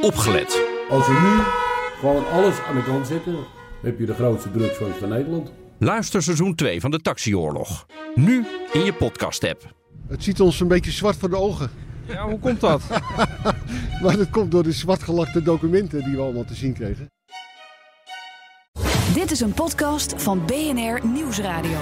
opgelet. 0.00 0.62
Als 0.90 1.06
we 1.06 1.12
nu 1.12 1.42
gewoon 2.00 2.28
alles 2.30 2.54
aan 2.68 2.74
de 2.76 2.82
kant 2.84 3.06
zetten, 3.06 3.36
heb 3.82 3.98
je 3.98 4.06
de 4.06 4.14
grootste 4.14 4.50
drugsfans 4.50 4.96
van 4.96 5.08
Nederland. 5.08 5.52
Luister 5.78 6.22
seizoen 6.22 6.54
2 6.54 6.80
van 6.80 6.90
de 6.90 7.00
Taxioorlog. 7.00 7.86
Nu 8.14 8.46
in 8.72 8.84
je 8.84 8.92
podcast-app. 8.92 9.74
Het 10.08 10.24
ziet 10.24 10.40
ons 10.40 10.60
een 10.60 10.68
beetje 10.68 10.90
zwart 10.90 11.16
voor 11.16 11.30
de 11.30 11.36
ogen. 11.36 11.70
Ja, 12.06 12.28
hoe 12.28 12.38
komt 12.38 12.60
dat? 12.60 12.82
Maar 14.02 14.16
dat 14.16 14.30
komt 14.30 14.50
door 14.50 14.62
de 14.62 14.72
zwartgelakte 14.72 15.42
documenten 15.42 16.04
die 16.04 16.16
we 16.16 16.22
allemaal 16.22 16.44
te 16.44 16.54
zien 16.54 16.72
kregen. 16.72 17.10
Dit 19.14 19.30
is 19.30 19.40
een 19.40 19.52
podcast 19.52 20.14
van 20.16 20.42
BNR 20.46 21.06
Nieuwsradio. 21.06 21.78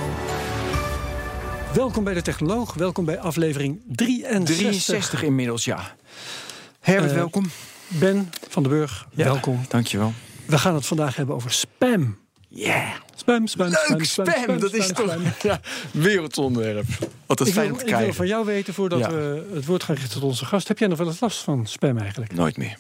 Welkom 1.75 2.05
bij 2.05 2.15
de 2.15 2.23
Technoloog. 2.23 2.75
Welkom 2.75 3.05
bij 3.05 3.19
aflevering 3.19 3.83
63. 3.87 4.57
63 4.57 5.23
inmiddels, 5.23 5.65
ja. 5.65 5.95
Herbert, 6.81 7.11
Eh, 7.11 7.17
welkom. 7.17 7.45
Ben 7.89 8.31
van 8.49 8.63
den 8.63 8.73
Burg, 8.73 9.07
Ja, 9.11 9.25
welkom. 9.25 9.65
Dankjewel. 9.69 10.13
We 10.47 10.59
gaan 10.59 10.75
het 10.75 10.87
vandaag 10.87 11.17
hebben 11.17 11.35
over 11.35 11.51
spam. 11.53 12.19
Yeah. 12.49 12.91
Spam, 13.17 13.47
spam, 13.47 13.67
Leuk, 13.69 14.05
spam, 14.05 14.59
dat 14.59 14.73
is 14.75 14.87
spam, 14.87 15.07
toch 15.07 15.15
spam. 15.15 15.23
ja, 15.51 15.61
wereldonderwerp. 15.93 16.87
Altijd 17.27 17.49
Ik 17.49 17.55
fijn 17.55 17.73
om 17.73 17.79
te 17.79 17.85
ik 17.85 17.97
wil 17.97 18.13
van 18.13 18.27
jou 18.27 18.45
weten, 18.45 18.75
voordat 18.75 18.99
Ja. 18.99 19.11
we 19.11 19.47
het 19.55 19.65
woord 19.67 19.83
gaan 19.83 19.95
richten 19.95 20.13
tot 20.15 20.23
onze 20.23 20.45
gast. 20.45 20.69
Heb 20.69 20.79
jij 20.79 20.89
nog 20.89 20.99
wel 20.99 21.07
eens 21.07 21.21
last 21.21 21.39
van 21.39 21.67
spam 21.67 21.99
eigenlijk? 21.99 22.35
Nooit 22.35 22.57
meer. 22.57 22.79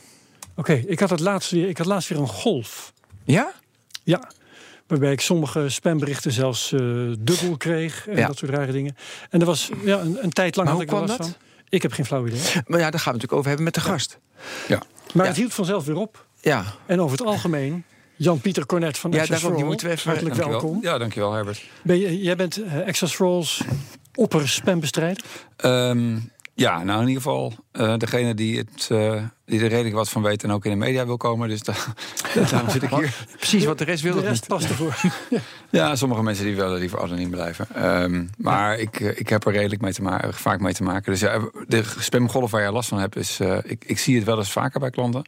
Oké, 0.57 0.73
ik 0.73 1.01
had 1.01 1.11
het 1.11 1.21
laatst 1.21 1.51
weer, 1.51 1.69
ik 1.69 1.79
had 1.79 1.87
laatst 1.87 2.09
weer 2.09 2.19
een 2.19 2.27
golf. 2.29 2.93
Ja? 3.25 3.53
Ja. 4.03 4.31
Waarbij 4.87 5.13
ik 5.13 5.21
sommige 5.21 5.69
spamberichten 5.69 6.33
zelfs 6.33 6.73
eh, 6.73 6.81
dubbel 7.19 7.57
kreeg 7.57 8.09
en 8.09 8.17
Ja. 8.17 8.27
dat 8.27 8.39
soort 8.39 8.51
rare 8.51 8.73
dingen. 8.73 8.97
En 9.31 9.41
er 9.41 9.47
was 9.47 9.71
ja, 9.85 9.99
een, 10.01 10.19
een 10.25 10.31
tijd 10.33 10.57
lang 10.57 10.69
Maar 10.69 10.77
had 10.77 10.77
hoe 10.77 10.83
ik 10.83 10.89
er 10.91 10.95
kwam 10.97 11.07
last 11.07 11.19
dat? 11.19 11.27
van. 11.27 11.37
Ik 11.69 11.83
heb 11.83 11.93
geen 11.93 12.07
flauw 12.07 12.27
idee. 12.27 12.41
Maar 12.67 12.81
ja, 12.81 12.91
daar 12.91 13.01
gaan 13.01 13.13
we 13.13 13.19
het 13.19 13.31
natuurlijk 13.31 13.33
over 13.33 13.47
hebben 13.47 13.65
met 13.65 13.75
de 13.75 13.81
gast. 13.81 14.19
Maar 15.17 15.25
Ja. 15.25 15.31
het 15.31 15.41
hield 15.41 15.55
vanzelf 15.55 15.85
weer 15.85 15.97
op. 15.97 16.27
Ja. 16.41 16.65
En 16.87 17.01
over 17.01 17.19
het 17.19 17.27
algemeen, 17.27 17.85
Jan-Pieter 18.17 18.67
Cornet 18.67 18.99
van 18.99 19.11
Ja, 19.11 19.19
Access 19.21 19.43
daarom, 19.43 19.65
moeten 19.65 19.87
we 19.87 19.93
even- 19.93 20.09
Hartelijk 20.11 20.37
dankjewel. 20.37 20.63
welkom. 20.63 20.83
Ja, 20.83 20.99
dankjewel 20.99 21.33
Herbert. 21.33 21.65
Ben 21.83 21.99
je, 21.99 22.23
jij 22.23 22.37
bent 22.37 22.63
eh, 22.63 22.87
Access. 22.87 23.21
Ehm, 25.57 26.19
ja, 26.55 26.83
nou 26.83 27.01
in 27.03 27.09
ieder 27.09 27.23
geval 27.23 27.53
eh, 27.73 27.97
degene 27.97 28.35
die, 28.35 28.59
het, 28.59 28.89
eh, 28.91 29.23
die 29.47 29.61
er 29.61 29.69
redelijk 29.69 29.95
wat 29.95 30.09
van 30.09 30.23
weet 30.23 30.43
en 30.45 30.51
ook 30.51 30.65
in 30.65 30.71
de 30.71 30.77
media 30.77 31.07
wil 31.07 31.17
komen. 31.17 31.49
Dus 31.49 31.63
da- 31.63 31.75
daarom 32.51 32.71
zit 32.71 32.83
ik 32.83 32.91
hier. 32.91 33.15
Precies 33.37 33.65
wat 33.65 33.79
de 33.79 33.85
rest 33.85 34.03
wil 34.03 34.15
De 34.15 34.21
rest 34.21 34.33
niet. 34.41 34.47
past 34.49 34.69
ervoor. 34.69 34.97
Ja, 35.71 35.97
sommige 35.97 36.23
mensen 36.23 36.45
die 36.45 36.57
willen 36.57 36.79
liever 36.79 37.01
anoniem 37.03 37.31
blijven. 37.31 37.67
Ehm, 37.75 38.25
maar 38.39 38.79
ik, 38.79 39.01
eh, 39.01 39.19
ik 39.21 39.29
heb 39.29 39.47
er 39.47 39.53
redelijk 39.53 39.81
mee 39.81 39.93
te 39.93 40.03
maken, 40.03 40.35
vaak 40.35 40.61
mee 40.61 40.73
te 40.75 40.83
maken. 40.83 41.13
Dus 41.13 41.21
ja, 41.21 41.41
de 41.67 41.83
spamgolf 41.99 42.51
waar 42.51 42.61
jij 42.61 42.71
last 42.73 42.89
van 42.89 42.99
hebt, 42.99 43.17
is, 43.17 43.41
eh, 43.41 43.59
ik, 43.63 43.85
ik 43.87 43.99
zie 43.99 44.17
het 44.17 44.25
wel 44.25 44.39
eens 44.39 44.53
vaker 44.53 44.81
bij 44.81 44.91
klanten. 44.91 45.25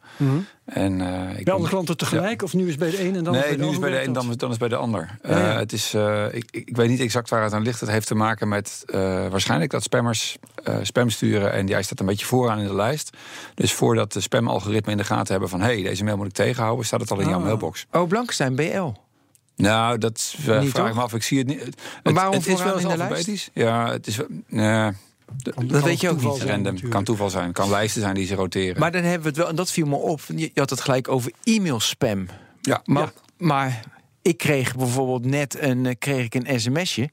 En, 0.65 1.01
eh, 1.01 1.39
ik 1.39 1.45
Bij 1.45 1.55
alle 1.55 1.69
klanten 1.69 1.97
tegelijk? 1.97 2.43
Of 2.43 2.55
nu 2.55 2.69
is 2.69 2.77
bij 2.77 2.91
de 2.91 3.05
een 3.05 3.17
en 3.17 3.25
dan 3.25 3.35
is 3.35 3.41
Nee, 3.41 3.49
bij 3.49 3.57
de 3.59 3.65
nu 3.65 3.71
is 3.71 3.79
bij 3.79 3.91
de 3.91 3.97
ander? 3.97 4.07
een, 4.09 4.13
dan, 4.13 4.31
is- 4.31 4.37
dan 4.37 4.51
is 4.51 4.57
bij 4.57 4.69
de 4.69 4.77
ander. 4.77 5.19
Ja, 5.23 5.39
ja. 5.39 5.53
Eh, 5.53 5.57
het 5.59 5.73
is, 5.73 5.95
eh, 5.95 6.25
ik, 6.31 6.45
ik 6.51 6.77
weet 6.77 6.89
niet 6.89 7.01
exact 7.01 7.29
waar 7.31 7.43
het 7.43 7.53
aan 7.53 7.63
ligt. 7.63 7.81
Het 7.81 7.91
heeft 7.91 8.07
te 8.07 8.15
maken 8.15 8.49
met 8.49 8.83
eh, 8.87 9.01
waarschijnlijk 9.29 9.71
dat 9.71 9.83
spammers 9.83 10.37
eh, 10.65 10.77
spam 10.83 11.11
sturen. 11.11 11.53
En 11.53 11.67
jij 11.67 11.83
staat 11.83 12.01
een 12.01 12.07
beetje 12.07 12.27
vooraan 12.27 12.59
in 12.59 12.67
de 12.67 12.75
lijst. 12.75 13.17
Dus 13.55 13.73
voordat 13.73 14.08
de 14.13 14.21
spamalgoritme 14.21 14.91
in 14.93 14.99
de 14.99 15.05
gaten 15.05 15.31
hebben 15.31 15.49
van... 15.49 15.61
hé, 15.61 15.67
hey, 15.67 15.83
deze 15.83 16.05
mail 16.05 16.17
moet 16.17 16.27
ik 16.27 16.33
tegenhouden, 16.33 16.87
staat 16.87 17.01
het 17.01 17.11
al 17.11 17.19
in 17.21 17.29
jouw 17.29 17.39
Ah. 17.39 17.45
mailbox. 17.45 17.87
Oh, 17.93 18.09
Blankenstein, 18.09 18.55
BL. 18.55 18.93
Nou, 19.57 19.99
dat 19.99 20.35
eh, 20.39 20.45
vraag 20.45 20.89
ik 20.89 20.95
me 20.95 21.01
af. 21.01 21.15
Ik 21.15 21.23
zie 21.23 21.39
het 21.39 21.47
niet. 21.47 21.61
Het, 21.65 21.77
Maar 22.03 22.13
waarom 22.13 22.35
het 22.35 22.47
is 22.47 22.63
wel 22.63 22.73
eens 22.75 22.83
in 22.83 22.89
de 22.89 22.97
lijst? 22.97 23.13
alfabetisch. 23.13 23.51
Ja, 23.53 23.91
het 23.91 24.07
is 24.07 24.21
nee, 24.47 24.93
Dat 25.67 25.83
weet 25.83 26.01
je 26.01 26.09
ook 26.11 26.23
niet. 26.23 26.35
zijn, 26.35 26.49
random. 26.49 26.63
natuurlijk. 26.65 26.91
Kan 26.95 27.05
toeval 27.05 27.31
zijn. 27.31 27.53
Kan 27.53 27.71
lijsten 27.71 28.01
zijn 28.03 28.15
die 28.15 28.27
ze 28.27 28.35
roteren. 28.35 28.81
Maar 28.81 28.93
dan 28.93 29.03
hebben 29.03 29.23
we 29.23 29.29
het 29.29 29.37
wel, 29.37 29.49
en 29.49 29.57
dat 29.57 29.71
viel 29.71 29.87
me 29.87 29.97
op. 29.97 30.21
Je 30.37 30.51
had 30.55 30.71
het 30.71 30.81
gelijk 30.81 31.09
over 31.09 31.33
e-mailspam. 31.45 32.27
ja, 32.61 32.83
Maar, 32.85 33.03
ja. 33.03 33.13
maar 33.47 33.81
ik 34.23 34.39
kreeg 34.39 34.77
bijvoorbeeld 34.77 35.25
net 35.25 35.61
een, 35.61 35.87
eh, 35.87 35.95
kreeg 35.99 36.25
ik 36.25 36.35
een 36.35 36.61
sms'je. 36.61 37.11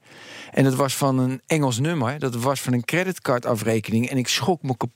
En 0.50 0.64
dat 0.64 0.74
was 0.74 0.96
van 0.96 1.18
een 1.18 1.40
Engels 1.46 1.78
nummer. 1.78 2.18
Dat 2.18 2.34
was 2.34 2.60
van 2.60 2.72
een 2.72 2.84
creditcardafrekening. 2.84 4.10
En 4.10 4.16
ik 4.16 4.28
schrok 4.28 4.62
me 4.62 4.68
kapot. 4.76 4.94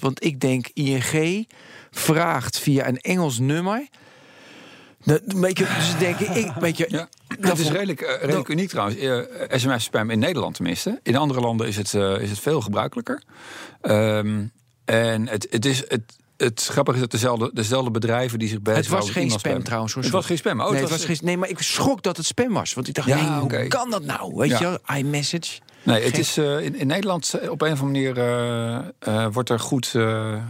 Want 0.00 0.24
ik 0.24 0.40
denk, 0.40 0.68
ING 0.74 1.48
vraagt 1.90 2.58
via 2.58 2.88
een 2.88 2.98
Engels 2.98 3.38
nummer. 3.38 3.88
Dat, 5.04 5.20
weet 5.26 5.58
je, 5.58 5.64
dus 5.76 5.98
denk 5.98 6.18
ik, 6.18 6.52
weet 6.60 6.76
je, 6.76 6.86
Ja, 6.88 7.08
dat 7.40 7.50
het 7.50 7.58
is 7.58 7.70
redelijk, 7.70 8.00
eh, 8.00 8.20
redelijk 8.20 8.48
uniek 8.48 8.68
trouwens. 8.68 8.98
SMS-spam 9.48 10.10
in 10.10 10.18
Nederland 10.18 10.54
tenminste. 10.54 11.00
In 11.02 11.16
andere 11.16 11.40
landen 11.40 11.66
is 11.66 11.76
het, 11.76 11.94
eh, 11.94 12.20
is 12.20 12.30
het 12.30 12.38
veel 12.38 12.60
gebruikelijker. 12.60 13.22
Ehm, 13.80 14.44
en 14.84 15.28
het, 15.28 15.46
het 15.50 15.64
is... 15.64 15.78
Het, 15.88 16.18
het 16.36 16.66
grappige 16.70 16.96
is 16.96 17.02
dat 17.02 17.10
dezelfde, 17.10 17.50
dezelfde 17.54 17.90
bedrijven 17.90 18.38
die 18.38 18.48
zich 18.48 18.56
het 18.56 18.64
bezighouden 18.64 19.06
was 19.06 19.14
met 19.24 19.30
geen 19.30 19.40
spam 19.40 19.62
trouwens. 19.62 19.92
hoor. 19.94 20.02
Het 20.02 20.12
was 20.12 20.26
geen 20.26 20.36
spam. 20.36 20.60
Oh, 20.60 20.70
nee, 20.70 20.80
het 20.80 20.90
was 20.90 21.04
geen, 21.04 21.18
nee, 21.22 21.36
maar 21.36 21.48
ik 21.48 21.58
schrok 21.62 22.02
dat 22.02 22.16
het 22.16 22.26
spam 22.26 22.52
was. 22.52 22.74
Want 22.74 22.88
ik 22.88 22.94
dacht, 22.94 23.08
Ja, 23.08 23.40
nee, 23.40 23.40
hoe 23.58 23.68
kan 23.68 23.90
dat 23.90 24.04
nou? 24.04 24.34
Weet 24.34 24.50
Ja. 24.58 24.80
je 24.86 24.96
iMessage. 24.96 25.58
Nee, 25.82 26.02
het 26.02 26.18
is 26.18 26.36
eh, 26.36 26.60
in, 26.60 26.74
in 26.74 26.86
Nederland 26.86 27.34
eh, 27.34 27.50
op 27.50 27.62
een 27.62 27.72
of 27.72 27.80
andere 27.80 28.12
manier 28.12 28.88
eh, 28.98 29.26
wordt 29.32 29.48
er 29.48 29.60
goed 29.60 29.94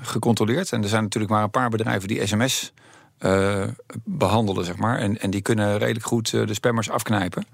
gecontroleerd. 0.02 0.72
En 0.72 0.82
er 0.82 0.88
zijn 0.88 1.02
natuurlijk 1.02 1.32
maar 1.32 1.42
een 1.42 1.50
paar 1.50 1.68
bedrijven 1.68 2.08
die 2.08 2.26
sms 2.26 2.72
eh, 3.18 3.62
behandelen, 4.04 4.64
zeg 4.64 4.76
maar. 4.76 4.98
En, 4.98 5.20
en 5.20 5.30
die 5.30 5.40
kunnen 5.40 5.78
redelijk 5.78 6.06
goed 6.06 6.30
de 6.30 6.54
spammers 6.54 6.90
afknijpen. 6.90 7.46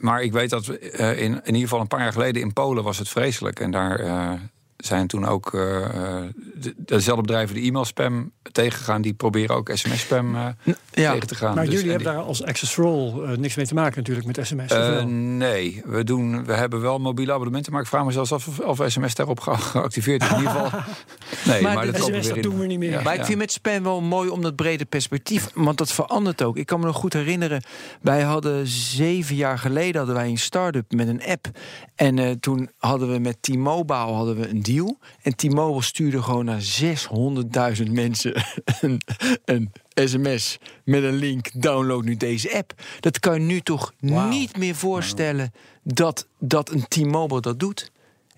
Maar 0.00 0.22
ik 0.22 0.32
weet 0.32 0.50
dat 0.50 0.68
in, 0.68 1.18
in 1.18 1.44
ieder 1.44 1.60
geval 1.60 1.80
een 1.80 1.86
paar 1.86 2.00
jaar 2.00 2.12
geleden 2.12 2.42
in 2.42 2.52
Polen 2.52 2.84
was 2.84 2.98
het 2.98 3.08
vreselijk. 3.08 3.60
En 3.60 3.70
daar 3.70 4.40
zijn 4.80 5.06
toen 5.06 5.26
ook 5.26 5.54
eh, 5.54 5.84
eh, 5.84 6.24
de- 6.54 6.74
dezelfde 6.76 7.22
bedrijven 7.22 7.54
die 7.54 7.64
e-mailspam 7.68 8.32
tegengaan, 8.52 9.02
die 9.02 9.14
proberen 9.14 9.56
ook 9.56 9.70
sms-spam 9.74 10.34
eh, 10.34 10.46
Ja. 10.92 11.12
tegen 11.12 11.26
te 11.28 11.34
gaan. 11.34 11.54
Maar 11.54 11.64
Dus- 11.64 11.74
jullie 11.74 11.88
en 11.90 11.94
hebben 11.96 12.12
die- 12.12 12.16
daar 12.20 12.28
als 12.28 12.44
Access 12.44 12.72
for 12.72 12.84
All 12.84 13.22
eh, 13.32 13.36
niks 13.38 13.54
mee 13.54 13.66
te 13.66 13.74
maken 13.74 13.96
natuurlijk 13.98 14.26
met 14.26 14.46
sms. 14.46 14.70
Eh, 14.72 15.02
nee, 15.04 15.82
we, 15.84 16.04
doen, 16.04 16.44
we 16.44 16.52
hebben 16.52 16.80
wel 16.80 16.98
mobiele 16.98 17.32
abonnementen, 17.32 17.72
maar 17.72 17.80
ik 17.82 17.86
vraag 17.88 18.04
me 18.04 18.12
zelfs 18.12 18.32
af 18.32 18.46
of, 18.46 18.58
of 18.80 18.90
sms 18.90 19.14
daarop 19.14 19.40
ge- 19.40 19.56
geactiveerd 19.56 20.22
is. 20.22 20.28
In 20.30 20.36
ieder 20.36 20.50
geval. 20.52 20.80
Nee, 21.44 21.62
Maar 21.62 21.74
maar, 21.74 21.86
de 21.86 21.92
dat 21.92 22.00
komen 22.00 22.24
sms, 22.24 22.34
dat 22.34 22.42
doen 22.42 22.58
we 22.58 22.66
niet 22.66 22.78
meer. 22.78 22.90
Ja, 22.90 23.02
Maar 23.02 23.14
ik 23.14 23.24
vind 23.24 23.38
met 23.38 23.52
spam 23.52 23.82
wel 23.82 24.00
mooi 24.00 24.28
om 24.28 24.42
dat 24.42 24.56
brede 24.56 24.84
perspectief. 24.84 25.50
Want 25.54 25.78
dat 25.78 25.92
verandert 25.92 26.42
ook. 26.42 26.56
Ik 26.56 26.66
kan 26.66 26.80
me 26.80 26.86
nog 26.86 26.96
goed 26.96 27.12
herinneren. 27.12 27.62
Wij 28.00 28.22
hadden 28.22 28.66
zeven 28.66 29.36
jaar 29.36 29.58
geleden 29.58 29.96
hadden 29.96 30.14
wij 30.14 30.28
een 30.28 30.38
start-up 30.38 30.92
met 30.92 31.08
een 31.08 31.22
app. 31.24 31.46
En 31.94 32.18
eh, 32.18 32.30
toen 32.40 32.70
hadden 32.78 33.12
we 33.12 33.18
met 33.18 33.36
T-Mobile 33.42 33.98
hadden 33.98 34.36
we 34.36 34.48
een 34.48 34.62
deal. 34.72 34.98
En 35.22 35.36
T-Mobile 35.36 35.82
stuurde 35.82 36.22
gewoon 36.22 36.44
naar 36.44 36.62
600.000 37.82 37.90
mensen 37.90 38.44
een, 38.80 39.00
een 39.44 39.72
sms 39.94 40.58
met 40.84 41.02
een 41.02 41.16
link. 41.16 41.62
Download 41.62 42.04
nu 42.04 42.16
deze 42.16 42.56
app. 42.56 42.72
Dat 43.00 43.18
kan 43.18 43.34
je 43.34 43.46
nu 43.46 43.60
toch 43.60 43.92
niet 44.00 44.56
meer 44.56 44.74
voorstellen 44.74 45.52
dat, 45.82 46.28
dat 46.38 46.70
een 46.70 46.84
T-Mobile 46.88 47.40
dat 47.40 47.58
doet. 47.60 47.90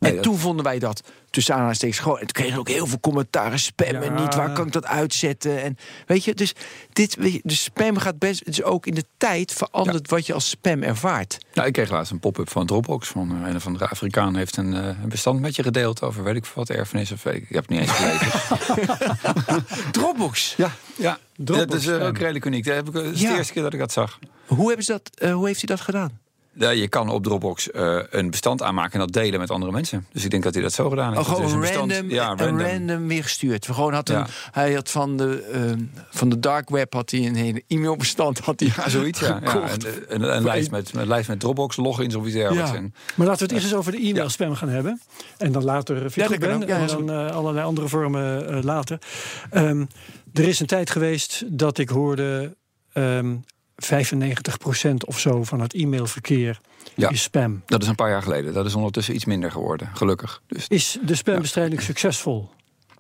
Nee, 0.03 0.17
en 0.17 0.23
toen 0.23 0.39
vonden 0.39 0.65
wij 0.65 0.79
dat 0.79 1.03
tussen 1.31 1.53
aanhalingstekens 1.55 1.99
gewoon. 1.99 2.19
En 2.19 2.27
toen 2.27 2.33
kregen 2.33 2.55
we 2.55 2.61
ook 2.61 2.69
heel 2.69 2.87
veel 2.87 3.01
commentaren. 3.01 3.59
Spam 3.59 3.95
en 3.95 4.15
niet. 4.15 4.35
Waar 4.35 4.53
kan 4.53 4.67
ik 4.67 4.73
dat 4.73 4.87
uitzetten? 4.87 5.63
En 5.63 5.77
weet 6.07 6.25
je, 6.25 6.35
dus 6.35 6.53
dit, 6.93 7.15
weet 7.15 7.33
je, 7.33 7.41
de 7.43 7.55
spam 7.55 7.99
gaat 7.99 8.19
best. 8.19 8.45
Dus 8.45 8.63
ook 8.63 8.87
in 8.87 8.95
de 8.95 9.05
tijd 9.17 9.53
verandert 9.53 10.11
wat 10.11 10.27
je 10.27 10.33
als 10.33 10.49
spam 10.49 10.83
ervaart. 10.83 11.39
Nou, 11.55 11.67
ik 11.67 11.73
kreeg 11.73 11.91
laatst 11.91 12.13
een 12.13 12.21
pop-up 12.21 12.51
van 12.51 12.67
Dropbox. 12.67 13.09
Van 13.09 13.31
eh, 13.43 13.49
een 13.49 13.57
of 13.57 13.67
andere 13.67 13.89
Afrikaan 13.89 14.37
heeft 14.37 14.57
een, 14.57 14.75
eh, 14.75 14.87
een 14.87 15.09
bestand 15.09 15.41
met 15.41 15.57
je 15.57 15.63
gedeeld 15.63 16.03
over 16.03 16.23
weet 16.25 16.37
ik 16.37 16.47
wat 16.47 16.69
erfenis. 16.71 17.13
Of 17.13 17.23
weet 17.23 17.35
ik, 17.35 17.43
ik 17.43 17.55
heb 17.55 17.69
het 17.69 17.71
niet 17.71 17.81
eens 17.81 17.91
gelezen. 17.91 19.65
Dropbox. 19.93 20.55
ja, 20.57 20.73
ja. 20.97 21.19
Dropbox 21.37 21.71
dat 21.71 21.81
is 21.81 21.87
eh, 22.01 22.07
ook 22.07 22.19
redelijk 22.19 22.45
uniek. 22.45 22.65
Dat, 22.65 22.75
heb 22.75 22.87
ik, 22.87 22.93
dat 22.93 23.05
is 23.05 23.21
Ja. 23.21 23.31
de 23.31 23.37
eerste 23.37 23.53
keer 23.53 23.63
dat 23.63 23.73
ik 23.73 23.79
dat 23.79 23.93
zag. 23.93 24.19
Hoe, 24.47 24.67
hebben 24.67 24.85
ze 24.85 24.93
dat, 24.93 25.11
eh, 25.15 25.33
hoe 25.35 25.47
heeft 25.47 25.59
hij 25.67 25.77
dat 25.77 25.85
gedaan? 25.85 26.21
Ja, 26.55 26.71
je 26.71 26.89
kan 26.89 27.09
op 27.09 27.23
Dropbox 27.23 27.71
eh, 27.71 27.99
een 28.11 28.31
bestand 28.31 28.63
aanmaken 28.63 28.93
en 28.93 28.99
dat 28.99 29.13
delen 29.13 29.41
met 29.41 29.51
andere 29.51 29.73
mensen. 29.73 30.07
Dus 30.13 30.25
ik 30.25 30.31
denk 30.31 30.43
dat 30.43 30.55
hij 30.55 30.63
dat 30.63 30.73
zo 30.73 30.89
gedaan 30.89 31.13
heeft. 31.15 31.19
Oh, 31.29 31.35
gewoon 31.35 31.43
Dus 31.43 31.53
een 31.53 31.75
random, 31.77 31.89
bestand- 31.89 32.11
ja, 32.11 32.31
een 32.31 32.39
random. 32.39 32.67
random 32.67 33.09
weer 33.09 33.23
gestuurd. 33.23 33.67
We 33.67 33.75
gewoon 33.75 33.93
had 33.93 34.09
een, 34.09 34.17
Ja. 34.17 34.27
Hij 34.51 34.73
had 34.73 34.91
van 34.91 35.17
de, 35.17 35.43
ehm, 35.53 35.81
van 36.11 36.29
de 36.29 36.39
dark 36.41 36.69
web 36.71 36.93
had 36.93 37.11
hij 37.11 37.27
een 37.27 37.35
hele 37.35 37.63
e-mailbestand. 37.69 38.39
Had 38.39 38.61
hij 38.61 38.73
Ja, 38.77 38.89
zoiets. 38.89 39.21
Ja. 39.21 39.41
Ja, 39.45 39.63
een, 39.73 40.23
een, 40.23 40.37
een 40.37 40.43
lijst 40.43 40.71
met, 40.71 40.91
een 40.95 41.07
lijst 41.07 41.29
met 41.29 41.41
Dropbox, 41.41 41.77
logins 41.77 42.15
of 42.15 42.25
iets 42.25 42.35
dergelijks. 42.35 42.71
Ja. 42.71 42.77
En, 42.77 42.95
Maar 43.15 43.27
laten 43.27 43.39
we 43.39 43.45
het 43.45 43.53
eerst 43.53 43.65
eens 43.65 43.75
over 43.75 43.93
de 43.93 43.99
e-mail 44.09 44.29
spam 44.29 44.55
gaan 44.55 44.69
hebben. 44.69 45.01
En 45.39 45.53
dan 45.53 45.65
later, 45.65 46.01
dat 46.03 46.15
kan 46.15 46.39
Ben? 46.39 46.69
en 46.69 46.87
dan 46.87 47.11
eh, 47.11 47.31
allerlei 47.31 47.67
andere 47.67 47.89
vormen 47.89 48.49
eh, 48.49 48.63
later. 48.63 48.99
Ehm, 49.51 49.85
er 50.33 50.49
is 50.49 50.61
een 50.61 50.67
tijd 50.67 50.91
geweest 50.91 51.45
dat 51.47 51.79
ik 51.79 51.89
hoorde... 51.89 52.57
ehm 52.93 53.35
95% 53.77 54.95
of 55.07 55.19
zo 55.19 55.45
van 55.45 55.61
het 55.61 55.75
e-mailverkeer 55.75 56.61
Ja. 56.95 57.09
is 57.11 57.23
spam. 57.23 57.63
dat 57.67 57.83
is 57.83 57.89
een 57.89 57.95
paar 57.95 58.11
jaar 58.11 58.23
geleden. 58.23 58.53
Dat 58.53 58.67
is 58.67 58.75
ondertussen 58.75 59.15
iets 59.15 59.25
minder 59.25 59.51
geworden, 59.51 59.91
gelukkig. 59.95 60.43
Dus 60.47 60.69
Is 60.69 60.99
de 61.03 61.15
spambestrijding 61.15 61.83
succesvol? 61.83 62.51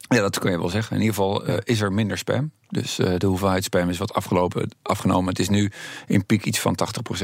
ja, 0.08 0.20
dat 0.20 0.38
kun 0.38 0.50
je 0.50 0.58
wel 0.58 0.68
zeggen. 0.68 0.96
In 0.96 1.02
ieder 1.02 1.14
geval 1.16 1.44
eh, 1.44 1.56
is 1.64 1.80
er 1.80 1.92
minder 1.92 2.18
spam. 2.18 2.50
Dus 2.68 2.98
eh, 2.98 3.14
de 3.18 3.26
hoeveelheid 3.26 3.64
spam 3.64 3.88
is 3.88 3.98
wat 3.98 4.14
afgelopen, 4.14 4.70
afgenomen. 4.82 5.28
Het 5.28 5.38
is 5.38 5.48
nu 5.48 5.70
in 6.06 6.26
piek 6.26 6.44
iets 6.44 6.60
van 6.60 6.74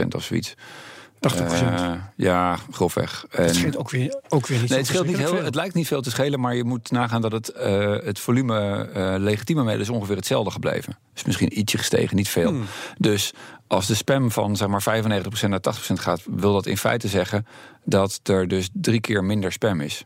80% 0.03 0.06
of 0.09 0.23
zoiets. 0.25 0.55
80%. 1.20 1.81
Eh, 1.81 1.93
ja, 2.17 2.59
grofweg. 2.70 3.26
En- 3.31 3.43
Het 3.44 3.55
scheelt 3.55 3.76
ook 3.76 3.91
weer, 3.91 4.20
ook 4.29 4.47
weer 4.47 4.61
niet 4.61 4.69
Nee, 4.69 4.79
het, 4.79 4.87
scheelt 4.87 5.06
niet 5.06 5.19
heel, 5.19 5.43
het 5.44 5.55
lijkt 5.55 5.75
niet 5.75 5.87
veel 5.87 6.03
te 6.03 6.11
schelen, 6.11 6.41
maar 6.41 6.55
je 6.55 6.65
moet 6.65 6.91
nagaan 6.91 7.20
dat 7.20 7.32
het, 7.32 7.49
eh, 7.49 7.97
het 8.05 8.19
volume 8.19 8.88
eh, 8.93 9.15
legitieme 9.19 9.62
mail 9.62 9.81
is 9.81 9.88
ongeveer 9.88 10.17
hetzelfde 10.17 10.50
gebleven. 10.50 10.99
Dus 11.15 11.25
misschien 11.25 11.59
ietsje 11.59 11.79
gestegen, 11.79 12.17
niet 12.17 12.29
veel. 12.29 12.50
Hmm. 12.50 12.65
Dus 12.99 13.32
als 13.67 13.87
de 13.87 13.94
spam 13.94 14.31
van 14.31 14.56
zeg 14.56 14.69
maar 14.69 14.82
95% 14.82 15.50
naar 15.50 15.61
80% 15.61 16.00
gaat, 16.00 16.23
wil 16.26 16.53
dat 16.53 16.67
in 16.67 16.76
feite 16.76 17.09
zeggen 17.09 17.47
dat 17.85 18.21
er 18.23 18.49
dus 18.49 18.69
drie 18.73 19.00
keer 19.00 19.25
minder 19.25 19.53
spam 19.53 19.81
is. 19.81 20.05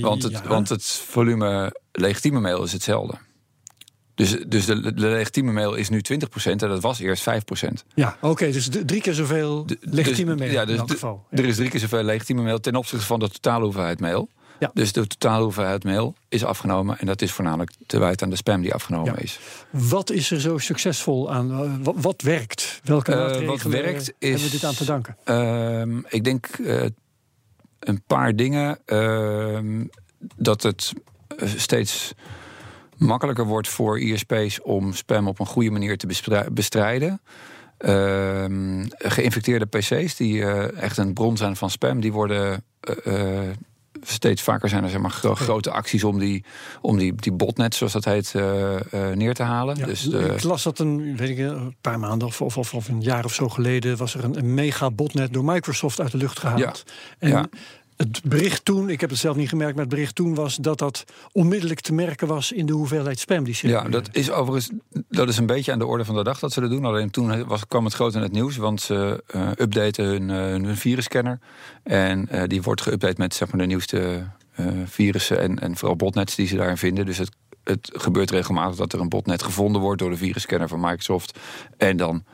Want 0.00 0.22
het, 0.22 0.32
ja. 0.32 0.48
want 0.48 0.68
het 0.68 0.84
volume 0.84 1.76
legitieme 1.92 2.40
mail 2.40 2.62
is 2.62 2.72
hetzelfde. 2.72 3.14
Dus, 4.14 4.36
dus 4.46 4.64
de, 4.66 4.80
de 4.94 5.08
legitieme 5.08 5.52
mail 5.52 5.74
is 5.74 5.88
nu 5.88 6.00
20% 6.12 6.44
en 6.44 6.56
dat 6.58 6.80
was 6.82 6.98
eerst 6.98 7.26
5%. 7.30 7.34
Ja, 7.94 8.16
oké, 8.20 8.50
dus 8.50 8.68
drie 8.86 9.00
keer 9.00 9.14
zoveel 9.14 9.66
De- 9.66 9.78
legitieme 9.80 10.30
dus- 10.30 10.40
mail 10.40 10.52
ja, 10.52 10.64
dus 10.64 10.74
in 10.74 10.80
elk 10.80 10.90
geval. 10.90 11.24
Ja. 11.30 11.38
Er 11.38 11.44
is 11.44 11.56
drie 11.56 11.70
keer 11.70 11.80
zoveel 11.80 12.02
legitieme 12.02 12.42
mail 12.42 12.60
ten 12.60 12.76
opzichte 12.76 13.06
van 13.06 13.18
de 13.20 13.28
totale 13.28 13.64
hoeveelheid 13.64 14.00
mail. 14.00 14.28
Ja. 14.58 14.70
Dus 14.74 14.92
de 14.92 15.06
totale 15.06 15.42
hoeveelheid 15.42 15.84
mail 15.84 16.14
is 16.28 16.44
afgenomen. 16.44 16.98
En 16.98 17.06
dat 17.06 17.22
is 17.22 17.32
voornamelijk 17.32 17.70
te 17.86 17.98
wijten 17.98 18.24
aan 18.24 18.30
de 18.30 18.36
spam 18.36 18.60
die 18.62 18.74
afgenomen 18.74 19.12
Ja. 19.12 19.18
is. 19.18 19.38
Wat 19.70 20.10
is 20.10 20.30
er 20.30 20.40
zo 20.40 20.58
succesvol 20.58 21.32
aan? 21.32 21.50
eh, 21.52 21.70
wat, 21.82 21.94
wat 21.98 22.22
werkt? 22.22 22.80
Welke 22.84 23.10
maatregelen 23.10 23.46
wat 23.46 23.62
werkt 23.62 24.06
hebben 24.18 24.38
we 24.38 24.44
is- 24.44 24.50
dit 24.50 24.64
aan 24.64 24.74
te 24.74 24.84
danken? 24.84 25.16
Ehm, 25.24 25.98
ik 26.08 26.24
denk 26.24 26.46
eh, 26.46 26.84
een 27.80 28.02
paar 28.06 28.36
dingen. 28.36 28.78
Ehm, 28.84 29.84
dat 30.36 30.62
het 30.62 30.92
steeds 31.56 32.12
makkelijker 32.96 33.44
wordt 33.46 33.68
voor 33.68 34.00
ISP's 34.00 34.58
om 34.62 34.92
spam 34.92 35.28
op 35.28 35.40
een 35.40 35.46
goede 35.46 35.70
manier 35.70 35.96
te 35.98 36.06
bestrijden. 36.52 37.20
Ehm, 37.78 38.84
geïnfecteerde 38.98 39.66
PC's, 39.66 40.16
die 40.16 40.42
eh, 40.42 40.82
echt 40.82 40.96
een 40.96 41.12
bron 41.12 41.36
zijn 41.36 41.56
van 41.56 41.70
spam, 41.70 42.00
die 42.00 42.12
worden. 42.12 42.64
eh, 42.80 43.40
eh, 43.48 43.50
Steeds 44.06 44.42
vaker 44.42 44.68
zijn 44.68 44.84
er 44.84 44.90
zeg 44.90 45.00
maar, 45.00 45.10
gro- 45.10 45.34
grote 45.34 45.70
acties 45.70 46.04
om 46.04 46.18
die, 46.18 46.44
om 46.80 46.98
die, 46.98 47.14
die 47.14 47.32
botnets, 47.32 47.76
zoals 47.78 47.92
dat 47.92 48.04
heet, 48.04 48.34
neer 49.14 49.34
te 49.34 49.42
halen. 49.42 49.76
Ja, 49.76 49.86
dus 49.86 50.02
de, 50.02 50.18
Ik 50.18 50.42
las 50.42 50.62
dat 50.62 50.78
een, 50.78 51.16
weet 51.16 51.28
ik, 51.28 51.38
een 51.38 51.76
paar 51.80 51.98
maanden 51.98 52.28
of, 52.28 52.40
of, 52.40 52.74
of, 52.74 52.88
een 52.88 53.00
jaar 53.00 53.24
of 53.24 53.34
zo 53.34 53.48
geleden... 53.48 53.96
was 53.96 54.14
er 54.14 54.24
een, 54.24 54.38
een 54.38 54.54
mega 54.54 54.90
botnet 54.90 55.32
door 55.32 55.44
Microsoft 55.44 56.00
uit 56.00 56.10
de 56.10 56.16
lucht 56.18 56.38
gehaald. 56.38 56.84
En 57.18 57.28
Ja. 57.28 57.46
Het 57.96 58.20
bericht 58.24 58.64
toen, 58.64 58.88
ik 58.88 59.00
heb 59.00 59.10
het 59.10 59.18
zelf 59.18 59.36
niet 59.36 59.48
gemerkt... 59.48 59.74
maar 59.74 59.84
het 59.84 59.94
bericht 59.94 60.14
toen 60.14 60.34
was 60.34 60.56
dat 60.56 60.78
dat 60.78 61.04
onmiddellijk 61.32 61.80
te 61.80 61.92
merken 61.92 62.28
was... 62.28 62.52
in 62.52 62.66
de 62.66 62.72
hoeveelheid 62.72 63.18
spam 63.18 63.44
die 63.44 63.52
Ja, 63.52 63.58
circuleerde. 63.58 63.90
dat 63.90 64.08
is 64.12 64.30
overigens 64.30 64.70
dat 65.08 65.28
is 65.28 65.36
een 65.36 65.46
beetje 65.46 65.72
aan 65.72 65.78
de 65.78 65.86
orde 65.86 66.04
van 66.04 66.14
de 66.14 66.24
dag 66.24 66.38
dat 66.38 66.52
ze 66.52 66.60
dat 66.60 66.70
doen. 66.70 66.84
Alleen 66.84 67.10
toen 67.10 67.46
was, 67.46 67.66
kwam 67.66 67.84
het 67.84 67.94
groot 67.94 68.14
in 68.14 68.20
het 68.20 68.32
nieuws, 68.32 68.56
want 68.56 68.80
ze 68.80 69.22
eh, 69.26 69.48
updaten 69.58 70.04
hun, 70.04 70.30
eh, 70.30 70.36
hun 70.36 70.76
virusscanner. 70.76 71.38
En 71.82 72.28
eh, 72.28 72.42
die 72.46 72.62
wordt 72.62 72.88
geüpdate 72.88 73.16
met 73.16 73.34
zeg 73.34 73.50
maar, 73.50 73.60
de 73.60 73.66
nieuwste 73.66 74.26
virussen 74.84 75.40
en, 75.40 75.58
en 75.58 75.76
vooral 75.76 75.96
botnets 75.96 76.34
die 76.34 76.46
ze 76.46 76.56
daarin 76.56 76.76
vinden. 76.76 77.06
Dus 77.06 77.18
het, 77.18 77.30
het 77.64 77.90
gebeurt 77.92 78.30
regelmatig 78.30 78.76
dat 78.76 78.92
er 78.92 79.00
een 79.00 79.08
botnet 79.08 79.42
gevonden 79.42 79.80
wordt 79.80 80.00
door 80.00 80.10
de 80.10 80.16
virusscanner 80.16 80.68
van 80.68 80.80
Microsoft. 80.80 81.38
En 81.76 81.96
dan 81.96 82.24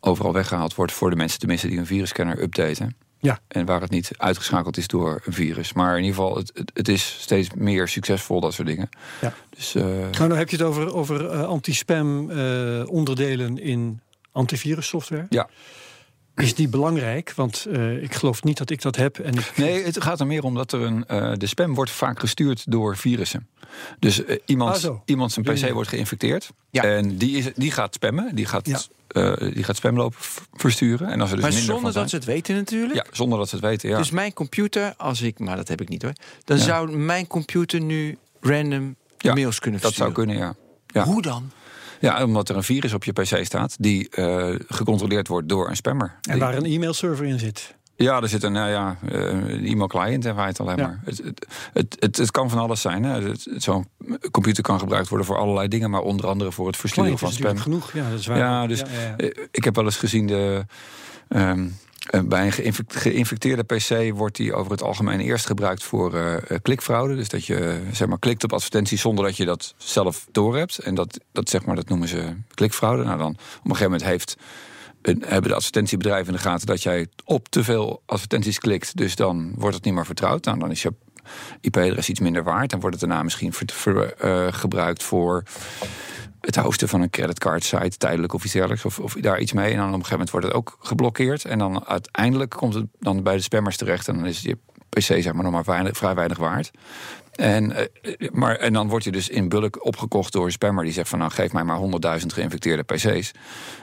overal 0.00 0.32
weggehaald 0.32 0.74
wordt 0.74 0.92
voor 0.92 1.10
de 1.10 1.16
mensen 1.16 1.38
tenminste 1.38 1.66
die 1.66 1.76
hun 1.76 1.86
virusscanner 1.86 2.42
updaten. 2.42 2.96
Ja. 3.24 3.38
En 3.48 3.66
waar 3.66 3.80
het 3.80 3.90
niet 3.90 4.10
uitgeschakeld 4.16 4.76
is 4.76 4.86
door 4.86 5.22
een 5.24 5.32
virus. 5.32 5.72
Maar 5.72 5.98
in 5.98 6.04
ieder 6.04 6.16
geval, 6.16 6.36
het, 6.36 6.50
het, 6.54 6.70
het 6.74 6.88
is 6.88 7.16
steeds 7.20 7.48
meer 7.54 7.88
succesvol, 7.88 8.40
dat 8.40 8.54
soort 8.54 8.68
dingen. 8.68 8.88
Ja. 9.20 9.32
Dus, 9.50 9.74
eh, 9.74 9.84
Nou, 9.84 10.10
nou 10.18 10.34
heb 10.34 10.50
je 10.50 10.56
het 10.56 10.64
over, 10.64 10.94
over 10.94 11.30
eh, 11.30 11.44
anti-spam 11.44 12.30
eh, 12.30 12.82
onderdelen 12.86 13.58
in 13.58 14.00
antivirussoftware. 14.32 15.26
Ja. 15.28 15.48
Is 16.36 16.54
die 16.54 16.68
belangrijk? 16.68 17.32
Want 17.36 17.66
eh, 17.72 18.02
ik 18.02 18.14
geloof 18.14 18.42
niet 18.42 18.58
dat 18.58 18.70
ik 18.70 18.82
dat 18.82 18.96
heb. 18.96 19.18
En 19.18 19.34
ik, 19.34 19.52
Nee, 19.56 19.84
het 19.84 20.02
gaat 20.02 20.20
er 20.20 20.26
meer 20.26 20.42
om 20.44 20.54
dat 20.54 20.72
er 20.72 20.80
een. 20.80 21.06
eh, 21.06 21.32
de 21.36 21.46
spam 21.46 21.74
wordt 21.74 21.90
vaak 21.90 22.20
gestuurd 22.20 22.70
door 22.70 22.96
virussen. 22.96 23.48
Dus 23.98 24.24
eh, 24.24 24.30
Ah, 24.36 24.42
iemand, 24.46 24.78
zo. 24.78 25.02
iemand 25.04 25.32
zijn 25.32 25.44
PC 25.46 25.70
wordt 25.72 25.88
geïnfecteerd. 25.88 26.50
Ja. 26.70 26.82
En 26.82 27.16
die, 27.16 27.36
is, 27.36 27.50
die 27.54 27.70
gaat 27.70 27.94
spammen. 27.94 28.34
Die 28.34 28.46
gaat, 28.46 28.66
Ja. 28.66 28.80
eh, 29.08 29.52
die 29.54 29.64
gaat 29.64 29.76
spam 29.76 29.96
lopen 29.96 30.18
v- 30.20 30.38
versturen. 30.52 31.08
En 31.08 31.20
als 31.20 31.30
er 31.30 31.36
dus 31.36 31.44
maar 31.44 31.54
minder 31.54 31.72
zonder 31.74 31.92
van 31.92 32.00
dat 32.00 32.10
ze 32.10 32.16
het 32.16 32.24
weten 32.24 32.54
natuurlijk. 32.54 32.94
Ja, 32.94 33.04
zonder 33.12 33.38
dat 33.38 33.48
ze 33.48 33.54
het 33.56 33.64
weten. 33.64 33.88
Ja. 33.88 33.96
Dus 33.98 34.10
mijn 34.10 34.32
computer, 34.32 34.94
als 34.96 35.20
ik, 35.22 35.38
maar 35.38 35.56
dat 35.56 35.68
heb 35.68 35.80
ik 35.80 35.88
niet 35.88 36.02
hoor, 36.02 36.12
dan 36.44 36.56
Ja. 36.56 36.62
zou 36.62 36.96
mijn 36.96 37.26
computer 37.26 37.80
nu 37.80 38.18
random 38.40 38.96
Ja, 39.18 39.34
mails 39.34 39.58
kunnen 39.58 39.80
dat 39.80 39.94
zou 39.94 40.12
versturen. 40.12 40.36
kunnen, 40.38 40.56
ja. 40.92 41.00
ja. 41.00 41.12
Hoe 41.12 41.22
dan? 41.22 41.50
Ja, 42.00 42.24
omdat 42.24 42.48
er 42.48 42.56
een 42.56 42.62
virus 42.62 42.92
op 42.92 43.04
je 43.04 43.12
PC 43.12 43.44
staat 43.44 43.76
die 43.78 44.08
eh, 44.10 44.54
gecontroleerd 44.68 45.28
wordt 45.28 45.48
door 45.48 45.68
een 45.68 45.76
spammer. 45.76 46.14
en 46.22 46.32
Die- 46.32 46.40
waar 46.40 46.54
een 46.56 46.64
e-mailserver 46.64 47.24
in 47.26 47.38
zit. 47.38 47.74
Ja, 47.96 48.20
er 48.22 48.28
zit 48.28 48.42
een 48.42 48.52
nou 48.52 48.70
ja, 48.70 48.96
eh, 49.08 49.70
e-mail-client 49.70 50.24
en 50.24 50.36
het 50.46 50.60
alleen 50.60 50.76
Ja. 50.76 50.86
maar. 50.86 51.00
Het, 51.04 51.18
het, 51.72 51.96
het, 52.00 52.16
het, 52.16 52.30
kan 52.30 52.50
van 52.50 52.58
alles 52.58 52.80
zijn. 52.80 53.36
Zo'n 53.56 53.86
computer 54.30 54.62
kan 54.62 54.78
gebruikt 54.78 55.08
worden 55.08 55.26
voor 55.26 55.36
allerlei 55.38 55.68
dingen, 55.68 55.90
maar 55.90 56.00
onder 56.00 56.26
andere 56.26 56.52
voor 56.52 56.66
het 56.66 56.76
versturen 56.76 57.18
van 57.18 57.32
spam. 57.32 57.56
genoeg. 57.58 57.92
Ja, 57.92 58.10
dat 58.10 58.18
is 58.18 58.26
waar. 58.26 58.38
Ja, 58.38 58.66
dus 58.66 58.78
ja, 58.78 58.86
ja. 59.00 59.16
eh, 59.16 59.44
ik 59.50 59.64
heb 59.64 59.74
wel 59.74 59.84
eens 59.84 59.96
gezien 59.96 60.26
de. 60.26 60.64
ehm, 61.28 61.58
eh, 61.58 61.64
bij 62.10 62.46
een 62.46 62.52
geïnfect- 62.52 62.96
geïnfecteerde 62.96 63.62
PC 63.62 64.14
wordt 64.14 64.36
die 64.36 64.54
over 64.54 64.72
het 64.72 64.82
algemeen 64.82 65.20
eerst 65.20 65.46
gebruikt 65.46 65.82
voor 65.82 66.14
eh, 66.14 66.34
eh, 66.34 66.58
klikfraude. 66.62 67.14
Dus 67.16 67.28
dat 67.28 67.44
je 67.44 67.56
eh, 67.56 67.92
zeg 67.92 68.08
maar, 68.08 68.18
klikt 68.18 68.44
op 68.44 68.52
advertenties 68.52 69.00
zonder 69.00 69.24
dat 69.24 69.36
je 69.36 69.44
dat 69.44 69.74
zelf 69.76 70.26
doorhebt. 70.32 70.78
En 70.78 70.94
dat, 70.94 71.20
dat, 71.32 71.48
zeg 71.48 71.64
maar, 71.64 71.76
dat 71.76 71.88
noemen 71.88 72.08
ze 72.08 72.36
klikfraude. 72.54 73.04
Nou 73.04 73.18
dan, 73.18 73.30
op 73.30 73.36
een 73.36 73.76
gegeven 73.76 73.84
moment 73.84 74.04
heeft, 74.04 74.36
hebben 75.02 75.50
de 75.50 75.56
advertentiebedrijven 75.56 76.26
in 76.26 76.32
de 76.32 76.38
gaten 76.48 76.66
dat 76.66 76.82
jij 76.82 77.06
op 77.24 77.48
te 77.48 77.64
veel 77.64 78.02
advertenties 78.06 78.58
klikt. 78.58 78.96
Dus 78.96 79.16
dan 79.16 79.52
wordt 79.56 79.76
het 79.76 79.84
niet 79.84 79.94
meer 79.94 80.06
vertrouwd. 80.06 80.44
Nou, 80.44 80.58
dan 80.58 80.70
is 80.70 80.82
je 80.82 80.92
IP-adres 81.60 82.08
iets 82.08 82.20
minder 82.20 82.42
waard. 82.42 82.70
Dan 82.70 82.80
wordt 82.80 83.00
het 83.00 83.08
daarna 83.08 83.24
misschien 83.24 83.52
eh, 84.18 84.46
gebruikt 84.50 85.02
voor 85.02 85.42
het 86.40 86.56
hosten 86.56 86.88
van 86.88 87.00
een 87.00 87.10
creditcard 87.10 87.64
site, 87.64 87.96
tijdelijk 87.96 88.32
of 88.32 88.44
iets 88.44 88.52
dergelijks, 88.52 88.84
of, 88.84 88.98
of 88.98 89.14
daar 89.14 89.40
iets 89.40 89.52
mee. 89.52 89.70
En 89.70 89.76
dan 89.76 89.86
op 89.86 89.92
een 89.92 90.04
gegeven 90.04 90.12
moment 90.12 90.30
wordt 90.30 90.46
het 90.46 90.54
ook 90.54 90.76
geblokkeerd. 90.80 91.44
En 91.44 91.58
dan 91.58 91.86
uiteindelijk 91.86 92.50
komt 92.50 92.74
het 92.74 92.86
dan 92.98 93.22
bij 93.22 93.36
de 93.36 93.42
spammers 93.42 93.76
terecht. 93.76 94.08
En 94.08 94.14
dan 94.14 94.26
is 94.26 94.40
je 94.40 94.58
PC 94.88 95.00
zeg 95.00 95.32
maar 95.32 95.50
nog 95.50 95.64
maar 95.64 95.92
vrij 95.94 96.14
weinig 96.14 96.38
waard. 96.38 96.70
En, 97.32 97.72
eh, 97.72 98.28
maar, 98.32 98.56
en 98.56 98.72
dan 98.72 98.88
wordt 98.88 99.04
je 99.04 99.12
dus 99.12 99.28
in 99.28 99.48
bulk 99.48 99.84
opgekocht 99.84 100.32
door 100.32 100.44
een 100.44 100.52
spammer 100.52 100.84
die 100.84 100.92
zegt 100.92 101.08
van 101.08 101.18
nou 101.18 101.30
geef 101.30 101.52
mij 101.52 101.64
maar 101.64 101.78
100.000 101.78 102.32
geïnfecteerde 102.32 102.82
PC's. 102.82 103.32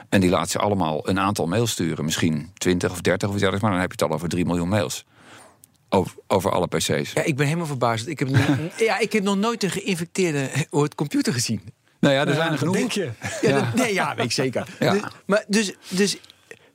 En 0.08 0.20
die 0.20 0.30
laat 0.30 0.50
ze 0.50 0.58
allemaal 0.58 1.08
een 1.08 1.20
aantal 1.20 1.46
mails 1.46 1.70
sturen, 1.70 2.04
misschien 2.04 2.50
20 2.54 2.90
of 2.90 3.00
30 3.00 3.28
of 3.28 3.34
iets 3.34 3.42
dergelijks, 3.42 3.62
maar 3.62 3.72
dan 3.72 3.80
heb 3.80 3.92
je 3.92 4.02
het 4.02 4.10
al 4.10 4.16
over 4.16 4.28
3 4.28 4.44
miljoen 4.44 4.68
mails. 4.68 5.04
Over, 5.94 6.12
over 6.26 6.50
alle 6.50 6.66
PC's. 6.66 7.12
Ja, 7.14 7.22
ik 7.22 7.36
ben 7.36 7.46
helemaal 7.46 7.66
verbaasd. 7.66 8.06
Ik 8.06 8.18
heb, 8.18 8.28
nog- 8.30 8.46
ja, 8.88 8.98
ik 8.98 9.12
heb 9.12 9.22
nog 9.22 9.36
nooit 9.36 9.62
een 9.62 9.70
geïnfecteerde 9.70 10.48
eh, 10.70 10.84
computer 10.94 11.32
gezien. 11.32 11.60
Nou 12.00 12.14
ja, 12.14 12.20
er 12.20 12.28
Ja, 12.28 12.34
zijn 12.34 12.52
er 12.52 12.58
genoeg. 12.58 12.74
denk 12.76 12.92
je. 12.92 13.10
Ja, 13.20 13.48
Ja. 13.48 13.60
dat- 13.60 13.74
nee, 13.74 13.92
ja, 13.94 14.14
weet 14.14 14.24
ik 14.24 14.32
zeker. 14.32 14.66
Ja. 14.80 14.92
Dus, 14.92 15.02
maar 15.26 15.44
dus, 15.48 15.72
dus, 15.88 16.16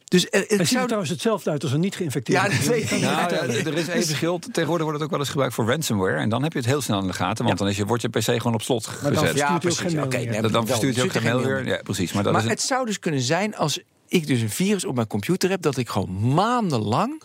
dus 0.04 0.28
er, 0.30 0.46
Het 0.48 0.68
ziet 0.68 0.78
er 0.78 0.84
trouwens 0.84 1.10
hetzelfde 1.12 1.50
uit 1.50 1.64
als 1.64 1.72
een 1.72 1.80
niet 1.80 1.96
geïnfecteerde. 1.96 2.50
Ja, 2.50 2.56
dat 2.58 2.66
weet 2.68 2.84
ik. 2.92 3.00
Nou, 3.02 3.02
ja, 3.02 3.30
er 3.30 3.50
is 3.50 3.88
even 3.88 4.06
verschil. 4.06 4.40
Tegenwoordig 4.40 4.86
wordt 4.86 4.94
het 4.94 5.02
ook 5.04 5.10
wel 5.10 5.20
eens 5.20 5.30
gebruikt 5.30 5.54
voor 5.54 5.66
ransomware. 5.70 6.18
En 6.18 6.30
dan 6.30 6.44
heb 6.44 6.52
je 6.54 6.58
het 6.60 6.68
heel 6.68 6.82
snel 6.82 7.00
in 7.00 7.08
de 7.08 7.14
gaten. 7.14 7.46
Want 7.46 7.58
dan 7.58 7.68
is 7.68 7.78
je, 7.78 7.86
wordt 7.86 8.02
je 8.02 8.10
PC 8.10 8.24
gewoon 8.24 8.54
op 8.54 8.62
slot 8.62 8.84
dan 8.84 8.94
gezet. 8.94 9.10
verstuurt 9.18 9.38
hij 9.38 9.54
ook 9.54 9.60
precies. 9.62 9.94
meer. 9.94 10.32
nee, 10.32 10.42
Dan, 10.42 10.52
dan 10.52 10.68
verstuurt 10.68 10.96
je 10.96 11.04
ook 11.04 11.12
geen 11.12 11.24
mail 11.24 11.42
weer. 11.42 11.66
Ja, 11.68 11.80
precies. 11.84 12.14
Maar 12.14 12.24
dat 12.24 12.32
Maar 12.32 12.42
is 12.42 12.48
een- 12.48 12.54
het 12.54 12.64
zou 12.64 12.86
dus 12.86 13.00
kunnen 13.00 13.22
zijn 13.22 13.56
als 13.56 13.80
ik 14.08 14.28
dus 14.28 14.42
een 14.42 14.50
virus 14.50 14.86
op 14.86 14.96
mijn 14.96 15.08
computer 15.08 15.50
heb... 15.50 15.62
dat 15.62 15.78
ik 15.78 15.90
gewoon 15.90 16.34
maandenlang 16.34 17.22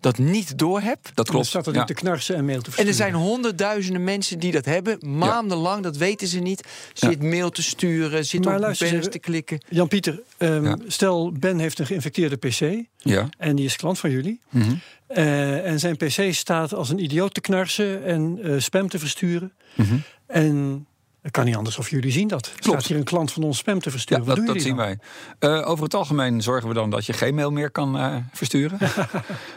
dat 0.00 0.18
niet 0.18 0.58
door 0.58 0.80
heb. 0.80 0.98
dat 1.02 1.14
Dan 1.14 1.24
klopt. 1.24 1.46
staat 1.46 1.66
er 1.66 1.72
Ja. 1.72 1.78
niet 1.78 1.86
te 1.86 1.94
knarsen 1.94 2.34
en 2.36 2.44
mail 2.44 2.60
te 2.60 2.66
En 2.66 2.72
versturen. 2.72 2.90
er 3.06 3.12
zijn 3.12 3.14
honderdduizenden 3.14 4.04
mensen 4.04 4.38
die 4.38 4.52
dat 4.52 4.64
hebben. 4.64 4.98
Maandenlang, 5.18 5.82
dat 5.82 5.96
weten 5.96 6.28
ze 6.28 6.38
niet. 6.38 6.68
Zit 6.92 7.22
mail 7.22 7.50
te 7.50 7.62
sturen, 7.62 8.24
zit 8.24 8.44
Maar 8.44 8.54
op 8.54 8.60
banners 8.60 9.08
te 9.08 9.18
klikken. 9.18 9.60
Jan-Pieter, 9.68 10.20
ehm, 10.36 10.76
stel 10.86 11.32
Ben 11.32 11.58
heeft 11.58 11.78
een 11.78 11.86
geïnfecteerde 11.86 12.36
PC... 12.36 12.84
Ja. 12.96 13.28
en 13.38 13.56
die 13.56 13.64
is 13.64 13.76
klant 13.76 13.98
van 13.98 14.10
jullie. 14.10 14.40
Mhm. 14.50 14.74
Eh, 15.06 15.66
en 15.66 15.78
zijn 15.78 15.96
PC 15.96 16.28
staat 16.34 16.74
als 16.74 16.88
een 16.90 17.02
idioot 17.02 17.34
te 17.34 17.40
knarsen 17.40 18.04
en 18.04 18.38
eh, 18.42 18.54
spam 18.58 18.88
te 18.88 18.98
versturen. 18.98 19.52
Mhm. 19.74 19.94
En 20.26 20.86
het 21.22 21.32
kan 21.32 21.44
niet 21.44 21.56
anders 21.56 21.78
of 21.78 21.90
jullie 21.90 22.12
zien 22.12 22.28
dat. 22.28 22.46
Er 22.46 22.52
staat 22.58 22.86
hier 22.86 22.96
een 22.96 23.04
klant 23.04 23.32
van 23.32 23.42
ons 23.42 23.58
spam 23.58 23.78
te 23.78 23.84
Ja, 23.84 23.90
versturen. 23.90 24.24
dat, 24.24 24.36
doen 24.36 24.44
dat 24.46 24.54
jullie 24.54 24.68
zien 24.68 24.76
dan? 24.76 24.96
wij. 25.38 25.58
Eh, 25.60 25.68
over 25.70 25.84
het 25.84 25.94
algemeen 25.94 26.42
zorgen 26.42 26.68
we 26.68 26.74
dan 26.74 26.90
dat 26.90 27.06
je 27.06 27.12
geen 27.12 27.34
mail 27.34 27.50
meer 27.50 27.70
kan 27.70 27.98
eh, 27.98 28.16
versturen. 28.32 28.78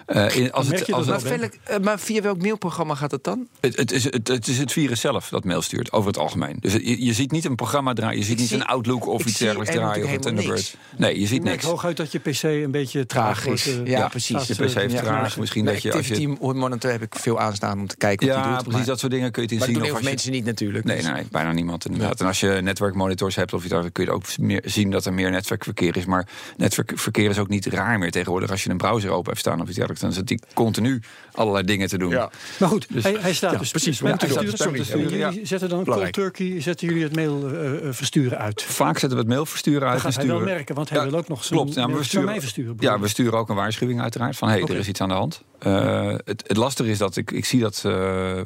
Eh, 0.05 0.35
in, 0.35 0.51
als 0.51 0.65
merk 0.67 0.77
het, 0.79 0.87
je 0.87 0.93
als 0.93 1.05
dat 1.05 1.15
het, 1.21 1.29
Maar, 1.29 1.39
wel, 1.39 1.49
verder- 1.49 1.75
eh, 1.75 1.83
maar 1.83 1.99
via 1.99 2.21
welk 2.21 2.41
mailprogramma 2.41 2.95
gaat 2.95 3.11
het 3.11 3.23
dan? 3.23 3.47
het, 3.59 3.75
het 3.77 3.91
is, 3.91 4.03
het, 4.03 4.27
het 4.27 4.47
is 4.47 4.57
het 4.57 4.71
virus 4.71 4.99
zelf 5.01 5.29
dat 5.29 5.43
mail 5.43 5.61
stuurt, 5.61 5.91
over 5.91 6.07
het 6.07 6.17
algemeen. 6.17 6.57
Dus 6.59 6.73
je, 6.73 7.05
je 7.05 7.13
ziet 7.13 7.31
niet 7.31 7.45
een 7.45 7.55
programma 7.55 7.93
draaien, 7.93 8.17
je 8.17 8.23
ziet 8.23 8.33
Ik 8.33 8.39
niet 8.39 8.47
zie- 8.47 8.57
een 8.57 8.65
Outlook 8.65 9.07
of 9.07 9.25
iets 9.25 9.37
dergelijks 9.37 9.69
er 9.73 9.79
draaien 9.79 10.05
of 10.05 10.11
een 10.11 10.19
Thunderbird. 10.21 10.75
Nee, 10.97 11.19
je 11.19 11.25
ziet 11.27 11.37
Ik 11.37 11.43
merk 11.43 11.55
niks. 11.55 11.65
hooguit 11.67 11.97
dat 11.97 12.11
je 12.11 12.19
PC 12.19 12.43
een 12.43 12.71
beetje 12.71 13.05
traag, 13.05 13.45
is. 13.47 13.67
eh, 13.67 13.85
Ja, 13.85 14.07
precies. 14.07 14.47
Je 14.47 14.53
eh, 14.55 14.65
PC 14.67 14.73
heeft 14.75 14.93
ja, 14.93 15.01
traag. 15.01 15.37
Misschien 15.37 15.65
dat 15.65 15.81
je 15.81 15.93
als 15.93 16.07
je... 16.07 16.13
Activity 16.13 16.41
Monitor 16.53 16.91
heb 16.91 17.01
ik 17.01 17.15
veel 17.15 17.39
aanstaan 17.39 17.79
om 17.79 17.87
te 17.87 17.97
kijken 17.97 18.27
Ja, 18.27 18.47
hij 18.47 18.55
doet. 18.57 18.67
precies 18.67 18.85
dat 18.85 18.99
soort 18.99 19.11
dingen 19.11 19.31
kun 19.31 19.41
je 19.41 19.47
het 19.47 19.51
in 19.51 19.57
maar 19.73 19.75
zien. 19.81 19.91
dat 19.91 20.01
doen 20.01 20.09
mensen 20.11 20.31
niet 20.31 20.45
natuurlijk. 20.45 20.85
Nee, 20.85 20.97
dus- 20.97 21.05
nee, 21.05 21.23
bijna 21.31 21.51
niemand 21.53 21.85
inderdaad. 21.85 22.19
En 22.21 22.27
als 22.27 22.39
je 22.39 22.59
netwerkmonitors 22.61 23.35
hebt, 23.35 23.53
of 23.53 23.63
je 23.63 23.69
daar, 23.69 23.91
kun 23.91 24.03
je 24.05 24.11
ook 24.11 24.37
meer 24.37 24.61
zien 24.65 24.91
dat 24.91 25.05
er 25.05 25.13
meer 25.13 25.31
netwerkverkeer 25.31 25.97
is. 25.97 26.05
Maar 26.05 26.27
netwerkverkeer 26.57 27.29
is 27.29 27.37
ook 27.39 27.47
niet 27.47 27.65
raar 27.65 27.99
meer 27.99 28.11
tegenwoordig. 28.11 28.51
Als 28.51 28.63
je 28.63 28.69
een 28.69 28.77
browser 28.77 29.09
open 29.09 29.27
hebt 29.29 29.39
staan 29.39 29.61
of 29.61 29.65
iets 29.67 29.75
dergelijks, 29.75 30.01
dan 30.01 30.13
zit 30.13 30.27
die 30.27 30.39
continu 30.53 31.01
allerlei 31.31 31.65
dingen 31.65 31.87
te 31.87 31.97
doen. 31.97 32.09
Ja. 32.09 32.31
Maar 32.59 32.69
goed, 32.69 32.85
Dus- 32.89 33.03
hij, 33.03 33.17
hij 33.19 33.33
staat 33.33 33.51
ja, 33.51 33.57
dus 33.57 33.71
precies. 33.71 33.99
Ja, 33.99 34.05
hij 34.05 34.15
staat 34.29 34.49
sturen, 34.85 35.17
jullie 35.17 35.45
zetten 35.45 35.69
dan 35.69 35.85
cold 35.85 36.13
turkey, 36.13 36.61
zetten 36.61 36.87
jullie 36.87 37.03
het 37.03 37.15
mail 37.15 37.49
eh, 37.49 37.87
eh, 37.87 37.93
versturen 37.93 38.37
uit. 38.37 38.63
Vaak 38.63 38.97
zetten 38.97 39.17
we 39.17 39.23
het 39.23 39.33
mailversturen 39.33 39.81
Dat 39.81 39.89
uit. 39.89 40.01
gaat 40.01 40.13
en 40.13 40.19
hij 40.19 40.29
wel 40.35 40.39
merken, 40.45 40.75
want 40.75 40.89
hij 40.89 40.99
Ja, 40.99 41.09
wil 41.09 41.17
ook 41.19 41.27
nog 41.27 41.43
zijn 41.43 41.59
Klopt, 41.59 41.75
we 41.97 42.03
sturen, 42.03 42.25
mij 42.25 42.39
versturen. 42.41 42.75
Ja, 42.79 42.99
we 42.99 43.07
sturen 43.07 43.39
ook 43.39 43.49
een 43.49 43.55
waarschuwing 43.55 44.01
uiteraard 44.01 44.37
van 44.37 44.47
hé, 44.49 44.53
hey, 44.53 44.63
er 44.63 44.75
is 44.75 44.87
iets 44.87 45.01
aan 45.01 45.09
de 45.09 45.15
hand. 45.15 45.43
Eh, 45.63 46.15
het, 46.25 46.43
het 46.47 46.57
lastige 46.57 46.89
is 46.89 46.97
dat 46.97 47.15
ik, 47.15 47.31
ik 47.31 47.45
zie 47.45 47.59
dat 47.59 47.81
eh, 47.85 47.91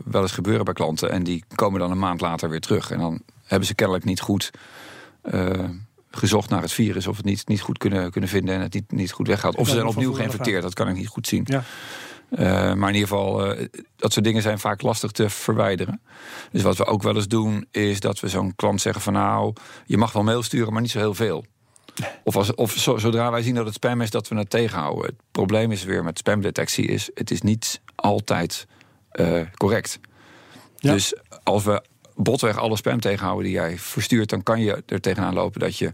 wel 0.06 0.22
eens 0.22 0.32
gebeuren 0.32 0.66
bij 0.66 0.74
klanten 0.74 1.12
en 1.12 1.24
die 1.24 1.44
komen 1.56 1.80
dan 1.80 1.92
een 1.92 2.00
maand 2.00 2.22
later 2.22 2.50
weer 2.50 2.60
terug. 2.60 2.92
En 2.92 3.00
dan 3.00 3.22
hebben 3.44 3.68
ze 3.68 3.76
kennelijk 3.76 4.06
niet 4.06 4.20
goed 4.20 4.52
eh, 5.22 5.70
gezocht 6.12 6.50
naar 6.50 6.62
het 6.62 6.72
virus 6.72 7.08
of 7.08 7.18
het 7.18 7.26
niet, 7.26 7.48
niet 7.48 7.62
goed 7.62 7.78
kunnen, 7.78 8.12
kunnen 8.12 8.30
vinden 8.30 8.56
en 8.56 8.62
het 8.62 8.74
niet, 8.74 8.92
niet 8.92 9.12
goed 9.12 9.28
weggaat. 9.28 9.56
Of 9.56 9.68
ze 9.68 9.74
zijn 9.74 9.86
opnieuw 9.86 10.14
geïnfecteerd, 10.14 10.62
dat 10.62 10.74
kan 10.74 10.88
ik 10.88 10.96
niet 10.96 11.08
goed 11.08 11.28
zien. 11.28 11.46
Ja. 11.46 11.64
Maar 12.76 12.90
in 12.90 12.96
ieder 12.96 13.08
geval, 13.08 13.56
dat 13.96 14.14
soort 14.14 14.26
dingen 14.26 14.42
zijn 14.42 14.60
vaak 14.60 14.82
lastig 14.82 15.12
te 15.12 15.30
verwijderen. 15.30 16.02
Dus 16.52 16.62
wat 16.62 16.78
we 16.78 16.86
ook 16.86 17.04
wel 17.04 17.16
eens 17.16 17.28
doen, 17.28 17.68
is 17.72 18.00
dat 18.00 18.20
we 18.20 18.28
zo'n 18.28 18.56
klant 18.56 18.82
zeggen 18.82 19.02
van 19.02 19.14
nou, 19.14 19.54
je 19.86 19.98
mag 19.98 20.12
wel 20.12 20.24
mail 20.24 20.44
sturen, 20.44 20.74
maar 20.74 20.82
niet 20.82 20.92
zo 20.92 21.00
heel 21.00 21.14
veel. 21.14 21.46
Of, 22.24 22.36
als, 22.36 22.56
of 22.56 22.72
zo- 22.72 22.98
zodra 22.98 23.32
wij 23.32 23.42
zien 23.42 23.56
dat 23.56 23.66
het 23.66 23.74
spam 23.74 24.02
is, 24.02 24.10
dat 24.10 24.28
we 24.28 24.36
het 24.36 24.50
tegenhouden. 24.50 25.06
Het 25.06 25.16
probleem 25.32 25.72
is 25.72 25.84
weer 25.84 26.04
met 26.04 26.18
spamdetectie, 26.18 26.86
is 26.88 27.10
het 27.14 27.32
is 27.32 27.42
niet 27.42 27.82
altijd 27.96 28.68
eh, 29.12 29.42
correct. 29.56 30.00
Ja. 30.78 30.92
Dus 30.94 31.14
als 31.44 31.64
we 31.64 31.84
botweg 32.16 32.58
alle 32.58 32.78
spam 32.78 33.00
tegenhouden 33.00 33.44
die 33.46 33.54
jij 33.54 33.78
verstuurt, 33.78 34.30
dan 34.30 34.44
kan 34.44 34.62
je 34.62 34.84
er 34.86 35.02
tegenaan 35.02 35.34
lopen 35.34 35.60
dat 35.60 35.78
je 35.78 35.94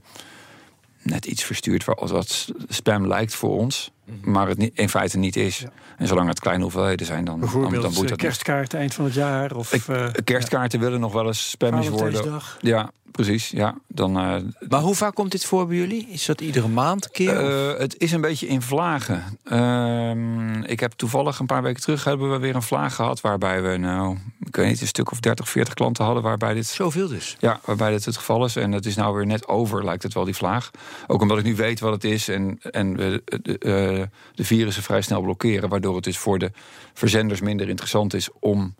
net 1.02 1.26
iets 1.26 1.44
verstuurt 1.44 1.84
wat 1.84 2.10
wat 2.10 2.48
spam 2.68 3.08
lijkt 3.08 3.36
voor 3.36 3.58
ons, 3.58 3.92
maar 4.22 4.48
het 4.48 4.72
in 4.74 4.90
feite 4.90 5.18
niet 5.18 5.36
is. 5.36 5.64
En 5.98 6.08
zolang 6.08 6.28
het 6.28 6.40
kleine 6.40 6.64
hoeveelheden 6.64 7.06
zijn, 7.06 7.26
dan, 7.26 7.34
dan, 7.34 7.40
Bijvoorbeeld 7.40 7.82
dan 7.82 7.94
boet 7.94 8.04
eh, 8.04 8.10
dat 8.10 8.10
niet. 8.10 8.20
kerstkaart 8.20 8.74
eind 8.74 8.94
van 8.94 9.06
het 9.06 9.14
jaar. 9.14 9.56
Of 9.56 9.90
eh, 9.90 10.08
Kerstkaarten 10.24 10.80
willen 10.80 11.00
nog 11.00 11.14
wel 11.14 11.26
eens 11.26 11.50
spammies 11.50 11.90
worden. 11.90 12.42
Ja, 12.60 12.92
precies. 13.14 13.50
Ja, 13.50 13.76
dan, 13.88 14.18
eh, 14.18 14.36
Maar 14.70 14.82
hoe 14.82 14.96
vaak 14.96 15.16
komt 15.16 15.32
dit 15.32 15.46
voor 15.46 15.68
bij 15.68 15.76
jullie? 15.76 16.08
Is 16.10 16.26
dat 16.26 16.42
iedere 16.42 16.68
maand 16.68 17.06
een 17.06 17.12
keer? 17.12 17.38
Eh, 17.38 17.80
het 17.80 18.00
is 18.00 18.12
een 18.12 18.22
beetje 18.22 18.48
in 18.48 18.62
vlagen. 18.62 19.24
Ehm, 19.44 20.62
ik 20.64 20.80
heb 20.80 20.92
toevallig 20.92 21.40
een 21.40 21.46
paar 21.46 21.62
weken 21.62 21.82
terug 21.82 22.04
hebben 22.04 22.32
we 22.32 22.38
weer 22.38 22.56
een 22.56 22.62
vlaag 22.62 22.96
gehad 22.96 23.22
waarbij 23.22 23.62
we 23.62 23.78
nou, 23.78 24.18
ik 24.40 24.56
weet 24.56 24.68
niet, 24.68 24.82
een 24.82 24.88
stuk 24.88 25.12
of 25.12 25.20
30, 25.20 25.50
40 25.50 25.74
klanten 25.74 26.06
hadden 26.06 26.24
waarbij 26.24 26.54
dit, 26.54 26.66
Zoveel 26.66 27.08
dus. 27.08 27.38
ja, 27.40 27.60
waarbij 27.66 27.92
dit 27.92 28.06
het 28.06 28.18
geval 28.18 28.46
is. 28.46 28.56
En 28.56 28.72
het 28.72 28.86
is 28.86 28.96
nou 28.96 29.16
weer 29.16 29.26
net 29.26 29.48
over, 29.48 29.86
lijkt 29.86 30.04
het 30.04 30.14
wel 30.14 30.26
die 30.26 30.36
vlaag. 30.36 30.72
Ook 31.08 31.22
omdat 31.22 31.38
ik 31.38 31.44
nu 31.44 31.56
weet 31.56 31.80
wat 31.80 31.94
het 31.94 32.04
is 32.04 32.28
en, 32.28 32.60
en 32.62 32.96
we 32.96 33.24
de, 33.42 33.58
eh, 33.58 34.04
de 34.36 34.44
virussen 34.44 34.84
vrij 34.84 35.02
snel 35.02 35.22
blokkeren, 35.22 35.70
waardoor 35.70 35.96
het 35.96 36.04
dus 36.04 36.18
voor 36.18 36.40
de 36.40 36.52
verzenders 36.94 37.42
minder 37.42 37.70
interessant 37.70 38.14
is 38.14 38.30
om 38.40 38.76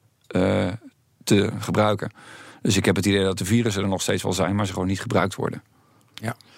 te 1.24 1.52
gebruiken. 1.60 2.12
Dus 2.64 2.78
ik 2.78 2.86
heb 2.86 2.96
het 2.96 3.06
idee 3.06 3.24
dat 3.24 3.38
de 3.38 3.46
virussen 3.46 3.84
er 3.84 3.90
nog 3.90 4.02
steeds 4.02 4.24
wel 4.24 4.34
zijn, 4.34 4.56
maar 4.56 4.66
ze 4.66 4.74
gewoon 4.74 4.88
niet 4.88 5.02
gebruikt 5.02 5.36
worden. 5.36 5.64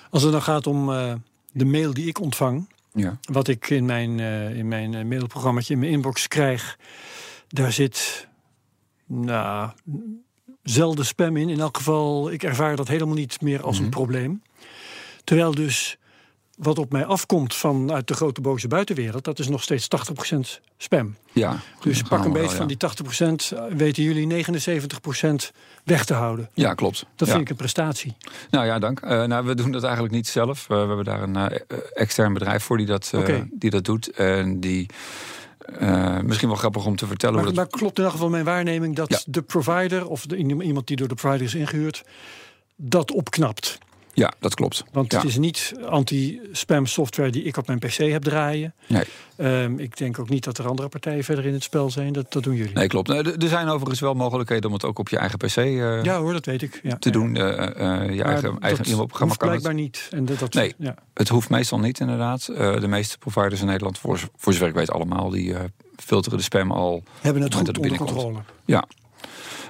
Als 0.10 0.24
het 0.24 0.32
dan 0.32 0.42
gaat 0.42 0.68
om 0.68 0.92
eh, 0.94 1.14
de 1.52 1.66
mail 1.66 1.94
die 1.94 2.08
ik 2.08 2.20
ontvang, 2.22 2.70
Ja. 2.94 3.18
wat 3.22 3.48
ik 3.48 3.70
in 3.70 3.86
mijn, 3.86 4.20
eh, 4.20 4.58
in 4.58 4.68
mijn 4.68 4.94
eh, 4.94 5.06
mailprogrammaatje 5.06 5.74
in 5.74 5.80
mijn 5.80 5.92
inbox 5.92 6.28
krijg, 6.28 6.78
daar 7.48 7.72
zit 7.72 8.28
nou, 9.06 9.72
zelden 10.64 11.06
spam 11.06 11.38
in. 11.38 11.50
In 11.50 11.60
elk 11.60 11.78
geval, 11.78 12.32
ik 12.32 12.44
ervaar 12.44 12.76
dat 12.76 12.88
helemaal 12.88 13.16
niet 13.16 13.42
meer 13.42 13.64
als 13.64 13.76
een 13.78 13.82
Mhm. 13.84 13.92
probleem. 13.92 14.42
Terwijl 15.24 15.56
dus 15.56 15.98
wat 16.58 16.78
op 16.80 16.92
mij 16.92 17.06
afkomt 17.06 17.56
vanuit 17.56 18.08
de 18.08 18.14
grote 18.14 18.42
boze 18.42 18.68
buitenwereld, 18.68 19.24
dat 19.24 19.40
is 19.40 19.48
nog 19.48 19.64
steeds 19.64 19.88
80% 20.38 20.40
spam. 20.78 21.16
Ja, 21.34 21.58
Dus 21.82 22.02
pak 22.02 22.26
een 22.26 22.34
beetje 22.34 22.50
ja. 22.50 22.56
van 22.56 22.68
die 22.68 22.78
80% 23.72 23.76
weten 23.78 24.04
jullie 24.04 24.46
79% 24.46 25.52
weg 25.84 26.06
te 26.06 26.14
houden. 26.14 26.50
Ja, 26.54 26.74
klopt. 26.74 27.06
Dat 27.16 27.28
ja. 27.28 27.34
vind 27.34 27.46
ik 27.46 27.50
een 27.50 27.56
prestatie. 27.56 28.16
Nou 28.50 28.66
ja, 28.66 28.80
dank. 28.80 29.00
Eh, 29.00 29.24
nou, 29.24 29.46
we 29.46 29.56
doen 29.56 29.72
dat 29.72 29.84
eigenlijk 29.84 30.14
niet 30.14 30.28
zelf. 30.28 30.62
Eh, 30.70 30.82
we 30.82 30.88
hebben 30.88 31.06
daar 31.06 31.22
een 31.22 31.36
eh, 31.36 31.58
extern 31.94 32.34
bedrijf 32.34 32.64
voor 32.64 32.78
die 32.78 32.86
dat, 32.86 33.12
eh, 33.14 33.42
die 33.52 33.70
dat 33.70 33.84
doet. 33.86 34.10
En 34.12 34.60
die. 34.60 34.86
eh, 35.80 36.20
misschien 36.20 36.48
wel 36.48 36.58
grappig 36.58 36.86
om 36.86 36.96
te 36.96 37.08
vertellen 37.08 37.44
Maar, 37.44 37.54
maar 37.54 37.68
klopt 37.68 37.98
in 37.98 38.04
elk 38.04 38.14
geval 38.14 38.30
mijn 38.30 38.46
waarneming 38.46 38.96
dat 38.96 39.10
Ja. 39.10 39.20
de 39.26 39.42
provider 39.42 40.08
of 40.08 40.26
de, 40.26 40.38
iemand 40.38 40.88
die 40.88 40.96
door 40.98 41.08
de 41.08 41.16
provider 41.16 41.46
is 41.46 41.56
ingehuurd, 41.56 42.04
dat 42.76 43.12
opknapt. 43.12 43.78
Ja, 44.16 44.34
dat 44.40 44.54
klopt. 44.54 44.84
Want 44.92 45.12
ja. 45.12 45.18
het 45.18 45.28
is 45.28 45.38
niet 45.38 45.74
anti-spam 45.86 46.86
software 46.86 47.30
die 47.30 47.44
ik 47.44 47.58
op 47.58 47.68
mijn 47.68 47.80
PC 47.80 47.96
heb 47.96 48.24
draaien. 48.24 48.74
Nee. 48.88 49.04
Ehm, 49.36 49.80
ik 49.80 49.98
denk 49.98 50.20
ook 50.20 50.30
niet 50.30 50.44
dat 50.44 50.58
er 50.58 50.68
andere 50.68 50.90
partijen 50.90 51.24
verder 51.24 51.46
in 51.46 51.54
het 51.54 51.64
spel 51.64 51.90
zijn. 51.90 52.14
Dat, 52.14 52.32
dat 52.32 52.44
doen 52.44 52.56
jullie. 52.56 52.74
Nee, 52.74 52.88
klopt. 52.88 53.10
Er 53.10 53.48
zijn 53.48 53.68
overigens 53.68 54.00
wel 54.00 54.14
mogelijkheden 54.14 54.66
om 54.66 54.74
het 54.74 54.84
ook 54.84 55.00
op 55.00 55.10
je 55.10 55.18
eigen 55.18 55.38
PC 55.38 55.56
eh, 55.56 56.04
Ja 56.04 56.18
hoor, 56.20 56.34
dat 56.34 56.46
weet 56.46 56.62
ik. 56.62 56.80
Ja, 56.84 56.98
te 56.98 57.08
ja. 57.08 57.14
doen. 57.14 57.36
Eh, 57.36 57.50
eh, 57.50 58.10
je 58.16 58.24
Maar 58.24 58.32
eigen, 58.32 58.60
eigen 58.60 58.86
e-mailprogramma 58.86 59.36
kan 59.36 59.50
het. 59.50 59.62
blijkbaar 59.62 59.84
niet. 59.84 60.08
En 60.12 60.26
dat, 60.26 60.40
dat, 60.40 60.54
Nee. 60.54 60.74
ja. 60.78 60.96
Het 61.14 61.30
hoeft 61.30 61.50
meestal 61.50 61.80
niet, 61.80 62.00
inderdaad. 62.00 62.46
De 62.46 62.88
meeste 62.88 63.18
providers 63.18 63.62
in 63.62 63.68
Nederland, 63.68 63.98
voor, 63.98 64.20
voor 64.36 64.54
zover 64.54 64.68
ik 64.68 64.74
weet 64.74 64.92
allemaal, 64.92 65.30
die 65.30 65.56
filteren 65.96 66.38
de 66.38 66.44
spam 66.44 66.72
al 66.72 67.04
Hebben 67.22 67.42
het 67.42 67.54
goed 67.54 67.68
het 67.68 67.78
onder 67.78 67.98
controle. 67.98 68.40
Ja, 68.66 68.86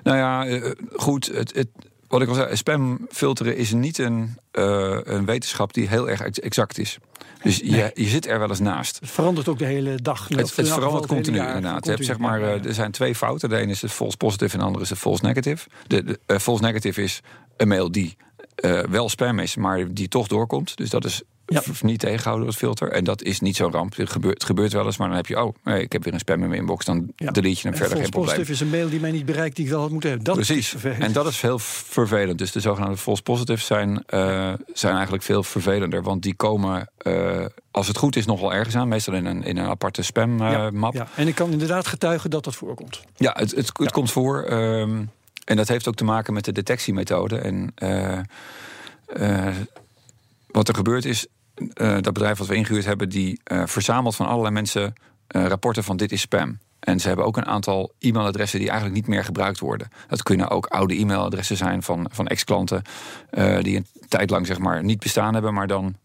nou 0.03 0.17
ja, 0.17 0.59
goed. 0.95 1.25
Het, 1.25 1.55
het, 1.55 1.67
wat 2.15 2.23
ik 2.23 2.29
al 2.29 2.35
zei, 2.35 2.55
spam 2.55 3.07
filteren 3.09 3.57
is 3.57 3.73
niet 3.73 3.97
een, 3.97 4.37
eh, 4.51 4.97
een 5.03 5.25
wetenschap 5.25 5.73
die 5.73 5.87
heel 5.87 6.09
erg 6.09 6.21
ex- 6.21 6.39
exact 6.39 6.77
is. 6.77 6.97
Dus 7.43 7.57
je, 7.57 7.91
je 7.93 8.05
zit 8.05 8.27
er 8.27 8.39
wel 8.39 8.49
eens 8.49 8.59
naast. 8.59 8.99
Het 8.99 9.11
verandert 9.11 9.47
ook 9.47 9.57
de 9.57 9.65
hele 9.65 9.95
dag. 10.01 10.27
Het, 10.27 10.55
het 10.55 10.69
verandert 10.69 11.05
continu, 11.05 11.37
jaar. 11.37 11.55
inderdaad. 11.55 11.85
Je 11.85 11.91
hebt, 11.91 12.05
zeg 12.05 12.17
Continu, 12.17 12.39
maar, 12.39 12.53
eh, 12.55 12.65
er 12.65 12.73
zijn 12.73 12.91
twee 12.91 13.15
fouten. 13.15 13.49
De 13.49 13.57
ene 13.57 13.71
is 13.71 13.81
het 13.81 13.91
false 13.91 14.17
positive 14.17 14.53
en 14.53 14.59
de 14.59 14.65
andere 14.65 14.83
is 14.83 14.89
het 14.89 14.99
false 14.99 15.25
negative. 15.25 15.67
De, 15.87 16.03
de 16.03 16.19
eh, 16.25 16.37
false 16.37 16.63
negative 16.63 17.01
is 17.01 17.21
een 17.57 17.67
mail 17.67 17.91
die 17.91 18.17
wel 18.89 19.09
spam 19.09 19.39
is, 19.39 19.55
maar 19.55 19.93
die 19.93 20.07
toch 20.07 20.27
doorkomt. 20.27 20.77
Dus 20.77 20.89
dat 20.89 21.05
is 21.05 21.21
Ja. 21.45 21.61
v- 21.61 21.81
niet 21.83 21.99
tegengehouden 21.99 22.45
door 22.45 22.53
het 22.55 22.63
filter. 22.63 22.91
En 22.91 23.03
dat 23.03 23.21
is 23.23 23.39
niet 23.39 23.55
zo'n 23.55 23.71
ramp. 23.71 23.95
Het 23.95 24.09
gebeurt, 24.09 24.33
het 24.33 24.43
gebeurt 24.43 24.73
wel 24.73 24.85
eens, 24.85 24.97
maar 24.97 25.07
dan 25.07 25.15
heb 25.17 25.25
je... 25.25 25.43
oh, 25.43 25.55
nee, 25.63 25.81
ik 25.81 25.91
heb 25.91 26.03
weer 26.03 26.13
een 26.13 26.19
spam 26.19 26.41
in 26.41 26.47
mijn 26.49 26.59
inbox. 26.59 26.85
Dan 26.85 27.11
Ja. 27.15 27.31
delete 27.31 27.55
je 27.55 27.61
hem 27.61 27.71
En 27.71 27.77
verder, 27.77 27.97
geen 27.97 27.97
false 27.97 28.11
probleem. 28.11 28.35
positive 28.35 28.51
is 28.51 28.59
een 28.59 28.69
mail 28.69 28.89
die 28.89 28.99
mij 28.99 29.11
niet 29.11 29.25
bereikt 29.25 29.55
die 29.55 29.65
ik 29.65 29.71
wel 29.71 29.81
had 29.81 29.91
moeten 29.91 30.09
hebben. 30.09 30.27
Dat 30.27 30.35
Precies. 30.35 30.75
En 30.99 31.11
dat 31.11 31.27
is 31.27 31.41
heel 31.41 31.59
vervelend. 31.59 32.37
Dus 32.37 32.51
de 32.51 32.59
zogenaamde 32.59 32.97
false 32.97 33.21
positives 33.21 33.65
zijn, 33.65 34.03
eh, 34.05 34.53
zijn 34.73 34.93
eigenlijk 34.93 35.23
veel 35.23 35.43
vervelender. 35.43 36.03
Want 36.03 36.21
die 36.23 36.35
komen, 36.35 36.89
eh, 36.97 37.45
als 37.71 37.87
het 37.87 37.97
goed 37.97 38.15
is, 38.15 38.25
nog 38.25 38.39
wel 38.41 38.53
ergens 38.53 38.75
aan. 38.75 38.87
Meestal 38.87 39.13
in 39.13 39.25
een, 39.25 39.43
in 39.43 39.57
een 39.57 39.67
aparte 39.67 40.01
spam 40.01 40.41
eh, 40.41 40.51
Ja, 40.51 40.69
map. 40.71 40.93
Ja, 40.93 40.99
Ja, 41.15 41.21
en 41.21 41.27
ik 41.27 41.35
kan 41.35 41.51
inderdaad 41.51 41.87
getuigen 41.87 42.29
dat 42.29 42.43
dat 42.43 42.55
voorkomt. 42.55 43.01
het, 43.17 43.55
het, 43.55 43.71
het 43.77 43.91
komt 43.91 44.11
voor. 44.11 44.43
ehm, 44.43 45.03
en 45.45 45.55
dat 45.55 45.67
heeft 45.67 45.87
ook 45.87 45.95
te 45.95 46.03
maken 46.03 46.33
met 46.33 46.45
de 46.45 46.51
detectiemethode. 46.51 47.37
En 47.37 47.73
wat 50.51 50.67
er 50.67 50.75
gebeurt 50.75 51.05
is, 51.05 51.25
eh, 51.73 51.93
dat 52.01 52.13
bedrijf 52.13 52.37
wat 52.37 52.47
we 52.47 52.55
ingehuurd 52.55 52.85
hebben... 52.85 53.09
die 53.09 53.39
eh, 53.43 53.61
verzamelt 53.65 54.15
van 54.15 54.27
allerlei 54.27 54.53
mensen 54.53 54.93
eh, 55.27 55.45
rapporten 55.45 55.83
van 55.83 55.97
dit 55.97 56.11
is 56.11 56.21
spam. 56.21 56.59
En 56.79 56.99
ze 56.99 57.07
hebben 57.07 57.25
ook 57.25 57.37
een 57.37 57.45
aantal 57.45 57.93
e-mailadressen 57.99 58.59
die 58.59 58.69
eigenlijk 58.69 58.99
niet 58.99 59.07
meer 59.07 59.23
gebruikt 59.23 59.59
worden. 59.59 59.87
Dat 60.07 60.23
kunnen 60.23 60.49
ook 60.49 60.65
oude 60.65 60.95
e-mailadressen 60.95 61.57
zijn 61.57 61.83
van, 61.83 62.09
van 62.11 62.27
ex-klanten... 62.27 62.81
die 63.61 63.75
een 63.75 63.87
tijd 64.07 64.29
lang 64.29 64.47
zeg 64.47 64.59
maar, 64.59 64.83
niet 64.83 64.99
bestaan 64.99 65.33
hebben... 65.33 65.53
maar 65.53 65.67
dan 65.67 65.95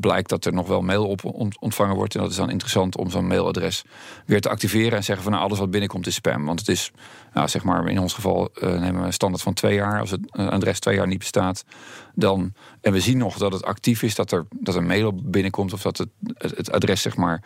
blijkt 0.00 0.28
dat 0.28 0.44
er 0.44 0.52
nog 0.52 0.66
wel 0.68 0.80
mail 0.82 1.06
op 1.06 1.24
ont- 1.24 1.60
ontvangen 1.60 1.96
wordt. 1.96 2.14
En 2.14 2.20
dat 2.20 2.30
is 2.30 2.36
dan 2.36 2.50
interessant 2.50 2.96
om 2.96 3.10
zo'n 3.10 3.26
mailadres 3.26 3.84
weer 4.26 4.40
te 4.40 4.48
activeren... 4.48 4.96
en 4.96 5.04
zeggen 5.04 5.24
van 5.24 5.32
nou, 5.32 5.44
alles 5.44 5.58
wat 5.58 5.70
binnenkomt 5.70 6.06
is 6.06 6.14
spam. 6.14 6.44
Want 6.44 6.58
het 6.60 6.68
is, 6.68 6.90
nou, 7.32 7.48
zeg 7.48 7.64
maar, 7.64 7.88
in 7.88 7.98
ons 7.98 8.14
geval 8.14 8.50
eh, 8.54 8.68
nemen 8.80 9.00
we 9.00 9.06
een 9.06 9.12
standaard 9.12 9.42
van 9.42 9.52
twee 9.54 9.74
jaar. 9.74 10.00
Als 10.00 10.10
het 10.10 10.20
een 10.30 10.50
adres 10.50 10.78
twee 10.78 10.94
jaar 10.96 11.06
niet 11.06 11.18
bestaat, 11.18 11.64
dan... 12.14 12.52
en 12.80 12.92
we 12.92 13.00
zien 13.00 13.18
nog 13.18 13.36
dat 13.38 13.52
het 13.52 13.64
actief 13.64 14.02
is, 14.02 14.14
dat 14.14 14.32
er, 14.32 14.46
dat 14.60 14.74
er 14.74 14.82
mail 14.82 15.06
op 15.06 15.20
binnenkomt... 15.24 15.72
of 15.72 15.82
dat 15.82 15.98
het, 15.98 16.08
het, 16.34 16.56
het 16.56 16.72
adres, 16.72 17.02
zeg 17.02 17.16
maar, 17.16 17.42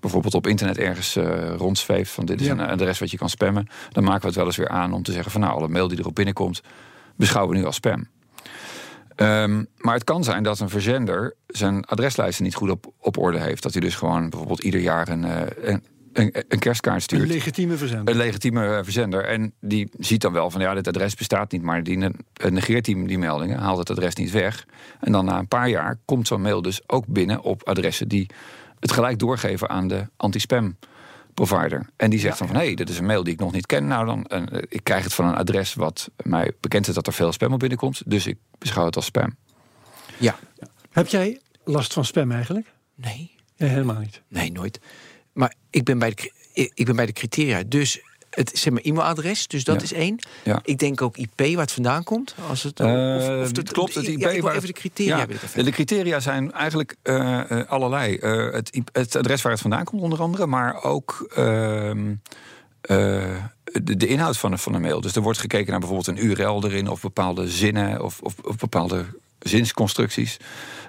bijvoorbeeld 0.00 0.34
op 0.34 0.46
internet 0.46 0.78
ergens 0.78 1.16
eh 1.16 1.54
rondzweeft... 1.56 2.10
van 2.10 2.26
dit 2.26 2.40
is 2.40 2.46
Ja. 2.46 2.52
een 2.52 2.60
adres 2.60 2.98
wat 2.98 3.10
je 3.10 3.16
kan 3.18 3.28
spammen... 3.28 3.68
dan 3.92 4.04
maken 4.04 4.20
we 4.20 4.26
het 4.26 4.36
wel 4.36 4.46
eens 4.46 4.56
weer 4.56 4.68
aan 4.68 4.92
om 4.92 5.02
te 5.02 5.12
zeggen 5.12 5.30
van... 5.32 5.40
nou, 5.40 5.52
alle 5.54 5.68
mail 5.68 5.88
die 5.88 5.98
erop 5.98 6.14
binnenkomt, 6.14 6.60
beschouwen 7.16 7.52
we 7.54 7.60
nu 7.60 7.66
als 7.66 7.76
spam. 7.76 8.06
Ehm, 9.22 9.64
maar 9.76 9.94
het 9.94 10.04
kan 10.04 10.24
zijn 10.24 10.42
dat 10.42 10.60
een 10.60 10.68
verzender 10.68 11.34
zijn 11.46 11.84
adreslijsten 11.84 12.44
niet 12.44 12.54
goed 12.54 12.70
op, 12.70 12.92
op 12.98 13.18
orde 13.18 13.38
heeft. 13.38 13.62
Dat 13.62 13.72
hij 13.72 13.80
dus 13.80 13.94
gewoon 13.94 14.30
bijvoorbeeld 14.30 14.62
ieder 14.62 14.80
jaar 14.80 15.08
een, 15.08 15.24
eh, 15.24 15.40
een, 15.62 15.84
een, 16.12 16.44
een 16.48 16.58
kerstkaart 16.58 16.96
Een 16.96 17.02
stuurt. 17.02 17.28
legitieme 17.28 17.76
verzender. 17.76 18.14
Een 18.14 18.20
legitieme 18.20 18.76
eh, 18.76 18.84
verzender. 18.84 19.24
En 19.24 19.52
die 19.60 19.88
ziet 19.98 20.20
dan 20.20 20.32
wel 20.32 20.50
van 20.50 20.60
ja, 20.60 20.74
dit 20.74 20.88
adres 20.88 21.14
bestaat 21.14 21.52
niet. 21.52 21.62
Maar 21.62 21.82
die 21.82 22.04
eh, 22.04 22.50
negeert 22.50 22.84
die, 22.84 23.06
die 23.06 23.18
meldingen, 23.18 23.58
haalt 23.58 23.78
het 23.78 23.90
adres 23.90 24.14
niet 24.14 24.30
weg. 24.30 24.66
En 25.00 25.12
dan 25.12 25.24
na 25.24 25.38
een 25.38 25.48
paar 25.48 25.68
jaar 25.68 25.98
komt 26.04 26.26
zo'n 26.26 26.42
mail 26.42 26.62
dus 26.62 26.82
ook 26.86 27.06
binnen 27.06 27.42
op 27.42 27.68
adressen 27.68 28.08
die 28.08 28.30
het 28.80 28.92
gelijk 28.92 29.18
doorgeven 29.18 29.68
aan 29.68 29.88
de 29.88 30.06
anti-spam 30.16 30.76
provider. 31.34 31.86
En 31.96 32.10
die 32.10 32.18
zegt 32.18 32.38
dan 32.38 32.46
van, 32.46 32.56
hé, 32.56 32.64
hey, 32.64 32.74
dit 32.74 32.88
is 32.88 32.98
een 32.98 33.06
mail 33.06 33.24
die 33.24 33.32
ik 33.32 33.40
nog 33.40 33.52
niet 33.52 33.66
ken. 33.66 33.86
Nou, 33.86 34.06
dan, 34.06 34.26
eh, 34.26 34.62
ik 34.68 34.84
krijg 34.84 35.04
het 35.04 35.14
van 35.14 35.24
een 35.24 35.34
adres 35.34 35.74
wat 35.74 36.10
mij 36.22 36.52
bekend 36.60 36.88
is 36.88 36.94
dat 36.94 37.06
er 37.06 37.12
veel 37.12 37.32
spam 37.32 37.52
op 37.52 37.58
binnenkomt. 37.58 38.02
Dus 38.06 38.26
ik 38.26 38.38
beschouw 38.58 38.84
het 38.84 38.96
als 38.96 39.04
spam. 39.04 39.36
Ja. 40.18 40.38
Heb 40.90 41.06
jij 41.06 41.40
last 41.64 41.92
van 41.92 42.04
spam 42.04 42.32
eigenlijk? 42.32 42.66
Nee. 42.94 43.34
Helemaal 43.56 43.98
niet. 43.98 44.22
Nee, 44.28 44.52
nooit. 44.52 44.80
Maar 45.32 45.54
ik 45.70 45.84
ben 45.84 45.98
bij 45.98 46.10
de, 46.10 46.32
ik 46.74 46.84
ben 46.84 46.96
bij 46.96 47.06
de 47.06 47.12
criteria. 47.12 47.62
Dus 47.66 48.00
het 48.34 48.50
zeg 48.54 48.72
maar 48.72 48.82
e-mailadres, 48.82 49.46
dus 49.46 49.64
dat 49.64 49.76
Ja. 49.76 49.82
is 49.82 49.92
één. 49.92 50.18
Ja. 50.44 50.60
Ik 50.64 50.78
denk 50.78 51.02
ook 51.02 51.16
IP 51.16 51.38
waar 51.38 51.48
het 51.60 51.72
vandaan 51.72 52.02
komt. 52.04 52.34
Als 52.48 52.62
het, 52.62 52.80
Eh, 52.80 53.16
het- 53.40 53.72
klopt, 53.72 53.94
het 53.94 54.04
ja, 54.06 54.10
IP 54.12 54.18
ik 54.20 54.26
wil 54.32 54.40
waar- 54.42 54.54
even 54.54 54.66
de 54.66 54.72
criteria 54.72 55.16
Ja, 55.16 55.26
even. 55.28 55.64
de 55.64 55.70
criteria 55.70 56.20
zijn 56.20 56.52
eigenlijk 56.52 56.96
eh, 57.02 57.50
eh, 57.50 57.68
allerlei. 57.68 58.16
Eh, 58.16 58.52
het, 58.52 58.80
het 58.92 59.16
adres 59.16 59.42
waar 59.42 59.52
het 59.52 59.60
vandaan 59.60 59.84
komt, 59.84 60.02
onder 60.02 60.20
andere, 60.20 60.46
maar 60.46 60.82
ook 60.82 61.30
ehm, 61.34 62.14
eh, 62.80 62.96
de, 63.82 63.96
de 63.96 64.06
inhoud 64.06 64.38
van 64.38 64.52
een, 64.52 64.58
van 64.58 64.74
een 64.74 64.80
mail. 64.80 65.00
Dus 65.00 65.16
er 65.16 65.22
wordt 65.22 65.38
gekeken 65.38 65.70
naar 65.70 65.78
bijvoorbeeld 65.80 66.18
een 66.18 66.24
URL 66.26 66.64
erin, 66.64 66.88
of 66.88 67.00
bepaalde 67.00 67.48
zinnen, 67.48 68.02
of, 68.04 68.20
of, 68.20 68.34
of 68.44 68.56
bepaalde 68.56 69.04
zinsconstructies. 69.42 70.36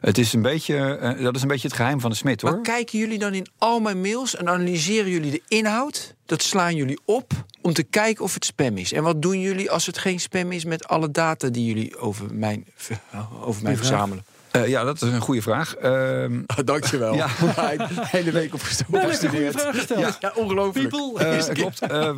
Het 0.01 0.17
is 0.17 0.33
een 0.33 0.41
beetje, 0.41 0.97
eh, 0.97 1.23
dat 1.23 1.35
is 1.35 1.41
een 1.41 1.47
beetje 1.47 1.67
het 1.67 1.75
geheim 1.77 1.99
van 1.99 2.09
de 2.09 2.15
smid, 2.15 2.41
hoor. 2.41 2.51
Maar 2.51 2.61
kijken 2.61 2.99
jullie 2.99 3.19
dan 3.19 3.33
in 3.33 3.47
al 3.57 3.79
mijn 3.79 4.01
mails 4.01 4.35
en 4.35 4.47
analyseren 4.49 5.11
jullie 5.11 5.31
de 5.31 5.41
inhoud? 5.47 6.15
Dat 6.25 6.41
slaan 6.41 6.75
jullie 6.75 6.99
op 7.05 7.31
om 7.61 7.73
te 7.73 7.83
kijken 7.83 8.23
of 8.23 8.33
het 8.33 8.45
spam 8.45 8.77
is. 8.77 8.91
En 8.93 9.03
wat 9.03 9.21
doen 9.21 9.39
jullie 9.39 9.71
als 9.71 9.85
het 9.85 9.97
geen 9.97 10.19
spam 10.19 10.51
is 10.51 10.65
met 10.65 10.87
alle 10.87 11.11
data 11.11 11.49
die 11.49 11.65
jullie 11.65 11.97
over 11.97 12.33
mijn, 12.33 12.65
ver- 12.75 12.99
over 13.43 13.63
mij 13.63 13.75
verzamelen? 13.77 14.25
Eh, 14.53 14.67
ja, 14.67 14.83
dat 14.83 14.95
is 14.95 15.01
een 15.01 15.19
goede 15.21 15.41
vraag. 15.41 15.75
Ehm, 15.75 16.41
dankjewel. 16.65 17.13
Ja. 17.13 17.27
de 17.77 17.85
hele 17.89 18.31
week 18.31 18.53
op 18.53 18.61
gestudeerd. 18.61 19.67
Ja. 19.97 20.15
Ja, 20.19 20.31
ongelooflijk. 20.35 20.89
People. 20.89 21.25
Eh, 21.25 21.53
klopt. 21.53 21.79
Eh, 21.81 22.11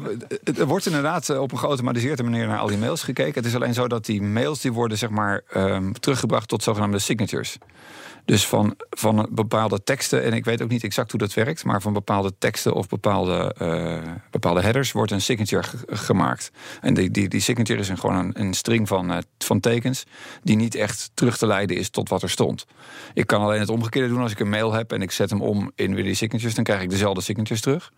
het- 0.44 0.60
er 0.60 0.66
wordt 0.66 0.86
inderdaad 0.86 1.30
eh, 1.30 1.42
op 1.42 1.52
een 1.52 1.58
geautomatiseerde 1.60 2.24
manier 2.24 2.48
naar 2.48 2.60
al 2.60 2.68
die 2.68 2.78
mails 2.78 3.04
gekeken. 3.04 3.34
Het 3.34 3.46
is 3.46 3.56
alleen 3.56 3.74
zo 3.74 3.88
dat 3.88 4.06
die 4.06 4.22
mails 4.22 4.62
die 4.62 4.74
worden 4.74 4.98
zeg 4.98 5.10
maar, 5.10 5.42
ehm, 5.50 5.92
teruggebracht 5.92 6.48
tot 6.48 6.64
zogenaamde 6.64 7.00
signatures. 7.00 7.58
Dus 8.26 8.48
van, 8.48 8.76
van 8.90 9.28
bepaalde 9.32 9.84
teksten, 9.84 10.24
en 10.24 10.34
ik 10.34 10.46
weet 10.46 10.62
ook 10.62 10.70
niet 10.70 10.84
exact 10.84 11.12
hoe 11.12 11.20
dat 11.20 11.34
werkt, 11.34 11.64
maar 11.64 11.82
van 11.82 11.94
bepaalde 11.94 12.34
teksten 12.40 12.74
of 12.74 12.88
bepaalde, 12.88 13.56
eh, 13.58 14.12
bepaalde 14.32 14.62
headers 14.62 14.92
wordt 14.92 15.12
een 15.12 15.22
signature 15.22 15.64
ge- 15.64 15.78
gemaakt. 15.88 16.52
En 16.82 16.94
die, 16.94 17.12
die, 17.12 17.28
die 17.28 17.40
signature 17.40 17.80
is 17.80 17.90
een, 17.90 17.98
gewoon 17.98 18.16
een, 18.16 18.42
een 18.42 18.54
string 18.54 18.88
van, 18.88 19.12
eh, 19.12 19.18
van 19.38 19.60
tekens 19.60 20.04
die 20.44 20.56
niet 20.56 20.76
echt 20.76 21.12
terug 21.14 21.38
te 21.38 21.48
leiden 21.48 21.78
is 21.78 21.90
tot 21.90 22.10
wat 22.10 22.22
er 22.24 22.30
stond. 22.30 22.66
Ik 23.14 23.28
kan 23.28 23.42
alleen 23.42 23.60
het 23.60 23.70
omgekeerde 23.70 24.08
doen 24.08 24.22
als 24.22 24.32
ik 24.32 24.40
een 24.40 24.50
mail 24.50 24.74
heb 24.74 24.92
en 24.92 25.02
ik 25.02 25.12
zet 25.12 25.30
hem 25.30 25.42
om 25.42 25.72
in 25.76 25.96
weer 25.96 26.04
die 26.04 26.16
signatures, 26.16 26.56
dan 26.56 26.64
krijg 26.64 26.82
ik 26.82 26.90
dezelfde 26.90 27.22
signatures 27.22 27.62
terug. 27.62 27.92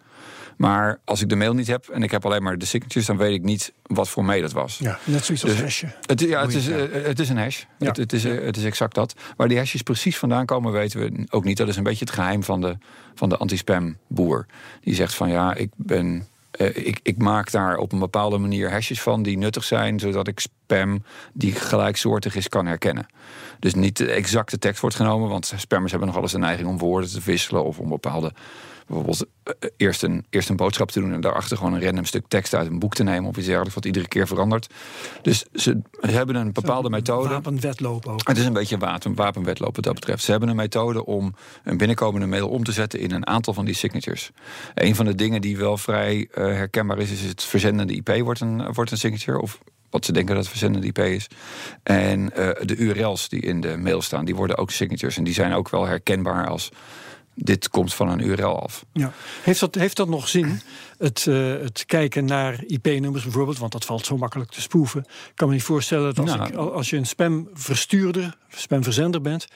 Maar 0.58 1.00
als 1.04 1.22
ik 1.22 1.30
de 1.30 1.36
mail 1.36 1.54
niet 1.54 1.68
heb 1.68 1.88
en 1.88 2.04
ik 2.04 2.12
heb 2.12 2.26
alleen 2.26 2.44
maar 2.44 2.58
de 2.58 2.66
signatures, 2.66 3.08
dan 3.08 3.18
weet 3.18 3.34
ik 3.34 3.44
niet 3.44 3.74
wat 3.84 4.10
voor 4.10 4.26
mail 4.26 4.44
het 4.44 4.52
was. 4.52 4.78
Ja, 4.78 5.00
net 5.04 5.26
zoiets 5.26 5.44
als 5.44 5.54
Dus- 5.54 5.62
hashje. 5.62 5.88
Het, 6.06 6.20
ja, 6.20 6.42
het 6.42 6.54
is, 6.54 6.68
eh, 6.68 6.82
het 6.92 7.20
is 7.20 7.30
een 7.30 7.38
hash. 7.38 7.64
Ja. 7.80 7.88
Het, 7.88 7.98
het, 7.98 8.14
is, 8.14 8.26
eh, 8.26 8.46
het 8.46 8.58
is 8.58 8.64
exact 8.64 8.96
dat. 8.96 9.14
Waar 9.38 9.48
die 9.48 9.58
hashes 9.58 9.82
precies 9.82 10.18
vandaan 10.18 10.46
komen, 10.46 10.72
weten 10.72 11.00
we 11.00 11.26
ook 11.30 11.44
niet. 11.44 11.58
Dat 11.58 11.68
is 11.68 11.76
een 11.76 11.84
beetje 11.84 12.06
het 12.06 12.14
geheim 12.14 12.44
van 12.44 12.62
de, 12.62 12.78
van 13.16 13.30
de 13.30 13.38
anti-spam 13.38 13.98
boer. 14.08 14.46
Die 14.82 14.96
zegt 14.96 15.14
van 15.16 15.30
ja, 15.30 15.54
ik 15.54 15.70
ben. 15.76 16.28
eh, 16.52 16.76
ik, 16.88 17.00
ik 17.04 17.18
maak 17.18 17.52
daar 17.52 17.78
op 17.78 17.92
een 17.92 18.00
bepaalde 18.00 18.38
manier 18.38 18.72
hashes 18.72 19.02
van 19.02 19.24
die 19.24 19.38
nuttig 19.38 19.64
zijn, 19.64 20.00
zodat 20.00 20.28
ik 20.28 20.40
spam 20.40 21.04
die 21.34 21.52
gelijksoortig 21.54 22.36
is 22.36 22.50
kan 22.50 22.66
herkennen. 22.66 23.06
Dus 23.60 23.74
niet 23.74 23.98
de 23.98 24.12
exacte 24.12 24.58
tekst 24.60 24.82
wordt 24.82 24.96
genomen, 24.96 25.30
want 25.30 25.54
spammers 25.56 25.92
hebben 25.92 26.10
nog 26.10 26.22
eens 26.22 26.32
de 26.32 26.38
neiging 26.38 26.68
om 26.68 26.78
woorden 26.78 27.10
te 27.10 27.22
wisselen 27.26 27.64
of 27.64 27.80
om 27.80 27.90
bepaalde. 27.90 28.34
Bijvoorbeeld 28.88 29.26
eh, 29.44 29.70
eerst, 29.78 30.04
een, 30.04 30.26
eerst 30.30 30.50
een 30.50 30.56
boodschap 30.56 30.92
te 30.92 31.00
doen 31.00 31.14
en 31.14 31.22
daarachter 31.22 31.58
gewoon 31.58 31.74
een 31.74 31.84
random 31.84 32.06
stuk 32.06 32.26
tekst 32.28 32.54
uit 32.56 32.68
een 32.68 32.80
boek 32.80 32.96
te 32.96 33.04
nemen 33.04 33.30
of 33.30 33.38
iets 33.38 33.46
dergelijks, 33.46 33.76
wat 33.76 33.86
iedere 33.86 34.08
keer 34.08 34.28
verandert. 34.28 34.74
Dus 35.22 35.46
ze 35.54 35.82
hebben 36.00 36.36
een 36.36 36.54
bepaalde 36.54 36.90
methode. 36.90 37.30
Wapenwetloop 37.30 38.06
ook. 38.08 38.28
Het 38.28 38.38
is 38.38 38.46
een 38.46 38.54
beetje 38.54 38.76
een 38.76 38.82
wapen, 38.82 39.16
wapenwetloop 39.16 39.76
wat 39.76 39.84
dat 39.84 39.94
betreft. 39.94 40.24
Ze 40.24 40.32
hebben 40.32 40.50
een 40.50 40.56
methode 40.56 41.06
om 41.06 41.36
een 41.64 41.78
binnenkomende 41.78 42.28
mail 42.28 42.50
om 42.50 42.64
te 42.64 42.72
zetten 42.72 43.00
in 43.00 43.12
een 43.12 43.28
aantal 43.28 43.54
van 43.54 43.66
die 43.66 43.76
signatures. 43.76 44.32
Een 44.74 44.96
van 44.96 45.06
de 45.06 45.16
dingen 45.16 45.42
die 45.42 45.58
wel 45.58 45.78
vrij 45.78 46.28
eh, 46.32 46.44
herkenbaar 46.44 46.98
is, 46.98 47.12
is 47.12 47.22
het 47.22 47.44
verzendende 47.44 47.94
IP 47.94 48.20
wordt 48.24 48.40
een, 48.40 48.74
wordt 48.74 48.92
een 48.92 48.98
signature. 48.98 49.42
Of 49.42 49.60
wat 49.90 50.06
ze 50.06 50.12
denken 50.12 50.36
dat 50.36 50.44
het 50.44 50.52
verzendende 50.52 50.88
IP 50.88 51.00
is. 51.00 51.28
En 51.84 52.34
eh, 52.34 52.66
de 52.66 52.76
URL's 52.76 53.30
die 53.30 53.42
in 53.42 53.62
de 53.62 53.78
mail 53.78 54.02
staan, 54.02 54.26
die 54.26 54.36
worden 54.36 54.58
ook 54.58 54.72
signatures. 54.72 55.18
En 55.18 55.24
die 55.24 55.34
zijn 55.34 55.54
ook 55.54 55.70
wel 55.70 55.86
herkenbaar 55.86 56.48
als 56.48 56.70
dit 57.40 57.70
komt 57.70 57.94
van 57.94 58.10
een 58.10 58.20
URL 58.20 58.62
af. 58.62 58.86
Ja. 58.94 59.12
Heeft, 59.44 59.60
dat, 59.60 59.76
heeft 59.76 59.98
dat 59.98 60.08
nog 60.08 60.28
zin? 60.28 60.62
Het, 60.98 61.28
eh, 61.28 61.36
het 61.50 61.84
kijken 61.86 62.26
naar 62.26 62.64
IP-nummers 62.68 63.24
bijvoorbeeld, 63.24 63.58
want 63.58 63.72
dat 63.72 63.86
valt 63.86 64.06
zo 64.06 64.18
makkelijk 64.18 64.52
te 64.52 64.62
spoeven. 64.62 65.00
Ik 65.02 65.32
kan 65.36 65.48
me 65.48 65.54
niet 65.54 65.64
voorstellen 65.64 66.16
dat 66.16 66.20
als, 66.30 66.38
Nou. 66.38 66.50
ik, 66.50 66.56
als 66.56 66.90
je 66.90 66.98
een 66.98 67.06
spamverstuurder, 67.06 68.38
spamverzender 68.50 69.22
bent, 69.22 69.48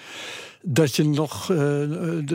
dat 0.62 0.96
je 0.96 1.04
nog 1.04 1.52
eh, 1.52 1.60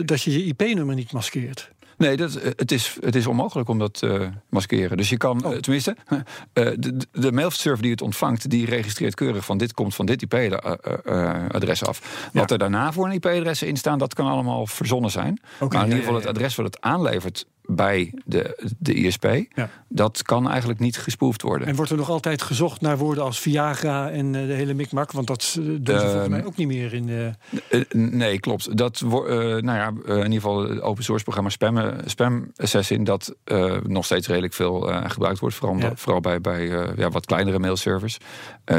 dat 0.05 0.21
je 0.21 0.31
je 0.31 0.43
IP-nummer 0.45 0.95
niet 0.95 1.11
maskeert. 1.11 1.71
Nee, 1.97 2.17
dat, 2.17 2.35
eh, 2.35 2.51
het, 2.55 2.71
is, 2.71 2.97
het 3.01 3.15
is 3.15 3.27
onmogelijk 3.27 3.69
om 3.69 3.79
dat 3.79 3.93
te 3.93 4.29
maskeren. 4.49 4.97
Dus 4.97 5.09
je 5.09 5.17
kan, 5.17 5.45
Oh. 5.45 5.53
eh, 5.53 5.59
tenminste, 5.59 5.95
eh, 6.53 6.65
de, 6.77 6.97
de 7.11 7.31
mailserver 7.31 7.81
die 7.81 7.91
het 7.91 8.01
ontvangt, 8.01 8.49
die 8.49 8.65
registreert 8.65 9.13
keurig 9.15 9.45
van 9.45 9.57
dit 9.57 9.73
komt 9.73 9.95
van 9.95 10.05
dit 10.05 10.21
IP-adres 10.21 11.83
af. 11.85 12.29
Wat 12.33 12.43
Ja. 12.49 12.53
er 12.55 12.57
daarna 12.57 12.91
voor 12.93 13.05
een 13.05 13.11
IP-adressen 13.11 13.67
in 13.67 13.77
staan, 13.77 13.97
dat 13.97 14.13
kan 14.13 14.27
allemaal 14.27 14.67
verzonnen 14.67 15.11
zijn. 15.11 15.41
Maar 15.59 15.73
in 15.73 15.83
ieder 15.83 15.97
geval 15.99 16.15
het 16.15 16.25
adres 16.25 16.55
wat 16.55 16.65
het 16.65 16.81
aanlevert 16.81 17.45
bij 17.67 18.13
de, 18.25 18.73
de 18.79 18.93
ISP, 18.93 19.27
Ja. 19.55 19.69
dat 19.89 20.21
kan 20.23 20.49
eigenlijk 20.49 20.79
niet 20.79 20.97
gespoefd 20.97 21.41
worden. 21.41 21.67
En 21.67 21.75
wordt 21.75 21.91
er 21.91 21.97
nog 21.97 22.09
altijd 22.09 22.41
gezocht 22.41 22.81
naar 22.81 22.97
woorden 22.97 23.23
als 23.23 23.39
Viagra 23.39 24.09
en 24.09 24.35
eh, 24.35 24.47
de 24.47 24.53
hele 24.53 24.73
mikmak? 24.73 25.11
Want 25.11 25.27
dat 25.27 25.55
eh, 25.59 25.65
doen 25.65 25.79
ze 25.85 25.91
Ehm, 25.93 26.01
volgens 26.09 26.27
mij 26.29 26.45
ook 26.45 26.55
niet 26.55 26.67
meer 26.67 26.93
in 26.93 27.05
de... 27.05 27.31
Eh, 27.69 27.81
nee, 27.91 28.39
klopt. 28.39 28.77
Dat 28.77 28.99
wordt, 28.99 29.29
eh, 29.29 29.37
nou 29.37 29.63
ja, 29.65 29.87
in 30.05 30.15
ieder 30.17 30.31
geval 30.31 30.69
het 30.69 30.81
open 30.81 31.03
source 31.03 31.23
programma 31.23 31.49
Spam, 31.49 31.93
Spam 32.05 32.51
Assassin, 32.55 33.03
dat 33.03 33.35
nog 33.83 34.05
steeds 34.05 34.27
redelijk 34.27 34.53
veel 34.53 34.79
gebruikt 35.07 35.39
wordt, 35.39 35.55
vooral, 35.55 35.77
Ja. 35.77 35.91
vooral 35.95 36.21
bij, 36.21 36.41
bij 36.41 36.65
ja, 36.95 37.09
wat 37.09 37.25
kleinere 37.25 37.59
mailservers. 37.59 38.17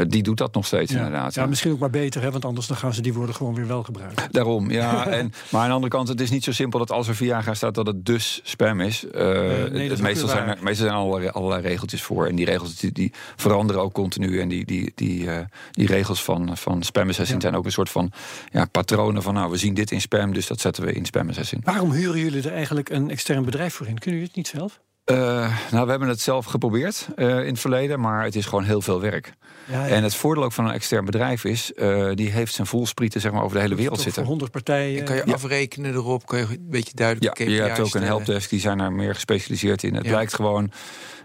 Die 0.07 0.23
doet 0.23 0.37
dat 0.37 0.53
nog 0.53 0.65
steeds 0.65 0.91
inderdaad. 0.91 1.33
ja, 1.33 1.41
ja. 1.41 1.47
misschien 1.47 1.71
ook 1.71 1.79
maar 1.79 1.89
beter, 1.89 2.21
hè, 2.21 2.31
want 2.31 2.45
anders 2.45 2.67
dan 2.67 2.77
gaan 2.77 2.93
ze 2.93 3.01
die 3.01 3.13
woorden 3.13 3.35
gewoon 3.35 3.55
weer 3.55 3.67
wel 3.67 3.83
gebruiken. 3.83 4.27
Daarom, 4.31 4.71
ja. 4.71 5.07
En, 5.19 5.33
maar 5.51 5.61
aan 5.61 5.67
de 5.67 5.73
andere 5.73 5.91
kant, 5.93 6.07
het 6.07 6.21
is 6.21 6.29
niet 6.29 6.43
zo 6.43 6.51
simpel 6.51 6.79
dat 6.79 6.91
als 6.91 7.07
er 7.07 7.15
Viagra 7.15 7.53
staat 7.53 7.75
dat 7.75 7.87
het 7.87 8.05
dus 8.05 8.39
spam 8.43 8.78
is. 8.81 9.05
Eh, 9.07 9.23
nee, 9.71 9.85
is 9.85 9.91
ook 9.91 9.99
meestal, 9.99 10.27
zijn 10.27 10.47
er, 10.47 10.57
meestal 10.63 10.87
zijn 10.87 10.99
er 10.99 11.05
allerlei, 11.05 11.29
allerlei 11.29 11.61
regeltjes 11.61 12.01
voor. 12.01 12.27
En 12.27 12.35
die 12.35 12.45
regels 12.45 12.75
die, 12.75 12.91
die 12.91 13.11
veranderen 13.35 13.81
ook 13.81 13.93
continu. 13.93 14.39
En 14.39 14.47
die, 14.47 14.65
die, 14.65 14.91
die, 14.95 15.31
eh, 15.31 15.45
die 15.71 15.87
regels 15.87 16.23
van, 16.23 16.57
van 16.57 16.83
spam 16.83 17.09
assassin 17.09 17.35
Ja. 17.35 17.41
zijn 17.41 17.55
ook 17.55 17.65
een 17.65 17.71
soort 17.71 17.89
van 17.89 18.11
ja, 18.51 18.65
patronen 18.65 19.21
van 19.23 19.33
nou, 19.33 19.51
we 19.51 19.57
zien 19.57 19.73
dit 19.73 19.91
in 19.91 20.01
spam, 20.01 20.33
dus 20.33 20.47
dat 20.47 20.59
zetten 20.59 20.83
we 20.85 20.93
in 20.93 21.05
spam 21.05 21.29
assassin. 21.29 21.61
Waarom 21.63 21.91
huren 21.91 22.19
jullie 22.19 22.47
er 22.47 22.53
eigenlijk 22.53 22.89
een 22.89 23.09
extern 23.09 23.45
bedrijf 23.45 23.73
voor 23.73 23.87
in? 23.87 23.99
Kunnen 23.99 24.19
jullie 24.19 24.27
het 24.27 24.35
niet 24.35 24.47
zelf? 24.47 24.79
Eh, 25.09 25.51
nou, 25.71 25.83
we 25.85 25.89
hebben 25.89 26.07
het 26.07 26.21
zelf 26.21 26.45
geprobeerd 26.45 27.07
eh, 27.15 27.27
in 27.27 27.35
het 27.47 27.59
verleden, 27.59 27.99
maar 27.99 28.23
het 28.23 28.35
is 28.35 28.45
gewoon 28.45 28.63
heel 28.63 28.81
veel 28.81 29.01
werk. 29.01 29.33
Ja, 29.65 29.87
En 29.87 30.03
het 30.03 30.15
voordeel 30.15 30.43
ook 30.43 30.51
van 30.51 30.65
een 30.65 30.71
extern 30.73 31.05
bedrijf 31.05 31.43
is, 31.43 31.73
eh, 31.73 32.09
die 32.13 32.29
heeft 32.29 32.53
zijn 32.53 32.67
voelsprieten 32.67 33.21
zeg 33.21 33.31
maar, 33.31 33.43
over 33.43 33.55
de 33.55 33.61
hele 33.61 33.75
wereld 33.75 33.97
zitten. 34.01 34.13
Voor 34.21 34.29
100 34.31 34.51
partijen. 34.51 34.99
En 34.99 35.05
kan 35.05 35.15
je 35.15 35.21
Ja. 35.25 35.33
afrekenen 35.33 35.93
erop? 35.93 36.25
Kan 36.25 36.39
je 36.39 36.45
een 36.45 36.67
beetje 36.69 36.93
duidelijk 36.95 37.37
Ja, 37.37 37.45
je 37.45 37.61
hebt 37.61 37.79
ook 37.79 37.93
een 37.95 38.03
helpdesk, 38.03 38.49
die 38.49 38.59
zijn 38.59 38.77
daar 38.77 38.91
meer 38.93 39.13
gespecialiseerd 39.13 39.83
in. 39.83 39.95
Het 39.95 40.03
Ja. 40.05 40.09
blijkt 40.11 40.33
gewoon, 40.33 40.71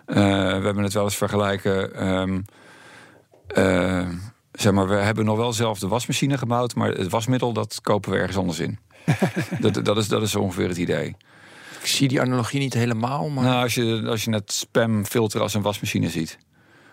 eh, 0.06 0.14
we 0.16 0.64
hebben 0.64 0.82
het 0.82 0.92
wel 0.92 1.04
eens 1.04 1.16
vergelijken. 1.16 1.94
ehm, 1.94 2.40
eh, 3.46 4.08
zeg 4.52 4.72
maar, 4.72 4.88
we 4.88 4.94
hebben 4.94 5.24
nog 5.24 5.36
wel 5.36 5.52
zelf 5.52 5.78
de 5.78 5.88
wasmachine 5.88 6.38
gebouwd, 6.38 6.74
maar 6.74 6.88
het 6.90 7.10
wasmiddel 7.10 7.52
dat 7.52 7.78
kopen 7.82 8.10
we 8.10 8.16
ergens 8.18 8.36
anders 8.36 8.58
in. 8.60 8.78
dat, 9.60 9.84
dat, 9.84 9.96
is, 9.96 10.08
dat 10.08 10.22
is 10.22 10.34
ongeveer 10.34 10.68
het 10.68 10.76
idee. 10.78 11.16
Ik 11.84 11.90
zie 11.90 12.08
die 12.08 12.20
analogie 12.20 12.60
niet 12.60 12.74
helemaal, 12.74 13.28
maar 13.28 13.44
Nou, 13.44 13.62
als 13.62 13.74
je, 13.74 14.02
als 14.06 14.24
je 14.24 14.30
het 14.30 14.52
spamfilter 14.52 15.40
als 15.40 15.54
een 15.54 15.62
wasmachine 15.62 16.10
ziet. 16.10 16.38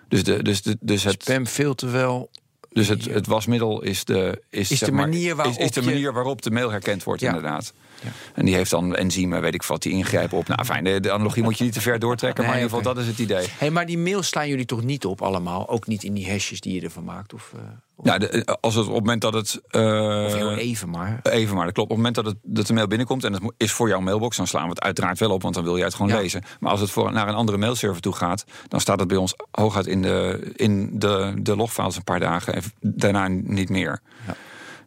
Dus, 0.08 0.24
de, 0.24 0.44
dus, 0.44 0.62
de, 0.62 0.78
dus 0.80 1.04
het, 1.04 1.22
spamfilter 1.22 1.92
wel. 1.92 2.30
dus 2.70 2.88
het, 2.88 3.06
het 3.06 3.28
wasmiddel 3.28 3.82
is 3.82 4.06
de, 4.06 4.42
is, 4.50 4.72
Is 4.72 4.80
de 4.80 4.92
manier 4.92 5.36
waarop 5.36 5.54
is, 5.58 5.64
is 5.66 5.72
de 5.72 5.82
je- 5.82 5.86
manier 5.90 6.14
waarop 6.14 6.42
de 6.42 6.52
mail 6.52 6.70
herkend 6.72 7.04
wordt, 7.04 7.22
Ja. 7.22 7.28
inderdaad. 7.28 7.74
Ja. 8.04 8.10
En 8.34 8.46
die 8.46 8.56
heeft 8.56 8.70
dan 8.72 8.96
enzymen, 8.96 9.42
weet 9.42 9.54
ik 9.54 9.64
wat, 9.64 9.82
die 9.82 9.92
ingrijpen 9.92 10.38
op. 10.38 10.48
Nou, 10.48 10.66
fijn, 10.66 10.84
de, 10.84 11.00
de 11.00 11.12
analogie 11.12 11.44
moet 11.44 11.58
je 11.58 11.64
niet 11.64 11.74
te 11.74 11.82
ver 11.82 12.00
doortrekken, 12.00 12.44
maar 12.46 12.54
in 12.56 12.62
ieder 12.62 12.78
geval, 12.78 12.94
dat 12.94 13.04
is 13.04 13.10
het 13.10 13.20
idee. 13.20 13.48
Hey, 13.58 13.70
maar 13.72 13.86
die 13.86 13.98
mails 13.98 14.28
slaan 14.28 14.48
jullie 14.48 14.66
toch 14.66 14.84
niet 14.84 15.06
op 15.06 15.22
allemaal? 15.22 15.70
Ook 15.70 15.88
niet 15.88 16.04
in 16.04 16.14
die 16.14 16.30
hashjes 16.32 16.60
die 16.62 16.74
je 16.74 16.82
ervan 16.82 17.04
maakt? 17.04 17.34
Of, 17.34 17.52
eh, 17.56 17.60
of- 17.62 17.68
Ja, 18.04 18.18
de, 18.18 18.46
als 18.62 18.76
het 18.76 18.88
op 18.88 18.94
het 18.94 19.00
moment 19.04 19.22
dat 19.22 19.34
het. 19.34 19.62
eh, 19.70 20.24
of 20.26 20.34
heel 20.34 20.54
even 20.56 20.90
maar. 20.90 21.20
Even 21.24 21.56
maar, 21.56 21.66
dat 21.66 21.74
klopt. 21.74 21.90
Op 21.92 21.98
het 21.98 22.06
moment 22.06 22.16
dat, 22.16 22.26
het, 22.26 22.36
dat 22.44 22.68
de 22.68 22.74
mail 22.74 22.88
binnenkomt 22.88 23.24
en 23.24 23.34
het 23.34 23.42
is 23.58 23.72
voor 23.72 23.88
jouw 23.88 24.00
mailbox, 24.00 24.38
dan 24.38 24.48
slaan 24.48 24.64
we 24.64 24.70
het 24.70 24.82
uiteraard 24.82 25.20
wel 25.20 25.32
op, 25.32 25.42
want 25.42 25.54
dan 25.56 25.64
wil 25.64 25.76
jij 25.76 25.86
het 25.86 25.94
gewoon 25.96 26.12
Ja. 26.12 26.18
lezen. 26.20 26.44
Maar 26.60 26.72
als 26.72 26.80
het 26.80 26.90
voor, 26.92 27.12
naar 27.12 27.28
een 27.28 27.34
andere 27.36 27.58
mailserver 27.58 28.02
toe 28.02 28.14
gaat, 28.14 28.46
dan 28.68 28.80
staat 28.80 29.00
het 29.00 29.08
bij 29.08 29.18
ons 29.18 29.34
hooguit 29.52 29.88
in 29.88 30.02
de, 30.02 30.52
in 30.56 31.00
de, 31.00 31.34
de 31.38 31.56
logfiles 31.56 31.96
een 31.96 32.04
paar 32.04 32.20
dagen 32.20 32.54
en 32.54 32.62
daarna 32.82 33.28
niet 33.28 33.70
meer. 33.70 34.00
Ja. 34.28 34.36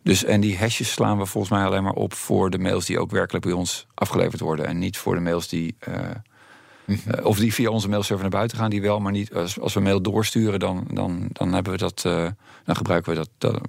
Dus 0.02 0.24
en 0.24 0.40
die 0.40 0.58
hashes 0.58 0.90
slaan 0.92 1.18
we 1.18 1.26
volgens 1.26 1.52
mij 1.52 1.64
alleen 1.64 1.82
maar 1.82 1.92
op 1.92 2.14
voor 2.14 2.50
de 2.50 2.58
mails 2.58 2.84
die 2.86 2.98
ook 3.00 3.10
werkelijk 3.10 3.44
bij 3.44 3.54
ons 3.54 3.86
afgeleverd 3.94 4.40
worden 4.40 4.66
en 4.66 4.78
niet 4.78 4.96
voor 4.98 5.14
de 5.14 5.20
mails 5.20 5.48
die. 5.48 5.76
Eh, 6.86 6.96
Eh, 7.06 7.24
of 7.26 7.38
die 7.38 7.54
via 7.54 7.70
onze 7.70 7.88
mailserver 7.88 8.22
naar 8.22 8.38
buiten 8.38 8.58
gaan, 8.58 8.70
die 8.70 8.80
wel, 8.82 9.00
maar 9.00 9.12
niet. 9.12 9.34
Als, 9.34 9.60
als 9.60 9.74
we 9.74 9.80
mail 9.80 10.02
doorsturen, 10.02 10.58
dan, 10.60 10.86
dan, 10.92 11.28
dan 11.32 11.52
hebben 11.52 11.72
we 11.72 11.78
dat. 11.78 12.02
eh, 12.04 12.26
dan 12.64 12.76
gebruiken 12.76 13.10
we 13.12 13.16
dat, 13.18 13.28
dat, 13.38 13.60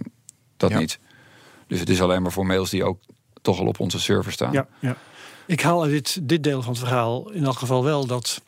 dat 0.57 0.69
Ja. 0.71 0.79
niet. 0.79 0.99
Dus 1.67 1.79
het 1.79 1.89
is 1.89 2.01
alleen 2.01 2.21
maar 2.21 2.31
voor 2.31 2.45
mails 2.45 2.69
die 2.69 2.83
ook 2.83 2.99
toch 3.41 3.59
al 3.59 3.65
op 3.67 3.79
onze 3.79 3.99
server 3.99 4.31
staan. 4.31 4.51
Ja, 4.51 4.67
ja. 4.79 4.97
Ik 5.47 5.61
haal 5.61 5.81
uit 5.83 5.91
dit, 5.91 6.19
dit 6.29 6.43
deel 6.43 6.61
van 6.61 6.71
het 6.71 6.81
verhaal 6.81 7.31
in 7.31 7.43
elk 7.45 7.57
geval 7.57 7.83
wel 7.83 8.05
dat 8.05 8.41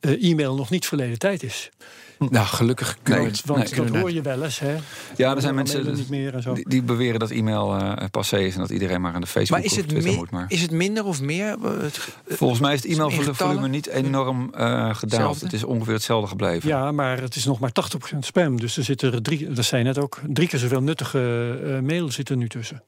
eh, 0.00 0.30
e-mail 0.30 0.54
nog 0.54 0.70
niet 0.70 0.86
verleden 0.86 1.18
tijd 1.18 1.42
is. 1.42 1.70
Nou, 2.30 2.46
gelukkig 2.46 2.96
kunnen 3.02 3.22
Nee, 3.22 3.32
we 3.32 3.38
Want, 3.44 3.58
want 3.70 3.76
nee, 3.80 3.90
dat 3.90 4.00
hoor 4.00 4.12
je 4.12 4.22
wel 4.22 4.42
eens. 4.44 4.58
Hè? 4.58 4.76
Ja, 5.16 5.34
er 5.34 5.40
zijn 5.40 5.54
Mailen 5.54 5.54
mensen 5.54 5.94
niet 5.94 6.08
meer 6.08 6.34
en 6.34 6.42
zo. 6.42 6.54
die, 6.54 6.68
die 6.68 6.82
beweren 6.82 7.18
dat 7.20 7.30
e-mail 7.30 7.76
eh, 7.76 8.04
passé 8.10 8.38
is 8.38 8.54
en 8.54 8.60
dat 8.60 8.70
iedereen 8.70 9.00
maar 9.00 9.12
aan 9.14 9.20
de 9.20 9.26
Facebook 9.26 9.50
Maar 9.58 9.64
is 9.66 9.70
of 9.72 9.76
het, 9.76 9.88
Twitter 9.88 10.12
moet. 10.14 10.30
Maar 10.30 10.44
is 10.48 10.62
het 10.62 10.70
minder 10.70 11.04
of 11.04 11.20
meer? 11.20 11.56
Eh, 11.64 11.70
het- 11.80 12.08
volgens 12.26 12.60
mij 12.60 12.74
is 12.74 12.82
het 12.82 12.92
e-mailvolume 12.92 13.68
niet 13.68 13.86
enorm 13.86 14.54
eh, 14.54 14.94
gedaald. 14.94 15.40
Het 15.40 15.52
is 15.52 15.64
ongeveer 15.64 15.94
hetzelfde 15.94 16.28
gebleven. 16.28 16.68
Ja, 16.68 16.92
maar 16.92 17.20
het 17.20 17.34
is 17.34 17.44
nog 17.44 17.58
maar 17.60 17.72
80% 17.72 18.18
spam. 18.18 18.60
Dus 18.60 18.76
er 18.76 18.84
zitten 18.84 19.12
er 19.12 19.22
drie, 19.22 19.52
dat 19.52 19.64
zei 19.64 19.82
je 19.82 19.86
net 19.88 19.98
ook, 19.98 20.18
drie 20.28 20.48
keer 20.48 20.58
zoveel 20.58 20.82
nuttige 20.82 21.58
eh 21.64 21.78
mail 21.86 22.10
zit 22.10 22.28
er 22.28 22.36
nu 22.36 22.48
tussen. 22.48 22.82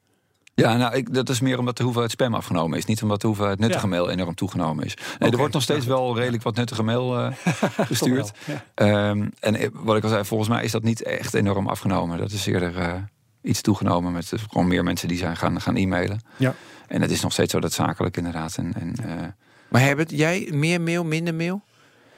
Ja, 0.54 0.76
nou, 0.76 0.94
ik, 0.94 1.14
dat 1.14 1.28
is 1.28 1.40
meer 1.40 1.58
omdat 1.58 1.76
de 1.76 1.82
hoeveelheid 1.82 2.12
spam 2.12 2.34
afgenomen 2.34 2.78
is. 2.78 2.84
Niet 2.84 3.02
omdat 3.02 3.20
de 3.20 3.26
hoeveelheid 3.26 3.58
nuttige 3.58 3.80
Ja. 3.82 3.88
mail 3.88 4.10
enorm 4.10 4.34
toegenomen 4.34 4.84
is. 4.84 4.94
Nee, 5.18 5.30
er 5.30 5.36
wordt 5.36 5.52
nog 5.52 5.62
steeds 5.62 5.86
wel 5.86 6.16
redelijk 6.16 6.42
wat 6.42 6.56
nuttige 6.56 6.82
mail 6.82 7.18
eh, 7.18 7.32
gestuurd. 7.92 8.32
Ja. 8.46 8.64
Ehm, 8.74 9.28
en 9.40 9.54
eh, 9.56 9.68
wat 9.72 9.96
ik 9.96 10.02
al 10.02 10.08
zei, 10.08 10.24
volgens 10.24 10.48
mij 10.48 10.64
is 10.64 10.70
dat 10.70 10.82
niet 10.82 11.02
echt 11.02 11.34
enorm 11.34 11.68
afgenomen. 11.68 12.18
Dat 12.18 12.30
is 12.30 12.46
eerder 12.46 12.76
eh, 12.78 12.94
iets 13.42 13.60
toegenomen 13.60 14.12
met 14.12 14.32
gewoon 14.50 14.68
meer 14.68 14.84
mensen 14.84 15.08
die 15.08 15.18
zijn 15.18 15.36
gaan, 15.36 15.60
gaan 15.60 15.76
e-mailen. 15.76 16.20
Ja. 16.36 16.54
En 16.88 17.02
het 17.02 17.10
is 17.10 17.20
nog 17.20 17.32
steeds 17.32 17.52
zo 17.52 17.60
dat 17.60 17.72
zakelijk 17.72 18.16
inderdaad. 18.16 18.56
En, 18.56 18.72
en, 18.74 18.94
eh, 19.04 19.26
Maar 19.68 19.80
Herbert, 19.80 20.10
jij 20.10 20.48
meer 20.52 20.80
mail, 20.80 21.04
minder 21.04 21.34
mail? 21.34 21.62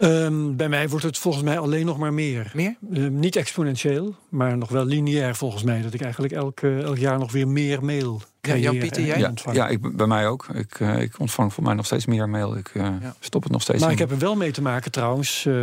Ehm, 0.03 0.57
bij 0.57 0.69
mij 0.69 0.89
wordt 0.89 1.05
het 1.05 1.19
volgens 1.19 1.45
mij 1.45 1.59
alleen 1.59 1.87
nog 1.87 1.99
maar 1.99 2.13
meer. 2.13 2.51
Meer? 2.55 2.77
Ehm, 2.93 3.19
niet 3.19 3.37
exponentieel, 3.37 4.15
maar 4.29 4.57
nog 4.57 4.69
wel 4.69 4.85
lineair 4.85 5.35
volgens 5.37 5.63
mij. 5.63 5.83
Dat 5.83 5.95
ik 5.95 6.01
eigenlijk 6.01 6.33
elk, 6.33 6.61
eh, 6.61 6.81
elk 6.81 6.99
jaar 6.99 7.19
nog 7.19 7.33
weer 7.33 7.49
meer 7.49 7.85
mail 7.85 8.23
creëer. 8.41 8.59
Jan-Pieter, 8.59 9.03
en 9.03 9.07
jij? 9.09 9.19
ja, 9.19 9.53
ja 9.53 9.69
ik, 9.69 9.97
bij 9.97 10.07
mij 10.07 10.29
ook. 10.29 10.49
Ik, 10.55 10.81
eh, 10.81 11.01
ik 11.01 11.19
ontvang 11.19 11.53
voor 11.53 11.63
mij 11.63 11.75
nog 11.75 11.87
steeds 11.87 12.07
meer 12.07 12.29
mail. 12.29 12.57
Ik 12.57 12.69
eh, 12.75 12.83
Ja. 13.01 13.15
stop 13.21 13.43
het 13.43 13.53
nog 13.53 13.63
steeds 13.63 13.79
Maar 13.81 13.89
in. 13.89 13.95
ik 13.95 14.01
heb 14.01 14.11
er 14.11 14.19
wel 14.19 14.37
mee 14.37 14.51
te 14.51 14.63
maken 14.63 14.91
trouwens 14.91 15.47
eh, 15.47 15.55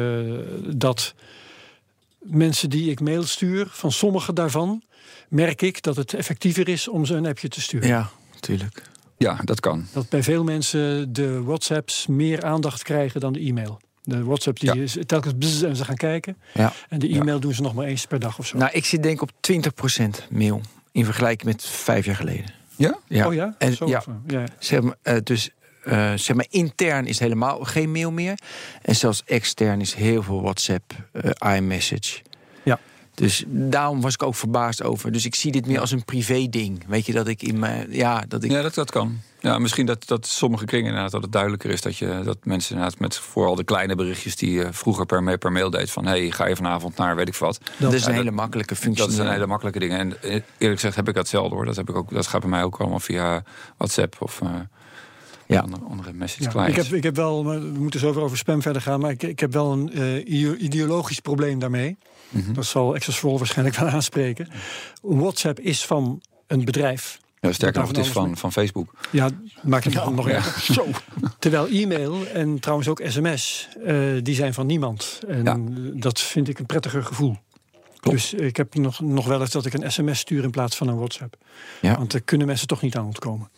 dat 0.75 1.13
mensen 2.19 2.69
die 2.69 2.91
ik 2.91 2.99
mail 2.99 3.23
stuur, 3.23 3.67
van 3.69 3.91
sommige 3.91 4.33
daarvan 4.33 4.81
merk 5.29 5.61
ik 5.61 5.81
dat 5.81 5.95
het 5.95 6.13
effectiever 6.13 6.67
is 6.69 6.87
om 6.87 7.05
ze 7.05 7.15
een 7.15 7.25
appje 7.25 7.47
te 7.47 7.61
sturen. 7.61 7.87
Ja, 7.87 8.09
natuurlijk. 8.33 8.81
Ja, 9.17 9.39
dat 9.43 9.59
kan. 9.59 9.85
Dat 9.93 10.09
bij 10.09 10.23
veel 10.23 10.43
mensen 10.43 11.13
de 11.13 11.43
WhatsApps 11.43 12.07
meer 12.07 12.43
aandacht 12.43 12.83
krijgen 12.83 13.19
dan 13.19 13.33
de 13.33 13.39
e-mail. 13.39 13.79
De 14.03 14.23
WhatsApp 14.23 14.59
die 14.59 14.73
Ja. 14.73 14.81
is 14.81 14.97
telkens 15.05 15.33
bzz 15.37 15.61
en 15.63 15.75
ze 15.75 15.85
gaan 15.85 15.95
kijken. 15.95 16.37
Ja. 16.53 16.73
En 16.89 16.99
de 16.99 17.07
e-mail 17.09 17.39
doen 17.39 17.53
ze 17.53 17.61
nog 17.61 17.73
maar 17.73 17.85
eens 17.85 18.05
per 18.05 18.19
dag 18.19 18.39
of 18.39 18.45
zo. 18.45 18.57
Nou, 18.57 18.71
ik 18.73 18.85
zit 18.85 19.03
denk 19.03 19.15
ik 19.15 19.21
op 19.21 19.31
20% 19.41 20.27
mail. 20.29 20.61
In 20.91 21.05
vergelijking 21.05 21.43
met 21.51 21.63
vijf 21.65 22.05
jaar 22.05 22.15
geleden. 22.15 22.45
Ja? 22.75 22.97
Ja. 23.07 23.27
Oh 23.27 23.33
ja? 23.33 23.55
En, 23.57 23.73
Zo, 23.75 23.87
ja, 23.87 24.03
eh, 24.07 24.13
ja. 24.27 24.43
zeg 24.59 24.81
maar, 24.81 24.95
eh, 25.01 25.15
dus 25.23 25.49
eh, 25.83 26.13
zeg 26.15 26.35
maar 26.35 26.45
intern 26.49 27.05
is 27.05 27.19
helemaal 27.19 27.63
geen 27.63 27.91
mail 27.91 28.11
meer. 28.11 28.37
En 28.81 28.95
zelfs 28.95 29.23
extern 29.25 29.81
is 29.81 29.93
heel 29.93 30.23
veel 30.23 30.41
WhatsApp, 30.41 30.93
eh, 31.11 31.55
iMessage. 31.55 32.19
Dus 33.19 33.43
daarom 33.47 34.01
was 34.01 34.13
ik 34.13 34.23
ook 34.23 34.35
verbaasd 34.35 34.83
over. 34.83 35.11
Dus 35.11 35.25
ik 35.25 35.35
zie 35.35 35.51
dit 35.51 35.65
meer 35.67 35.79
als 35.79 35.91
een 35.91 36.05
privé 36.05 36.47
ding. 36.49 36.83
Weet 36.87 37.05
je 37.05 37.13
dat 37.13 37.27
ik 37.27 37.41
in 37.41 37.59
mijn. 37.59 37.87
Ja, 37.91 38.23
dat 38.27 38.43
ik. 38.43 38.51
Ja, 38.51 38.61
dat, 38.61 38.73
dat 38.73 38.91
kan. 38.91 39.19
Ja, 39.41 39.57
misschien 39.59 39.85
dat, 39.85 40.07
dat 40.07 40.27
sommige 40.27 40.65
kringen 40.65 40.87
inderdaad 40.87 41.11
dat 41.11 41.21
het 41.21 41.31
duidelijker 41.31 41.69
is 41.69 41.81
dat, 41.81 41.97
je, 41.97 42.21
dat 42.23 42.37
mensen 42.43 42.75
inderdaad 42.75 42.99
met 42.99 43.15
vooral 43.17 43.55
de 43.55 43.63
kleine 43.63 43.95
berichtjes 43.95 44.35
die 44.35 44.51
je 44.51 44.67
vroeger 44.71 45.05
per, 45.05 45.23
ma- 45.23 45.37
per 45.37 45.51
mail 45.51 45.69
deed 45.69 45.91
van 45.91 46.05
hey, 46.05 46.31
ga 46.31 46.47
je 46.47 46.55
vanavond 46.55 46.97
naar 46.97 47.15
weet 47.15 47.27
ik 47.27 47.35
wat. 47.35 47.59
dat 47.77 47.93
is 47.93 47.99
ja, 48.01 48.07
een 48.07 48.13
dat- 48.15 48.23
hele 48.23 48.35
makkelijke 48.35 48.75
functie. 48.75 49.05
Dat 49.05 49.13
zijn 49.13 49.31
hele 49.31 49.47
makkelijke 49.47 49.79
dingen. 49.79 49.97
En 49.99 50.21
eh, 50.21 50.29
eerlijk 50.31 50.79
gezegd 50.79 50.95
heb 50.95 51.07
ik 51.07 51.15
dat 51.15 51.27
zelden 51.27 51.51
hoor. 51.57 51.65
Dat, 51.65 51.75
heb 51.75 51.89
ik 51.89 51.95
ook, 51.95 52.09
dat 52.13 52.27
gaat 52.27 52.41
bij 52.41 52.49
mij 52.49 52.63
ook 52.63 52.79
allemaal 52.79 52.99
via 52.99 53.43
WhatsApp 53.77 54.15
of 54.19 54.41
eh 54.41 54.49
Ja. 55.45 55.59
andere, 55.59 55.81
andere 55.89 56.13
message 56.13 56.49
Ja, 56.57 56.65
ik, 56.67 56.75
heb, 56.75 56.85
ik 56.85 57.03
heb 57.03 57.15
wel, 57.15 57.45
we 57.45 57.57
moeten 57.79 57.99
zo 57.99 58.07
over 58.09 58.21
over 58.21 58.37
spam 58.37 58.61
verder 58.61 58.81
gaan, 58.81 58.99
maar 58.99 59.11
ik, 59.11 59.23
ik 59.23 59.39
heb 59.39 59.53
wel 59.53 59.71
een 59.71 59.93
eh, 59.93 60.15
ide- 60.39 60.57
ideologisch 60.57 61.19
probleem 61.19 61.59
daarmee. 61.59 61.97
Mhm. 62.29 62.53
Dat 62.53 62.65
zal 62.65 62.93
Access 62.93 63.17
for 63.17 63.29
All 63.31 63.37
waarschijnlijk 63.37 63.77
wel 63.77 63.89
aanspreken. 63.89 64.47
WhatsApp 65.01 65.59
is 65.59 65.85
van 65.85 66.21
een 66.47 66.65
bedrijf. 66.65 67.19
ja, 67.39 67.51
sterker 67.51 67.79
nog, 67.79 67.89
het 67.89 67.97
is 67.97 68.07
van 68.07 68.37
van, 68.37 68.51
Facebook. 68.51 68.93
Ja, 69.11 69.29
maakt 69.61 69.83
het 69.83 70.15
nog 70.15 70.27
erger. 70.29 70.73
Zo. 70.73 70.85
Terwijl 71.39 71.67
e-mail 71.67 72.27
en 72.27 72.59
trouwens 72.59 72.89
ook 72.89 73.01
sms, 73.05 73.67
eh, 73.85 73.95
die 74.21 74.35
zijn 74.35 74.53
van 74.53 74.65
niemand. 74.65 75.19
En 75.27 75.43
Ja. 75.43 75.57
dat 75.99 76.19
vind 76.19 76.47
ik 76.47 76.59
een 76.59 76.65
prettiger 76.65 77.03
gevoel. 77.03 77.37
Klopt. 77.99 78.17
Dus 78.17 78.33
ik 78.33 78.57
heb 78.57 78.75
nog, 78.75 78.99
nog 78.99 79.25
wel 79.25 79.41
eens 79.41 79.51
dat 79.51 79.65
ik 79.65 79.73
een 79.73 79.91
sms 79.91 80.19
stuur 80.19 80.43
in 80.43 80.51
plaats 80.51 80.75
van 80.77 80.87
een 80.87 80.97
WhatsApp. 80.97 81.35
Ja. 81.81 81.97
Want 81.97 82.11
daar 82.11 82.21
kunnen 82.21 82.47
mensen 82.47 82.67
toch 82.67 82.81
niet 82.81 82.95
aan 82.95 83.05
ontkomen. 83.05 83.49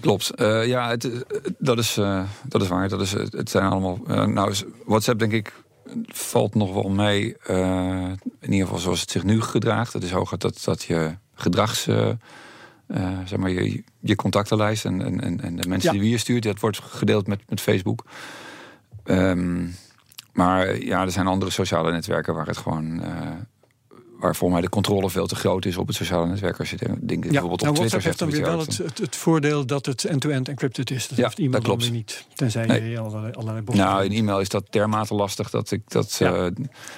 Klopt. 0.00 0.30
Eh, 0.30 0.66
ja, 0.66 0.88
het, 0.88 1.04
eh, 1.04 1.20
dat, 1.58 1.78
is, 1.78 1.94
dat 2.42 2.62
is 2.62 2.68
waar. 2.68 2.88
Dat 2.88 3.00
is, 3.00 3.12
het 3.12 3.50
zijn 3.50 3.64
allemaal. 3.64 3.98
nou, 4.26 4.54
WhatsApp 4.84 5.18
denk 5.18 5.32
ik 5.32 5.52
valt 6.06 6.54
nog 6.54 6.72
wel 6.74 6.90
mee. 6.90 7.36
eh, 7.36 8.10
in 8.40 8.52
ieder 8.52 8.66
geval 8.66 8.78
zoals 8.78 9.00
het 9.00 9.10
zich 9.10 9.22
nu 9.24 9.40
gedraagt. 9.40 9.92
Het 9.92 10.02
is 10.02 10.10
hoger 10.10 10.38
dat, 10.38 10.60
dat 10.64 10.82
je 10.82 11.16
gedrags. 11.34 11.86
eh, 11.86 12.08
eh, 12.86 13.18
zeg 13.24 13.38
maar 13.38 13.50
je, 13.50 13.82
je 14.00 14.16
contactenlijst 14.16 14.84
en, 14.84 15.02
en, 15.02 15.20
en- 15.20 15.40
en 15.40 15.56
de 15.56 15.68
mensen 15.68 15.94
Ja. 15.94 16.00
die 16.00 16.10
je 16.10 16.18
stuurt, 16.18 16.42
dat 16.42 16.60
wordt 16.60 16.78
gedeeld 16.82 17.26
met, 17.26 17.40
met 17.48 17.60
Facebook. 17.60 18.04
Ehm, 19.04 19.66
maar 20.32 20.78
ja, 20.78 21.02
er 21.02 21.10
zijn 21.10 21.26
andere 21.26 21.50
sociale 21.50 21.92
netwerken 21.92 22.34
waar 22.34 22.46
het 22.46 22.56
gewoon. 22.56 23.02
Waar 24.22 24.36
volgens 24.36 24.52
mij 24.60 24.60
de 24.60 24.74
controle 24.74 25.10
veel 25.10 25.26
te 25.26 25.34
groot 25.34 25.64
is 25.64 25.76
op 25.76 25.86
het 25.86 25.96
sociale 25.96 26.26
netwerk. 26.26 26.58
Als 26.58 26.70
je 26.70 26.76
denkt, 26.76 27.08
denkt 27.08 27.28
bijvoorbeeld 27.28 27.60
nou, 27.60 27.72
op 27.72 27.78
Twitter 27.78 28.00
WhatsApp 28.00 28.04
heeft 28.04 28.18
dan 28.18 28.30
weer 28.30 28.42
wel 28.42 28.58
het, 28.58 28.78
het, 28.78 28.98
het 28.98 29.16
voordeel 29.16 29.66
dat 29.66 29.86
het 29.86 30.04
end-to-end 30.04 30.48
encrypted 30.48 30.90
is. 30.90 31.08
Dat 31.08 31.18
Ja, 31.18 31.24
heeft 31.24 31.38
e-mail 31.38 31.52
dat 31.52 31.62
klopt. 31.62 31.80
dan 31.80 31.90
weer 31.90 31.98
niet. 31.98 32.26
Tenzij 32.34 32.66
Nee. 32.66 32.90
je 32.90 32.98
allerlei, 32.98 33.32
allerlei 33.32 33.64
Nou, 33.72 34.04
in 34.04 34.12
e-mail 34.12 34.40
is 34.40 34.48
dat 34.48 34.64
dermate 34.70 35.14
lastig 35.14 35.50
dat 35.50 35.70
ik 35.70 35.82
dat. 35.90 36.16
Ja. 36.18 36.34
eh, 36.34 36.50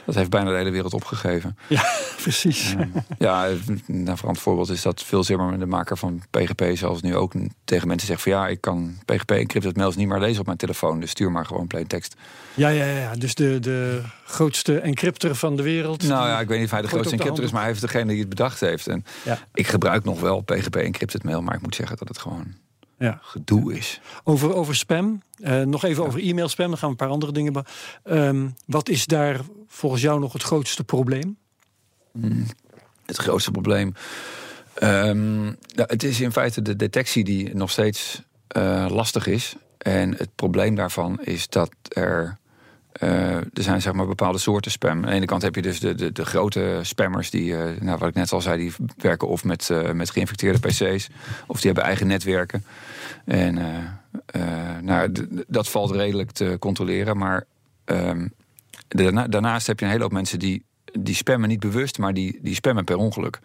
dat 0.07 0.15
heeft 0.15 0.31
bijna 0.31 0.51
de 0.51 0.57
hele 0.57 0.71
wereld 0.71 0.95
opgegeven. 0.95 1.57
Precies. 2.23 2.75
ja, 3.19 3.49
een 3.87 4.17
verant 4.17 4.39
voorbeeld 4.39 4.69
is 4.71 4.83
dat 4.83 5.03
Phil 5.03 5.25
Zimmerman, 5.25 5.59
de 5.59 5.67
maker 5.67 5.99
van 5.99 6.23
PGP, 6.31 6.65
zelfs 6.77 7.03
nu 7.03 7.17
ook 7.17 7.33
tegen 7.65 7.89
mensen 7.89 8.07
zegt 8.09 8.23
van 8.23 8.33
ja, 8.33 8.49
ik 8.49 8.61
kan 8.61 8.99
PGP 9.05 9.31
encrypted 9.31 9.77
mails 9.77 9.97
niet 9.97 10.09
meer 10.09 10.21
lezen 10.21 10.41
op 10.41 10.47
mijn 10.47 10.59
telefoon. 10.59 11.01
Dus 11.01 11.11
stuur 11.11 11.31
maar 11.31 11.47
gewoon 11.47 11.67
plain 11.67 11.87
tekst. 11.87 12.15
Ja, 12.55 12.69
ja, 12.69 12.85
ja. 12.85 13.13
Dus 13.15 13.35
de, 13.35 13.59
de 13.61 14.01
grootste 14.25 14.79
encrypter 14.79 15.35
van 15.35 15.57
de 15.57 15.63
wereld. 15.63 16.03
Nou 16.03 16.29
ja, 16.29 16.41
ik 16.41 16.49
weet 16.49 16.57
niet 16.59 16.67
of 16.67 16.73
hij 16.73 16.83
de 16.83 16.89
grootste 16.89 17.14
encryptor 17.19 17.45
is, 17.45 17.51
maar 17.51 17.61
hij 17.61 17.71
heeft 17.71 17.81
degene 17.83 18.11
die 18.11 18.21
het 18.21 18.29
bedacht 18.29 18.61
heeft. 18.61 18.87
En 18.87 19.05
Ja. 19.25 19.39
ik 19.55 19.67
gebruik 19.67 20.05
nog 20.05 20.21
wel 20.21 20.41
PGP 20.41 20.77
encrypted 20.77 21.23
mail, 21.25 21.43
maar 21.43 21.55
ik 21.55 21.63
moet 21.63 21.75
zeggen 21.75 21.97
dat 21.97 22.09
het 22.09 22.19
gewoon 22.19 22.55
Ja. 22.99 23.19
gedoe 23.23 23.75
is. 23.77 24.01
Over, 24.25 24.55
over 24.55 24.75
spam. 24.77 25.23
Eh, 25.43 25.61
nog 25.63 25.85
even 25.85 26.07
over 26.07 26.21
e-mail 26.21 26.49
spam. 26.49 26.69
Dan 26.69 26.79
gaan 26.79 26.87
we 26.89 26.95
een 26.95 27.07
paar 27.07 27.15
andere 27.15 27.33
dingen. 27.33 27.53
be- 27.53 27.65
Ehm, 28.03 28.49
wat 28.67 28.89
is 28.89 29.07
daar 29.07 29.41
volgens 29.69 30.03
jou 30.03 30.21
nog 30.21 30.33
het 30.33 30.43
grootste 30.43 30.85
probleem? 30.85 31.37
Het 33.07 33.17
grootste 33.17 33.51
probleem. 33.51 33.95
Ehm, 34.75 35.43
nou, 35.45 35.55
het 35.87 36.03
is 36.03 36.21
in 36.21 36.33
feite 36.33 36.63
de 36.63 36.77
detectie 36.77 37.25
die 37.25 37.55
nog 37.55 37.71
steeds 37.71 38.23
eh, 38.49 38.87
lastig 38.91 39.27
is. 39.27 39.55
En 39.79 40.11
het 40.17 40.35
probleem 40.35 40.75
daarvan 40.75 41.21
is 41.23 41.49
dat 41.49 41.71
er. 41.89 42.39
Eh, 42.95 43.37
er 43.37 43.49
zijn 43.53 43.83
zeg 43.83 43.93
maar 43.93 44.07
bepaalde 44.07 44.39
soorten 44.39 44.71
spam. 44.71 44.91
Aan 44.91 45.03
de 45.03 45.13
ene 45.13 45.27
kant 45.27 45.43
heb 45.43 45.55
je 45.55 45.63
dus 45.63 45.81
de, 45.81 45.95
de, 45.95 46.13
de 46.13 46.25
grote 46.25 46.79
spammers 46.83 47.31
die, 47.31 47.57
eh, 47.57 47.81
nou, 47.81 47.99
wat 47.99 48.09
ik 48.09 48.15
net 48.15 48.33
al 48.33 48.41
zei, 48.41 48.59
die 48.59 48.73
werken 48.97 49.29
of 49.29 49.45
met, 49.45 49.71
eh, 49.71 49.91
met 49.91 50.11
geïnfecteerde 50.11 50.59
PC's, 50.59 51.09
of 51.47 51.57
die 51.57 51.67
hebben 51.67 51.85
eigen 51.85 52.07
netwerken. 52.07 52.65
En 53.25 53.59
nou, 54.81 55.13
dat 55.47 55.69
valt 55.69 55.91
redelijk 55.91 56.31
te 56.31 56.57
controleren. 56.59 57.17
Maar 57.17 57.45
ehm, 57.85 58.29
daarna- 58.89 59.29
daarnaast 59.29 59.67
heb 59.67 59.79
je 59.79 59.85
een 59.85 59.91
hele 59.91 60.03
hoop 60.03 60.13
mensen 60.13 60.39
die 60.39 60.65
die 61.01 61.15
spammen 61.15 61.49
niet 61.49 61.61
bewust, 61.61 61.99
maar 61.99 62.15
die, 62.15 62.39
die 62.43 62.55
spammen 62.55 62.85
per 62.85 62.97
ongeluk. 62.97 63.39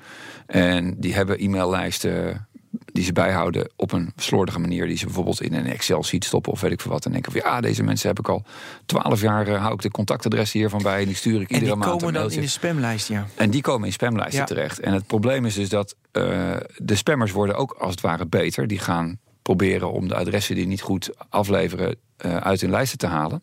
En 0.45 0.99
die 0.99 1.13
hebben 1.13 1.39
e-maillijsten 1.39 2.47
die 2.93 3.03
ze 3.03 3.13
bijhouden 3.13 3.69
op 3.75 3.91
een 3.91 4.11
slordige 4.15 4.59
manier. 4.59 4.87
Die 4.87 4.97
ze 4.97 5.05
bijvoorbeeld 5.05 5.41
in 5.41 5.53
een 5.53 5.65
Excel-sheet 5.65 6.25
stoppen 6.25 6.51
of 6.51 6.61
weet 6.61 6.71
ik 6.71 6.81
veel 6.81 6.91
wat. 6.91 7.05
En 7.05 7.11
denken 7.11 7.31
van 7.31 7.41
ja, 7.43 7.61
deze 7.61 7.83
mensen 7.83 8.07
heb 8.07 8.19
ik 8.19 8.29
al 8.29 8.43
twaalf 8.85 9.21
jaar, 9.21 9.47
eh, 9.47 9.61
hou 9.61 9.73
ik 9.73 9.81
de 9.81 9.91
contactadressen 9.91 10.59
hiervan 10.59 10.81
bij. 10.83 10.99
En 10.99 11.05
die 11.05 11.15
stuur 11.15 11.41
ik 11.41 11.49
En 11.49 11.53
iedere 11.53 11.65
die 11.65 11.75
maand 11.75 11.91
komen 11.91 12.07
een 12.07 12.13
dan 12.13 12.21
mailtje. 12.21 12.39
in 12.39 12.45
de 12.45 12.51
spamlijst, 12.51 13.07
ja. 13.07 13.25
En 13.35 13.49
die 13.49 13.61
komen 13.61 13.87
in 13.87 13.93
spamlijsten 13.93 14.39
Ja. 14.39 14.45
terecht. 14.45 14.79
En 14.79 14.93
het 14.93 15.07
probleem 15.07 15.45
is 15.45 15.53
dus 15.55 15.69
dat 15.69 15.95
eh, 16.11 16.55
de 16.77 16.95
spammers 16.95 17.31
worden 17.31 17.55
ook 17.55 17.71
als 17.71 17.91
het 17.91 18.01
ware 18.01 18.25
beter. 18.25 18.67
Die 18.67 18.79
gaan 18.79 19.19
proberen 19.41 19.91
om 19.91 20.07
de 20.07 20.15
adressen 20.15 20.55
die 20.55 20.67
niet 20.67 20.81
goed 20.81 21.09
afleveren 21.29 21.95
eh, 22.17 22.37
uit 22.37 22.61
hun 22.61 22.69
lijsten 22.69 22.97
te 22.97 23.07
halen. 23.07 23.41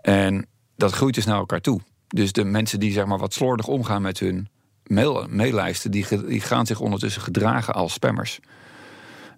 En 0.00 0.46
dat 0.76 0.92
groeit 0.92 1.14
dus 1.14 1.24
naar 1.24 1.38
elkaar 1.38 1.60
toe. 1.60 1.80
Dus 2.08 2.32
de 2.32 2.44
mensen 2.44 2.80
die 2.80 2.92
zeg 2.92 3.06
maar 3.06 3.18
wat 3.18 3.32
slordig 3.34 3.66
omgaan 3.66 4.02
met 4.02 4.18
hun 4.18 4.48
mail, 4.86 5.26
maillijsten, 5.30 5.90
die, 5.90 6.06
die 6.26 6.40
gaan 6.40 6.66
zich 6.66 6.80
ondertussen 6.80 7.22
gedragen 7.22 7.74
als 7.74 7.92
spammers. 7.92 8.40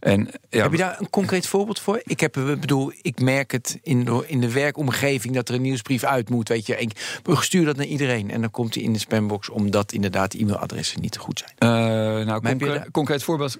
En, 0.00 0.28
ja, 0.48 0.62
Heb 0.62 0.72
je 0.72 0.78
daar 0.78 1.00
een 1.00 1.11
concreet 1.11 1.46
voorbeeld 1.46 1.80
voor? 1.80 2.00
Ik, 2.04 2.20
heb, 2.20 2.37
ik 2.37 2.61
bedoel, 2.61 2.92
ik 3.02 3.20
merk 3.20 3.52
het 3.52 3.78
in 3.82 4.04
de, 4.04 4.24
in 4.26 4.40
de 4.40 4.52
werkomgeving 4.52 5.34
dat 5.34 5.48
er 5.48 5.54
een 5.54 5.62
nieuwsbrief 5.62 6.04
uit 6.04 6.30
moet. 6.30 6.48
Weet 6.48 6.66
je, 6.66 6.76
ik 6.76 7.20
sturen 7.24 7.66
dat 7.66 7.76
naar 7.76 7.87
iedereen. 7.87 8.30
En 8.30 8.40
dan 8.40 8.50
komt 8.50 8.74
hij 8.74 8.82
in 8.82 8.92
de 8.92 8.98
spambox 8.98 9.48
omdat 9.48 9.92
inderdaad 9.92 10.32
de 10.32 10.38
e-mailadressen 10.38 11.00
niet 11.00 11.16
goed 11.16 11.38
zijn. 11.38 11.52
Eh, 11.58 12.26
nou, 12.26 12.40
concre- 12.42 12.87
concreet 12.90 13.22
voorbeeld. 13.22 13.58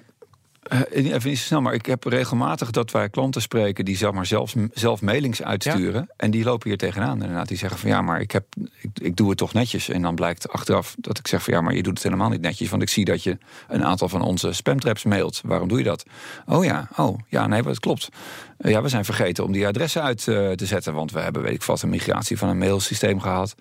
Eh, 0.61 0.81
even 0.91 1.29
niet 1.29 1.37
zo 1.37 1.43
snel, 1.43 1.61
maar 1.61 1.73
ik 1.73 1.85
heb 1.85 2.03
regelmatig 2.03 2.71
dat 2.71 2.91
wij 2.91 3.09
klanten 3.09 3.41
spreken 3.41 3.85
die 3.85 3.97
zeg 3.97 4.11
maar 4.11 4.25
zelfs, 4.25 4.55
zelf 4.73 5.01
mailings 5.01 5.43
uitsturen. 5.43 6.09
En 6.17 6.31
die 6.31 6.43
lopen 6.43 6.69
hier 6.69 6.77
tegenaan. 6.77 7.21
Inderdaad, 7.21 7.47
die 7.47 7.57
zeggen 7.57 7.79
van 7.79 7.89
ja, 7.89 8.01
maar 8.01 8.21
ik, 8.21 8.31
heb, 8.31 8.45
ik, 8.81 8.89
ik 9.01 9.15
doe 9.15 9.29
het 9.29 9.37
toch 9.37 9.53
netjes. 9.53 9.89
En 9.89 10.01
dan 10.01 10.15
blijkt 10.15 10.49
achteraf 10.49 10.95
dat 10.97 11.17
ik 11.17 11.27
zeg 11.27 11.43
van 11.43 11.53
ja, 11.53 11.61
maar 11.61 11.75
je 11.75 11.83
doet 11.83 11.93
het 11.93 12.03
helemaal 12.03 12.29
niet 12.29 12.41
netjes. 12.41 12.69
Want 12.69 12.81
ik 12.81 12.89
zie 12.89 13.05
dat 13.05 13.23
je 13.23 13.37
een 13.67 13.83
aantal 13.83 14.09
van 14.09 14.21
onze 14.21 14.53
spamtraps 14.53 15.03
mailt. 15.03 15.41
Waarom 15.45 15.67
doe 15.67 15.77
je 15.77 15.83
dat? 15.83 16.05
Oh 16.45 16.65
ja, 16.65 16.87
oh 16.97 17.19
ja, 17.27 17.47
nee, 17.47 17.61
dat 17.61 17.79
klopt. 17.79 18.09
Eh, 18.57 18.71
ja, 18.71 18.81
we 18.81 18.89
zijn 18.89 19.05
vergeten 19.05 19.43
om 19.43 19.51
die 19.51 19.67
adressen 19.67 20.01
uit 20.01 20.27
eh, 20.27 20.51
te 20.51 20.65
zetten. 20.65 20.93
Want 20.93 21.11
we 21.11 21.19
hebben, 21.19 21.41
weet 21.41 21.53
ik 21.53 21.63
wat, 21.63 21.81
een 21.81 21.89
migratie 21.89 22.37
van 22.37 22.49
een 22.49 22.57
mailsysteem 22.57 23.19
gehad. 23.19 23.55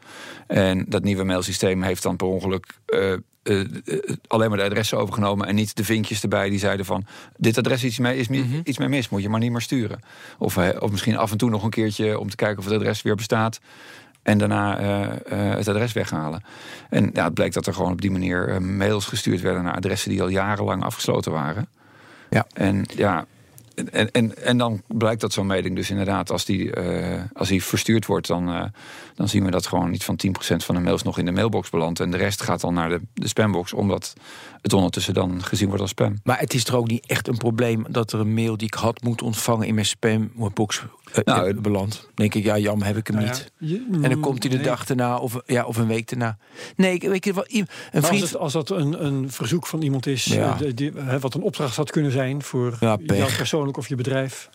En 0.47 0.85
dat 0.89 1.03
nieuwe 1.03 1.25
mailsysteem 1.25 1.83
heeft 1.83 2.03
dan 2.03 2.17
per 2.17 2.27
ongeluk 2.27 2.79
eh, 3.49 3.61
eh, 3.61 4.17
alleen 4.27 4.49
maar 4.49 4.59
de 4.59 4.65
adressen 4.65 4.99
overgenomen 4.99 5.47
en 5.47 5.55
niet 5.55 5.77
de 5.77 5.85
vinkjes 5.85 6.23
erbij 6.23 6.49
die 6.51 6.59
zeiden 6.59 6.87
van 6.87 7.07
dit 7.37 7.59
adres 7.59 7.83
is 7.83 7.89
iets 7.89 7.99
mee, 7.99 8.17
is 8.17 8.29
mi- 8.29 8.61
iets 8.65 8.79
mee 8.79 8.89
mis, 8.89 9.09
moet 9.09 9.23
je 9.23 9.29
maar 9.29 9.41
niet 9.41 9.51
meer 9.51 9.61
sturen. 9.61 10.01
Of, 10.39 10.57
eh, 10.57 10.83
of 10.83 10.91
misschien 10.91 11.17
af 11.17 11.31
en 11.31 11.37
toe 11.39 11.51
nog 11.51 11.63
een 11.63 11.71
keertje 11.71 12.19
om 12.19 12.31
te 12.31 12.37
kijken 12.37 12.59
of 12.59 12.65
het 12.65 12.75
adres 12.75 13.03
weer 13.03 13.15
bestaat. 13.15 13.61
En 14.23 14.39
daarna 14.39 14.79
het 15.31 15.69
adres 15.69 15.93
weghalen. 15.93 16.43
En 16.91 17.11
ja, 17.13 17.25
het 17.25 17.35
bleek 17.35 17.53
dat 17.53 17.67
er 17.67 17.75
gewoon 17.75 17.93
op 17.93 18.01
die 18.01 18.11
manier 18.11 18.63
mails 18.63 19.07
gestuurd 19.07 19.41
werden 19.41 19.63
naar 19.63 19.75
adressen 19.75 20.11
die 20.11 20.23
al 20.23 20.29
jarenlang 20.29 20.83
afgesloten 20.83 21.33
waren. 21.33 21.69
Ja. 22.31 22.47
En 22.53 22.85
ja, 22.97 23.27
en, 23.91 24.11
en, 24.11 24.45
en 24.45 24.59
dan 24.59 24.83
blijkt 24.87 25.21
dat 25.21 25.33
zo'n 25.33 25.47
mailing 25.47 25.77
dus 25.77 25.91
inderdaad, 25.91 26.31
als 26.31 26.45
die, 26.45 26.73
als 27.33 27.49
die 27.49 27.63
verstuurd 27.65 28.07
wordt, 28.07 28.27
dan, 28.27 28.73
dan 29.19 29.29
zien 29.29 29.45
we 29.45 29.51
dat 29.51 29.67
gewoon 29.67 29.91
niet 29.91 30.05
van 30.05 30.19
10% 30.27 30.31
van 30.57 30.75
de 30.75 30.81
mails 30.81 31.03
nog 31.03 31.19
in 31.19 31.25
de 31.25 31.33
mailbox 31.33 31.71
belandt. 31.71 32.01
En 32.01 32.11
de 32.11 32.17
rest 32.17 32.43
gaat 32.43 32.61
dan 32.61 32.75
naar 32.75 32.89
de, 32.89 33.01
de 33.15 33.29
spambox, 33.29 33.73
omdat 33.73 34.13
het 34.63 34.73
ondertussen 34.73 35.15
dan 35.15 35.43
gezien 35.45 35.67
wordt 35.67 35.83
als 35.83 35.91
spam. 35.91 36.19
Maar 36.25 36.39
het 36.39 36.55
is 36.55 36.65
toch 36.65 36.77
ook 36.77 36.89
niet 36.89 37.07
echt 37.07 37.29
een 37.29 37.37
probleem 37.37 37.85
dat 37.89 38.13
er 38.13 38.21
een 38.21 38.35
mail 38.35 38.57
die 38.57 38.67
ik 38.67 38.75
had 38.75 39.03
moeten 39.03 39.27
ontvangen 39.27 39.67
in 39.67 39.75
mijn 39.75 39.87
spambox 39.87 40.83
eh, 41.13 41.25
Nou, 41.25 41.49
eh, 41.49 41.57
belandt. 41.61 42.01
Dan 42.03 42.11
denk 42.15 42.35
ik, 42.35 42.45
ja, 42.45 42.59
jam, 42.59 42.83
heb 42.83 42.97
ik 42.97 43.07
hem 43.07 43.17
Nou 43.17 43.29
ja, 43.29 43.35
niet. 43.35 43.53
je- 43.71 43.99
En 44.03 44.11
dan 44.11 44.21
komt 44.21 44.43
hij 44.43 44.51
de 44.51 44.57
nee. 44.59 44.67
dag 44.67 44.85
daarna 44.85 45.17
of, 45.19 45.41
ja, 45.47 45.65
of 45.65 45.77
een 45.77 45.87
week 45.87 46.09
daarna. 46.09 46.39
Nee, 46.77 46.95
ik 46.95 47.03
weet 47.03 47.25
je 47.25 47.35
wel, 47.35 47.45
een 47.51 47.69
Als, 47.93 48.07
vriend. 48.07 48.23
het, 48.23 48.37
als 48.37 48.53
dat 48.53 48.71
een, 48.71 49.05
een 49.07 49.31
verzoek 49.31 49.67
van 49.67 49.83
iemand 49.83 50.07
is, 50.07 50.25
Ja. 50.25 50.61
eh, 50.61 50.71
die- 50.75 50.93
wat 51.21 51.35
een 51.35 51.43
opdracht 51.43 51.77
had 51.77 51.91
kunnen 51.91 52.13
zijn 52.13 52.43
voor 52.43 52.77
Ja, 52.81 52.99
jou 53.07 53.33
persoonlijk 53.37 53.77
of 53.77 53.89
je 53.89 53.95
bedrijf. 53.95 54.49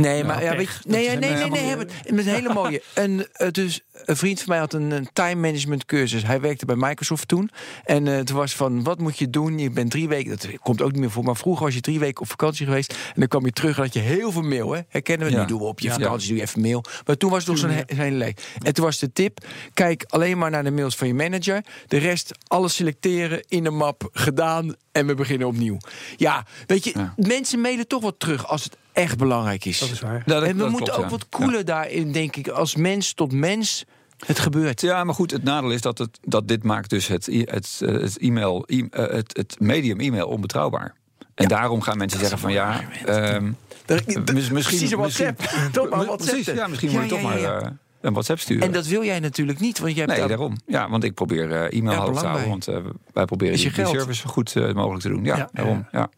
Nee, 0.00 0.24
maar 0.24 0.42
ja, 0.42 0.54
pech. 0.54 0.58
weet 0.58 1.04
je, 1.04 1.10
nee, 1.10 1.16
nee, 1.16 1.34
nee, 1.48 1.50
nee, 1.50 1.76
met 1.76 2.26
een 2.26 2.32
hele 2.34 2.52
mooie. 2.54 2.82
En 2.94 3.26
eh, 3.32 3.50
dus 3.50 3.80
een 4.04 4.16
vriend 4.16 4.38
van 4.38 4.48
mij 4.48 4.58
had 4.58 4.72
een, 4.72 4.90
een 4.90 5.08
time 5.12 5.34
management 5.40 5.84
cursus. 5.84 6.22
Hij 6.22 6.40
werkte 6.40 6.66
bij 6.66 6.76
Microsoft 6.76 7.28
toen. 7.28 7.50
En 7.84 8.08
eh 8.08 8.14
het 8.16 8.30
was 8.30 8.54
van, 8.54 8.82
wat 8.82 8.98
moet 8.98 9.18
je 9.18 9.30
doen? 9.30 9.58
Je 9.58 9.70
bent 9.70 9.90
drie 9.90 10.08
weken, 10.08 10.30
dat 10.30 10.46
komt 10.62 10.82
ook 10.82 10.92
niet 10.92 11.00
meer 11.00 11.10
voor. 11.10 11.24
Maar 11.24 11.36
vroeger 11.36 11.64
was 11.64 11.74
je 11.74 11.80
drie 11.80 11.98
weken 11.98 12.22
op 12.22 12.28
vakantie 12.28 12.66
geweest. 12.66 12.92
En 12.92 12.98
dan 13.14 13.28
kwam 13.28 13.44
je 13.44 13.52
terug 13.52 13.76
en 13.76 13.82
had 13.82 13.92
je 13.92 14.00
heel 14.00 14.32
veel 14.32 14.42
mail. 14.42 14.72
Hè? 14.72 14.80
Herkennen 14.88 15.26
we? 15.26 15.32
Ja. 15.32 15.40
Nu 15.40 15.46
doen 15.46 15.58
we 15.58 15.64
op 15.64 15.80
je 15.80 15.88
Ja. 15.88 15.94
vakantie 15.94 16.28
doe 16.28 16.36
je 16.36 16.42
even 16.42 16.60
mail. 16.60 16.84
Maar 17.06 17.16
toen 17.16 17.30
was 17.30 17.38
het 17.38 17.48
nog 17.48 17.58
zo'n 17.58 17.70
he- 17.70 17.82
zo'n 17.86 17.98
hele 17.98 18.16
lijst. 18.16 18.46
En 18.62 18.74
toen 18.74 18.84
was 18.84 18.98
de 18.98 19.12
tip, 19.12 19.44
kijk 19.74 20.04
alleen 20.08 20.38
maar 20.38 20.50
naar 20.50 20.64
de 20.64 20.70
mails 20.70 20.96
van 20.96 21.06
je 21.06 21.14
manager. 21.14 21.64
De 21.86 21.96
rest, 21.98 22.32
alles 22.46 22.74
selecteren, 22.74 23.44
in 23.48 23.64
de 23.64 23.70
map, 23.70 24.08
gedaan. 24.12 24.74
En 24.92 25.06
we 25.06 25.14
beginnen 25.14 25.46
opnieuw. 25.48 25.76
Ja, 26.16 26.46
weet 26.66 26.84
je, 26.84 26.90
Ja. 26.94 27.14
mensen 27.16 27.60
mailen 27.60 27.86
toch 27.86 28.02
wat 28.02 28.14
terug 28.18 28.46
als 28.46 28.64
het 28.64 28.76
echt 28.92 29.18
belangrijk 29.18 29.64
is. 29.64 29.78
Dat 29.78 29.90
is 29.90 30.00
waar. 30.00 30.14
Ja, 30.14 30.22
dat- 30.24 30.42
en 30.42 30.52
we 30.52 30.58
dat 30.58 30.68
moeten 30.70 30.86
klopt, 30.86 30.98
ook 30.98 31.04
ja. 31.04 31.10
wat 31.10 31.28
koeler 31.28 31.64
daarin, 31.64 32.12
denk 32.12 32.36
ik, 32.36 32.48
als 32.48 32.76
mens 32.76 33.12
tot 33.12 33.32
mens 33.32 33.84
het 34.26 34.38
gebeurt. 34.38 34.80
Ja, 34.80 35.04
maar 35.04 35.14
goed, 35.14 35.30
het 35.30 35.42
nadeel 35.42 35.70
is 35.70 35.80
dat, 35.80 35.98
het, 35.98 36.18
dat 36.22 36.48
dit 36.48 36.62
maakt 36.62 36.90
dus 36.90 37.06
het, 37.06 37.26
het, 37.44 37.80
eh, 37.84 37.92
het, 37.92 38.18
e-mail, 38.18 38.64
e- 38.66 38.86
eh, 38.90 39.06
het, 39.14 39.36
het 39.36 39.56
medium 39.60 40.00
e-mail 40.00 40.26
onbetrouwbaar. 40.28 40.94
En 41.34 41.48
daarom 41.48 41.80
gaan 41.80 41.98
mensen 41.98 42.18
zeggen 42.20 42.38
van 42.38 42.52
ja, 42.52 42.80
ehm, 43.06 43.52
Daar- 43.86 44.02
mis- 44.06 44.14
daar- 44.14 44.34
misschien, 44.34 44.52
precies 44.52 44.90
een 44.90 44.98
WhatsApp. 44.98 45.38
misschien- 45.38 45.70
Toch 45.72 45.88
maar 45.88 46.04
WhatsApp. 46.04 46.30
Precies, 46.42 46.54
ja, 46.54 46.66
misschien 46.66 46.90
Ja, 46.90 47.00
moet 47.00 47.08
je 47.10 47.14
ja, 47.16 47.20
toch 47.22 47.32
ja, 47.32 47.36
maar 47.48 47.60
ja. 47.60 47.60
eh, 47.60 47.70
een 48.00 48.12
WhatsApp 48.12 48.38
sturen. 48.40 48.62
En 48.62 48.72
dat 48.72 48.86
wil 48.86 49.04
jij 49.04 49.20
natuurlijk 49.20 49.58
niet, 49.60 49.78
want 49.78 49.90
jij 49.94 50.00
hebt 50.04 50.10
nee, 50.18 50.28
daar- 50.28 50.36
daarom. 50.36 50.56
Ja, 50.66 50.90
want 50.90 51.04
ik 51.04 51.14
probeer 51.14 51.52
eh, 51.52 51.78
e-mail 51.78 52.06
Ja, 52.12 52.20
te 52.20 52.26
houden. 52.26 52.48
Want 52.48 52.68
eh, 52.68 52.76
wij 53.12 53.24
proberen 53.24 53.56
die, 53.56 53.70
service 53.72 54.14
zo 54.20 54.28
goed 54.28 54.54
mogelijk 54.54 55.00
te 55.02 55.08
doen. 55.08 55.24
Ja, 55.24 55.36
Ja. 55.36 55.48
daarom. 55.52 55.86
Ja. 55.92 56.10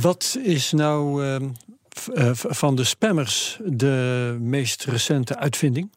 Wat 0.00 0.38
is 0.42 0.72
nou 0.72 1.24
eh, 2.14 2.30
van 2.32 2.74
de 2.74 2.84
spammers 2.84 3.58
de 3.64 4.36
meest 4.40 4.84
recente 4.84 5.36
uitvinding? 5.38 5.90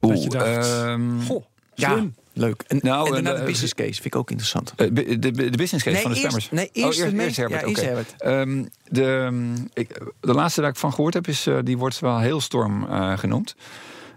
Dat 0.00 0.22
je 0.22 0.28
dacht, 0.28 0.46
ehm, 0.66 1.20
Goh, 1.20 1.44
Ja, 1.74 2.06
leuk. 2.32 2.64
En, 2.66 2.78
Nou, 2.82 3.06
en 3.06 3.12
daarna 3.12 3.28
en, 3.30 3.34
de 3.36 3.40
eh, 3.40 3.46
business 3.46 3.74
case 3.74 3.92
vind 3.92 4.04
ik 4.04 4.16
ook 4.16 4.30
interessant. 4.30 4.72
eh, 4.76 4.88
de, 4.92 5.18
de, 5.18 5.30
de 5.30 5.50
business 5.56 5.84
case 5.84 6.00
van 6.00 6.10
de 6.12 6.16
eerst, 6.20 6.20
spammers. 6.20 6.50
nee, 6.50 6.68
Oh, 6.84 6.88
eerst, 6.88 7.00
de 7.02 7.12
meest- 7.12 7.36
Herbert, 7.36 7.60
ja, 7.60 7.66
eerst 7.66 7.82
Herbert. 7.82 8.14
Ehm, 8.18 8.64
de, 8.88 9.52
ik, 9.74 10.00
de 10.20 10.32
laatste 10.34 10.60
dat 10.60 10.70
ik 10.70 10.76
van 10.76 10.92
gehoord 10.92 11.14
heb, 11.14 11.28
is, 11.28 11.46
eh, 11.46 11.58
die 11.62 11.78
wordt 11.78 11.98
wel 11.98 12.18
heel 12.18 12.40
storm 12.40 12.86
eh, 12.88 13.18
genoemd. 13.18 13.54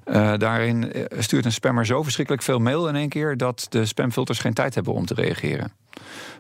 Eh, 0.04 0.34
daarin 0.38 0.92
eh, 0.94 1.20
stuurt 1.22 1.46
een 1.46 1.52
spammer 1.52 1.86
zo 1.86 2.04
verschrikkelijk 2.04 2.44
veel 2.44 2.60
mail 2.60 2.88
in 2.88 2.96
één 2.96 3.10
keer 3.10 3.38
dat 3.38 3.66
de 3.70 3.86
spamfilters 3.86 4.40
geen 4.40 4.54
tijd 4.54 4.76
hebben 4.76 4.94
om 4.94 5.06
te 5.06 5.14
reageren. 5.14 5.72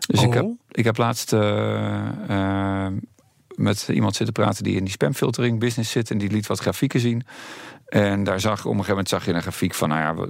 Dus 0.08 0.21
ik, 0.21 0.28
Oh. 0.28 0.34
heb, 0.34 0.45
ik 0.71 0.84
heb 0.84 0.97
laatst 0.97 1.34
eh, 1.34 2.08
eh, 2.28 2.91
met 3.55 3.87
iemand 3.91 4.15
zitten 4.15 4.33
praten 4.33 4.63
die 4.63 4.75
in 4.75 4.83
die 4.83 4.93
spamfiltering 4.93 5.59
business 5.59 5.91
zit 5.91 6.11
en 6.11 6.17
die 6.17 6.31
liet 6.31 6.47
wat 6.47 6.59
grafieken 6.59 6.99
zien. 6.99 7.23
En 7.85 8.23
daar 8.23 8.39
zag 8.39 8.59
op 8.59 8.65
een 8.65 8.69
gegeven 8.69 8.89
moment 8.89 9.09
zag 9.09 9.25
je 9.25 9.33
een 9.33 9.41
grafiek 9.41 9.73
van, 9.73 9.89
nou 9.89 10.01
ja, 10.01 10.27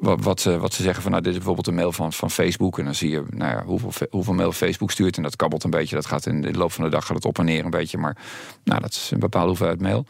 wat, 0.00 0.24
wat, 0.24 0.40
ze, 0.40 0.58
wat 0.58 0.74
ze 0.74 0.82
zeggen 0.82 1.02
van, 1.02 1.10
nou, 1.10 1.22
dit 1.22 1.32
is 1.32 1.38
bijvoorbeeld 1.38 1.66
een 1.66 1.74
mail 1.74 1.92
van, 1.92 2.12
van 2.12 2.30
Facebook. 2.30 2.78
En 2.78 2.84
dan 2.84 2.94
zie 2.94 3.10
je 3.10 3.24
nou 3.30 3.52
ja, 3.52 3.64
hoeveel, 3.64 4.06
hoeveel 4.10 4.34
mail 4.34 4.52
Facebook 4.52 4.90
stuurt. 4.90 5.16
En 5.16 5.22
dat 5.22 5.36
kabbelt 5.36 5.64
een 5.64 5.70
beetje. 5.70 5.94
Dat 5.94 6.06
gaat 6.06 6.26
in 6.26 6.40
de 6.40 6.52
loop 6.52 6.72
van 6.72 6.84
de 6.84 6.90
dag 6.90 7.06
gaat 7.06 7.16
het 7.16 7.24
op 7.24 7.38
en 7.38 7.44
neer 7.44 7.64
een 7.64 7.70
beetje. 7.70 7.98
Maar 7.98 8.16
nou, 8.64 8.80
dat 8.80 8.90
is 8.90 9.10
een 9.10 9.18
bepaalde 9.18 9.48
hoeveelheid 9.48 9.80
mail. 9.80 10.06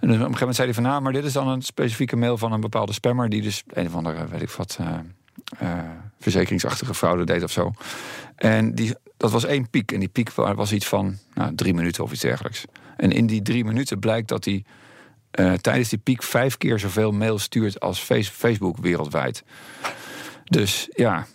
En 0.00 0.08
dus 0.08 0.10
op 0.10 0.10
een 0.10 0.16
gegeven 0.16 0.38
moment 0.38 0.56
zei 0.56 0.66
hij 0.66 0.74
van, 0.74 0.82
nou, 0.82 1.02
maar 1.02 1.12
dit 1.12 1.24
is 1.24 1.32
dan 1.32 1.48
een 1.48 1.62
specifieke 1.62 2.16
mail 2.16 2.38
van 2.38 2.52
een 2.52 2.60
bepaalde 2.60 2.92
spammer. 2.92 3.28
Die 3.28 3.42
dus 3.42 3.62
een 3.66 3.86
of 3.86 3.94
andere, 3.94 4.26
weet 4.26 4.42
ik 4.42 4.50
wat, 4.50 4.78
eh, 4.80 4.98
eh, 5.58 5.78
verzekeringsachtige 6.18 6.94
fraude 6.94 7.24
deed 7.24 7.42
of 7.42 7.50
zo. 7.50 7.72
En 8.36 8.74
die, 8.74 8.94
dat 9.20 9.30
was 9.30 9.44
één 9.44 9.70
piek. 9.70 9.92
En 9.92 9.98
die 10.00 10.08
piek 10.08 10.32
wa- 10.32 10.54
was 10.54 10.72
iets 10.72 10.86
van 10.86 11.18
nou, 11.34 11.54
drie 11.54 11.74
minuten 11.74 12.04
of 12.04 12.12
iets 12.12 12.20
dergelijks. 12.20 12.64
En 12.96 13.10
in 13.12 13.26
die 13.26 13.42
drie 13.42 13.64
minuten 13.64 13.98
blijkt 13.98 14.28
dat 14.28 14.44
hij 14.44 14.64
eh, 15.30 15.52
tijdens 15.52 15.88
die 15.88 15.98
piek 15.98 16.22
vijf 16.22 16.56
keer 16.56 16.78
zoveel 16.78 17.12
mail 17.12 17.38
stuurt 17.38 17.80
als 17.80 17.98
Face- 17.98 18.30
Facebook 18.32 18.76
wereldwijd. 18.78 19.42
Dus 20.44 20.88
ja, 20.94 21.26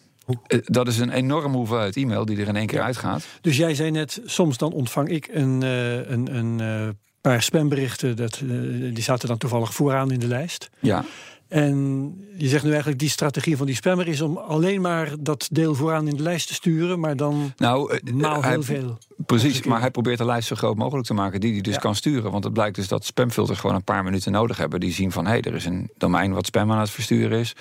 eh, 0.48 0.60
dat 0.64 0.88
is 0.88 1.00
een 1.00 1.10
enorme 1.12 1.56
hoeveelheid 1.58 1.96
e-mail 1.96 2.26
die 2.26 2.38
er 2.42 2.48
in 2.48 2.56
één 2.56 2.68
keer 2.68 2.82
uitgaat. 2.82 3.26
Dus 3.42 3.58
jij 3.58 3.76
zei 3.76 3.92
net, 3.92 4.22
soms 4.26 4.58
dan 4.58 4.72
ontvang 4.74 5.10
ik 5.10 5.28
een, 5.32 5.64
eh, 5.64 6.10
een, 6.10 6.36
een 6.36 6.98
paar 7.22 7.42
spamberichten. 7.42 8.16
Dat, 8.16 8.42
die 8.94 9.02
zaten 9.04 9.28
dan 9.28 9.38
toevallig 9.38 9.74
vooraan 9.74 10.12
in 10.12 10.20
de 10.20 10.28
lijst. 10.28 10.70
Ja, 10.80 11.06
En 11.48 11.78
je 12.38 12.48
zegt 12.48 12.64
nu 12.64 12.70
eigenlijk, 12.70 13.00
die 13.00 13.10
strategie 13.10 13.58
van 13.58 13.66
die 13.66 13.76
spammer 13.76 14.08
is 14.08 14.22
om 14.22 14.38
alleen 14.38 14.82
maar 14.82 15.14
dat 15.20 15.48
deel 15.52 15.76
vooraan 15.76 16.08
in 16.08 16.16
de 16.16 16.24
lijst 16.24 16.48
te 16.48 16.54
sturen, 16.54 17.00
maar 17.00 17.16
dan 17.16 17.54
nou, 17.58 17.94
eh, 17.98 18.14
maal 18.14 18.42
hij- 18.42 18.52
heel 18.52 18.64
veel. 18.64 18.98
Precies, 19.26 19.64
maar 19.64 19.80
hij 19.80 19.92
probeert 19.92 20.18
de 20.18 20.26
lijst 20.26 20.48
zo 20.48 20.56
groot 20.56 20.76
mogelijk 20.76 21.08
te 21.08 21.14
maken 21.14 21.40
die 21.40 21.52
hij 21.54 21.62
dus 21.62 21.74
Ja. 21.74 21.80
kan 21.80 21.96
sturen. 21.96 22.32
Want 22.32 22.44
het 22.44 22.54
blijkt 22.54 22.76
dus 22.76 22.88
dat 22.88 23.06
spamfilters 23.06 23.60
gewoon 23.60 23.76
een 23.76 23.84
paar 23.84 24.04
minuten 24.04 24.32
nodig 24.32 24.58
hebben. 24.58 24.80
Die 24.80 24.92
zien 24.92 25.12
van, 25.12 25.26
hé, 25.26 25.32
hey, 25.32 25.42
er 25.42 25.54
is 25.56 25.66
een 25.66 25.90
domein 25.98 26.34
wat 26.34 26.46
spam 26.46 26.72
aan 26.72 26.80
het 26.80 26.90
versturen 26.90 27.40
is. 27.40 27.54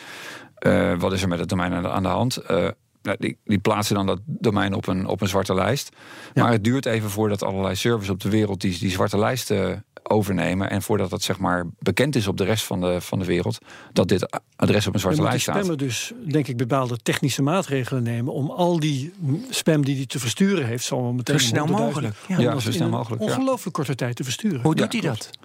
Eh, 0.55 0.99
wat 0.99 1.12
is 1.12 1.23
er 1.23 1.29
met 1.29 1.38
het 1.38 1.49
domein 1.49 1.73
aan 1.73 1.83
de, 1.83 1.90
aan 1.90 2.03
de 2.03 2.09
hand? 2.09 2.37
Eh, 2.37 2.68
nou, 3.03 3.16
die, 3.20 3.37
die 3.44 3.59
plaatsen 3.59 3.94
dan 3.94 4.07
dat 4.07 4.20
domein 4.25 4.75
op 4.75 4.87
een, 4.87 5.07
op 5.07 5.20
een 5.20 5.29
zwarte 5.29 5.55
lijst. 5.55 5.88
Ja. 6.35 6.42
Maar 6.42 6.53
het 6.53 6.64
duurt 6.64 6.87
even 6.87 7.11
voordat 7.11 7.42
allerlei 7.42 7.75
servers 7.75 8.09
op 8.09 8.20
de 8.20 8.31
wereld 8.31 8.61
die, 8.61 8.79
die 8.79 8.90
zwarte 8.90 9.18
lijst 9.18 9.51
eh, 9.51 9.70
overnemen. 10.09 10.71
En 10.71 10.83
voordat 10.83 11.11
dat 11.11 11.23
zeg 11.23 11.38
maar 11.38 11.67
bekend 11.79 12.17
is 12.17 12.27
op 12.27 12.37
de 12.37 12.45
rest 12.45 12.64
van 12.64 12.81
de, 12.81 13.01
van 13.01 13.19
de 13.19 13.25
wereld. 13.25 13.59
Dat 13.93 14.09
dit 14.09 14.40
adres 14.57 14.87
op 14.87 14.95
een 14.95 15.01
zwarte 15.01 15.23
lijst 15.23 15.43
staat. 15.43 15.55
spammer 15.55 15.77
dus, 15.77 16.12
denk 16.29 16.49
ik, 16.49 16.57
bepaalde 16.57 16.97
technische 17.03 17.43
maatregelen 17.43 18.03
nemen 18.03 18.33
om 18.33 18.51
al 18.51 18.81
die 18.81 19.12
spam 19.51 19.85
die 19.85 19.97
hij 19.97 20.07
te 20.07 20.19
versturen 20.19 20.67
heeft, 20.67 20.85
zal 20.85 21.12
meteen 21.12 21.40
Zo 21.40 21.47
snel 21.47 21.67
100.000 21.67 21.73
mogelijk, 21.73 22.17
ja. 22.29 22.59
zo 22.59 22.73
snel 22.73 22.88
mogelijk, 22.88 23.23
ja. 23.23 23.29
Ongelooflijk 23.29 23.75
korte 23.75 23.95
tijd 23.95 24.17
te 24.17 24.25
versturen. 24.25 24.61
Hoe 24.61 24.77
Ja, 24.77 24.83
doet 24.83 24.93
hij 24.93 25.01
klopt. 25.01 25.31
dat? 25.33 25.38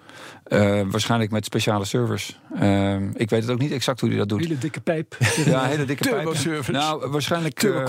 Eh, 0.43 0.81
waarschijnlijk 0.89 1.31
met 1.31 1.45
speciale 1.45 1.85
servers. 1.85 2.39
Ehm, 2.59 3.09
ik 3.13 3.29
weet 3.29 3.41
het 3.41 3.51
ook 3.51 3.59
niet 3.59 3.71
exact 3.71 3.99
hoe 3.99 4.09
hij 4.09 4.17
dat 4.17 4.29
doet. 4.29 4.39
Hele 4.39 4.57
dikke 4.57 4.79
pijp. 4.79 5.15
Ja, 5.45 5.63
hele 5.65 5.85
dikke 5.85 6.03
pijp. 6.03 6.15
Turbo-servers. 6.15 6.77
Nou, 6.77 7.09
waarschijnlijk, 7.09 7.63
eh, 7.63 7.85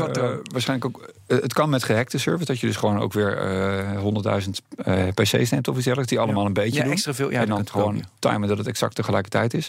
waarschijnlijk 0.53 0.85
ook. 0.85 1.11
eh, 1.27 1.39
het 1.41 1.53
kan 1.53 1.71
met 1.71 1.85
gehackte 1.85 2.19
servers, 2.19 2.47
dat 2.47 2.61
je 2.61 2.67
dus 2.67 2.77
gewoon 2.77 2.99
ook 2.99 3.13
weer 3.13 3.39
eh 3.39 3.99
100.000 4.01 4.61
eh, 4.77 5.09
PC's 5.15 5.51
neemt 5.51 5.69
of 5.69 5.75
iets 5.75 5.85
dergelijks, 5.85 6.07
die 6.07 6.19
allemaal 6.21 6.47
een 6.47 6.53
beetje 6.53 6.77
Ja, 6.79 6.83
doen. 6.83 6.93
extra 6.93 7.15
veel. 7.15 7.31
Ja, 7.31 7.41
en 7.41 7.49
dan 7.49 7.69
gewoon 7.69 8.05
timen 8.19 8.49
dat 8.49 8.59
het 8.59 8.67
exact 8.67 8.95
tegelijkertijd 8.95 9.55
is. 9.55 9.69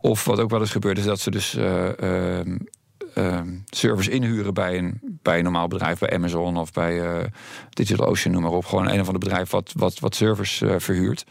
Of 0.00 0.24
wat 0.24 0.40
ook 0.40 0.50
wel 0.50 0.60
eens 0.60 0.70
gebeurt, 0.70 0.98
is 0.98 1.04
dat 1.04 1.20
ze 1.20 1.30
dus 1.30 1.56
eh, 3.16 3.40
servers 3.66 4.08
inhuren 4.08 4.54
bij 4.54 4.78
een, 4.78 5.00
bij 5.22 5.38
een 5.38 5.42
normaal 5.42 5.68
bedrijf, 5.68 5.98
bij 5.98 6.10
Amazon 6.10 6.56
of 6.56 6.72
bij 6.72 7.00
uh, 7.00 7.24
DigitalOcean, 7.70 8.32
noem 8.32 8.42
maar 8.42 8.52
op. 8.52 8.64
Gewoon 8.64 8.88
een 8.88 9.00
of 9.00 9.06
ander 9.06 9.18
bedrijf 9.18 9.50
wat, 9.50 9.72
wat, 9.76 9.98
wat 9.98 10.14
servers 10.14 10.60
uh, 10.60 10.74
verhuurt. 10.78 11.24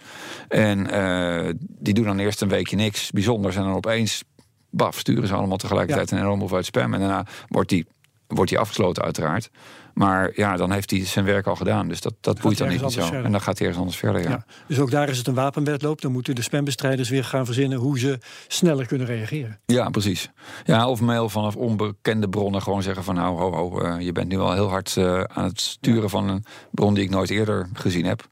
En 0.48 0.94
uh, 0.94 1.54
die 1.60 1.94
doen 1.94 2.06
dan 2.06 2.20
eerst 2.20 2.42
een 2.42 2.50
weekje 2.50 2.76
niks 2.76 3.12
bijzonders. 3.12 3.56
En 3.56 3.64
dan 3.64 3.74
opeens, 3.74 4.24
baf, 4.70 5.00
sturen 5.00 5.28
ze 5.28 5.34
allemaal 5.34 5.58
tegelijkertijd 5.58 6.10
ja. 6.10 6.16
een 6.16 6.22
enorme 6.22 6.40
hoeveelheid 6.40 6.68
spam. 6.68 6.94
En 6.94 7.00
daarna 7.00 7.26
wordt 7.48 7.70
die, 7.70 7.86
wordt 8.28 8.50
die 8.50 8.60
afgesloten 8.60 9.04
uiteraard. 9.04 9.50
Maar 9.96 10.32
ja, 10.34 10.58
dan 10.58 10.72
heeft 10.72 10.92
hij 10.92 11.06
zijn 11.06 11.26
werk 11.26 11.48
al 11.48 11.56
gedaan. 11.56 11.88
Dus 11.88 12.02
dat, 12.02 12.14
dat 12.22 12.42
boeit 12.42 12.58
dan 12.58 12.68
niet 12.68 12.80
zo. 12.80 12.90
Verder. 12.90 13.24
En 13.24 13.32
dan 13.32 13.42
gaat 13.42 13.58
hij 13.58 13.68
ergens 13.68 13.78
anders 13.84 13.98
verder. 13.98 14.22
Ja. 14.22 14.30
ja. 14.30 14.46
Dus 14.68 14.80
ook 14.80 14.92
daar 14.92 15.10
is 15.10 15.18
het 15.18 15.28
een 15.28 15.34
wapenwedloop. 15.34 16.02
Dan 16.02 16.12
moeten 16.12 16.36
de 16.36 16.42
spambestrijders 16.42 17.10
weer 17.10 17.24
gaan 17.24 17.46
verzinnen 17.46 17.78
hoe 17.78 18.00
ze 18.00 18.18
sneller 18.48 18.86
kunnen 18.86 19.08
reageren. 19.08 19.60
Ja, 19.66 19.90
precies. 19.90 20.30
Ja, 20.64 20.90
of 20.90 21.02
mail 21.02 21.30
vanaf 21.30 21.56
onbekende 21.56 22.30
bronnen 22.30 22.62
gewoon 22.62 22.84
zeggen 22.84 23.04
van 23.04 23.16
nou, 23.16 23.38
ho, 23.38 23.52
ho, 23.52 23.86
uh, 23.86 24.00
je 24.00 24.12
bent 24.12 24.28
nu 24.28 24.40
al 24.40 24.54
heel 24.54 24.70
hard 24.70 24.96
uh, 24.96 25.22
aan 25.22 25.44
het 25.44 25.62
sturen 25.62 26.02
ja. 26.02 26.08
van 26.08 26.30
een 26.30 26.46
bron 26.72 26.94
die 26.94 27.04
ik 27.04 27.10
nooit 27.10 27.30
eerder 27.30 27.70
gezien 27.74 28.06
heb. 28.06 28.28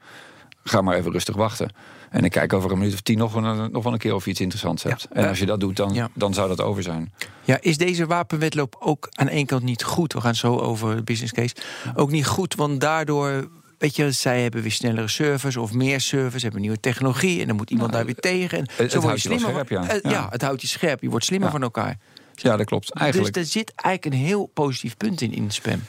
Ga 0.64 0.82
maar 0.82 0.96
even 0.96 1.12
rustig 1.12 1.36
wachten. 1.36 1.72
En 2.14 2.24
ik 2.24 2.32
kijk 2.32 2.54
over 2.54 2.72
een 2.72 2.78
minuut 2.78 2.94
of 2.94 3.02
tien 3.02 3.18
nog 3.18 3.34
wel, 3.34 3.70
nog 3.70 3.84
wel 3.84 3.94
een 3.94 4.00
keer 4.00 4.16
of 4.16 4.24
je 4.24 4.32
iets 4.32 4.40
interessants 4.40 4.84
hebt. 4.84 5.08
Ja. 5.14 5.22
En 5.22 5.28
als 5.28 5.40
je 5.40 5.46
dat 5.46 5.60
doet, 5.60 5.76
dan, 5.76 5.94
ja. 5.94 6.10
dan 6.14 6.34
zou 6.34 6.48
dat 6.48 6.62
over 6.62 6.84
zijn. 6.84 7.14
Ja, 7.44 7.58
is 7.62 7.78
deze 7.78 8.06
wapenwetloop 8.06 8.76
ook 8.80 9.08
aan 9.12 9.28
één 9.28 9.46
kant 9.46 9.64
niet 9.64 9.84
goed? 9.84 10.14
We 10.14 10.22
gaan 10.22 10.36
zo 10.36 10.58
over 10.58 11.04
business 11.04 11.34
case. 11.34 11.56
Ook 11.96 12.12
niet 12.12 12.26
goed, 12.26 12.56
want 12.56 12.82
daardoor 12.82 13.50
Weet 13.78 13.96
je, 13.96 14.12
zij 14.12 14.42
hebben 14.42 14.62
weer 14.62 14.72
snellere 14.72 15.08
servers 15.08 15.58
of 15.58 15.74
meer 15.74 16.02
servers, 16.02 16.44
hebben 16.44 16.62
nieuwe 16.62 16.80
technologie 16.80 17.42
en 17.42 17.48
dan 17.48 17.56
moet 17.56 17.70
iemand 17.70 17.92
nou, 17.92 18.04
daar 18.04 18.14
weer 18.14 18.32
tegen. 18.32 18.58
En 18.58 18.64
het, 18.76 18.92
zo 18.92 18.98
het 18.98 19.06
houdt 19.06 19.22
je 19.22 19.28
slimmer. 19.28 19.50
Scherp, 19.50 19.70
ja. 19.70 19.84
Ja. 19.84 20.10
ja. 20.10 20.28
het 20.30 20.42
houdt 20.42 20.62
je 20.62 20.68
scherp. 20.68 21.02
Je 21.02 21.10
wordt 21.10 21.26
slimmer 21.26 21.52
van 21.52 21.62
elkaar. 21.62 21.98
Ja, 22.36 22.58
dat 22.58 22.66
klopt. 22.66 22.94
Eigenlijk. 22.94 23.34
Dus 23.34 23.44
er 23.44 23.50
zit 23.50 23.74
eigenlijk 23.76 24.16
een 24.16 24.26
heel 24.26 24.46
positief 24.46 24.98
punt 24.98 25.22
in, 25.22 25.34
in 25.34 25.52
spam. 25.52 25.84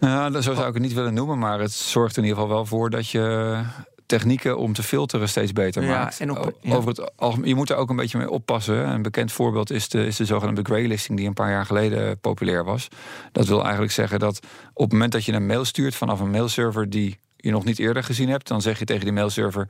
Ja, 0.00 0.30
zo 0.40 0.54
zou 0.54 0.68
ik 0.68 0.74
het 0.74 0.82
niet 0.82 0.92
willen 0.92 1.14
noemen, 1.14 1.38
maar 1.38 1.60
het 1.60 1.72
zorgt 1.72 2.16
in 2.16 2.22
ieder 2.22 2.38
geval 2.38 2.54
wel 2.54 2.66
voor 2.66 2.90
dat 2.90 3.08
je 3.08 3.56
technieken 4.10 4.58
om 4.58 4.72
te 4.72 4.82
filteren 4.82 5.28
steeds 5.28 5.52
beter 5.52 5.82
ja, 5.82 5.88
maakt. 5.88 6.20
En 6.20 6.30
op, 6.30 6.56
ja. 6.60 6.74
Over 6.74 6.88
het 6.88 7.16
algemeen, 7.16 7.48
je 7.48 7.54
moet 7.54 7.70
er 7.70 7.76
ook 7.76 7.90
een 7.90 7.96
beetje 7.96 8.18
mee 8.18 8.30
oppassen. 8.30 8.88
Een 8.88 9.02
bekend 9.02 9.32
voorbeeld 9.32 9.70
is 9.70 9.88
de, 9.88 10.06
is 10.06 10.16
de 10.16 10.24
zogenaamde 10.24 10.62
graylisting 10.62 11.18
die 11.18 11.26
een 11.26 11.34
paar 11.34 11.50
jaar 11.50 11.66
geleden 11.66 12.18
populair 12.18 12.64
was. 12.64 12.88
Dat 13.32 13.46
wil 13.46 13.62
eigenlijk 13.62 13.92
zeggen 13.92 14.18
dat 14.18 14.40
op 14.72 14.82
het 14.82 14.92
moment 14.92 15.12
dat 15.12 15.24
je 15.24 15.32
een 15.32 15.46
mail 15.46 15.64
stuurt 15.64 15.94
vanaf 15.94 16.20
een 16.20 16.30
mailserver 16.30 16.90
die 16.90 17.18
je 17.36 17.50
nog 17.50 17.64
niet 17.64 17.78
eerder 17.78 18.04
gezien 18.04 18.28
hebt, 18.28 18.48
dan 18.48 18.62
zeg 18.62 18.78
je 18.78 18.84
tegen 18.84 19.04
die 19.04 19.12
mailserver: 19.12 19.68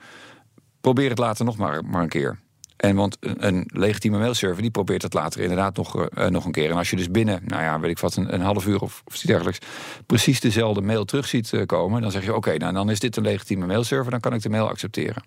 probeer 0.81 1.09
het 1.09 1.19
later 1.19 1.45
nog 1.45 1.57
maar, 1.57 1.85
maar 1.85 2.03
een 2.03 2.09
keer. 2.09 2.39
En 2.81 2.97
want 2.97 3.17
een, 3.21 3.47
een, 3.47 3.71
legitieme 3.73 4.19
mailserver 4.19 4.63
die 4.63 4.71
probeert 4.71 5.03
het 5.03 5.15
later 5.15 5.41
inderdaad 5.41 5.77
nog, 5.77 5.97
uh, 5.97 6.27
nog 6.27 6.45
een 6.45 6.53
keer. 6.53 6.71
En 6.71 6.77
als 6.77 6.91
je 6.91 6.97
dus 6.97 7.11
binnen, 7.11 7.41
nou 7.45 7.63
ja, 7.63 7.81
weet 7.81 7.91
ik 7.91 7.99
wat, 7.99 8.17
een, 8.17 8.35
een 8.35 8.41
half 8.41 8.67
uur 8.67 8.81
of, 8.81 9.03
of 9.05 9.15
iets 9.15 9.23
dergelijks, 9.23 9.59
precies 10.07 10.41
dezelfde 10.41 10.81
mail 10.81 11.05
terug 11.05 11.27
ziet 11.27 11.53
uh, 11.53 11.67
komen, 11.67 12.03
dan 12.03 12.11
zeg 12.11 12.25
je: 12.25 12.35
oké, 12.35 12.57
nou 12.57 12.73
dan 12.73 12.91
is 12.91 13.01
dit 13.01 13.17
een 13.17 13.23
legitieme 13.23 13.67
mailserver, 13.67 14.11
dan 14.11 14.21
kan 14.21 14.35
ik 14.35 14.43
de 14.43 14.49
mail 14.49 14.69
accepteren. 14.69 15.23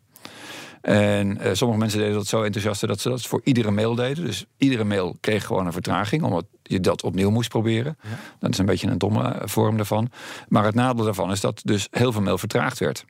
En 0.84 1.38
uh, 1.42 1.50
sommige 1.54 1.80
mensen 1.80 2.00
deden 2.00 2.14
dat 2.14 2.28
zo 2.28 2.44
enthousiast 2.44 2.88
dat 2.88 3.00
ze 3.00 3.10
dat 3.10 3.22
voor 3.22 3.42
iedere 3.44 3.72
mail 3.72 3.96
deden. 3.96 4.26
Dus 4.26 4.46
iedere 4.58 4.84
mail 4.84 5.18
kreeg 5.20 5.46
gewoon 5.46 5.66
een 5.66 5.72
vertraging, 5.72 6.24
omdat 6.24 6.46
je 6.64 6.80
dat 6.80 7.04
opnieuw 7.04 7.30
moest 7.30 7.50
proberen. 7.50 7.98
Ja. 8.02 8.10
Dat 8.40 8.50
is 8.50 8.58
een 8.58 8.66
beetje 8.66 8.88
een 8.88 8.98
domme 8.98 9.42
vorm 9.44 9.76
daarvan. 9.76 10.10
Maar 10.48 10.66
het 10.66 10.76
nadeel 10.76 11.06
daarvan 11.06 11.32
is 11.32 11.42
dat 11.42 11.62
dus 11.64 11.88
heel 11.92 12.12
veel 12.12 12.22
mail 12.22 12.38
vertraagd 12.38 12.80
werd. 12.80 13.06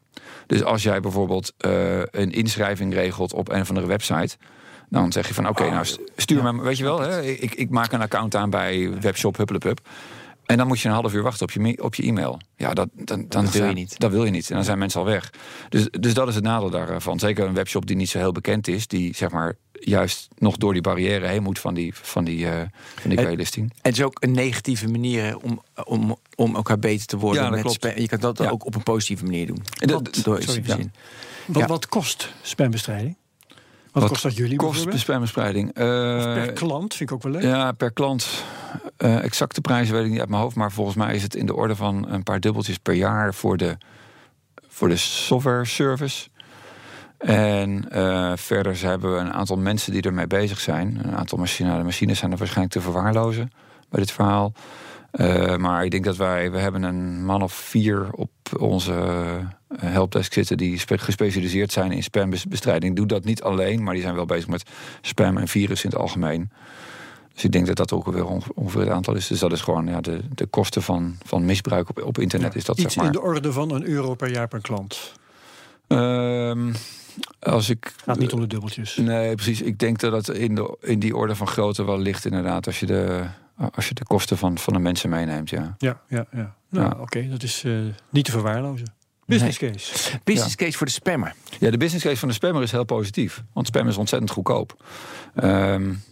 Dus 0.48 0.64
als 0.64 0.84
jij 0.84 1.00
bijvoorbeeld 1.00 1.54
uh, 1.66 2.00
een 2.00 2.32
inschrijving 2.32 2.94
regelt 2.94 3.34
op 3.34 3.50
een 3.50 3.62
of 3.62 3.70
andere 3.70 3.88
website. 3.88 4.38
Dan 4.90 5.12
zeg 5.12 5.28
je 5.28 5.34
van 5.34 5.48
oké, 5.48 5.62
okay, 5.62 5.74
nou 5.74 5.86
stuur 6.16 6.44
me, 6.44 6.62
weet 6.62 6.78
je 6.78 6.84
wel, 6.84 7.00
hè, 7.00 7.22
ik, 7.22 7.54
ik 7.54 7.70
maak 7.70 7.92
een 7.92 8.02
account 8.02 8.36
aan 8.36 8.50
bij 8.50 9.00
webshop 9.00 9.38
Hupplepup. 9.38 9.80
En 10.46 10.58
dan 10.58 10.68
moet 10.68 10.80
je 10.80 10.88
een 10.88 10.94
half 10.94 11.14
uur 11.14 11.24
wachten 11.24 11.48
op 11.48 11.52
je, 11.52 11.84
op 11.84 11.96
je 11.96 12.04
e-mail. 12.04 12.40
Ja, 12.56 12.74
dat, 12.74 12.90
dan, 12.94 13.26
dan 13.28 13.44
dat 13.46 13.54
wil 13.54 13.68
je 13.68 13.74
niet. 13.74 14.00
Dat 14.00 14.12
wil 14.12 14.26
je 14.26 14.32
niet. 14.32 14.50
En 14.50 14.56
dan 14.56 14.64
zijn 14.64 14.78
mensen 14.78 15.00
al 15.00 15.06
weg. 15.06 15.30
Dus, 15.70 15.88
dus 15.90 16.14
dat 16.14 16.28
is 16.28 16.36
het 16.36 16.44
nadeel 16.44 16.70
daarvan. 16.70 17.20
Zeker 17.20 17.46
een 17.46 17.54
webshop 17.54 17.86
die 17.86 17.96
niet 17.96 18.10
zo 18.10 18.18
heel 18.18 18.32
bekend 18.32 18.68
is, 18.68 18.88
die 18.88 19.16
zeg 19.16 19.32
maar 19.32 19.56
juist 19.72 20.28
nog 20.38 20.58
door 20.58 20.74
die 20.74 20.82
barrière 20.82 21.28
heen 21.28 21.44
moet 21.44 21.60
van 21.60 21.74
die, 21.74 21.94
van 21.96 22.24
die, 22.24 22.40
uh, 22.40 22.62
van 22.96 23.10
die 23.10 23.20
graylisting. 23.20 23.70
En 23.72 23.78
het 23.82 23.98
is 23.98 24.04
ook 24.04 24.18
een 24.20 24.32
negatieve 24.32 24.88
manier 24.88 25.38
om, 25.38 25.64
om, 25.84 26.16
om 26.36 26.56
elkaar 26.56 26.80
beter 26.80 27.08
te 27.08 27.18
worden. 27.18 27.44
Ja, 27.44 27.50
dat 27.50 27.64
met 27.64 27.78
klopt. 27.80 28.00
Je 28.00 28.08
kan 28.08 28.20
dat 28.20 28.38
ja. 28.38 28.50
ook 28.50 28.66
op 28.66 28.76
een 28.76 28.84
positieve 28.84 29.24
manier 29.24 29.48
doen. 29.48 29.64
Dat, 29.72 30.20
door 30.24 30.42
sorry, 30.42 30.64
ja. 30.66 30.78
wat, 31.46 31.68
wat 31.68 31.88
kost 31.88 32.34
spambestrijding? 32.42 33.16
Wat, 33.94 34.10
kost 34.10 34.24
dat 34.24 34.36
jullie 34.36 34.58
kost? 34.58 34.86
Uh, 35.78 36.34
per 36.34 36.54
klant, 36.54 36.94
vind 36.94 37.10
ik 37.10 37.16
ook 37.16 37.24
wel 37.24 37.32
leuk. 37.32 37.42
Ja, 37.42 37.72
per 37.72 37.92
klant. 37.92 38.44
Uh, 38.98 39.24
exacte 39.24 39.62
prijzen 39.62 39.96
weet 39.96 40.06
ik 40.06 40.12
niet 40.12 40.20
uit 40.20 40.30
mijn 40.30 40.42
hoofd. 40.42 40.56
Maar 40.56 40.72
volgens 40.72 40.96
mij 40.96 41.16
is 41.16 41.24
het 41.24 41.36
in 41.36 41.46
de 41.46 41.56
orde 41.56 41.76
van 41.76 42.10
een 42.10 42.24
paar 42.24 42.40
dubbeltjes 42.40 42.78
per 42.78 42.94
jaar 42.94 43.34
voor 43.34 43.58
de, 43.58 43.78
voor 44.68 44.90
de 44.90 44.98
software 44.98 45.66
service. 45.66 46.30
En 47.18 47.86
uh, 47.92 48.32
verder 48.36 48.82
hebben 48.82 49.14
we 49.14 49.20
een 49.20 49.34
aantal 49.34 49.58
mensen 49.58 49.92
die 49.92 50.02
ermee 50.02 50.28
bezig 50.28 50.60
zijn. 50.60 51.00
Een 51.04 51.16
aantal 51.16 51.38
machines, 51.38 51.78
de 51.78 51.84
machines 51.84 52.20
zijn 52.20 52.32
er 52.32 52.38
waarschijnlijk 52.38 52.76
te 52.76 52.82
verwaarlozen 52.82 53.52
bij 53.90 54.00
dit 54.00 54.12
verhaal. 54.12 54.54
Maar 55.58 55.86
ik 55.86 55.92
denk 55.92 56.04
dat 56.04 56.18
wij, 56.18 56.52
we 56.52 56.58
hebben 56.58 56.84
een 56.84 57.26
man 57.26 57.42
of 57.42 57.54
vier 57.54 58.12
op 58.12 58.32
onze 58.60 58.94
helpdesk 59.78 60.34
zitten 60.34 60.58
die 60.58 60.80
gespecialiseerd 60.88 61.72
zijn 61.72 61.92
in 61.92 62.04
spambestrijding. 62.04 62.96
Doe 62.96 63.06
dat 63.06 63.24
niet 63.24 63.42
alleen, 63.42 63.84
maar 63.84 63.94
die 63.94 64.04
zijn 64.04 64.16
wel 64.16 64.26
bezig 64.26 64.48
met 64.48 64.64
spam 65.02 65.38
en 65.38 65.48
virus 65.48 65.84
in 65.84 65.90
het 65.90 66.00
algemeen. 66.00 66.50
Dus 67.34 67.44
ik 67.44 67.52
denk 67.52 67.68
dat 67.68 67.76
dat 67.76 67.92
ook 67.92 68.06
weer 68.06 68.26
ongeveer 68.54 68.82
het 68.82 68.90
aantal 68.90 69.16
is. 69.16 69.28
Dus 69.28 69.40
dat 69.40 69.52
is 69.52 69.62
gewoon 69.62 69.88
ja, 69.88 70.02
de, 70.02 70.20
de 70.36 70.46
kosten 70.46 70.82
van, 70.82 71.18
van 71.26 71.46
misbruik 71.46 71.90
op, 71.90 72.04
op 72.04 72.20
internet. 72.20 72.54
Ja, 72.54 72.58
is 72.58 72.66
dat, 72.66 72.78
iets 72.78 72.94
zeg 72.94 73.04
maar. 73.04 73.06
in 73.06 73.20
de 73.20 73.22
orde 73.22 73.52
van 73.52 73.72
een 73.72 73.86
euro 73.86 74.16
per 74.16 74.32
jaar 74.32 74.48
per 74.48 74.62
klant. 74.62 75.14
Um, 75.88 76.74
als 77.40 77.70
ik, 77.70 77.94
Gaat 78.04 78.20
niet 78.20 78.34
om 78.34 78.40
de 78.40 78.48
dubbeltjes. 78.48 78.96
Nee, 78.98 79.36
precies. 79.36 79.62
Ik 79.62 79.80
denk 79.80 80.00
dat 80.00 80.12
het 80.28 80.38
in, 80.38 80.56
de, 80.56 80.78
in 80.82 81.00
die 81.00 81.16
orde 81.16 81.36
van 81.36 81.48
grootte 81.48 81.86
wel 81.86 82.00
ligt, 82.00 82.26
inderdaad. 82.26 82.66
Als 82.66 82.80
je 82.80 82.86
de, 82.86 83.24
als 83.74 83.88
je 83.88 83.94
de 83.94 84.04
kosten 84.04 84.38
van, 84.38 84.58
van 84.58 84.74
de 84.74 84.80
mensen 84.80 85.10
meeneemt, 85.10 85.50
ja. 85.50 85.76
Ja, 85.78 86.02
ja, 86.08 86.26
ja. 86.32 86.56
Nou, 86.70 86.86
ja. 86.86 86.92
oké, 86.92 87.02
okay, 87.02 87.30
dat 87.30 87.44
is 87.44 87.64
uh, 87.64 87.80
niet 88.10 88.26
te 88.26 88.32
verwaarlozen. 88.32 88.94
Business 89.34 89.60
nee. 89.60 89.72
case. 89.72 90.20
Business 90.24 90.56
ja. 90.58 90.66
case 90.66 90.78
voor 90.78 90.88
de 90.88 90.94
spammer. 90.94 91.36
Ja, 91.60 91.72
de 91.72 91.78
business 91.78 92.06
case 92.06 92.18
van 92.18 92.28
de 92.28 92.34
spammer 92.34 92.64
is 92.64 92.72
heel 92.72 92.84
positief. 92.84 93.44
Want 93.54 93.68
spam 93.68 93.88
is 93.88 93.98
ontzettend 93.98 94.32
goedkoop. 94.32 94.84
Um, 95.44 96.04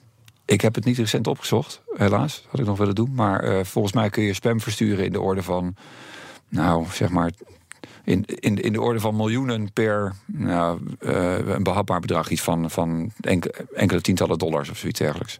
ik 0.45 0.61
heb 0.61 0.75
het 0.75 0.85
niet 0.85 0.97
recent 0.97 1.27
opgezocht, 1.27 1.81
helaas. 1.93 2.45
Had 2.49 2.59
ik 2.59 2.65
nog 2.65 2.77
willen 2.77 2.95
doen. 2.95 3.13
Maar 3.13 3.43
uh, 3.43 3.63
volgens 3.63 3.93
mij 3.93 4.09
kun 4.09 4.23
je 4.23 4.33
spam 4.33 4.59
versturen 4.59 5.05
in 5.05 5.11
de 5.11 5.21
orde 5.21 5.43
van... 5.43 5.75
Nou, 6.49 6.85
zeg 6.91 7.09
maar... 7.09 7.31
In, 8.03 8.25
in, 8.25 8.61
in 8.61 8.73
de 8.73 8.81
orde 8.81 8.99
van 8.99 9.15
miljoenen 9.15 9.73
per 9.73 10.15
nou, 10.25 10.79
uh, 10.99 11.37
een 11.47 11.63
behapbaar 11.63 11.99
bedrag. 11.99 12.29
Iets 12.29 12.41
van, 12.41 12.69
van 12.69 13.11
enkele, 13.19 13.53
enkele 13.73 14.01
tientallen 14.01 14.37
dollars 14.37 14.69
of 14.69 14.77
zoiets 14.77 14.99
dergelijks. 14.99 15.39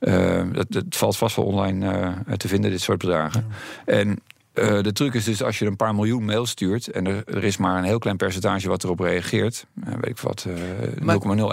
Uh, 0.00 0.42
dat, 0.52 0.66
dat, 0.68 0.84
valt 0.88 1.16
vast 1.16 1.36
wel 1.36 1.44
online 1.44 1.98
uh, 2.28 2.34
te 2.34 2.48
vinden, 2.48 2.70
dit 2.70 2.80
soort 2.80 2.98
bedragen. 2.98 3.46
Ja. 3.86 3.92
En 3.92 4.18
uh, 4.54 4.82
de 4.82 4.92
truc 4.92 5.14
is 5.14 5.24
dus 5.24 5.42
als 5.42 5.58
je 5.58 5.66
een 5.66 5.76
paar 5.76 5.94
miljoen 5.94 6.24
mails 6.24 6.50
stuurt... 6.50 6.88
en 6.88 7.06
er, 7.06 7.22
er 7.26 7.44
is 7.44 7.56
maar 7.56 7.78
een 7.78 7.84
heel 7.84 7.98
klein 7.98 8.16
percentage 8.16 8.68
wat 8.68 8.84
erop 8.84 9.00
reageert... 9.00 9.66
weet 9.74 10.06
ik 10.06 10.18
wat, 10.18 10.46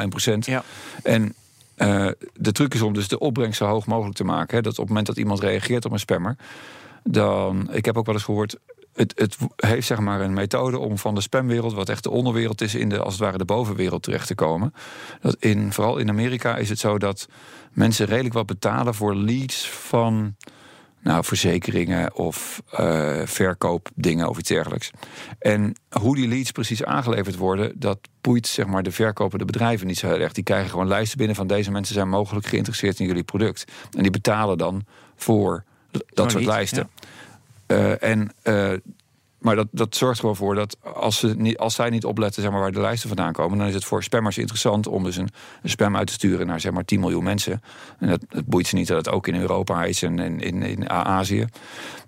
0,01 0.03 0.07
procent. 0.09 0.45
Ja. 0.45 0.63
En 1.03 1.33
uh, 1.77 2.09
de 2.33 2.51
truc 2.51 2.73
is 2.73 2.81
om 2.81 2.93
dus 2.93 3.07
de 3.07 3.19
opbrengst 3.19 3.57
zo 3.57 3.65
hoog 3.65 3.85
mogelijk 3.85 4.15
te 4.15 4.23
maken. 4.23 4.55
Hè, 4.55 4.61
dat 4.61 4.71
op 4.71 4.77
het 4.77 4.87
moment 4.87 5.05
dat 5.05 5.17
iemand 5.17 5.39
reageert 5.39 5.85
op 5.85 5.91
een 5.91 5.99
spammer... 5.99 6.35
dan, 7.03 7.73
ik 7.73 7.85
heb 7.85 7.97
ook 7.97 8.05
wel 8.05 8.15
eens 8.15 8.23
gehoord... 8.23 8.57
Het, 8.93 9.13
het 9.15 9.37
heeft 9.55 9.87
zeg 9.87 9.99
maar 9.99 10.21
een 10.21 10.33
methode 10.33 10.77
om 10.77 10.97
van 10.97 11.15
de 11.15 11.21
spamwereld... 11.21 11.73
wat 11.73 11.89
echt 11.89 12.03
de 12.03 12.09
onderwereld 12.09 12.61
is, 12.61 12.75
in 12.75 12.89
de, 12.89 12.99
als 12.99 13.13
het 13.13 13.23
ware 13.23 13.37
de 13.37 13.45
bovenwereld 13.45 14.03
terecht 14.03 14.27
te 14.27 14.35
komen. 14.35 14.73
Dat 15.21 15.35
in, 15.39 15.73
vooral 15.73 15.97
in 15.97 16.09
Amerika 16.09 16.57
is 16.57 16.69
het 16.69 16.79
zo 16.79 16.97
dat 16.97 17.27
mensen 17.71 18.05
redelijk 18.05 18.33
wat 18.33 18.45
betalen... 18.45 18.93
voor 18.93 19.15
leads 19.15 19.69
van 19.69 20.35
nou, 21.07 21.23
verzekeringen 21.23 22.15
of 22.15 22.61
uh, 22.79 23.21
verkoopdingen 23.25 24.29
of 24.29 24.37
iets 24.37 24.49
dergelijks. 24.49 24.91
En 25.39 25.73
hoe 25.89 26.15
die 26.15 26.27
leads 26.27 26.51
precies 26.51 26.83
aangeleverd 26.83 27.35
worden, 27.35 27.79
dat 27.79 27.99
boeit 28.21 28.47
zeg 28.47 28.65
maar, 28.65 28.83
de 28.83 28.91
verkopende 28.91 29.45
bedrijven 29.45 29.87
niet 29.87 29.97
zo 29.97 30.07
heel 30.07 30.19
erg. 30.19 30.31
Die 30.31 30.43
krijgen 30.43 30.69
gewoon 30.69 30.87
lijsten 30.87 31.17
binnen 31.17 31.35
van 31.35 31.47
deze 31.47 31.71
mensen 31.71 31.93
zijn 31.93 32.09
mogelijk 32.09 32.45
geïnteresseerd 32.45 32.99
in 32.99 33.05
jullie 33.05 33.23
product. 33.23 33.71
En 33.95 34.01
die 34.01 34.11
betalen 34.11 34.57
dan 34.57 34.85
voor 35.15 35.63
dat 36.13 36.31
soort 36.31 36.45
lijsten. 36.45 36.89
Ja. 37.67 37.75
Uh, 37.77 38.03
en 38.03 38.31
uh, 38.43 38.73
maar 39.39 39.55
dat, 39.55 39.67
dat 39.71 39.95
zorgt 39.95 40.19
gewoon 40.19 40.35
voor 40.35 40.55
dat 40.55 40.77
als, 40.93 41.17
ze 41.19 41.27
niet, 41.27 41.57
als 41.57 41.75
zij 41.75 41.89
niet 41.89 42.05
opletten 42.05 42.41
zeg 42.41 42.51
maar, 42.51 42.61
waar 42.61 42.71
de 42.71 42.81
lijsten 42.81 43.07
vandaan 43.07 43.33
komen, 43.33 43.57
dan 43.57 43.67
is 43.67 43.73
het 43.73 43.85
voor 43.85 44.03
spammers 44.03 44.37
interessant 44.37 44.87
om 44.87 45.03
dus 45.03 45.17
een, 45.17 45.29
een 45.61 45.69
spam 45.69 45.97
uit 45.97 46.07
te 46.07 46.13
sturen 46.13 46.47
naar 46.47 46.59
zeg 46.59 46.71
maar 46.71 46.85
10 46.85 46.99
miljoen 46.99 47.23
mensen. 47.23 47.61
En 47.99 48.07
dat, 48.07 48.21
het 48.29 48.45
boeit 48.45 48.67
ze 48.67 48.75
niet 48.75 48.87
dat 48.87 48.97
het 48.97 49.09
ook 49.09 49.27
in 49.27 49.35
Europa 49.35 49.83
is 49.83 50.03
en 50.03 50.19
in, 50.19 50.39
in, 50.39 50.61
in 50.61 50.89
Azië. 50.89 51.45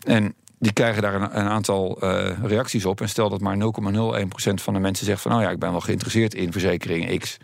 En 0.05 0.35
die 0.59 0.73
krijgen 0.73 1.01
daar 1.01 1.13
een, 1.15 1.39
een 1.39 1.47
aantal 1.47 1.97
uh, 2.03 2.29
reacties 2.43 2.85
op. 2.85 3.01
En 3.01 3.09
stel 3.09 3.29
dat 3.29 3.41
maar 3.41 3.55
0,01% 3.55 3.61
van 4.53 4.73
de 4.73 4.79
mensen 4.79 5.05
zegt 5.05 5.21
van 5.21 5.31
nou 5.31 5.43
ja, 5.43 5.49
ik 5.49 5.59
ben 5.59 5.71
wel 5.71 5.81
geïnteresseerd 5.81 6.33
in 6.33 6.51
verzekering 6.51 7.19
X. 7.19 7.37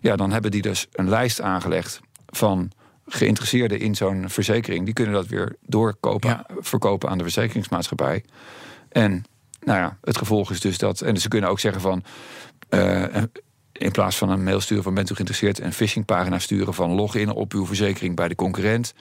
Ja, 0.00 0.16
dan 0.16 0.32
hebben 0.32 0.50
die 0.50 0.62
dus 0.62 0.86
een 0.92 1.08
lijst 1.08 1.40
aangelegd 1.40 2.00
van 2.26 2.70
geïnteresseerden 3.06 3.80
in 3.80 3.94
zo'n 3.94 4.24
verzekering, 4.28 4.84
die 4.84 4.94
kunnen 4.94 5.14
dat 5.14 5.26
weer 5.26 5.56
doorkopen, 5.66 6.30
Ja. 6.30 6.46
verkopen 6.58 7.08
aan 7.08 7.18
de 7.18 7.24
verzekeringsmaatschappij. 7.24 8.24
En 8.94 9.24
nou 9.60 9.78
ja, 9.78 9.96
het 10.02 10.18
gevolg 10.18 10.50
is 10.50 10.60
dus 10.60 10.78
dat. 10.78 11.00
En 11.00 11.16
ze 11.16 11.28
kunnen 11.28 11.50
ook 11.50 11.60
zeggen 11.60 11.80
van. 11.80 12.04
eh, 12.68 13.22
in 13.72 13.90
plaats 13.90 14.16
van 14.16 14.30
een 14.30 14.44
mail 14.44 14.60
sturen 14.60 14.82
van 14.82 14.94
bent 14.94 15.10
u 15.10 15.14
geïnteresseerd, 15.14 15.60
een 15.60 15.72
phishingpagina 15.72 16.38
sturen 16.38 16.74
van 16.74 16.90
log 16.90 17.14
in 17.14 17.30
op 17.30 17.52
uw 17.52 17.66
verzekering 17.66 18.16
bij 18.16 18.28
de 18.28 18.34
concurrent. 18.34 18.94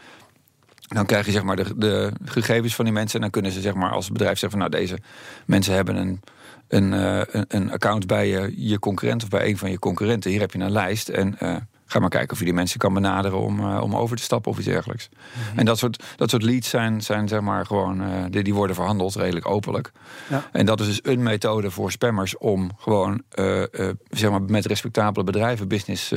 Dan 0.87 1.05
krijg 1.05 1.25
je 1.25 1.31
zeg 1.31 1.43
maar 1.43 1.55
de, 1.55 1.77
de 1.77 2.11
gegevens 2.25 2.75
van 2.75 2.85
die 2.85 2.93
mensen. 2.93 3.15
En 3.15 3.21
dan 3.21 3.29
kunnen 3.29 3.51
ze 3.51 3.61
zeg 3.61 3.73
maar 3.73 3.91
als 3.91 4.11
bedrijf 4.11 4.39
zeggen 4.39 4.59
van 4.59 4.69
nou 4.69 4.83
deze 4.83 5.01
mensen 5.45 5.73
hebben 5.73 5.95
een, 5.95 6.21
een, 6.67 6.93
eh, 6.93 7.41
een, 7.47 7.71
account 7.71 8.07
bij 8.07 8.27
je, 8.55 8.79
concurrent 8.79 9.23
of 9.23 9.29
bij 9.29 9.49
een 9.49 9.57
van 9.57 9.71
je 9.71 9.79
concurrenten. 9.79 10.31
Hier 10.31 10.39
heb 10.39 10.51
je 10.51 10.59
een 10.59 10.71
lijst. 10.71 11.09
En 11.09 11.39
eh, 11.39 11.55
ga 11.93 11.99
maar 11.99 12.09
kijken 12.09 12.31
of 12.31 12.39
je 12.39 12.45
die 12.45 12.53
mensen 12.53 12.79
kan 12.79 12.93
benaderen 12.93 13.39
om, 13.39 13.59
eh, 13.59 13.81
om 13.81 13.95
over 13.95 14.17
te 14.17 14.23
stappen 14.23 14.51
of 14.51 14.57
iets 14.57 14.67
dergelijks. 14.67 15.09
En 15.55 15.65
dat 15.65 15.77
soort, 15.77 16.03
dat 16.15 16.29
soort 16.29 16.43
leads 16.43 16.69
zijn, 16.69 17.01
zijn 17.01 17.27
zeg 17.27 17.41
maar 17.41 17.65
gewoon, 17.65 18.01
eh, 18.01 18.07
die, 18.29 18.43
die 18.43 18.53
worden 18.53 18.75
verhandeld 18.75 19.15
redelijk 19.15 19.47
openlijk. 19.47 19.91
Ja. 20.29 20.43
En 20.51 20.65
dat 20.65 20.79
is 20.79 20.87
dus 20.87 20.99
een 21.03 21.23
methode 21.23 21.71
voor 21.71 21.91
spammers 21.91 22.37
om 22.37 22.71
gewoon 22.77 23.23
eh, 23.29 23.63
zeg 24.09 24.29
maar 24.29 24.41
met 24.41 24.65
respectabele 24.65 25.25
bedrijven 25.25 25.67
business 25.67 26.07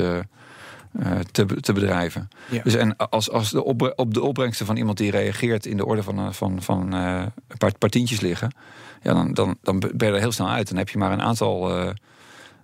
te, 1.31 1.45
te 1.61 1.73
bedrijven. 1.73 2.29
Ja. 2.49 2.61
Dus 2.63 2.75
en 2.75 2.95
als, 2.95 3.31
als 3.31 3.51
de 3.51 3.63
op 3.95 4.13
de 4.13 4.21
opbrengsten 4.21 4.65
van 4.65 4.77
iemand 4.77 4.97
die 4.97 5.11
reageert 5.11 5.65
in 5.65 5.77
de 5.77 5.85
orde 5.85 6.03
van, 6.03 6.33
van, 6.33 6.61
van 6.61 6.91
een 6.91 7.31
paar, 7.57 7.77
paar 7.77 7.89
tientjes 7.89 8.19
liggen, 8.19 8.55
ja, 9.01 9.13
dan, 9.13 9.33
dan, 9.33 9.57
dan 9.61 9.79
ben 9.79 10.07
je 10.07 10.13
er 10.13 10.19
heel 10.19 10.31
snel 10.31 10.49
uit. 10.49 10.67
Dan 10.67 10.77
heb 10.77 10.89
je 10.89 10.97
maar 10.97 11.11
een 11.11 11.21
aantal 11.21 11.71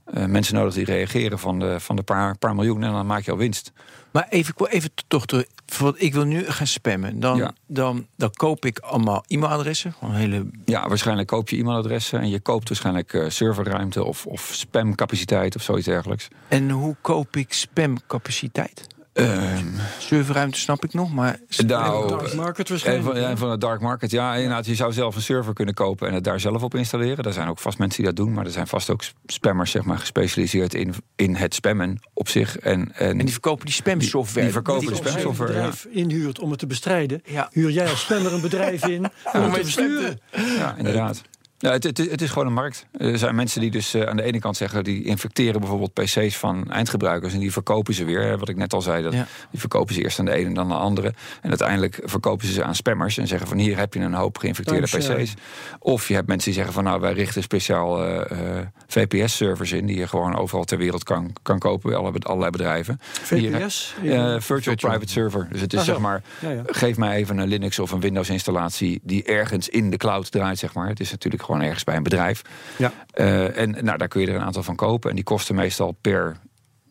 eh, 0.05 0.25
mensen 0.25 0.55
nodig 0.55 0.73
die 0.73 0.85
reageren 0.85 1.39
van 1.39 1.59
de, 1.59 1.79
van 1.79 1.95
de 1.95 2.03
paar, 2.03 2.37
paar 2.37 2.55
miljoen 2.55 2.83
en 2.83 2.91
dan 2.91 3.05
maak 3.05 3.23
je 3.23 3.31
al 3.31 3.37
winst. 3.37 3.71
Maar 4.11 4.27
even, 4.29 4.53
even 4.69 4.89
toch 5.07 5.25
terug. 5.25 5.45
Want 5.79 6.01
ik 6.01 6.13
wil 6.13 6.23
nu 6.25 6.43
gaan 6.45 6.67
spammen. 6.67 7.19
Dan, 7.19 7.37
Ja. 7.37 7.53
dan, 7.67 8.07
dan 8.15 8.31
koop 8.33 8.65
ik 8.65 8.79
allemaal 8.79 9.23
e-mailadressen. 9.27 9.93
Hele. 10.05 10.45
Ja, 10.65 10.87
waarschijnlijk 10.87 11.27
koop 11.27 11.49
je 11.49 11.57
e-mailadressen 11.57 12.19
en 12.19 12.29
je 12.29 12.39
koopt 12.39 12.67
waarschijnlijk 12.67 13.13
eh, 13.13 13.29
serverruimte 13.29 14.03
of, 14.03 14.25
of 14.25 14.49
spamcapaciteit 14.53 15.55
of 15.55 15.61
zoiets 15.61 15.85
dergelijks. 15.85 16.27
En 16.47 16.69
hoe 16.69 16.95
koop 17.01 17.35
ik 17.35 17.53
spamcapaciteit? 17.53 18.87
Ehm, 19.13 19.65
Serverruimte 19.99 20.59
snap 20.59 20.83
ik 20.83 20.93
nog, 20.93 21.13
maar. 21.13 21.39
nou, 21.65 22.07
Dark 22.07 22.33
market 22.33 22.65
En 22.65 22.71
waarschijnlijk. 22.73 23.37
van, 23.37 23.49
de 23.49 23.57
dark 23.57 23.81
market. 23.81 24.11
Ja, 24.11 24.35
inderdaad. 24.35 24.65
Je 24.65 24.75
zou 24.75 24.93
zelf 24.93 25.15
een 25.15 25.21
server 25.21 25.53
kunnen 25.53 25.73
kopen 25.73 26.07
en 26.07 26.13
het 26.13 26.23
daar 26.23 26.39
zelf 26.39 26.63
op 26.63 26.75
installeren. 26.75 27.25
Er 27.25 27.33
zijn 27.33 27.47
ook 27.47 27.59
vast 27.59 27.77
mensen 27.77 28.03
die 28.03 28.13
dat 28.13 28.25
doen. 28.25 28.33
Maar 28.33 28.45
er 28.45 28.51
zijn 28.51 28.67
vast 28.67 28.89
ook 28.89 29.03
spammers 29.25 29.71
zeg 29.71 29.83
maar, 29.83 29.97
gespecialiseerd 29.99 30.73
in, 30.73 30.93
in 31.15 31.35
het 31.35 31.53
spammen 31.53 31.99
op 32.13 32.29
zich. 32.29 32.57
En, 32.57 32.91
en, 32.95 33.09
En 33.09 33.17
die 33.17 33.31
verkopen 33.31 33.65
die 33.65 33.73
spamsoftware. 33.75 34.43
die 34.45 34.53
verkopen 34.53 34.79
Die 34.81 34.89
de 34.89 34.95
als 34.95 35.03
jij 35.05 35.13
een 35.13 35.19
spamsoftware. 35.19 35.59
Ja. 35.61 35.69
bedrijf 35.69 35.85
inhuurt 35.95 36.39
om 36.39 36.49
het 36.49 36.59
te 36.59 36.67
bestrijden, 36.67 37.21
Ja. 37.25 37.49
huur 37.51 37.69
jij 37.71 37.89
als 37.89 38.01
spammer 38.01 38.33
een 38.33 38.41
bedrijf 38.41 38.85
in 38.85 39.05
om 39.33 39.41
het 39.41 39.53
te 39.53 39.59
besturen. 39.61 40.19
ja, 40.57 40.75
inderdaad. 40.77 41.21
Ja, 41.63 41.71
het, 41.71 41.83
het, 41.83 41.97
het 41.97 42.21
is 42.21 42.29
gewoon 42.29 42.47
een 42.47 42.53
markt. 42.53 42.85
Er 42.97 43.17
zijn 43.17 43.35
mensen 43.35 43.61
die 43.61 43.71
dus 43.71 43.93
eh, 43.93 44.01
aan 44.01 44.15
de 44.15 44.23
ene 44.23 44.39
kant 44.39 44.57
zeggen... 44.57 44.83
die 44.83 45.03
infecteren 45.03 45.59
bijvoorbeeld 45.59 45.93
pc's 45.93 46.37
van 46.37 46.71
eindgebruikers... 46.71 47.33
en 47.33 47.39
die 47.39 47.51
verkopen 47.51 47.93
ze 47.93 48.05
weer. 48.05 48.21
hè, 48.21 48.37
Wat 48.37 48.49
ik 48.49 48.55
net 48.55 48.73
al 48.73 48.81
zei, 48.81 49.03
dat, 49.03 49.13
Ja. 49.13 49.27
die 49.51 49.59
verkopen 49.59 49.93
ze 49.95 50.03
eerst 50.03 50.19
aan 50.19 50.25
de 50.25 50.31
ene 50.31 50.47
en 50.47 50.53
dan 50.53 50.63
aan 50.63 50.69
de 50.69 50.83
andere. 50.83 51.13
En 51.41 51.49
uiteindelijk 51.49 51.99
verkopen 52.03 52.47
ze 52.47 52.53
ze 52.53 52.63
aan 52.63 52.75
spammers... 52.75 53.17
en 53.17 53.27
zeggen 53.27 53.47
van 53.47 53.57
hier 53.57 53.77
heb 53.77 53.93
je 53.93 53.99
een 53.99 54.13
hoop 54.13 54.37
geïnfecteerde 54.37 54.87
Timesharing. 54.87 55.29
pc's. 55.29 55.41
Of 55.79 56.07
je 56.07 56.13
hebt 56.13 56.27
mensen 56.27 56.45
die 56.45 56.53
zeggen 56.57 56.73
van... 56.73 56.83
nou, 56.83 56.99
wij 57.01 57.13
richten 57.13 57.43
speciaal 57.43 58.03
eh, 58.05 58.57
eh, 58.59 58.65
VPS-servers 58.87 59.71
in... 59.71 59.85
die 59.85 59.97
je 59.97 60.07
gewoon 60.07 60.35
overal 60.35 60.63
ter 60.63 60.77
wereld 60.77 61.03
kan, 61.03 61.33
kan 61.41 61.59
kopen 61.59 61.89
bij 61.89 61.99
alle, 61.99 62.11
allerlei 62.19 62.51
bedrijven. 62.51 62.99
Hier- 63.29 63.51
VPS? 63.59 63.95
eh, 64.03 64.35
virtual 64.39 64.75
Private 64.75 65.09
Server. 65.11 65.47
Dus 65.51 65.61
het 65.61 65.73
is 65.73 65.79
Ah, 65.79 65.85
zeg 65.85 65.97
maar, 65.99 66.23
Ja, 66.39 66.49
ja. 66.49 66.61
geef 66.65 66.97
mij 66.97 67.15
even 67.15 67.37
een 67.37 67.47
Linux 67.47 67.79
of 67.79 67.91
een 67.91 67.99
Windows 67.99 68.29
installatie 68.29 68.99
die 69.03 69.23
ergens 69.23 69.69
in 69.69 69.89
de 69.89 69.97
cloud 69.97 70.31
draait, 70.31 70.57
zeg 70.59 70.73
maar. 70.73 70.87
Het 70.87 70.99
is 70.99 71.11
natuurlijk 71.11 71.43
gewoon 71.43 71.52
ergens 71.61 71.83
bij 71.83 71.95
een 71.95 72.03
bedrijf. 72.03 72.41
Ja. 72.77 72.91
Eh, 73.11 73.57
en 73.57 73.69
nou, 73.81 73.97
daar 73.97 74.07
kun 74.07 74.21
je 74.21 74.27
er 74.27 74.35
een 74.35 74.41
aantal 74.41 74.63
van 74.63 74.75
kopen. 74.75 75.09
En 75.09 75.15
die 75.15 75.25
kosten 75.25 75.55
meestal 75.55 75.91
per 76.01 76.37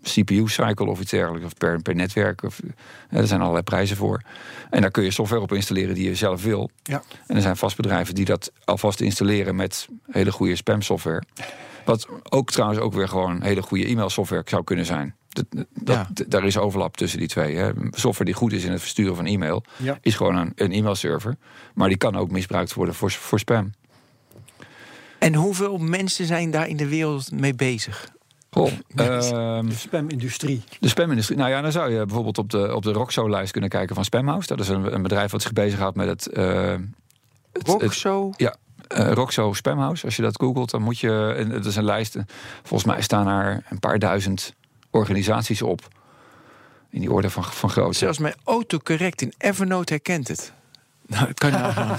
CPU-cycle 0.02 0.86
of 0.86 1.00
iets 1.00 1.10
dergelijks. 1.10 1.46
Of 1.46 1.54
per, 1.56 1.82
per 1.82 1.94
netwerk. 1.94 2.42
Of, 2.42 2.60
eh, 3.08 3.18
er 3.18 3.26
zijn 3.26 3.40
allerlei 3.40 3.62
prijzen 3.62 3.96
voor. 3.96 4.20
En 4.70 4.80
daar 4.80 4.90
kun 4.90 5.04
je 5.04 5.10
software 5.10 5.42
op 5.42 5.52
installeren 5.52 5.94
die 5.94 6.08
je 6.08 6.14
zelf 6.14 6.42
wil. 6.42 6.70
Ja. 6.82 7.02
En 7.26 7.36
er 7.36 7.42
zijn 7.42 7.56
vast 7.56 7.76
bedrijven 7.76 8.14
die 8.14 8.24
dat 8.24 8.52
alvast 8.64 9.00
installeren 9.00 9.56
met 9.56 9.88
hele 10.10 10.32
goede 10.32 10.56
spam-software. 10.56 11.22
Wat 11.84 12.08
ook 12.28 12.50
trouwens 12.50 12.80
ook 12.80 12.92
weer 12.94 13.08
gewoon 13.08 13.42
hele 13.42 13.62
goede 13.62 13.86
e-mail-software 13.86 14.42
zou 14.46 14.64
kunnen 14.64 14.84
zijn. 14.86 15.14
Dat, 15.28 15.44
dat, 15.50 15.66
Ja. 15.94 16.08
Daar 16.28 16.44
is 16.44 16.58
overlap 16.58 16.96
tussen 16.96 17.18
die 17.18 17.28
twee. 17.28 17.56
Hè. 17.56 17.70
Software 17.90 18.24
die 18.24 18.34
goed 18.34 18.52
is 18.52 18.64
in 18.64 18.72
het 18.72 18.80
versturen 18.80 19.16
van 19.16 19.26
e-mail, 19.26 19.64
Ja. 19.76 19.98
is 20.00 20.14
gewoon 20.14 20.36
een, 20.36 20.52
een 20.54 20.72
e-mailserver. 20.72 21.36
Maar 21.74 21.88
die 21.88 21.96
kan 21.96 22.16
ook 22.16 22.30
misbruikt 22.30 22.74
worden 22.74 22.94
voor, 22.94 23.10
voor 23.10 23.38
spam. 23.38 23.72
En 25.22 25.34
hoeveel 25.34 25.78
mensen 25.78 26.26
zijn 26.26 26.50
daar 26.50 26.68
in 26.68 26.76
de 26.76 26.88
wereld 26.88 27.30
mee 27.32 27.54
bezig? 27.54 28.08
Goh, 28.50 28.70
ehm, 28.96 29.66
De 29.66 29.74
spamindustrie. 29.74 30.62
de 30.80 30.88
spamindustrie. 30.88 31.38
Nou 31.38 31.50
ja, 31.50 31.60
dan 31.60 31.72
zou 31.72 31.90
je 31.92 32.04
bijvoorbeeld 32.04 32.38
op 32.38 32.50
de, 32.50 32.74
op 32.74 32.82
de 32.82 32.92
Roxo-lijst 32.92 33.52
kunnen 33.52 33.70
kijken 33.70 33.94
van 33.94 34.04
Spamhouse. 34.04 34.48
Dat 34.48 34.60
is 34.60 34.68
een, 34.68 34.94
een 34.94 35.02
bedrijf 35.02 35.30
wat 35.30 35.42
zich 35.42 35.52
bezighoudt 35.52 35.96
met 35.96 36.06
het. 36.08 36.26
eh, 36.26 36.70
het- 37.52 37.66
het- 37.66 37.82
Roxo? 37.82 38.30
Ja, 38.36 38.56
eh, 38.88 39.12
Roxo 39.12 39.52
Spamhouse. 39.52 40.04
Als 40.04 40.16
je 40.16 40.22
dat 40.22 40.40
googelt, 40.40 40.70
dan 40.70 40.82
moet 40.82 40.98
je. 40.98 41.34
En 41.36 41.50
het 41.50 41.64
is 41.64 41.76
een 41.76 41.84
lijst. 41.84 42.16
eh, 42.16 42.22
Volgens 42.62 42.84
mij 42.92 43.02
staan 43.02 43.26
er 43.28 43.64
een 43.70 43.78
paar 43.78 43.98
duizend 43.98 44.54
organisaties 44.90 45.62
op. 45.62 45.88
In 46.90 47.00
die 47.00 47.12
orde 47.12 47.30
van, 47.30 47.44
van 47.44 47.70
grootte. 47.70 47.98
Zelfs 47.98 48.18
mijn 48.18 48.34
autocorrect 48.44 49.22
in 49.22 49.32
Evernote 49.38 49.92
herkent 49.92 50.28
het. 50.28 50.52
Nou, 51.12 51.26
dat 51.26 51.38
kan 51.38 51.50
je 51.50 51.56
nagaan. 51.56 51.98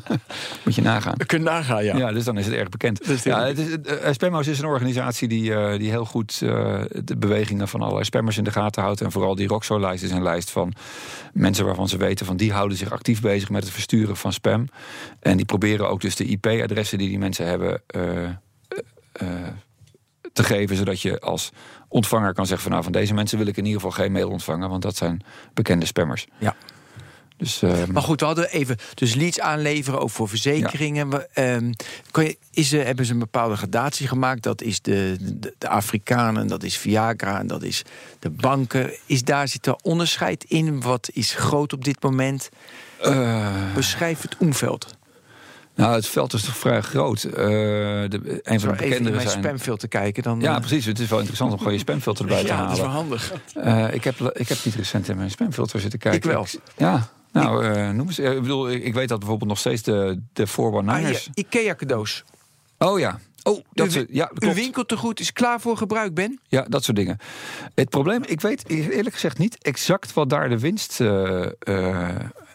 Moet 0.64 0.74
je 0.74 0.82
nagaan. 0.82 1.14
Je 1.26 1.38
nagaan, 1.38 1.84
ja. 1.84 1.96
Ja. 1.96 2.12
dus 2.12 2.24
dan 2.24 2.38
is 2.38 2.46
het 2.46 2.54
erg 2.54 2.68
bekend. 2.68 3.22
Ja, 3.24 3.44
het 3.44 3.58
is, 3.58 3.80
eh, 3.80 4.12
Spamhouse 4.12 4.50
is 4.50 4.58
een 4.58 4.64
organisatie 4.64 5.28
die, 5.28 5.54
eh, 5.54 5.78
die 5.78 5.90
heel 5.90 6.04
goed 6.04 6.40
eh, 6.42 6.80
de 7.04 7.16
bewegingen 7.16 7.68
van 7.68 7.80
allerlei 7.80 8.04
spammers 8.04 8.38
in 8.38 8.44
de 8.44 8.52
gaten 8.52 8.82
houdt. 8.82 9.00
En 9.00 9.12
vooral 9.12 9.34
die 9.34 9.48
Roxo-lijst 9.48 10.02
is 10.02 10.10
een 10.10 10.22
lijst 10.22 10.50
van 10.50 10.74
mensen 11.32 11.64
waarvan 11.64 11.88
ze 11.88 11.96
weten 11.96 12.26
van 12.26 12.36
die 12.36 12.52
houden 12.52 12.76
zich 12.76 12.92
actief 12.92 13.20
bezig 13.20 13.50
met 13.50 13.62
het 13.62 13.72
versturen 13.72 14.16
van 14.16 14.32
spam. 14.32 14.68
En 15.20 15.36
die 15.36 15.46
proberen 15.46 15.88
ook 15.88 16.00
dus 16.00 16.16
de 16.16 16.24
IP-adressen 16.24 16.98
die 16.98 17.08
die 17.08 17.18
mensen 17.18 17.46
hebben 17.46 17.82
eh, 17.86 18.24
eh, 18.24 18.32
eh, 19.12 19.26
te 20.32 20.44
geven, 20.44 20.76
zodat 20.76 21.00
je 21.00 21.20
als 21.20 21.52
ontvanger 21.88 22.34
kan 22.34 22.46
zeggen 22.46 22.62
van 22.62 22.72
nou 22.72 22.84
van 22.84 22.92
deze 22.92 23.14
mensen 23.14 23.38
wil 23.38 23.46
ik 23.46 23.56
in 23.56 23.64
ieder 23.64 23.80
geval 23.80 23.96
geen 23.96 24.12
mail 24.12 24.30
ontvangen, 24.30 24.68
want 24.68 24.82
dat 24.82 24.96
zijn 24.96 25.24
bekende 25.54 25.86
spammers. 25.86 26.26
Ja. 26.38 26.56
Dus 27.40 27.62
eh, 27.62 27.84
Maar 27.92 28.02
goed, 28.02 28.20
we 28.20 28.26
hadden 28.26 28.50
even 28.50 28.76
dus 28.94 29.14
leads 29.14 29.40
aanleveren, 29.40 30.00
ook 30.00 30.10
voor 30.10 30.28
verzekeringen. 30.28 31.34
Ehm, 31.34 31.72
kan 32.10 32.24
je, 32.24 32.36
is 32.52 32.72
er, 32.72 32.86
hebben 32.86 33.04
ze 33.04 33.12
een 33.12 33.18
bepaalde 33.18 33.56
gradatie 33.56 34.08
gemaakt? 34.08 34.42
Dat 34.42 34.62
is 34.62 34.80
de, 34.80 35.16
de, 35.20 35.54
de 35.58 35.68
Afrikanen, 35.68 36.46
dat 36.46 36.62
is 36.62 36.76
Viagra 36.76 37.38
en 37.38 37.46
dat 37.46 37.62
is 37.62 37.82
de 38.18 38.30
banken. 38.30 38.90
Is 39.06 39.24
daar 39.24 39.48
zit 39.48 39.66
er 39.66 39.76
onderscheid 39.82 40.44
in? 40.44 40.80
Wat 40.80 41.08
is 41.12 41.34
groot 41.34 41.72
op 41.72 41.84
dit 41.84 42.02
moment? 42.02 42.48
eh, 43.00 43.74
Beschrijf 43.74 44.22
het 44.22 44.36
omveld. 44.38 44.98
Nou, 45.74 45.94
het 45.94 46.06
veld 46.06 46.32
is 46.32 46.42
toch 46.42 46.56
vrij 46.56 46.80
groot. 46.80 47.22
Eh, 47.22 47.32
de, 47.34 48.08
een 48.42 48.60
van 48.60 48.68
de 48.68 48.74
even 48.74 48.76
bekendere 48.76 49.16
mijn 49.16 49.28
zijn... 49.28 49.42
spamfilter 49.44 49.88
kijken. 49.88 50.22
Dan, 50.22 50.40
Ja, 50.40 50.54
eh, 50.54 50.60
precies. 50.60 50.84
Het 50.84 50.98
is 50.98 51.08
wel 51.08 51.18
interessant 51.18 51.52
om 51.52 51.58
gewoon 51.58 51.72
je 51.72 51.78
spamfilter 51.78 52.24
erbij 52.24 52.40
te 52.40 52.46
ja, 52.52 52.62
dat 52.62 52.72
is 52.72 52.78
wel 52.78 52.88
halen. 52.88 53.02
handig. 53.08 53.32
Eh, 53.54 53.94
ik, 53.94 54.04
heb, 54.04 54.20
ik 54.20 54.48
heb 54.48 54.58
niet 54.64 54.74
recent 54.74 55.08
in 55.08 55.16
mijn 55.16 55.30
spamfilter 55.30 55.80
zitten 55.80 55.98
kijken. 55.98 56.30
Ik 56.30 56.36
wel. 56.36 56.46
Ja, 56.76 57.08
nou, 57.32 57.64
eh, 57.64 57.90
noem 57.90 58.06
eens. 58.06 58.18
eh, 58.18 58.32
Ik 58.34 58.40
bedoel, 58.42 58.70
ik, 58.70 58.84
ik 58.84 58.94
weet 58.94 59.08
dat 59.08 59.18
bijvoorbeeld 59.18 59.48
nog 59.50 59.58
steeds 59.58 59.82
de, 59.82 60.20
de 60.32 60.48
419ers... 60.48 60.86
Ah, 60.86 60.96
hier, 60.96 61.26
Ikea 61.34 61.74
cadeaus. 61.74 62.24
oh 62.78 62.98
ja. 62.98 63.18
Oh, 63.42 63.64
dat 63.72 63.86
Uw, 63.86 63.92
soort, 63.92 64.06
ja, 64.10 64.30
uw 64.38 64.52
winkeltegoed 64.52 65.20
is 65.20 65.32
klaar 65.32 65.60
voor 65.60 65.76
gebruik, 65.76 66.14
Ben? 66.14 66.40
Ja, 66.48 66.62
dat 66.68 66.84
soort 66.84 66.96
dingen. 66.96 67.18
Het 67.74 67.88
probleem, 67.88 68.22
ik 68.26 68.40
weet 68.40 68.68
eerlijk 68.68 69.14
gezegd 69.14 69.38
niet 69.38 69.58
exact 69.62 70.12
wat 70.12 70.30
daar 70.30 70.48
de 70.48 70.58
winst 70.58 71.00
eh, 71.00 71.42
eh, 71.58 72.08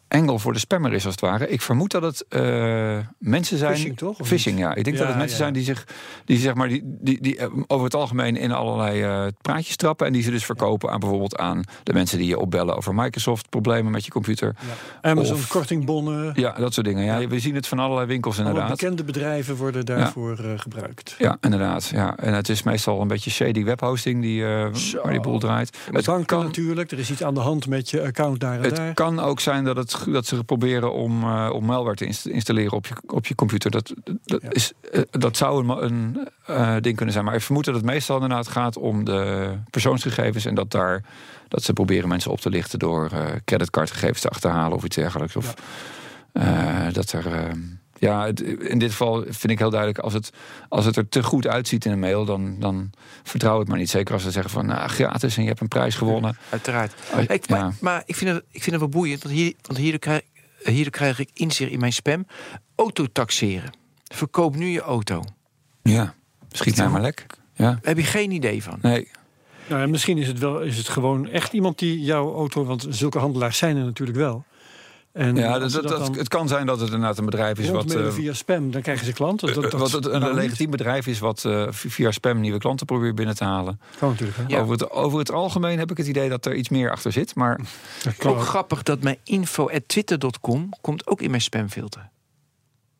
angle 0.07 0.39
voor 0.39 0.53
de 0.53 0.59
spammer 0.59 0.93
is, 0.93 1.03
als 1.05 1.13
het 1.13 1.23
ware. 1.23 1.49
Ik 1.49 1.61
vermoed 1.61 1.91
dat 1.91 2.01
het 2.01 2.25
eh, 2.29 2.97
mensen 3.19 3.57
zijn. 3.57 3.73
Phishing, 3.75 3.97
toch, 3.97 4.17
Phishing, 4.23 4.59
ja. 4.59 4.75
Ik 4.75 4.83
denk 4.83 4.95
Ja, 4.95 5.01
dat 5.01 5.07
het 5.11 5.17
mensen 5.17 5.37
ja. 5.37 5.43
zijn 5.43 5.53
die 5.53 5.63
zich, 5.63 5.87
die 6.25 6.37
zeg 6.37 6.53
maar, 6.53 6.67
die, 6.67 6.81
die, 6.85 7.21
die 7.21 7.37
eh, 7.37 7.47
over 7.67 7.85
het 7.85 7.95
algemeen 7.95 8.35
in 8.37 8.51
allerlei 8.51 9.01
eh, 9.01 9.25
praatjes 9.41 9.75
trappen. 9.75 10.07
En 10.07 10.13
die 10.13 10.21
ze 10.23 10.31
dus 10.31 10.45
verkopen 10.45 10.89
aan 10.89 10.99
bijvoorbeeld 10.99 11.37
aan 11.37 11.63
de 11.83 11.93
mensen 11.93 12.17
die 12.17 12.27
je 12.27 12.39
opbellen 12.39 12.75
over 12.77 12.95
Microsoft 12.95 13.49
problemen 13.49 13.91
met 13.91 14.05
je 14.05 14.11
computer. 14.11 14.55
Amazon 15.01 15.35
Of- 15.35 15.47
kortingbonnen. 15.47 16.31
Ja, 16.35 16.51
dat 16.51 16.73
soort 16.73 16.85
dingen. 16.85 17.03
Ja, 17.03 17.27
we 17.27 17.39
zien 17.39 17.55
het 17.55 17.67
van 17.67 17.79
allerlei 17.79 18.07
winkels 18.07 18.39
Alle 18.39 18.47
inderdaad. 18.47 18.71
bekende 18.71 19.03
bedrijven 19.03 19.55
worden 19.55 19.85
daarvoor 19.85 20.39
eh, 20.39 20.51
gebruikt. 20.55 21.15
Ja, 21.17 21.37
inderdaad. 21.41 21.85
Ja. 21.87 22.17
En 22.17 22.33
het 22.33 22.49
is 22.49 22.63
meestal 22.63 23.01
een 23.01 23.07
beetje 23.07 23.29
shady 23.31 23.63
webhosting 23.63 24.21
die, 24.21 24.43
eh, 24.45 24.67
waar 25.03 25.11
die 25.11 25.21
boel 25.21 25.39
draait. 25.39 25.77
Het 25.91 26.05
Banken 26.05 26.25
kan, 26.25 26.43
natuurlijk. 26.43 26.91
Er 26.91 26.99
is 26.99 27.11
iets 27.11 27.23
aan 27.23 27.33
de 27.33 27.39
hand 27.39 27.67
met 27.67 27.89
je 27.89 28.03
account 28.03 28.39
daar 28.39 28.61
en 28.61 28.69
daar. 28.75 28.85
Het 28.85 28.93
kan 28.95 29.19
ook 29.19 29.39
zijn 29.39 29.63
dat 29.63 29.75
het 29.75 29.93
dat, 30.03 30.13
dat 30.13 30.25
ze 30.25 30.43
proberen 30.43 30.93
om, 30.93 31.23
eh, 31.23 31.49
om 31.53 31.65
malware 31.65 31.95
te 31.95 32.05
inst- 32.05 32.25
installeren 32.27 32.71
op 32.73 32.85
je, 32.85 32.93
op 33.07 33.25
je 33.25 33.35
computer. 33.35 33.71
Dat, 33.71 33.93
dat, 34.23 34.41
Ja. 34.41 34.49
is, 34.49 34.71
eh, 34.91 35.01
dat 35.11 35.37
zou 35.37 35.67
een, 35.67 35.83
een 35.83 36.29
eh, 36.45 36.75
ding 36.81 36.95
kunnen 36.95 37.13
zijn. 37.13 37.25
Maar 37.25 37.35
ik 37.35 37.41
vermoed 37.41 37.65
dat 37.65 37.75
het 37.75 37.83
meestal 37.85 38.15
inderdaad 38.15 38.47
gaat 38.47 38.77
om 38.77 39.03
de 39.03 39.51
persoonsgegevens. 39.69 40.45
En 40.45 40.55
dat, 40.55 40.71
daar, 40.71 41.03
dat 41.47 41.63
ze 41.63 41.73
proberen 41.73 42.09
mensen 42.09 42.31
op 42.31 42.39
te 42.39 42.49
lichten 42.49 42.79
door 42.79 43.09
creditcardgegevens 43.45 44.21
te 44.21 44.29
achterhalen 44.29 44.77
of 44.77 44.83
iets 44.83 44.95
dergelijks. 44.95 45.35
Of 45.35 45.53
dat 46.91 47.11
er. 47.11 47.25
Ja, 47.99 48.25
het- 48.25 48.41
in 48.41 48.79
dit 48.79 48.91
geval 48.91 49.23
vind 49.27 49.49
ik 49.51 49.59
heel 49.59 49.69
duidelijk, 49.69 49.99
als 49.99 50.13
het, 50.13 50.29
als 50.69 50.85
het 50.85 50.95
er 50.95 51.09
te 51.09 51.23
goed 51.23 51.47
uitziet 51.47 51.85
in 51.85 51.91
een 51.91 51.99
mail, 51.99 52.25
dan, 52.25 52.59
dan 52.59 52.91
vertrouw 53.23 53.59
het 53.59 53.67
maar 53.67 53.77
niet. 53.77 53.89
Zeker 53.89 54.13
als 54.13 54.23
ze 54.23 54.31
zeggen 54.31 54.51
van 54.51 54.65
nou, 54.65 54.89
gratis 54.89 55.35
en 55.37 55.41
je 55.43 55.47
hebt 55.47 55.61
een 55.61 55.67
prijs 55.67 55.95
gewonnen. 55.95 56.37
Uiteraard. 56.49 56.93
Oh, 57.13 57.21
Ik, 57.21 57.47
ja. 57.49 57.57
maar, 57.63 57.73
maar 57.81 58.03
ik, 58.05 58.15
vind 58.15 58.31
het, 58.31 58.43
ik 58.51 58.63
vind 58.63 58.71
het 58.71 58.79
wel 58.79 58.89
boeiend, 59.01 59.23
want, 59.23 59.35
hier, 59.35 59.53
want 59.61 59.79
hierdoor, 59.79 59.99
krijg, 59.99 60.21
hierdoor 60.63 60.91
krijg 60.91 61.19
ik 61.19 61.29
inzicht 61.33 61.71
in 61.71 61.79
mijn 61.79 61.93
spam. 61.93 62.25
Autotaxeren. 62.75 63.71
Verkoop 64.13 64.55
nu 64.55 64.65
je 64.67 64.81
auto. 64.81 65.21
Ja, 65.83 66.13
schiet 66.51 66.77
mij 66.77 66.89
maar 66.89 67.01
lek. 67.01 67.25
Ja, 67.53 67.65
Daar 67.69 67.79
heb 67.81 67.97
je 67.97 68.03
geen 68.03 68.31
idee 68.31 68.63
van. 68.63 68.77
nee. 68.81 69.11
Nou, 69.69 69.81
en 69.81 69.89
misschien 69.89 70.17
is 70.17 70.27
het, 70.27 70.39
wel, 70.39 70.59
is 70.61 70.77
het 70.77 70.89
gewoon 70.89 71.29
echt 71.29 71.53
iemand 71.53 71.79
die 71.79 72.01
jouw 72.01 72.33
auto... 72.35 72.65
want 72.65 72.85
zulke 72.89 73.19
handelaars 73.19 73.57
zijn 73.57 73.77
er 73.77 73.83
natuurlijk 73.83 74.17
wel. 74.17 74.45
En 75.15 75.35
Ja, 75.35 75.59
dat, 75.59 75.71
dat, 75.71 76.15
het 76.15 76.27
kan 76.27 76.47
zijn 76.47 76.65
dat 76.65 76.79
het 76.79 76.91
inderdaad 76.91 77.17
een 77.17 77.25
bedrijf 77.25 77.59
is 77.59 77.69
wat. 77.69 77.93
eh, 77.95 78.11
via 78.11 78.33
spam, 78.33 78.71
dan 78.71 78.81
krijgen 78.81 79.05
ze 79.05 79.13
klanten. 79.13 79.53
Dat, 79.53 79.63
dat, 79.71 79.73
wat 79.79 79.91
het, 79.91 80.05
een 80.05 80.33
legitiem 80.33 80.69
bedrijf 80.71 81.07
is 81.07 81.19
wat 81.19 81.45
eh, 81.45 81.67
via 81.69 82.11
spam 82.11 82.39
nieuwe 82.39 82.57
klanten 82.59 82.85
probeert 82.85 83.15
binnen 83.15 83.35
te 83.35 83.43
halen. 83.43 83.79
Kan 83.99 84.09
natuurlijk, 84.09 84.37
hè? 84.37 84.43
Ja. 84.47 84.59
Over, 84.59 84.71
het, 84.71 84.91
over 84.91 85.19
het 85.19 85.31
algemeen 85.31 85.79
heb 85.79 85.91
ik 85.91 85.97
het 85.97 86.07
idee 86.07 86.29
dat 86.29 86.45
er 86.45 86.55
iets 86.55 86.69
meer 86.69 86.91
achter 86.91 87.11
zit. 87.11 87.35
Maar 87.35 87.59
Ook 88.07 88.25
ook. 88.25 88.41
grappig 88.41 88.83
dat 88.83 89.01
mijn 89.03 89.17
info.twitter.com 89.23 90.69
komt 90.81 91.07
ook 91.07 91.21
in 91.21 91.29
mijn 91.29 91.41
spamfilter. 91.41 92.09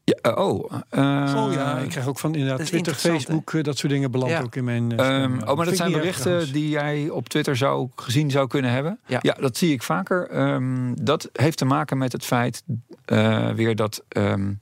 Ja, 0.06 0.14
eh, 0.22 0.38
oh. 0.47 0.72
eh, 0.89 1.34
Oh 1.45 1.53
ja, 1.53 1.78
ik 1.78 1.89
krijg 1.89 2.08
ook 2.08 2.20
van 2.20 2.36
inderdaad 2.36 2.66
Twitter, 2.68 2.93
Facebook, 2.93 3.53
eh, 3.53 3.64
dat 3.64 3.78
soort 3.78 3.91
dingen 3.93 4.12
belandt 4.12 4.34
Ja. 4.34 4.41
ook 4.41 4.56
in 4.56 4.64
mijn... 4.64 4.97
Ehm, 4.97 5.39
oh, 5.47 5.56
maar 5.56 5.66
dat 5.66 5.76
zijn 5.76 5.91
erg, 5.91 5.99
berichten 6.01 6.53
die 6.53 6.70
jij 6.70 7.10
op 7.10 7.30
Twitter 7.30 7.56
zou 7.58 7.89
gezien 7.95 8.32
zou 8.32 8.47
kunnen 8.47 8.72
hebben. 8.72 8.99
Ja. 9.08 9.20
dat 9.39 9.58
zie 9.58 9.72
ik 9.74 9.84
vaker. 9.84 10.28
Ehm, 10.30 10.93
dat 11.01 11.30
heeft 11.34 11.58
te 11.58 11.66
maken 11.66 11.97
met 11.97 12.12
het 12.12 12.26
feit 12.26 12.64
eh, 13.06 13.49
weer 13.51 13.76
dat, 13.76 14.03
ehm, 14.08 14.53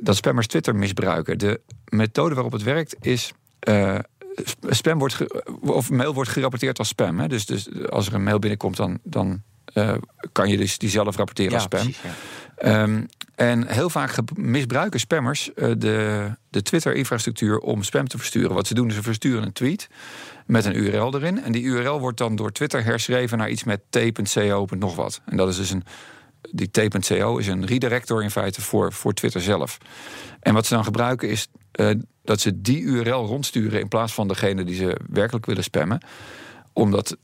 dat 0.00 0.16
spammers 0.16 0.46
Twitter 0.46 0.76
misbruiken. 0.76 1.38
De 1.38 1.60
methode 1.88 2.34
waarop 2.34 2.52
het 2.52 2.62
werkt 2.62 2.96
is. 3.00 3.32
eh, 3.58 3.98
sp- 4.44 4.66
spam 4.74 4.98
wordt 4.98 5.16
of 5.60 5.90
mail 5.90 6.14
wordt 6.14 6.30
gerapporteerd 6.30 6.78
als 6.78 6.88
spam. 6.88 7.18
Hè? 7.20 7.28
Dus, 7.28 7.46
dus 7.46 7.68
als 7.88 8.06
er 8.06 8.14
een 8.14 8.22
mail 8.22 8.38
binnenkomt, 8.38 8.76
dan, 8.76 8.98
dan 9.02 9.42
eh, 9.76 9.94
kan 10.32 10.48
je 10.48 10.56
dus 10.56 10.78
die 10.78 10.88
zelf 10.88 11.16
rapporteren 11.16 11.52
als 11.52 11.62
spam. 11.62 11.80
precies, 11.80 12.00
ja. 12.02 12.10
Ehm, 12.56 13.02
en 13.34 13.66
heel 13.66 13.90
vaak 13.90 14.14
misbruiken 14.34 15.00
spammers 15.00 15.54
eh, 15.54 15.70
de, 15.78 16.30
de 16.50 16.62
Twitter-infrastructuur 16.62 17.58
om 17.58 17.82
spam 17.82 18.08
te 18.08 18.18
versturen. 18.18 18.54
Wat 18.54 18.66
ze 18.66 18.74
doen, 18.74 18.88
is 18.88 18.94
ze 18.94 19.02
versturen 19.02 19.42
een 19.42 19.52
tweet 19.52 19.88
met 20.46 20.64
een 20.64 20.76
URL 20.76 21.14
erin. 21.14 21.42
En 21.42 21.52
die 21.52 21.62
URL 21.62 22.00
wordt 22.00 22.18
dan 22.18 22.36
door 22.36 22.52
Twitter 22.52 22.84
herschreven 22.84 23.38
naar 23.38 23.50
iets 23.50 23.64
met 23.64 23.80
t.co. 23.90 24.66
nog 24.78 24.96
wat. 24.96 25.20
En 25.24 25.36
dat 25.36 25.48
is 25.48 25.56
dus 25.56 25.70
een. 25.70 25.84
Die 26.50 26.70
t.co 26.70 27.36
is 27.36 27.46
een 27.46 27.66
redirector 27.66 28.22
in 28.22 28.30
feite 28.30 28.60
voor, 28.60 28.92
voor 28.92 29.12
Twitter 29.12 29.40
zelf. 29.40 29.78
En 30.40 30.54
wat 30.54 30.66
ze 30.66 30.74
dan 30.74 30.84
gebruiken 30.84 31.28
is 31.28 31.48
eh, 31.72 31.90
dat 32.24 32.40
ze 32.40 32.60
die 32.60 32.80
URL 32.80 33.26
rondsturen 33.26 33.80
in 33.80 33.88
plaats 33.88 34.14
van 34.14 34.28
degene 34.28 34.64
die 34.64 34.76
ze 34.76 35.00
werkelijk 35.08 35.46
willen 35.46 35.62
spammen. 35.62 36.00
Omdat 36.72 37.16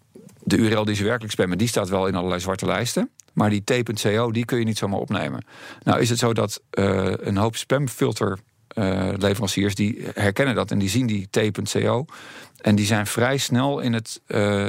de 0.44 0.56
URL 0.56 0.84
die 0.84 0.94
ze 0.94 1.04
werkelijk 1.04 1.32
spammen, 1.32 1.58
die 1.58 1.68
staat 1.68 1.88
wel 1.88 2.06
in 2.06 2.14
allerlei 2.14 2.40
zwarte 2.40 2.66
lijsten. 2.66 3.10
Maar 3.32 3.50
die 3.50 3.62
t.co, 3.64 4.30
die 4.30 4.44
kun 4.44 4.58
je 4.58 4.64
niet 4.64 4.78
zomaar 4.78 4.98
opnemen. 4.98 5.44
Nou 5.82 6.00
is 6.00 6.08
het 6.08 6.18
zo 6.18 6.32
dat 6.32 6.62
eh, 6.70 7.12
een 7.16 7.36
hoop 7.36 7.56
spamfilter 7.56 8.38
eh, 8.68 9.08
leveranciers 9.16 9.74
die 9.74 10.06
herkennen 10.14 10.54
dat 10.54 10.70
en 10.70 10.78
die 10.78 10.88
zien 10.88 11.06
die 11.06 11.28
t.co. 11.30 12.04
En 12.60 12.74
die 12.74 12.86
zijn 12.86 13.06
vrij 13.06 13.36
snel 13.36 13.80
in 13.80 13.92
het, 13.92 14.20
eh, 14.26 14.68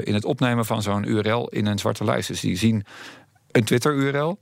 in 0.00 0.14
het 0.14 0.24
opnemen 0.24 0.64
van 0.64 0.82
zo'n 0.82 1.08
URL 1.08 1.48
in 1.48 1.66
een 1.66 1.78
zwarte 1.78 2.04
lijst. 2.04 2.28
Dus 2.28 2.40
die 2.40 2.56
zien 2.56 2.84
een 3.50 3.64
Twitter-URL. 3.64 4.38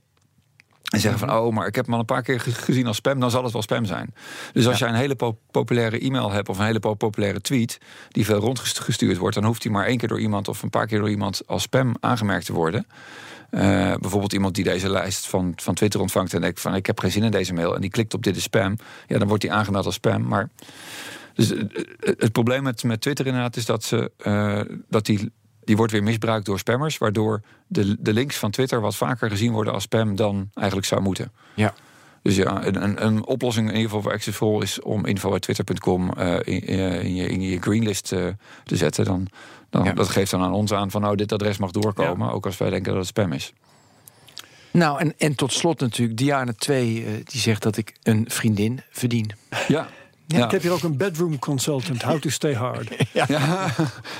En 0.93 0.99
zeggen 0.99 1.19
van, 1.19 1.31
oh, 1.31 1.53
maar 1.53 1.67
ik 1.67 1.75
heb 1.75 1.85
hem 1.85 1.93
al 1.93 1.99
een 1.99 2.05
paar 2.05 2.21
keer 2.21 2.39
ge- 2.39 2.51
gezien 2.51 2.87
als 2.87 2.95
spam, 2.97 3.19
dan 3.19 3.31
zal 3.31 3.43
het 3.43 3.53
wel 3.53 3.61
spam 3.61 3.85
zijn. 3.85 4.13
Dus 4.53 4.67
als 4.67 4.79
jij 4.79 4.89
een 4.89 4.95
hele 4.95 5.15
po- 5.15 5.37
populaire 5.51 5.99
e-mail 5.99 6.31
hebt 6.31 6.49
of 6.49 6.57
een 6.59 6.65
hele 6.65 6.79
po- 6.79 6.93
populaire 6.93 7.41
tweet 7.41 7.77
die 8.09 8.25
veel 8.25 8.39
rondgestuurd 8.39 9.17
wordt, 9.17 9.35
dan 9.35 9.45
hoeft 9.45 9.61
die 9.61 9.71
maar 9.71 9.85
één 9.85 9.97
keer 9.97 10.07
door 10.07 10.19
iemand 10.19 10.47
of 10.47 10.61
een 10.63 10.69
paar 10.69 10.87
keer 10.87 10.99
door 10.99 11.09
iemand 11.09 11.41
als 11.47 11.61
spam 11.61 11.95
aangemerkt 11.99 12.45
te 12.45 12.53
worden. 12.53 12.87
Eh, 13.49 13.61
bijvoorbeeld 13.99 14.33
iemand 14.33 14.55
die 14.55 14.63
deze 14.63 14.89
lijst 14.89 15.27
van, 15.27 15.53
van 15.55 15.73
Twitter 15.73 15.99
ontvangt 15.99 16.33
en 16.33 16.41
denkt 16.41 16.61
van 16.61 16.75
ik 16.75 16.85
heb 16.85 16.99
geen 16.99 17.11
zin 17.11 17.23
in 17.23 17.31
deze 17.31 17.53
mail 17.53 17.75
en 17.75 17.81
die 17.81 17.89
klikt 17.89 18.13
op 18.13 18.23
dit 18.23 18.35
is 18.35 18.43
spam, 18.43 18.77
ja, 19.07 19.17
dan 19.17 19.27
wordt 19.27 19.41
die 19.41 19.51
aangemeld 19.51 19.85
als 19.85 19.95
spam. 19.95 20.27
Maar 20.27 20.49
dus 21.33 21.51
eh, 21.51 21.59
eh, 21.59 21.67
het 21.99 22.31
probleem 22.31 22.63
met, 22.63 22.83
met 22.83 23.01
Twitter 23.01 23.25
inderdaad 23.25 23.55
is 23.55 23.65
dat 23.65 23.83
ze 23.83 24.11
dat 24.89 25.05
die 25.05 25.31
die 25.65 25.77
wordt 25.77 25.91
weer 25.91 26.03
misbruikt 26.03 26.45
door 26.45 26.59
spammers, 26.59 26.97
waardoor 26.97 27.41
de, 27.67 27.95
de 27.99 28.13
links 28.13 28.37
van 28.37 28.51
Twitter 28.51 28.81
wat 28.81 28.95
vaker 28.95 29.29
gezien 29.29 29.51
worden 29.51 29.73
als 29.73 29.83
spam 29.83 30.15
dan 30.15 30.49
eigenlijk 30.53 30.87
zou 30.87 31.01
moeten. 31.01 31.31
Ja. 31.53 31.73
Dus 32.21 32.35
ja, 32.35 32.65
een, 32.65 32.83
een, 32.83 33.05
een 33.05 33.25
oplossing 33.25 33.67
in 33.67 33.73
ieder 33.73 33.89
geval 33.89 34.01
voor 34.01 34.11
Accessful 34.11 34.61
is 34.61 34.81
om 34.81 35.05
info.twitter.com 35.05 36.13
eh 36.13 36.35
in, 36.43 36.61
in, 36.61 37.15
je, 37.15 37.27
in 37.27 37.41
je 37.41 37.61
greenlist 37.61 38.11
eh, 38.11 38.27
te 38.63 38.75
zetten. 38.75 39.05
Dan, 39.05 39.27
dan, 39.69 39.83
Ja. 39.83 39.93
Dat 39.93 40.09
geeft 40.09 40.31
dan 40.31 40.41
aan 40.41 40.53
ons 40.53 40.73
aan 40.73 40.91
van 40.91 41.01
nou, 41.01 41.15
dit 41.15 41.31
adres 41.31 41.57
mag 41.57 41.71
doorkomen, 41.71 42.31
ook 42.31 42.45
als 42.45 42.57
wij 42.57 42.69
denken 42.69 42.91
dat 42.91 42.99
het 42.99 43.07
spam 43.07 43.31
is. 43.31 43.53
Nou, 44.71 44.99
en, 44.99 45.13
en 45.17 45.35
tot 45.35 45.53
slot 45.53 45.79
natuurlijk, 45.79 46.17
Diana 46.17 46.53
2, 46.57 47.05
eh, 47.05 47.11
die 47.23 47.41
zegt 47.41 47.61
dat 47.61 47.77
ik 47.77 47.93
een 48.03 48.25
vriendin 48.27 48.81
verdien. 48.89 49.31
Ja. 49.67 49.87
Ik 50.33 50.51
heb 50.51 50.61
hier 50.61 50.71
ook 50.71 50.83
een 50.83 50.97
bedroom 50.97 51.39
consultant, 51.39 52.01
how 52.01 52.19
to 52.19 52.29
stay 52.29 52.53
hard. 52.53 52.89
ja. 53.13 53.25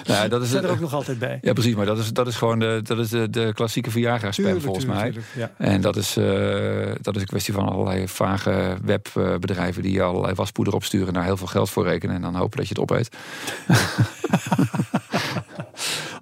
nou, 0.05 0.27
dat 0.33 0.41
is 0.41 0.53
er 0.53 0.69
ook 0.69 0.79
nog 0.79 0.93
altijd 0.93 1.19
bij. 1.19 1.39
Ja, 1.41 1.53
precies. 1.53 1.75
Maar 1.75 1.85
dat 1.85 1.97
is, 1.97 2.13
dat 2.13 2.27
is 2.27 2.35
gewoon 2.35 2.59
de, 2.59 2.79
dat 2.83 2.99
is 2.99 3.09
de, 3.09 3.29
de 3.29 3.51
klassieke 3.53 3.91
Viagra-spam 3.91 4.61
volgens 4.61 4.85
tuurlijk, 4.85 5.03
mij. 5.03 5.11
tuurlijk, 5.11 5.55
ja. 5.57 5.65
En 5.65 5.81
dat 5.81 5.95
is, 5.95 6.17
eh, 6.17 6.25
dat 7.01 7.15
is 7.15 7.21
een 7.21 7.27
kwestie 7.27 7.53
van 7.53 7.69
allerlei 7.69 8.07
vage 8.07 8.77
webbedrijven 8.83 9.83
die 9.83 10.01
allerlei 10.01 10.33
waspoeder 10.33 10.73
opsturen, 10.73 11.13
daar 11.13 11.23
heel 11.23 11.37
veel 11.37 11.47
geld 11.47 11.69
voor 11.69 11.83
rekenen 11.83 12.15
en 12.15 12.21
dan 12.21 12.35
hopen 12.35 12.57
dat 12.57 12.67
je 12.67 12.73
het 12.73 12.83
opeet. 12.83 13.09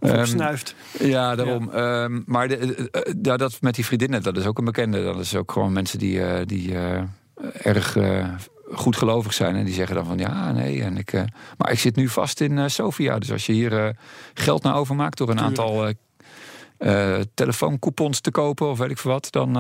Of 0.02 0.10
Ehm, 0.10 0.20
opsnuift. 0.20 0.76
Ja, 1.00 1.36
daarom. 1.36 1.70
Ehm, 1.70 2.22
maar 2.26 2.48
de, 2.48 2.58
eh, 2.58 3.02
eh, 3.02 3.14
ja, 3.22 3.38
dat 3.38 3.58
met 3.62 3.76
die 3.76 3.86
vriendinnen, 3.86 4.24
dat 4.24 4.38
is 4.38 4.46
ook 4.46 4.58
een 4.58 4.66
bekende. 4.66 5.04
Dat 5.04 5.20
is 5.20 5.36
ook 5.36 5.52
gewoon 5.52 5.74
mensen 5.74 6.00
die, 6.00 6.24
eh, 6.24 6.46
die 6.46 6.76
eh, 6.76 7.02
erg 7.64 7.96
eh, 7.96 8.28
goed 8.74 8.96
gelovig 8.96 9.34
zijn. 9.34 9.56
En 9.56 9.66
die 9.66 9.74
zeggen 9.74 9.96
dan 9.96 10.06
van 10.06 10.18
ja, 10.18 10.52
nee. 10.52 10.84
En 10.84 10.98
ik, 10.98 11.14
eh, 11.14 11.24
maar 11.58 11.72
ik 11.72 11.80
zit 11.80 11.96
nu 11.96 12.10
vast 12.10 12.42
in 12.42 12.58
eh, 12.58 12.68
Sofia. 12.68 13.20
Dus 13.20 13.32
als 13.32 13.46
je 13.46 13.54
hier 13.54 13.86
eh, 13.86 13.94
geld 14.34 14.64
naar 14.64 14.76
overmaakt 14.76 15.18
door 15.18 15.30
een 15.30 15.38
Tuurlijk. 15.38 15.60
aantal 15.60 15.94
telefooncoupons 17.34 18.20
te 18.20 18.32
kopen 18.32 18.70
of 18.70 18.78
weet 18.78 18.92
ik 18.92 18.98
veel 18.98 19.12
wat, 19.12 19.28
dan. 19.32 19.54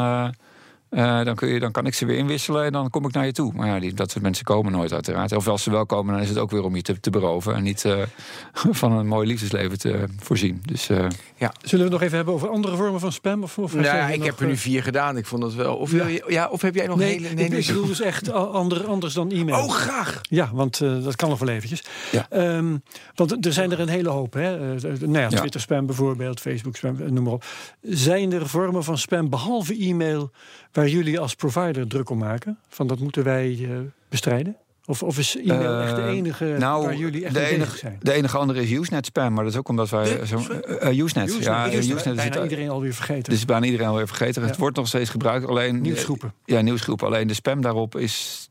Eh, 0.91 1.23
dan, 1.23 1.35
kun 1.35 1.47
je, 1.47 1.59
dan 1.59 1.71
kan 1.71 1.85
ik 1.85 1.93
ze 1.93 2.05
weer 2.05 2.17
inwisselen 2.17 2.65
en 2.65 2.71
dan 2.71 2.89
kom 2.89 3.05
ik 3.05 3.13
naar 3.13 3.25
je 3.25 3.31
toe. 3.31 3.53
Maar 3.55 3.67
ja, 3.67 3.79
die, 3.79 3.93
dat 3.93 4.11
soort 4.11 4.23
mensen 4.23 4.45
komen 4.45 4.71
nooit 4.71 4.93
uiteraard. 4.93 5.31
Of 5.31 5.47
als 5.47 5.63
ze 5.63 5.71
wel 5.71 5.85
komen, 5.85 6.13
dan 6.13 6.23
is 6.23 6.29
het 6.29 6.37
ook 6.37 6.51
weer 6.51 6.63
om 6.63 6.75
je 6.75 6.81
te, 6.81 6.99
te 6.99 7.09
beroven... 7.09 7.55
en 7.55 7.63
niet 7.63 7.85
eh, 7.85 8.01
van 8.81 8.91
een 8.91 9.07
mooi 9.07 9.27
liefdesleven 9.27 9.79
te 9.79 10.05
voorzien. 10.19 10.61
Dus 10.65 10.89
eh, 10.89 10.97
Zullen 11.37 11.57
we 11.61 11.77
het 11.77 11.91
nog 11.91 12.01
even 12.01 12.15
hebben 12.15 12.33
over 12.33 12.49
andere 12.49 12.75
vormen 12.75 12.99
van 12.99 13.11
spam? 13.11 13.43
Of, 13.43 13.57
of 13.57 13.73
Nou, 13.73 13.85
ja, 13.85 14.07
ik 14.07 14.17
nog, 14.17 14.25
heb 14.25 14.39
er 14.39 14.47
nu 14.47 14.57
vier 14.57 14.83
gedaan. 14.83 15.17
Ik 15.17 15.25
vond 15.25 15.41
dat 15.41 15.53
wel. 15.53 15.75
Of, 15.75 15.91
wil 15.91 16.07
je, 16.07 16.23
ja, 16.27 16.47
of 16.47 16.61
heb 16.61 16.75
jij 16.75 16.87
nog 16.87 16.97
Nee, 16.97 17.11
hele... 17.11 17.29
ik, 17.29 17.37
hele 17.37 17.57
ik 17.57 17.67
bedoel 17.67 17.85
dus 17.85 18.01
echt 18.01 18.31
ander, 18.31 18.87
anders 18.87 19.13
dan 19.13 19.31
e-mail. 19.31 19.63
Oh, 19.63 19.71
graag. 19.71 20.21
Ja, 20.29 20.49
want 20.53 20.81
eh, 20.81 21.03
dat 21.03 21.15
kan 21.15 21.29
nog 21.29 21.39
wel 21.39 21.49
eventjes. 21.49 21.83
Ja. 22.11 22.29
Ehm, 22.29 22.77
want 23.15 23.45
er 23.45 23.53
zijn 23.53 23.71
er 23.71 23.79
een 23.79 23.89
hele 23.89 24.09
hoop. 24.09 24.33
Hè? 24.33 24.75
Eh, 24.75 24.99
nou 24.99 25.11
ja, 25.11 25.19
Ja. 25.19 25.29
Twitter 25.29 25.61
spam 25.61 25.85
bijvoorbeeld, 25.85 26.39
Facebook 26.39 26.75
spam, 26.75 27.01
eh, 27.01 27.09
noem 27.09 27.23
maar 27.23 27.33
op. 27.33 27.45
Zijn 27.81 28.31
er 28.31 28.47
vormen 28.47 28.83
van 28.83 28.97
spam, 28.97 29.29
behalve 29.29 29.77
e-mail, 29.77 30.31
waar 30.71 30.87
jullie 30.87 31.19
als 31.19 31.35
provider 31.35 31.87
druk 31.87 32.09
om 32.09 32.17
maken? 32.17 32.57
Van 32.69 32.87
dat 32.87 32.99
moeten 32.99 33.23
wij 33.23 33.57
eh, 33.61 33.69
bestrijden? 34.09 34.55
Of, 34.85 35.03
of 35.03 35.17
is 35.17 35.37
e-mail 35.37 35.81
echt 35.81 35.95
de 35.95 36.01
Eh, 36.01 36.07
enige 36.07 36.55
nou, 36.59 36.83
waar 36.85 36.95
jullie 36.95 37.25
echt 37.25 37.33
de 37.33 37.45
enige, 37.45 37.77
zijn? 37.77 37.97
de 38.01 38.11
enige 38.11 38.37
andere 38.37 38.61
is 38.61 38.71
Usenet 38.71 39.05
spam, 39.05 39.33
maar 39.33 39.43
dat 39.43 39.53
is 39.53 39.59
ook 39.59 39.67
omdat 39.69 39.89
wij 39.89 40.17
De- 40.17 40.27
zo 40.27 40.37
eh, 40.37 40.87
eh, 40.89 40.97
Usenet. 40.97 41.27
Usenet, 41.27 41.43
Ja, 41.45 41.65
Usenet, 41.67 41.83
Usenet 41.83 41.97
is 41.97 42.03
bijna 42.15 42.23
het, 42.33 42.43
iedereen 42.43 42.69
alweer 42.69 42.93
vergeten. 42.93 43.33
dus 43.33 43.45
bijna 43.45 43.65
iedereen 43.65 43.87
alweer 43.87 44.07
vergeten. 44.07 44.41
Ja. 44.41 44.47
Het 44.47 44.57
wordt 44.57 44.77
nog 44.77 44.87
steeds 44.87 45.09
gebruikt. 45.09 45.47
Alleen 45.47 45.81
Nieuwsgroepen. 45.81 46.33
Ja, 46.45 46.61
nieuwsgroepen. 46.61 47.07
Alleen 47.07 47.27
de 47.27 47.33
spam 47.33 47.61
daarop 47.61 47.95
is 47.97 48.49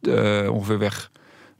ongeveer 0.51 0.79
weg 0.79 1.11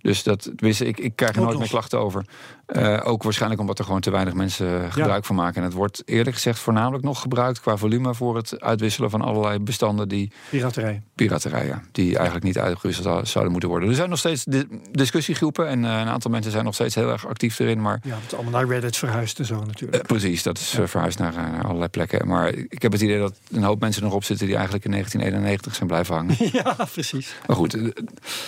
Dus 0.03 0.23
dat, 0.23 0.43
tenminste, 0.57 0.85
ik, 0.87 0.99
ik 0.99 1.17
krijg 1.17 1.35
er 1.37 1.43
nooit 1.43 1.59
meer 1.59 1.69
klachten 1.69 1.99
over. 1.99 2.25
Eh, 2.67 3.01
ook 3.05 3.23
waarschijnlijk 3.23 3.61
omdat 3.61 3.79
er 3.79 3.85
gewoon 3.85 4.01
te 4.01 4.11
weinig 4.11 4.35
mensen 4.35 4.85
eh, 4.85 4.93
gebruik 4.93 5.25
van 5.25 5.37
maken. 5.37 5.57
En 5.57 5.63
het 5.63 5.73
wordt 5.73 6.03
eerlijk 6.05 6.35
gezegd 6.37 6.59
voornamelijk 6.59 7.05
nog 7.05 7.21
gebruikt 7.21 7.61
qua 7.61 7.77
volume 7.77 8.15
voor 8.15 8.37
het 8.37 8.61
uitwisselen 8.61 9.11
van 9.11 9.21
allerlei 9.23 9.59
bestanden 9.59 10.09
die 10.09 10.33
Piraterij. 10.51 11.03
piraterij, 11.15 11.67
ja, 11.67 11.83
die 11.93 12.15
eigenlijk 12.17 12.45
niet 12.45 12.59
uitgewisseld 12.59 13.07
zou- 13.07 13.27
zouden 13.27 13.53
moeten 13.53 13.71
worden. 13.71 13.89
Er 13.89 13.95
zijn 13.95 14.09
nog 14.09 14.19
steeds 14.19 14.45
di- 14.45 14.67
discussiegroepen 14.93 15.69
en 15.69 15.85
eh, 15.85 15.91
een 15.91 16.09
aantal 16.09 16.31
mensen 16.31 16.53
zijn 16.53 16.65
nog 16.65 16.75
steeds 16.75 16.95
heel 16.95 17.11
erg 17.11 17.27
actief 17.27 17.59
erin. 17.59 17.81
Maar 17.81 18.01
Ja, 18.03 18.15
het 18.15 18.25
is 18.27 18.35
allemaal 18.35 18.53
naar 18.61 18.69
Reddit 18.71 18.97
verhuisd 18.97 19.39
en 19.39 19.45
zo 19.47 19.65
natuurlijk. 19.65 20.07
precies, 20.07 20.43
dat 20.43 20.59
is 20.59 20.75
eh, 20.79 20.87
verhuisd 20.87 21.19
naar, 21.19 21.33
naar 21.33 21.65
allerlei 21.65 21.89
plekken. 21.89 22.29
Maar 22.29 22.49
ik 22.55 22.83
heb 22.83 22.93
het 22.93 23.01
idee 23.01 23.19
dat 23.19 23.35
een 23.53 23.63
hoop 23.63 23.81
mensen 23.81 24.03
nog 24.03 24.13
op 24.13 24.25
zitten 24.25 24.47
die 24.47 24.55
eigenlijk 24.55 24.85
in 24.85 24.91
1991 24.91 25.75
zijn 25.75 25.89
blijven 25.89 26.15
hangen. 26.15 26.37
ja, 26.63 26.77
precies. 26.93 27.35
Maar 27.47 27.57
goed, 27.57 27.77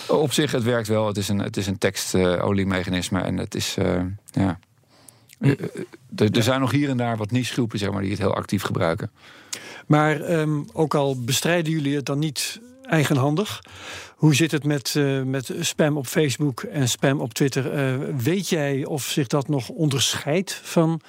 op 0.07 0.33
zich, 0.33 0.51
het 0.51 0.63
werkt 0.63 0.87
wel. 0.87 1.07
Het 1.07 1.17
is 1.17 1.27
een, 1.29 1.42
het 1.43 1.57
is 1.57 1.67
een 1.67 1.77
tekst-oliemechanisme 1.77 3.21
en 3.21 3.37
het 3.37 3.55
is, 3.55 3.77
eh, 3.77 4.01
ja... 4.31 4.59
Eh, 5.39 5.51
eh, 5.51 5.57
Er 6.15 6.31
er 6.31 6.43
zijn 6.43 6.59
nog 6.59 6.71
hier 6.71 6.89
en 6.89 6.97
daar 6.97 7.17
wat 7.17 7.31
niche-groepen 7.31 7.79
zeg 7.79 7.91
maar, 7.91 8.01
die 8.01 8.11
het 8.11 8.19
heel 8.19 8.35
actief 8.35 8.63
gebruiken. 8.63 9.11
Maar 9.87 10.21
ehm, 10.21 10.61
ook 10.73 10.95
al 10.95 11.23
bestrijden 11.23 11.71
jullie 11.71 11.95
het 11.95 12.05
dan 12.05 12.19
niet 12.19 12.61
eigenhandig. 12.83 13.63
Hoe 14.15 14.35
zit 14.35 14.51
het 14.51 14.63
met, 14.63 14.93
met 15.25 15.53
spam 15.59 15.97
op 15.97 16.07
Facebook 16.07 16.61
en 16.61 16.89
spam 16.89 17.21
op 17.21 17.33
Twitter? 17.33 18.17
Weet 18.17 18.49
jij 18.49 18.85
of 18.85 19.03
zich 19.03 19.27
dat 19.27 19.47
nog 19.47 19.69
onderscheidt 19.69 20.59
van 20.63 21.01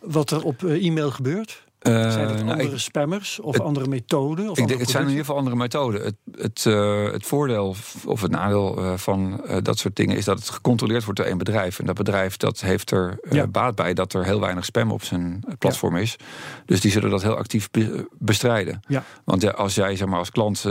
wat 0.00 0.30
er 0.30 0.42
op 0.42 0.62
e-mail 0.62 1.10
gebeurt? 1.10 1.62
Eh, 1.80 1.92
Zijn 2.12 2.28
het 2.28 2.36
nou, 2.36 2.50
andere 2.50 2.70
ik- 2.70 2.78
spammers 2.78 3.40
of 3.40 3.54
het- 3.54 3.62
andere 3.62 3.88
methoden? 3.88 4.44
Of 4.50 4.56
Ik 4.56 4.62
andere 4.62 4.80
het 4.80 4.90
zijn 4.90 5.02
in 5.02 5.08
ieder 5.08 5.24
geval 5.24 5.38
andere 5.38 5.56
methoden. 5.56 6.02
Het, 6.02 6.14
het, 6.32 6.66
eh, 6.66 7.12
het 7.12 7.26
voordeel 7.26 7.74
of 8.06 8.20
het 8.22 8.30
nadeel 8.30 8.76
eh, 8.78 8.92
van 8.96 9.40
dat 9.62 9.78
soort 9.78 9.96
dingen 9.96 10.16
is 10.16 10.24
dat 10.24 10.38
het 10.38 10.50
gecontroleerd 10.50 11.04
wordt 11.04 11.18
door 11.18 11.28
één 11.28 11.38
bedrijf. 11.38 11.78
En 11.78 11.86
dat 11.86 11.94
bedrijf 11.96 12.36
dat 12.36 12.60
heeft 12.60 12.90
er 12.90 13.18
Ja. 13.30 13.46
baat 13.46 13.74
bij 13.74 13.94
dat 13.94 14.12
er 14.12 14.24
heel 14.24 14.40
weinig 14.40 14.64
spam 14.64 14.90
op 14.90 15.02
zijn 15.04 15.44
platform 15.58 15.96
is. 15.96 16.16
Dus 16.64 16.80
die 16.80 16.90
zullen 16.90 17.10
dat 17.10 17.22
heel 17.22 17.36
actief 17.36 17.70
be- 17.70 18.08
bestrijden. 18.18 18.80
Ja. 18.86 19.04
Want 19.24 19.42
ja, 19.42 19.50
als 19.50 19.74
jij 19.74 19.96
zeg 19.96 20.08
maar, 20.08 20.18
als 20.18 20.30
klant 20.30 20.64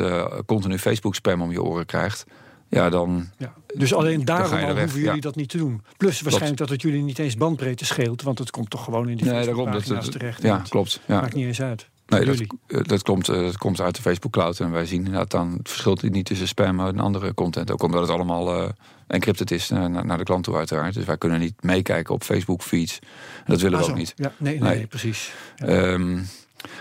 continu 0.46 0.80
Facebook 0.80 1.16
spam 1.16 1.42
om 1.42 1.52
je 1.52 1.64
oren 1.64 1.86
krijgt, 1.86 2.26
ja, 2.68 2.90
dan. 2.90 3.30
Ja. 3.38 3.54
Dus 3.76 3.94
alleen 3.94 4.26
daarom 4.26 4.60
je 4.60 4.66
al 4.66 4.78
hoeven 4.78 5.00
jullie 5.00 5.16
ja. 5.16 5.22
dat 5.22 5.36
niet 5.36 5.50
te 5.50 5.58
doen. 5.58 5.82
Plus 5.98 6.22
waarschijnlijk 6.22 6.60
dat 6.60 6.70
het 6.70 6.82
jullie 6.82 7.02
niet 7.02 7.20
eens 7.20 7.38
bandbreedte 7.38 7.86
scheelt. 7.86 8.22
Want 8.22 8.40
het 8.40 8.52
komt 8.52 8.70
toch 8.70 8.84
gewoon 8.84 9.10
in 9.10 9.18
die 9.18 9.26
Nee, 9.26 9.46
daarom. 9.46 9.72
Dat, 9.72 10.12
terecht. 10.12 10.42
ja, 10.42 10.64
klopt. 10.70 11.00
Ja. 11.06 11.22
Maakt 11.22 11.34
niet 11.34 11.46
eens 11.46 11.62
uit. 11.62 11.88
Nee, 12.08 12.26
dat, 12.26 12.40
eh, 12.68 12.80
dat, 12.84 13.04
komt, 13.04 13.30
eh, 13.30 13.36
dat 13.36 13.58
komt 13.58 13.82
uit 13.82 13.96
de 13.96 14.02
Facebook 14.02 14.32
Cloud. 14.32 14.60
En 14.60 14.72
wij 14.72 14.86
zien 14.86 14.98
inderdaad 14.98 15.32
dan 15.32 15.54
het 15.58 15.70
verschil 15.70 15.98
niet 16.02 16.26
tussen 16.26 16.48
spam 16.48 16.80
en 16.80 17.00
andere 17.00 17.34
content. 17.34 17.72
Ook 17.72 17.84
omdat 17.84 18.02
het 18.02 18.10
allemaal 18.10 18.54
eh, 18.64 18.70
encrypted 19.08 19.52
is 19.52 19.70
naar, 19.70 20.18
de 20.18 20.24
klant 20.24 20.44
toe 20.44 20.56
uiteraard. 20.56 20.94
Dus 20.94 21.06
wij 21.06 21.18
kunnen 21.18 21.40
niet 21.40 21.64
meekijken 21.64 22.14
op 22.14 22.24
Facebook 22.24 22.62
feeds. 22.62 23.00
En 23.38 23.44
dat 23.54 23.62
willen 23.62 23.80
Ah, 23.80 23.86
we 23.86 23.92
ook 23.92 23.98
zo. 23.98 24.02
niet. 24.04 24.14
Ja, 24.16 24.32
nee, 24.38 24.60
nee, 24.60 24.76
Nee. 24.76 24.88
precies. 24.88 25.32
Ja. 25.56 25.66
Ehm, 25.66 26.20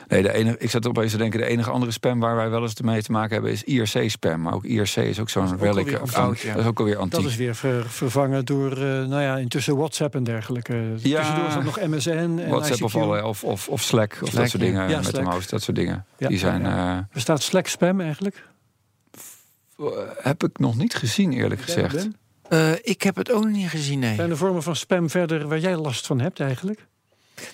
nee, 0.08 0.22
de 0.22 0.32
enige, 0.32 0.58
ik 0.58 0.70
zat 0.70 0.86
opeens 0.86 1.10
te 1.12 1.18
denken, 1.18 1.40
de 1.40 1.46
enige 1.46 1.70
andere 1.70 1.92
spam 1.92 2.20
waar 2.20 2.36
wij 2.36 2.50
wel 2.50 2.62
eens 2.62 2.80
mee 2.80 3.02
te 3.02 3.12
maken 3.12 3.32
hebben 3.32 3.50
is 3.52 3.62
IRC-spam. 3.62 4.42
Maar 4.42 4.54
ook 4.54 4.64
IRC 4.64 4.96
is 4.96 5.20
ook 5.20 5.28
zo'n 5.30 5.52
ook 5.52 5.60
relic. 5.60 5.78
alweer 5.78 6.00
van- 6.04 6.22
oud, 6.22 6.40
ja. 6.40 6.52
Dat 6.52 6.62
is 6.62 6.68
ook 6.68 6.78
alweer 6.78 6.96
antiek. 6.96 7.20
Dat 7.20 7.30
is 7.30 7.36
weer 7.36 7.54
ver- 7.54 7.90
vervangen 7.90 8.44
door, 8.44 8.72
eh, 8.72 8.78
nou 8.82 9.20
ja, 9.22 9.36
intussen 9.36 9.76
WhatsApp 9.76 10.14
en 10.14 10.24
dergelijke. 10.24 10.74
Ja. 10.96 11.18
Tussendoor 11.18 11.50
zat 11.50 11.64
nog 11.64 11.80
MSN 11.80 12.08
en 12.10 12.48
WhatsApp 12.48 12.82
of, 12.82 12.94
ICQ. 12.94 13.24
of, 13.24 13.44
of, 13.44 13.68
of 13.68 13.82
Slack 13.82 14.18
of 14.22 14.30
dat 14.30 14.48
soort 14.48 14.62
dingen 14.62 14.88
Ja, 14.88 14.96
met 14.96 15.06
Slack. 15.06 15.14
de 15.24 15.30
mouse, 15.30 15.48
dat 15.48 15.62
soort 15.62 15.76
dingen. 15.76 16.04
Ja, 16.18 16.28
Die 16.28 16.38
zijn, 16.38 16.62
ja, 16.62 16.96
eh, 16.98 17.04
Bestaat 17.12 17.42
Slack 17.42 17.66
spam 17.66 18.00
eigenlijk? 18.00 18.46
heb 20.22 20.44
ik 20.44 20.58
nog 20.58 20.76
niet 20.76 20.94
gezien 20.94 21.32
eerlijk 21.32 21.60
gezegd. 21.60 21.94
Ben? 21.94 22.16
Eh, 22.48 22.72
ik 22.82 23.02
heb 23.02 23.16
het 23.16 23.30
ook 23.32 23.44
nog 23.44 23.52
niet 23.52 23.68
gezien, 23.68 23.98
nee. 23.98 24.14
Zijn 24.14 24.30
er 24.30 24.36
vormen 24.36 24.62
van 24.62 24.76
spam 24.76 25.10
verder 25.10 25.48
waar 25.48 25.58
jij 25.58 25.76
last 25.76 26.06
van 26.06 26.20
hebt 26.20 26.40
eigenlijk? 26.40 26.86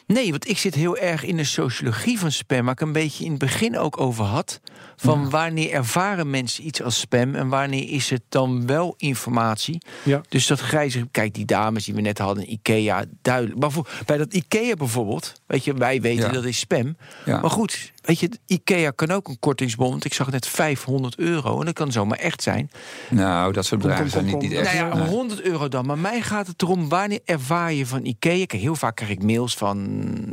Nee, 0.06 0.30
want 0.30 0.48
ik 0.48 0.58
zit 0.58 0.74
heel 0.74 0.96
erg 0.96 1.24
in 1.24 1.36
de 1.36 1.44
sociologie 1.44 2.18
van 2.18 2.32
spam, 2.32 2.64
waar 2.64 2.74
ik 2.74 2.80
een 2.80 2.92
beetje 2.92 3.24
in 3.24 3.30
het 3.30 3.38
begin 3.38 3.78
ook 3.78 4.00
over 4.00 4.24
had. 4.24 4.60
Van 4.96 5.30
wanneer 5.30 5.70
ervaren 5.70 6.30
mensen 6.30 6.66
iets 6.66 6.82
als 6.82 6.98
spam 6.98 7.34
en 7.34 7.48
wanneer 7.48 7.90
is 7.90 8.10
het 8.10 8.22
dan 8.28 8.66
wel 8.66 8.94
informatie? 8.96 9.82
Ja. 10.02 10.20
Dus 10.28 10.46
dat 10.46 10.60
grijze, 10.60 11.08
kijk, 11.10 11.34
die 11.34 11.44
dames 11.44 11.84
die 11.84 11.94
we 11.94 12.00
net 12.00 12.18
hadden, 12.18 12.52
IKEA, 12.52 13.04
duidelijk. 13.22 13.60
Maar 13.60 13.70
voor, 13.70 13.88
bij 14.06 14.16
dat 14.16 14.34
IKEA 14.34 14.74
bijvoorbeeld, 14.74 15.42
weet 15.54 15.64
je, 15.64 15.74
wij 15.74 16.00
weten 16.00 16.26
Ja. 16.26 16.32
dat 16.32 16.44
is 16.44 16.58
spam. 16.58 16.96
Ja. 17.24 17.40
Maar 17.40 17.50
goed, 17.50 17.92
weet 18.02 18.20
je, 18.20 18.30
IKEA 18.46 18.90
kan 18.90 19.10
ook 19.10 19.28
een 19.28 19.38
kortingsbon. 19.38 19.90
Want 19.90 20.04
ik 20.04 20.14
zag 20.14 20.30
net 20.30 20.46
500 20.46 21.18
euro 21.18 21.58
en 21.58 21.64
dat 21.64 21.74
kan 21.74 21.92
zomaar 21.92 22.18
echt 22.18 22.42
zijn. 22.42 22.70
Nou, 23.10 23.52
dat 23.52 23.64
soort 23.64 23.80
bedrijven 23.80 24.10
kom, 24.10 24.12
zijn 24.20 24.24
niet, 24.24 24.40
niet 24.40 24.50
kom. 24.52 24.60
echt. 24.60 24.74
Nou 24.74 24.88
ja, 24.88 24.94
Nee. 24.96 25.08
100 25.08 25.40
euro 25.42 25.68
dan. 25.68 25.86
Maar 25.86 25.98
mij 25.98 26.20
gaat 26.22 26.46
het 26.46 26.62
erom, 26.62 26.88
wanneer 26.88 27.20
ervaar 27.24 27.72
je 27.72 27.86
van 27.86 28.04
IKEA? 28.04 28.46
Kijk, 28.46 28.62
heel 28.62 28.74
vaak 28.76 28.96
krijg 28.96 29.10
ik 29.10 29.22
mails 29.22 29.54
van, 29.54 29.78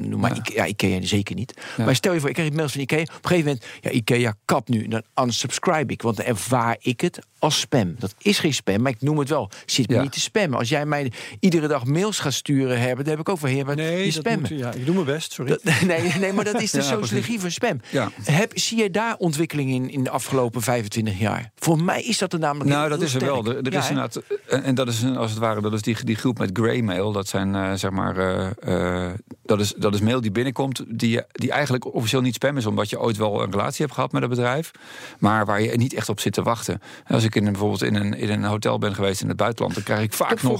noem 0.09 0.19
maar, 0.19 0.31
Ja. 0.31 0.37
IKEA, 0.37 0.63
ja, 0.63 0.65
IKEA 0.69 1.05
zeker 1.05 1.35
niet. 1.35 1.53
Ja. 1.77 1.85
Maar 1.85 1.95
stel 1.95 2.13
je 2.13 2.19
voor, 2.19 2.29
ik 2.29 2.35
krijg 2.35 2.51
mails 2.51 2.71
van 2.71 2.81
IKEA. 2.81 3.01
Op 3.01 3.07
een 3.09 3.15
gegeven 3.21 3.45
moment, 3.45 3.65
ja, 3.81 3.89
IKEA 3.91 4.33
kap 4.45 4.69
nu. 4.69 4.87
Dan 4.87 5.03
unsubscribe 5.23 5.93
ik, 5.93 6.01
want 6.01 6.17
dan 6.17 6.25
ervaar 6.25 6.77
ik 6.79 7.01
het 7.01 7.19
als 7.41 7.59
spam. 7.59 7.95
Dat 7.99 8.15
is 8.17 8.39
geen 8.39 8.53
spam, 8.53 8.81
maar 8.81 8.91
ik 8.91 9.01
noem 9.01 9.17
het 9.17 9.29
wel. 9.29 9.49
Zit 9.65 9.87
me 9.89 9.95
Ja. 9.95 10.01
niet 10.01 10.11
te 10.11 10.19
spammen. 10.19 10.57
Als 10.59 10.69
jij 10.69 10.85
mij 10.85 11.11
iedere 11.39 11.67
dag 11.67 11.85
mails 11.85 12.19
gaat 12.19 12.33
sturen 12.33 12.79
hebben, 12.79 12.97
dan 13.05 13.13
heb 13.13 13.19
ik 13.19 13.29
ook 13.29 13.39
wel 13.39 13.51
heer, 13.51 13.65
maar 13.65 13.75
die 13.75 14.03
dat 14.03 14.13
spammen. 14.13 14.39
moet- 14.51 14.59
ja, 14.59 14.71
ik 14.73 14.85
doe 14.85 14.93
mijn 14.93 15.05
best, 15.05 15.31
sorry. 15.31 15.51
Dat- 15.51 15.63
nee, 15.87 16.11
nee, 16.19 16.33
maar 16.33 16.43
dat 16.45 16.61
is 16.61 16.71
de 16.77 16.77
Ja, 16.77 16.83
sociologie 16.83 17.39
van 17.39 17.51
spam. 17.51 17.81
Ja. 17.89 18.11
Heb, 18.23 18.51
zie 18.59 18.77
je 18.77 18.89
daar 18.91 19.15
ontwikkeling 19.17 19.69
in 19.71 19.89
in 19.89 20.03
de 20.03 20.09
afgelopen 20.09 20.61
25 20.61 21.19
jaar? 21.19 21.51
Voor 21.55 21.83
mij 21.83 22.01
is 22.03 22.17
dat 22.17 22.33
er 22.33 22.39
namelijk 22.39 22.69
Nou, 22.69 22.89
dat 22.89 23.01
is 23.01 23.13
er 23.13 23.19
sterk. 23.21 23.43
wel. 23.43 23.45
Er, 23.55 23.61
er 23.65 23.73
is 23.73 23.89
inderdaad, 23.89 24.21
en, 24.47 24.75
dat 24.75 24.87
is 24.87 25.03
als 25.15 25.29
het 25.31 25.39
ware, 25.39 25.61
dat 25.61 25.73
is 25.73 25.81
die, 25.81 26.03
die 26.03 26.15
groep 26.15 26.37
met 26.39 26.49
graymail. 26.53 27.11
Dat 27.11 27.27
zijn 27.27 27.55
eh, 27.55 27.73
zeg 27.73 27.91
maar, 27.91 28.17
eh, 28.17 29.05
eh, 29.07 29.13
dat, 29.45 29.59
is, 29.59 29.73
dat 29.77 29.93
is 29.93 29.99
mail 30.01 30.21
die 30.21 30.31
binnenkomt, 30.31 30.83
die, 30.87 31.21
die 31.31 31.51
eigenlijk 31.51 31.93
officieel 31.93 32.21
niet 32.21 32.33
spam 32.35 32.57
is, 32.57 32.65
omdat 32.65 32.89
je 32.89 32.99
ooit 32.99 33.17
wel 33.17 33.43
een 33.43 33.51
relatie 33.51 33.81
hebt 33.85 33.93
gehad 33.95 34.11
met 34.11 34.21
het 34.21 34.29
bedrijf, 34.29 34.71
maar 35.19 35.45
waar 35.45 35.61
je 35.61 35.77
niet 35.77 35.93
echt 35.93 36.09
op 36.09 36.19
zit 36.19 36.33
te 36.33 36.41
wachten. 36.41 36.81
Als 37.07 37.23
ik 37.23 37.30
in, 37.35 37.45
een- 37.45 37.51
bijvoorbeeld 37.51 37.83
in 37.83 37.95
een, 37.95 38.13
in 38.13 38.29
een 38.29 38.43
hotel 38.43 38.77
ben 38.77 38.95
geweest 38.95 39.21
in 39.21 39.27
het 39.27 39.37
buitenland, 39.37 39.73
dan 39.75 39.83
krijg 39.83 40.01
ik 40.01 40.13
vaak 40.13 40.41
nog 40.41 40.59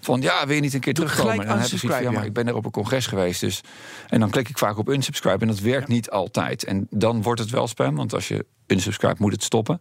van 0.00 0.20
ja, 0.20 0.46
wil 0.46 0.54
je 0.54 0.60
niet 0.60 0.74
een 0.74 0.80
keer 0.80 0.94
Doe 0.94 1.04
terugkomen? 1.04 1.32
En 1.40 1.46
dan 1.48 1.56
heb 1.62 1.72
ik 1.72 1.78
zoiets 1.78 1.96
van 1.96 2.04
ja, 2.06 2.10
maar 2.18 2.26
ik 2.26 2.32
ben 2.32 2.48
er 2.48 2.54
op 2.56 2.64
een 2.64 2.70
congres 2.70 3.06
geweest, 3.06 3.40
dus 3.40 3.60
en 4.08 4.20
dan 4.20 4.30
klik 4.30 4.48
ik 4.48 4.58
vaak 4.58 4.78
op 4.78 4.88
unsubscribe 4.88 5.38
en 5.40 5.46
dat 5.46 5.58
werkt 5.60 5.88
niet 5.88 6.10
altijd. 6.10 6.64
En 6.64 6.86
dan 6.90 7.22
wordt 7.22 7.40
het 7.40 7.50
wel 7.50 7.66
spam, 7.66 7.94
want 7.94 8.14
als 8.14 8.28
je 8.28 8.46
unsubscribe 8.72 9.16
moet 9.18 9.32
het 9.32 9.42
stoppen. 9.42 9.80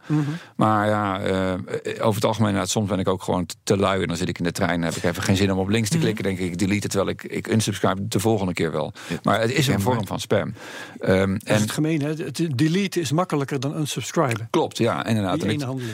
Maar 0.55 0.87
ja, 0.87 1.19
eh, 1.19 1.53
over 1.99 2.15
het 2.15 2.25
algemeen, 2.25 2.53
nou, 2.53 2.67
soms 2.67 2.89
ben 2.89 2.99
ik 2.99 3.07
ook 3.07 3.23
gewoon 3.23 3.45
te 3.63 3.77
lui. 3.77 4.01
En 4.01 4.07
dan 4.07 4.17
zit 4.17 4.29
ik 4.29 4.37
in 4.37 4.43
de 4.43 4.51
trein 4.51 4.73
en 4.73 4.83
heb 4.83 4.95
ik 4.95 5.03
even 5.03 5.23
geen 5.23 5.35
zin 5.35 5.51
om 5.51 5.59
op 5.59 5.69
links 5.69 5.89
te 5.89 5.97
klikken. 5.97 6.23
Denk 6.23 6.39
ik, 6.39 6.51
ik 6.51 6.57
delete 6.57 6.79
het 6.81 6.91
terwijl 6.91 7.09
ik, 7.11 7.23
ik 7.23 7.47
unsubscribe 7.47 8.07
de 8.07 8.19
volgende 8.19 8.53
keer 8.53 8.71
wel. 8.71 8.93
Maar 9.23 9.41
het 9.41 9.51
is 9.51 9.67
een 9.67 9.81
vorm 9.81 10.07
van 10.07 10.19
spam. 10.19 10.53
Dat 10.97 11.09
is 11.09 11.37
en 11.43 11.61
het 11.61 11.71
gemeen, 11.71 12.01
hè? 12.01 12.09
Het 12.09 12.47
delete 12.55 12.99
is 12.99 13.11
makkelijker 13.11 13.59
dan 13.59 13.77
unsubscriben. 13.77 14.47
klopt, 14.49 14.77
ja, 14.77 15.05
inderdaad. 15.05 15.43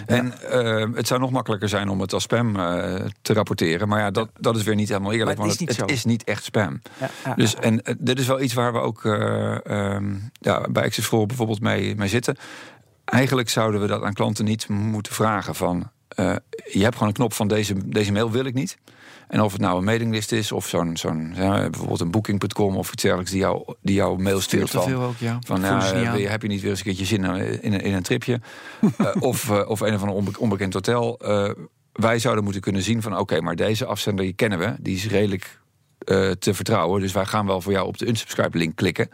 En 0.06 0.42
ehm, 0.42 0.94
het 0.94 1.08
zou 1.08 1.20
nog 1.20 1.32
makkelijker 1.32 1.70
zijn 1.70 1.90
om 1.90 2.02
het 2.02 2.14
als 2.14 2.24
spam 2.24 2.56
eh, 2.56 2.96
te 3.22 3.34
rapporteren. 3.34 3.88
Maar 3.88 4.00
ja, 4.00 4.12
dat, 4.12 4.30
dat 4.40 4.56
is 4.56 4.64
weer 4.64 4.76
niet 4.76 4.90
helemaal 4.90 5.12
eerlijk. 5.12 5.38
Maar 5.38 5.48
het 5.48 5.58
want 5.58 5.70
is 5.70 5.76
het, 5.76 5.78
niet 5.78 5.90
het 5.90 5.90
zo. 5.90 5.96
is 5.96 6.06
niet 6.06 6.24
echt 6.24 6.44
spam. 6.44 6.82
Ja, 7.24 7.34
Dus, 7.36 7.56
en 7.56 7.84
eh, 7.84 7.96
dit 8.00 8.20
is 8.20 8.28
wel 8.28 8.42
iets 8.42 8.54
waar 8.54 8.74
we 8.74 8.80
ook 8.80 9.06
eh, 9.06 9.66
ehm, 9.66 10.16
ja, 10.40 10.66
bij 10.70 10.84
Access 10.84 11.10
bijvoorbeeld 11.10 11.62
mee, 11.62 11.96
mee 11.96 12.08
zitten. 12.08 12.36
Eigenlijk 13.12 13.50
zouden 13.50 13.82
we 13.82 13.88
dat 13.88 14.04
aan 14.04 14.14
klanten 14.14 14.46
niet 14.46 14.68
moeten 14.70 15.14
vragen 15.14 15.56
van... 15.56 15.90
eh, 16.08 16.36
je 16.72 16.82
hebt 16.84 16.94
gewoon 16.94 17.08
een 17.10 17.14
knop 17.16 17.34
van 17.34 17.48
deze, 17.48 17.90
deze 17.90 18.12
mail 18.12 18.32
wil 18.32 18.46
ik 18.46 18.54
niet. 18.54 18.78
En 19.28 19.42
of 19.42 19.52
het 19.52 19.62
nou 19.62 19.78
een 19.78 19.84
mailinglist 19.84 20.32
is 20.32 20.52
of 20.52 20.68
zo'n, 20.68 20.98
zo'n 20.98 21.32
ja, 21.36 21.70
bijvoorbeeld 21.70 22.00
een 22.00 22.12
booking.com 22.12 22.76
of 22.78 22.92
iets 22.92 23.02
dergelijks... 23.02 23.32
die 23.32 23.40
jou, 23.42 23.74
die 23.82 23.96
jouw 23.96 24.16
mail 24.16 24.42
stuurt 24.42 24.70
van... 24.70 24.84
veel 24.84 25.02
ook, 25.02 25.18
ja. 25.18 25.40
Van 25.46 25.62
ja, 25.62 25.94
eh, 25.94 26.08
aan. 26.08 26.18
heb 26.20 26.42
je 26.42 26.48
niet 26.48 26.62
weer 26.62 26.70
eens 26.70 26.80
een 26.80 26.86
keertje 26.86 27.06
zin 27.06 27.24
in, 27.24 27.62
in, 27.62 27.74
een- 27.74 27.82
in 27.82 27.94
een 27.94 28.04
tripje? 28.04 28.40
Eh, 28.98 29.08
of, 29.20 29.50
eh, 29.50 29.70
of 29.70 29.80
een 29.80 29.94
of 29.94 30.02
ander 30.02 30.16
onbe- 30.16 30.40
onbekend 30.40 30.74
hotel. 30.74 31.20
Wij 31.94 32.20
zouden 32.20 32.44
moeten 32.44 32.62
kunnen 32.62 32.82
zien 32.82 33.02
van 33.02 33.18
oké, 33.18 33.42
maar 33.42 33.56
deze 33.56 33.86
afzender 33.86 34.26
die 34.26 34.34
kennen 34.34 34.60
we. 34.60 34.76
Die 34.80 34.96
is 34.96 35.08
redelijk 35.08 35.60
te 36.40 36.54
vertrouwen. 36.54 37.02
Dus 37.02 37.12
wij 37.12 37.26
gaan 37.26 37.46
wel 37.46 37.62
voor 37.62 37.72
jou 37.72 37.88
op 37.88 37.98
de 37.98 38.08
unsubscribe 38.08 38.58
link 38.58 38.76
klikken. 38.76 39.10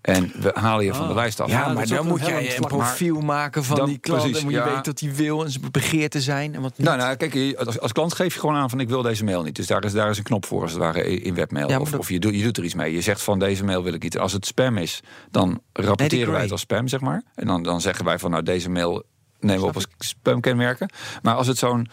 En 0.00 0.32
we 0.40 0.50
halen 0.54 0.84
je 0.84 0.94
van 0.94 1.02
de 1.02 1.08
Ah. 1.08 1.14
lijst 1.14 1.40
af. 1.40 1.50
Ja, 1.50 1.64
dat 1.64 1.74
maar 1.74 1.86
dan 1.86 2.06
moet 2.06 2.26
jij 2.26 2.54
een 2.54 2.60
maar- 2.60 2.68
profiel 2.68 3.20
maken 3.20 3.64
van 3.64 3.76
Dan- 3.76 3.86
die 3.86 3.98
klant. 3.98 4.18
precies, 4.20 4.36
dan 4.36 4.44
moet 4.44 4.54
je 4.54 4.58
ja. 4.68 4.74
weten 4.74 4.84
wat 4.92 5.00
hij 5.00 5.14
wil 5.14 5.44
en 5.44 5.50
zijn 5.50 5.64
begeerte 5.70 6.20
zijn. 6.20 6.54
En 6.54 6.60
wat 6.60 6.78
niet. 6.78 6.86
Nou, 6.86 6.98
nou, 6.98 7.16
kijk, 7.16 7.34
je- 7.34 7.58
als, 7.66 7.80
als 7.80 7.92
klant 7.92 8.14
geef 8.14 8.34
je 8.34 8.40
gewoon 8.40 8.54
aan 8.54 8.70
van 8.70 8.80
ik 8.80 8.88
wil 8.88 9.02
deze 9.02 9.24
mail 9.24 9.42
niet. 9.42 9.56
Dus 9.56 9.66
daar 9.66 9.84
is, 9.84 9.92
daar 9.92 10.10
is 10.10 10.18
een 10.18 10.24
knop 10.24 10.46
voor 10.46 10.62
als 10.62 10.70
het 10.70 10.80
ware 10.80 11.20
in 11.20 11.34
webmail. 11.34 11.68
Ja, 11.68 11.78
of 11.80 11.90
dat- 11.90 12.00
of 12.00 12.08
je, 12.08 12.18
doet, 12.18 12.34
je 12.34 12.42
doet 12.42 12.56
er 12.56 12.64
iets 12.64 12.74
mee. 12.74 12.92
Je 12.92 13.00
zegt 13.00 13.22
van 13.22 13.38
deze 13.38 13.64
mail 13.64 13.82
wil 13.82 13.92
ik 13.92 14.02
niet. 14.02 14.18
Als 14.18 14.32
het 14.32 14.46
spam 14.46 14.76
is, 14.76 15.00
dan 15.30 15.60
rapporteren 15.72 16.32
wij 16.32 16.42
het 16.42 16.50
als 16.52 16.60
spam, 16.60 16.88
zeg 16.88 17.00
maar. 17.00 17.22
En 17.34 17.46
dan, 17.46 17.62
dan 17.62 17.80
zeggen 17.80 18.04
wij 18.04 18.18
van 18.18 18.30
nou 18.30 18.42
deze 18.42 18.70
mail 18.70 19.02
nemen 19.40 19.60
we 19.62 19.66
op 19.68 19.74
als 19.74 19.86
spamkenmerken. 19.98 20.90
Maar 21.22 21.34
als 21.34 21.46
het 21.46 21.58
zo'n 21.58 21.88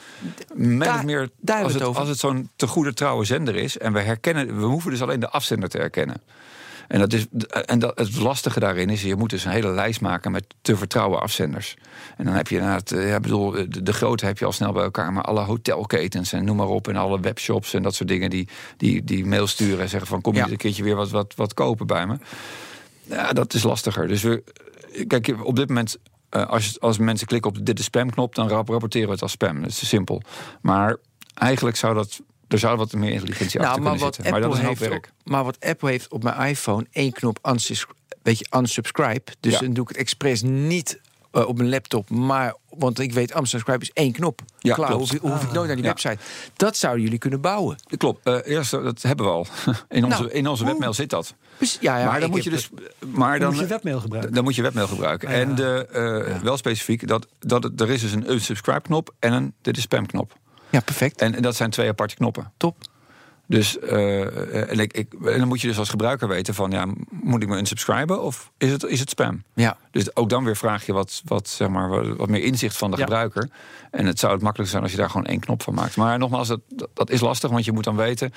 Daar- 0.55 1.05
meer 1.05 1.29
daar 1.41 1.63
als 1.63 1.73
het, 1.73 1.81
als 1.83 2.07
het 2.07 2.19
zo'n 2.19 2.49
te 2.55 2.67
goede 2.67 2.93
trouwe 2.93 3.25
zender 3.25 3.55
is 3.55 3.77
en 3.77 3.93
we 3.93 3.99
herkennen, 4.01 4.59
we 4.59 4.65
hoeven 4.65 4.91
dus 4.91 5.01
alleen 5.01 5.19
de 5.19 5.29
afzender 5.29 5.69
te 5.69 5.77
herkennen. 5.77 6.21
En, 6.87 6.99
dat 6.99 7.13
is, 7.13 7.25
en 7.65 7.79
dat, 7.79 7.99
het 7.99 8.17
lastige 8.19 8.59
daarin 8.59 8.89
is, 8.89 9.01
je 9.01 9.15
moet 9.15 9.29
dus 9.29 9.45
een 9.45 9.51
hele 9.51 9.69
lijst 9.71 10.01
maken 10.01 10.31
met 10.31 10.45
te 10.61 10.77
vertrouwen 10.77 11.21
afzenders. 11.21 11.75
En 12.17 12.25
dan 12.25 12.33
heb 12.33 12.47
je 12.47 12.55
inderdaad, 12.55 12.91
eh, 12.91 13.09
ja, 13.09 13.19
bedoel, 13.19 13.51
de, 13.51 13.83
de 13.83 13.93
grote 13.93 14.25
heb 14.25 14.37
je 14.37 14.45
al 14.45 14.51
snel 14.51 14.71
bij 14.71 14.83
elkaar, 14.83 15.13
maar 15.13 15.23
alle 15.23 15.41
hotelketens 15.41 16.33
en 16.33 16.45
noem 16.45 16.55
maar 16.55 16.67
op, 16.67 16.87
en 16.87 16.95
alle 16.95 17.19
webshops 17.19 17.73
en 17.73 17.83
dat 17.83 17.95
soort 17.95 18.09
dingen 18.09 18.29
die, 18.29 18.47
die, 18.77 19.03
die 19.03 19.25
mail 19.25 19.47
sturen 19.47 19.79
en 19.79 19.89
zeggen 19.89 20.07
van 20.09 20.21
kom 20.21 20.33
je 20.33 20.39
Ja. 20.39 20.47
een 20.49 20.57
keertje 20.57 20.83
weer 20.83 20.95
wat, 20.95 21.09
wat, 21.09 21.33
wat 21.35 21.53
kopen 21.53 21.87
bij 21.87 22.07
me. 22.07 22.17
Ja, 23.03 23.33
dat 23.33 23.53
is 23.53 23.63
lastiger. 23.63 24.07
Dus 24.07 24.21
we, 24.23 24.43
kijk, 25.07 25.35
op 25.43 25.55
dit 25.55 25.67
moment, 25.67 25.97
eh, 26.29 26.47
als, 26.47 26.79
als 26.79 26.97
mensen 26.97 27.27
klikken 27.27 27.51
op 27.51 27.57
de 27.57 27.63
dit 27.63 27.79
is 27.79 27.85
spamknop, 27.85 28.35
dan 28.35 28.47
rap- 28.47 28.69
rapporteren 28.69 29.07
we 29.07 29.13
het 29.13 29.21
als 29.21 29.31
spam. 29.31 29.61
Dat 29.61 29.69
is 29.69 29.87
simpel. 29.87 30.21
Maar 30.61 30.95
eigenlijk 31.33 31.77
zou 31.77 31.93
dat, 31.95 32.21
er 32.47 32.59
zou 32.59 32.77
wat 32.77 32.93
meer 32.93 33.11
intelligentie 33.11 33.59
Nou, 33.59 33.69
achter 33.69 33.83
maar 33.83 33.91
kunnen 33.91 34.07
wat, 34.07 34.15
zitten. 34.15 34.33
Maar 34.33 34.41
dat 34.41 34.51
is 34.51 34.55
Apple 34.57 34.69
een 34.71 34.75
hoop 34.77 34.89
heeft 34.91 34.91
werk. 35.03 35.13
op, 35.25 35.31
maar 35.31 35.43
wat 35.43 35.57
Apple 35.59 35.89
heeft 35.89 36.11
op 36.11 36.23
mijn 36.23 36.49
iPhone, 36.49 36.85
één 36.91 37.11
knop 37.11 37.39
unsus, 37.49 37.85
weet 38.23 38.39
je, 38.39 38.45
unsubscribe. 38.57 39.31
Dus 39.39 39.53
Ja. 39.53 39.59
dan 39.59 39.73
doe 39.73 39.83
ik 39.83 39.89
het 39.89 39.97
expres 39.97 40.41
niet 40.41 40.99
eh, 41.31 41.47
op 41.47 41.57
mijn 41.57 41.69
laptop, 41.69 42.09
maar 42.09 42.55
want 42.69 42.99
ik 42.99 43.13
weet 43.13 43.35
unsubscribe 43.37 43.81
is 43.81 43.91
één 43.93 44.11
knop. 44.11 44.41
Ja, 44.59 44.73
Klaar, 44.75 44.87
klopt. 44.87 45.01
hoef, 45.01 45.13
ik- 45.13 45.21
hoef 45.31 45.43
ik 45.43 45.51
nooit 45.51 45.67
naar 45.67 45.75
die 45.75 45.85
Ja. 45.85 45.89
website. 45.91 46.17
Dat 46.55 46.77
zouden 46.77 47.03
jullie 47.03 47.17
kunnen 47.19 47.41
bouwen. 47.41 47.75
Klopt. 47.97 48.25
Eh, 48.25 48.37
eerst, 48.43 48.73
eh, 48.73 48.83
dat 48.83 49.01
hebben 49.01 49.25
we 49.25 49.31
al. 49.31 49.47
In 49.89 50.05
onze, 50.05 50.19
Nou, 50.21 50.31
in 50.31 50.47
onze 50.47 50.63
hoe- 50.63 50.71
webmail 50.71 50.93
zit 50.93 51.09
dat. 51.09 51.35
Ja, 51.79 51.97
ja, 51.97 52.05
maar 52.05 52.19
dan 52.19 52.29
moet 52.29 52.43
je 52.43 52.49
dus. 52.49 52.69
Maar 53.13 53.31
Dan 53.31 53.39
dan, 53.39 53.49
moet 53.53 53.59
je 53.61 53.67
webmail 53.67 53.99
gebruiken. 53.99 54.33
dan 54.33 54.43
moet 54.43 54.55
je 54.55 54.61
webmail 54.61 54.87
gebruiken. 54.87 55.27
Ah, 55.27 55.33
ja. 55.33 55.39
En 55.41 55.55
de, 55.55 55.87
eh, 56.35 56.41
wel 56.41 56.57
specifiek, 56.57 57.07
dat, 57.07 57.27
dat 57.39 57.71
er 57.81 57.89
is 57.89 58.01
dus 58.01 58.11
een 58.11 58.31
unsubscribe 58.31 58.81
knop 58.81 59.13
en 59.19 59.33
een 59.33 59.53
dit 59.61 59.77
is 59.77 59.83
spam 59.83 60.05
knop. 60.05 60.33
Ja, 60.75 60.81
perfect. 60.81 61.21
En, 61.21 61.35
en 61.35 61.41
dat 61.41 61.55
zijn 61.55 61.69
twee 61.69 61.89
aparte 61.89 62.15
knoppen. 62.15 62.51
Top. 62.57 62.75
Dus 63.47 63.79
eh, 63.79 64.69
en, 64.71 64.79
ik, 64.79 64.93
ik, 64.93 65.13
en 65.13 65.39
dan 65.39 65.47
moet 65.47 65.61
je 65.61 65.67
dus 65.67 65.77
als 65.77 65.89
gebruiker 65.89 66.27
weten 66.27 66.53
van 66.53 66.71
ja, 66.71 66.87
moet 67.09 67.43
ik 67.43 67.49
me 67.49 67.57
unsubscriben 67.57 68.21
of 68.21 68.51
is 68.57 68.71
het, 68.71 68.83
is 68.83 68.99
het 68.99 69.09
spam? 69.09 69.43
Ja. 69.53 69.77
Dus 69.91 70.15
ook 70.15 70.29
dan 70.29 70.43
weer 70.43 70.55
vraag 70.55 70.85
je 70.85 70.93
wat, 70.93 71.21
wat, 71.25 71.47
zeg 71.49 71.69
maar, 71.69 71.89
wat, 71.89 72.17
wat 72.17 72.29
meer 72.29 72.43
inzicht 72.43 72.77
van 72.77 72.91
de 72.91 72.97
Ja. 72.97 73.03
gebruiker. 73.03 73.49
En 73.91 74.05
het 74.05 74.19
zou 74.19 74.33
het 74.33 74.41
makkelijker 74.41 74.71
zijn 74.71 74.83
als 74.83 74.91
je 74.91 74.97
daar 74.97 75.09
gewoon 75.09 75.25
één 75.25 75.39
knop 75.39 75.63
van 75.63 75.73
maakt. 75.73 75.95
Maar 75.95 76.17
nogmaals, 76.17 76.47
dat, 76.47 76.61
dat, 76.67 76.89
dat 76.93 77.09
is 77.09 77.19
lastig, 77.19 77.49
want 77.49 77.65
je 77.65 77.71
moet 77.71 77.83
dan 77.83 77.95
weten... 77.95 78.33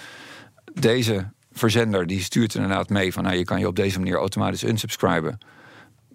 deze 0.74 1.30
verzender 1.52 2.06
die 2.06 2.22
stuurt 2.22 2.54
inderdaad 2.54 2.88
mee 2.88 3.12
van... 3.12 3.22
Nou, 3.22 3.36
je 3.36 3.44
kan 3.44 3.58
je 3.58 3.66
op 3.66 3.76
deze 3.76 3.98
manier 3.98 4.16
automatisch 4.16 4.64
unsubscriben. 4.64 5.38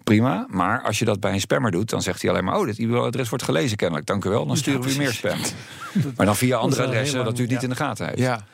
Prima, 0.04 0.46
maar 0.48 0.82
als 0.82 0.98
je 0.98 1.04
dat 1.04 1.20
bij 1.20 1.32
een 1.32 1.40
spammer 1.40 1.70
doet... 1.70 1.90
dan 1.90 2.02
zegt 2.02 2.22
hij 2.22 2.30
alleen 2.30 2.44
maar, 2.44 2.58
oh, 2.58 2.64
dit 2.66 2.78
e-mailadres 2.78 3.28
wordt 3.28 3.44
gelezen 3.44 3.76
kennelijk. 3.76 4.06
Dank 4.06 4.24
u 4.24 4.30
wel, 4.30 4.46
dan 4.46 4.56
sturen 4.56 4.80
we 4.82 4.94
u 4.94 4.96
meer 4.96 5.12
spam. 5.12 5.38
Maar 6.16 6.26
dan 6.26 6.36
via 6.36 6.56
andere 6.56 6.82
adressen 6.82 7.16
lang, 7.18 7.28
dat 7.30 7.38
u 7.38 7.42
het 7.42 7.50
niet 7.50 7.62
in 7.62 7.68
de 7.68 7.76
gaten 7.76 8.06
heeft. 8.06 8.18
Ja. 8.18 8.44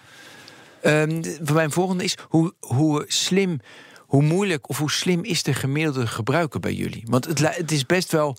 Ehm, 0.82 1.22
mijn 1.52 1.70
volgende 1.70 2.04
is 2.04 2.16
hoe, 2.28 2.54
hoe 2.60 3.04
slim, 3.06 3.60
hoe 3.98 4.22
moeilijk 4.22 4.68
of 4.68 4.78
hoe 4.78 4.90
slim 4.90 5.24
is 5.24 5.42
de 5.42 5.54
gemiddelde 5.54 6.06
gebruiker 6.06 6.60
bij 6.60 6.72
jullie? 6.74 7.02
Want 7.06 7.24
het, 7.24 7.56
het 7.56 7.70
is 7.70 7.86
best 7.86 8.12
wel. 8.12 8.36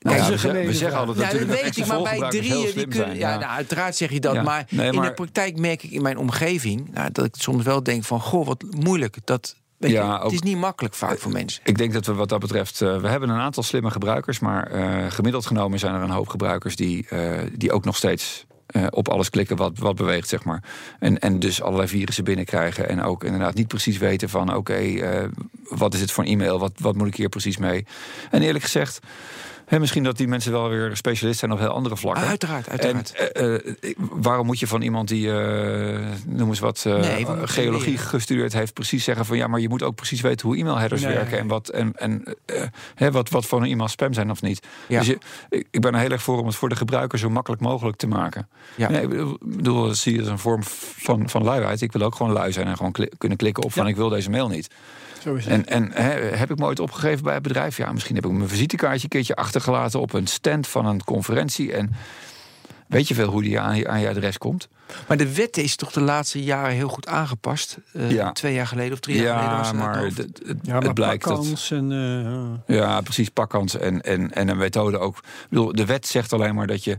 Nou 0.00 0.16
ja, 0.16 0.22
we, 0.30 0.38
zeggen- 0.38 0.66
we 0.66 0.74
zeggen 0.74 0.98
altijd 0.98 1.32
Ja, 1.32 1.38
dat 1.38 1.60
weet 1.60 1.76
ik, 1.76 1.86
maar 1.86 2.02
bij 2.02 2.30
drieën 2.30 2.74
die 2.74 2.86
kunnen. 2.88 3.16
Ja, 3.16 3.38
nou, 3.38 3.50
uiteraard 3.50 3.96
zeg 3.96 4.10
je 4.10 4.20
dat. 4.20 4.34
Ja. 4.34 4.42
Maar, 4.42 4.66
Nee, 4.70 4.88
in 4.88 4.94
maar- 4.94 5.08
de 5.08 5.14
praktijk 5.14 5.58
merk 5.58 5.82
ik 5.82 5.90
in 5.90 6.02
mijn 6.02 6.18
omgeving 6.18 6.90
nou, 6.92 7.10
dat 7.12 7.24
ik 7.24 7.34
soms 7.38 7.64
wel 7.64 7.82
denk 7.82 8.04
van 8.04 8.20
goh, 8.20 8.46
wat 8.46 8.64
moeilijk. 8.70 9.16
Dat, 9.24 9.56
weet 9.80 9.90
Ja, 9.90 10.14
je, 10.16 10.22
het 10.22 10.32
is 10.32 10.40
niet 10.42 10.56
makkelijk 10.56 10.94
vaak 10.94 11.18
voor 11.18 11.32
mensen. 11.32 11.62
Ik 11.64 11.78
denk 11.78 11.92
dat 11.92 12.06
we 12.06 12.14
wat 12.14 12.28
dat 12.28 12.40
betreft. 12.40 12.80
eh, 12.80 13.00
we 13.00 13.08
hebben 13.08 13.28
een 13.28 13.40
aantal 13.40 13.62
slimme 13.62 13.90
gebruikers. 13.90 14.38
Maar 14.38 14.66
eh, 14.66 15.10
gemiddeld 15.10 15.46
genomen 15.46 15.78
zijn 15.78 15.94
er 15.94 16.02
een 16.02 16.10
hoop 16.10 16.28
gebruikers 16.28 16.76
die, 16.76 17.06
eh, 17.08 17.38
die 17.52 17.72
ook 17.72 17.84
nog 17.84 17.96
steeds. 17.96 18.46
eh, 18.66 18.86
op 18.90 19.08
alles 19.08 19.30
klikken 19.30 19.56
wat, 19.56 19.72
wat 19.78 19.96
beweegt, 19.96 20.28
zeg 20.28 20.44
maar. 20.44 20.62
En, 20.98 21.18
en 21.18 21.38
dus 21.38 21.62
allerlei 21.62 21.88
virussen 21.88 22.24
binnenkrijgen. 22.24 22.88
En 22.88 23.02
ook 23.02 23.24
inderdaad 23.24 23.54
niet 23.54 23.68
precies 23.68 23.98
weten 23.98 24.28
van... 24.28 24.54
oké, 24.56 24.74
eh, 24.74 25.24
wat 25.68 25.94
is 25.94 26.00
het 26.00 26.10
voor 26.10 26.24
een 26.24 26.30
e-mail? 26.30 26.58
Wat, 26.58 26.72
wat 26.76 26.96
moet 26.96 27.06
ik 27.06 27.14
hier 27.16 27.28
precies 27.28 27.56
mee? 27.56 27.86
En 28.30 28.42
eerlijk 28.42 28.64
gezegd... 28.64 28.98
Hè, 29.70 29.78
misschien 29.78 30.02
dat 30.02 30.16
die 30.16 30.28
mensen 30.28 30.52
wel 30.52 30.68
weer 30.68 30.96
specialist 30.96 31.38
zijn 31.38 31.52
op 31.52 31.58
heel 31.58 31.68
andere 31.68 31.96
vlakken. 31.96 32.24
Uiteraard, 32.26 32.68
uiteraard. 32.68 33.12
En 33.12 33.32
eh, 33.32 33.54
eh, 33.54 33.96
waarom 34.10 34.46
moet 34.46 34.58
je 34.58 34.66
van 34.66 34.82
iemand 34.82 35.08
die, 35.08 35.32
eh, 35.32 35.98
noem 36.26 36.48
eens 36.48 36.58
wat, 36.58 36.84
Nee, 36.84 37.26
geologie 37.44 37.98
gestudeerd 37.98 38.52
heeft, 38.52 38.72
precies 38.72 39.04
zeggen 39.04 39.24
van 39.24 39.36
ja, 39.36 39.46
maar 39.46 39.60
je 39.60 39.68
moet 39.68 39.82
ook 39.82 39.94
precies 39.94 40.20
weten 40.20 40.48
hoe 40.48 40.56
e-mailheaders 40.56 41.02
Nee. 41.02 41.14
werken 41.14 41.38
en 41.38 41.46
wat 41.46 41.68
en, 41.68 41.92
en 41.96 42.36
hè, 42.94 43.10
wat, 43.10 43.28
wat 43.28 43.46
voor 43.46 43.60
een 43.62 43.70
e-mail 43.70 43.88
spam 43.88 44.12
zijn 44.12 44.30
of 44.30 44.42
niet. 44.42 44.66
Ja. 44.88 44.98
Dus 44.98 45.06
je, 45.06 45.18
ik, 45.48 45.66
ik 45.70 45.80
ben 45.80 45.94
er 45.94 46.00
heel 46.00 46.10
erg 46.10 46.22
voor 46.22 46.38
om 46.38 46.46
het 46.46 46.56
voor 46.56 46.68
de 46.68 46.76
gebruiker 46.76 47.18
zo 47.18 47.30
makkelijk 47.30 47.62
mogelijk 47.62 47.96
te 47.96 48.06
maken. 48.06 48.48
Ja. 48.76 48.90
Nee, 48.90 49.02
ik 49.02 49.08
bedoel- 49.42 49.86
dat 49.86 49.96
zie 49.96 50.12
je 50.12 50.20
als 50.20 50.28
een 50.28 50.38
vorm 50.38 50.62
van, 50.96 51.28
van 51.28 51.42
luiheid. 51.42 51.80
Ik 51.80 51.92
wil 51.92 52.02
ook 52.02 52.14
gewoon 52.14 52.32
lui 52.32 52.52
zijn 52.52 52.66
en 52.66 52.76
gewoon 52.76 52.94
kunnen 53.18 53.38
klikken 53.38 53.62
op 53.62 53.72
van 53.72 53.86
ik 53.88 53.96
wil 53.96 54.08
deze 54.08 54.30
mail 54.30 54.48
niet. 54.48 54.68
Zo 55.22 55.34
is 55.34 55.44
het. 55.44 55.52
En, 55.52 55.66
en 55.66 56.02
hè, 56.02 56.10
heb 56.36 56.50
ik 56.50 56.58
me 56.58 56.64
ooit 56.64 56.80
opgegeven 56.80 57.24
bij 57.24 57.34
het 57.34 57.42
bedrijf? 57.42 57.76
Ja, 57.76 57.92
misschien 57.92 58.14
heb 58.14 58.24
ik 58.26 58.30
mijn 58.30 58.48
visitekaartje 58.48 59.02
een 59.02 59.08
keertje 59.08 59.34
achtergelaten 59.36 60.00
op 60.00 60.12
een 60.12 60.26
stand 60.26 60.66
van 60.68 60.86
een 60.86 61.04
conferentie. 61.04 61.72
En 61.72 61.92
weet 62.86 63.08
je 63.08 63.14
veel 63.14 63.28
hoe 63.30 63.42
die 63.42 63.60
aan 63.60 63.76
je, 63.76 63.88
aan 63.88 64.00
je 64.00 64.08
adres 64.08 64.38
komt? 64.38 64.68
Maar 65.08 65.16
de 65.16 65.34
wet 65.34 65.56
is 65.56 65.76
toch 65.76 65.92
de 65.92 66.00
laatste 66.00 66.42
jaren 66.42 66.74
heel 66.74 66.88
goed 66.88 67.06
aangepast? 67.06 67.78
Eh, 67.92 68.10
Ja. 68.10 68.32
Twee 68.32 68.54
jaar 68.54 68.66
geleden 68.66 68.92
of 68.92 69.00
drie 69.00 69.16
jaar 69.20 69.38
geleden 69.38 69.56
was 69.56 69.66
Ja, 69.66 69.72
het 69.74 69.80
ja, 70.62 70.72
maar 70.72 70.82
het 70.82 70.94
blijkt 70.94 71.24
dat. 71.24 71.68
en... 71.70 71.92
eh, 72.66 72.76
Ja, 72.76 73.00
precies, 73.00 73.28
pakkans 73.28 73.76
en, 73.78 74.00
en, 74.00 74.32
en 74.34 74.48
een 74.48 74.56
methode 74.56 74.98
ook. 74.98 75.16
Ik 75.16 75.46
bedoel, 75.48 75.72
de 75.74 75.84
wet 75.84 76.06
zegt 76.06 76.32
alleen 76.32 76.54
maar 76.54 76.66
dat 76.66 76.84
je, 76.84 76.98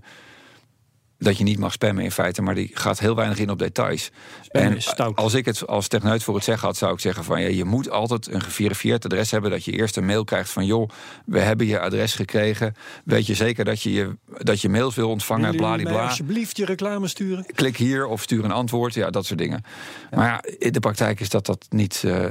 dat 1.21 1.37
je 1.37 1.43
niet 1.43 1.59
mag 1.59 1.71
spammen 1.71 2.03
in 2.03 2.11
feite, 2.11 2.41
maar 2.41 2.55
die 2.55 2.69
gaat 2.73 2.99
heel 2.99 3.15
weinig 3.15 3.37
in 3.37 3.49
op 3.49 3.59
details. 3.59 4.11
Spammen 4.41 4.71
en 4.71 4.81
stout. 4.81 5.15
als 5.15 5.33
ik 5.33 5.45
het 5.45 5.67
als 5.67 5.87
techneut 5.87 6.23
voor 6.23 6.35
het 6.35 6.43
zeggen 6.43 6.67
had, 6.67 6.77
zou 6.77 6.93
ik 6.93 6.99
zeggen 6.99 7.23
van 7.23 7.41
ja, 7.41 7.47
je 7.47 7.65
moet 7.65 7.89
altijd 7.89 8.27
een 8.27 8.41
geverifieerd 8.41 9.05
adres 9.05 9.31
hebben. 9.31 9.51
Dat 9.51 9.65
je 9.65 9.71
eerst 9.71 9.97
een 9.97 10.05
mail 10.05 10.23
krijgt 10.23 10.49
van 10.49 10.65
joh, 10.65 10.89
we 11.25 11.39
hebben 11.39 11.67
je 11.67 11.79
adres 11.79 12.13
gekregen. 12.13 12.75
Weet 13.05 13.27
je 13.27 13.35
zeker 13.35 13.65
dat 13.65 13.81
je, 13.81 13.91
je, 13.91 14.17
dat 14.37 14.61
je 14.61 14.69
mails 14.69 14.95
wil 14.95 15.09
ontvangen, 15.09 15.55
bladibla. 15.55 16.03
alsjeblieft 16.03 16.57
je 16.57 16.65
reclame 16.65 17.07
sturen? 17.07 17.45
Klik 17.55 17.77
hier 17.77 18.05
of 18.05 18.21
stuur 18.21 18.43
een 18.43 18.51
antwoord, 18.51 18.93
ja, 18.93 19.09
dat 19.09 19.25
soort 19.25 19.39
dingen. 19.39 19.63
Maar 20.11 20.27
ja, 20.27 20.43
in 20.57 20.71
de 20.71 20.79
praktijk 20.79 21.19
is 21.19 21.29
dat 21.29 21.45
dat 21.45 21.65
niet, 21.69 22.03
eh, 22.05 22.25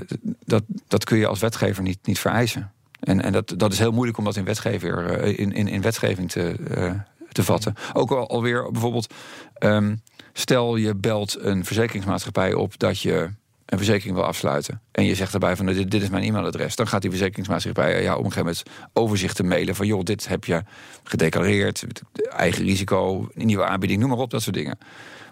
dat, 0.45 0.63
dat 0.89 1.05
kun 1.05 1.19
je 1.19 1.27
als 1.27 1.41
wetgever 1.41 1.83
niet, 1.83 1.99
niet 2.03 2.19
vereisen. 2.19 2.73
En, 3.01 3.23
en 3.23 3.33
dat, 3.33 3.55
dat 3.57 3.73
is 3.73 3.79
heel 3.79 3.93
moeilijk 3.93 4.19
om 4.19 4.25
dat 4.25 4.37
in, 4.37 4.45
wetgever, 4.45 5.05
eh, 5.05 5.39
in, 5.39 5.53
in, 5.53 5.69
in 5.69 5.83
wetgeving 5.83 6.31
te, 6.31 6.55
eh, 6.75 6.93
te 7.33 7.45
vatten. 7.45 7.75
Ook 7.93 8.11
al, 8.11 8.29
alweer 8.29 8.71
bijvoorbeeld, 8.71 9.15
ehm, 9.55 9.97
stel 10.33 10.77
je 10.77 10.95
belt 10.95 11.37
een 11.41 11.65
verzekeringsmaatschappij 11.65 12.55
op 12.55 12.79
dat 12.79 13.01
je 13.01 13.31
een 13.71 13.79
verzekering 13.79 14.15
wil 14.15 14.25
afsluiten. 14.25 14.81
En 14.93 15.05
je 15.05 15.15
zegt 15.15 15.31
daarbij 15.31 15.57
van 15.57 15.67
dit, 15.67 15.91
dit 15.91 16.03
is 16.03 16.09
mijn 16.09 16.25
e-mailadres. 16.25 16.77
Dan 16.77 16.89
gaat 16.89 17.03
die 17.03 17.11
verzekeringsmaatschappij 17.11 18.03
ja, 18.03 18.13
op 18.13 18.25
een 18.25 18.33
gegeven 18.33 18.45
moment 18.45 18.63
overzicht 18.93 19.37
te 19.37 19.43
mailen 19.43 19.75
van 19.75 19.87
joh, 19.87 20.03
dit 20.03 20.29
heb 20.29 20.45
je 20.45 20.63
gedeclareerd, 21.05 21.85
eigen 22.31 22.65
risico, 22.65 23.29
nieuwe 23.35 23.65
aanbieding, 23.65 24.01
noem 24.01 24.11
maar 24.11 24.19
op, 24.19 24.31
dat 24.31 24.43
soort 24.43 24.57
dingen. 24.57 24.79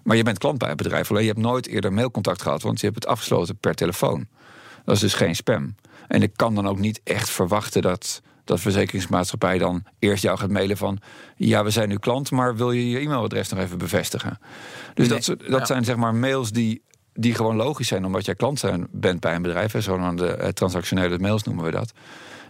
Maar 0.02 0.16
je 0.16 0.22
bent 0.22 0.38
klant 0.38 0.58
bij 0.58 0.68
het 0.68 0.76
bedrijf, 0.76 1.10
alleen 1.10 1.22
je 1.22 1.28
hebt 1.28 1.42
nooit 1.42 1.66
eerder 1.66 1.92
mailcontact 1.92 2.42
gehad, 2.42 2.62
want 2.62 2.80
je 2.80 2.86
hebt 2.86 2.98
het 2.98 3.12
afgesloten 3.12 3.56
per 3.56 3.74
telefoon. 3.74 4.26
Dat 4.84 4.94
is 4.94 5.00
dus 5.00 5.14
geen 5.14 5.36
spam. 5.36 5.74
En 6.08 6.22
ik 6.22 6.32
kan 6.36 6.54
dan 6.54 6.68
ook 6.68 6.78
niet 6.78 7.00
echt 7.04 7.30
verwachten 7.30 7.82
dat 7.82 8.22
dat 8.48 8.60
verzekeringsmaatschappij 8.60 9.58
dan 9.58 9.82
eerst 9.98 10.22
jou 10.22 10.38
gaat 10.38 10.50
mailen 10.50 10.76
van... 10.76 10.98
ja, 11.36 11.64
we 11.64 11.70
zijn 11.70 11.88
nu 11.88 11.98
klant, 11.98 12.30
maar 12.30 12.56
wil 12.56 12.72
je 12.72 12.90
je 12.90 12.98
e-mailadres 12.98 13.48
nog 13.48 13.58
even 13.60 13.78
bevestigen? 13.78 14.38
Dus 14.94 15.08
Nee, 15.08 15.18
dat, 15.18 15.26
dat 15.48 15.58
ja. 15.58 15.64
zijn 15.64 15.84
zeg 15.84 15.96
maar 15.96 16.14
mails 16.14 16.50
die, 16.50 16.82
die 17.12 17.34
gewoon 17.34 17.56
logisch 17.56 17.88
zijn... 17.88 18.04
omdat 18.04 18.24
jij 18.24 18.34
klant 18.34 18.58
zijn, 18.58 18.86
bent 18.90 19.20
bij 19.20 19.34
een 19.34 19.42
bedrijf. 19.42 19.72
hè, 19.72 19.80
Zo'n 19.80 20.18
eh, 20.24 20.48
transactionele 20.48 21.18
mails 21.18 21.42
noemen 21.42 21.64
we 21.64 21.70
dat. 21.70 21.92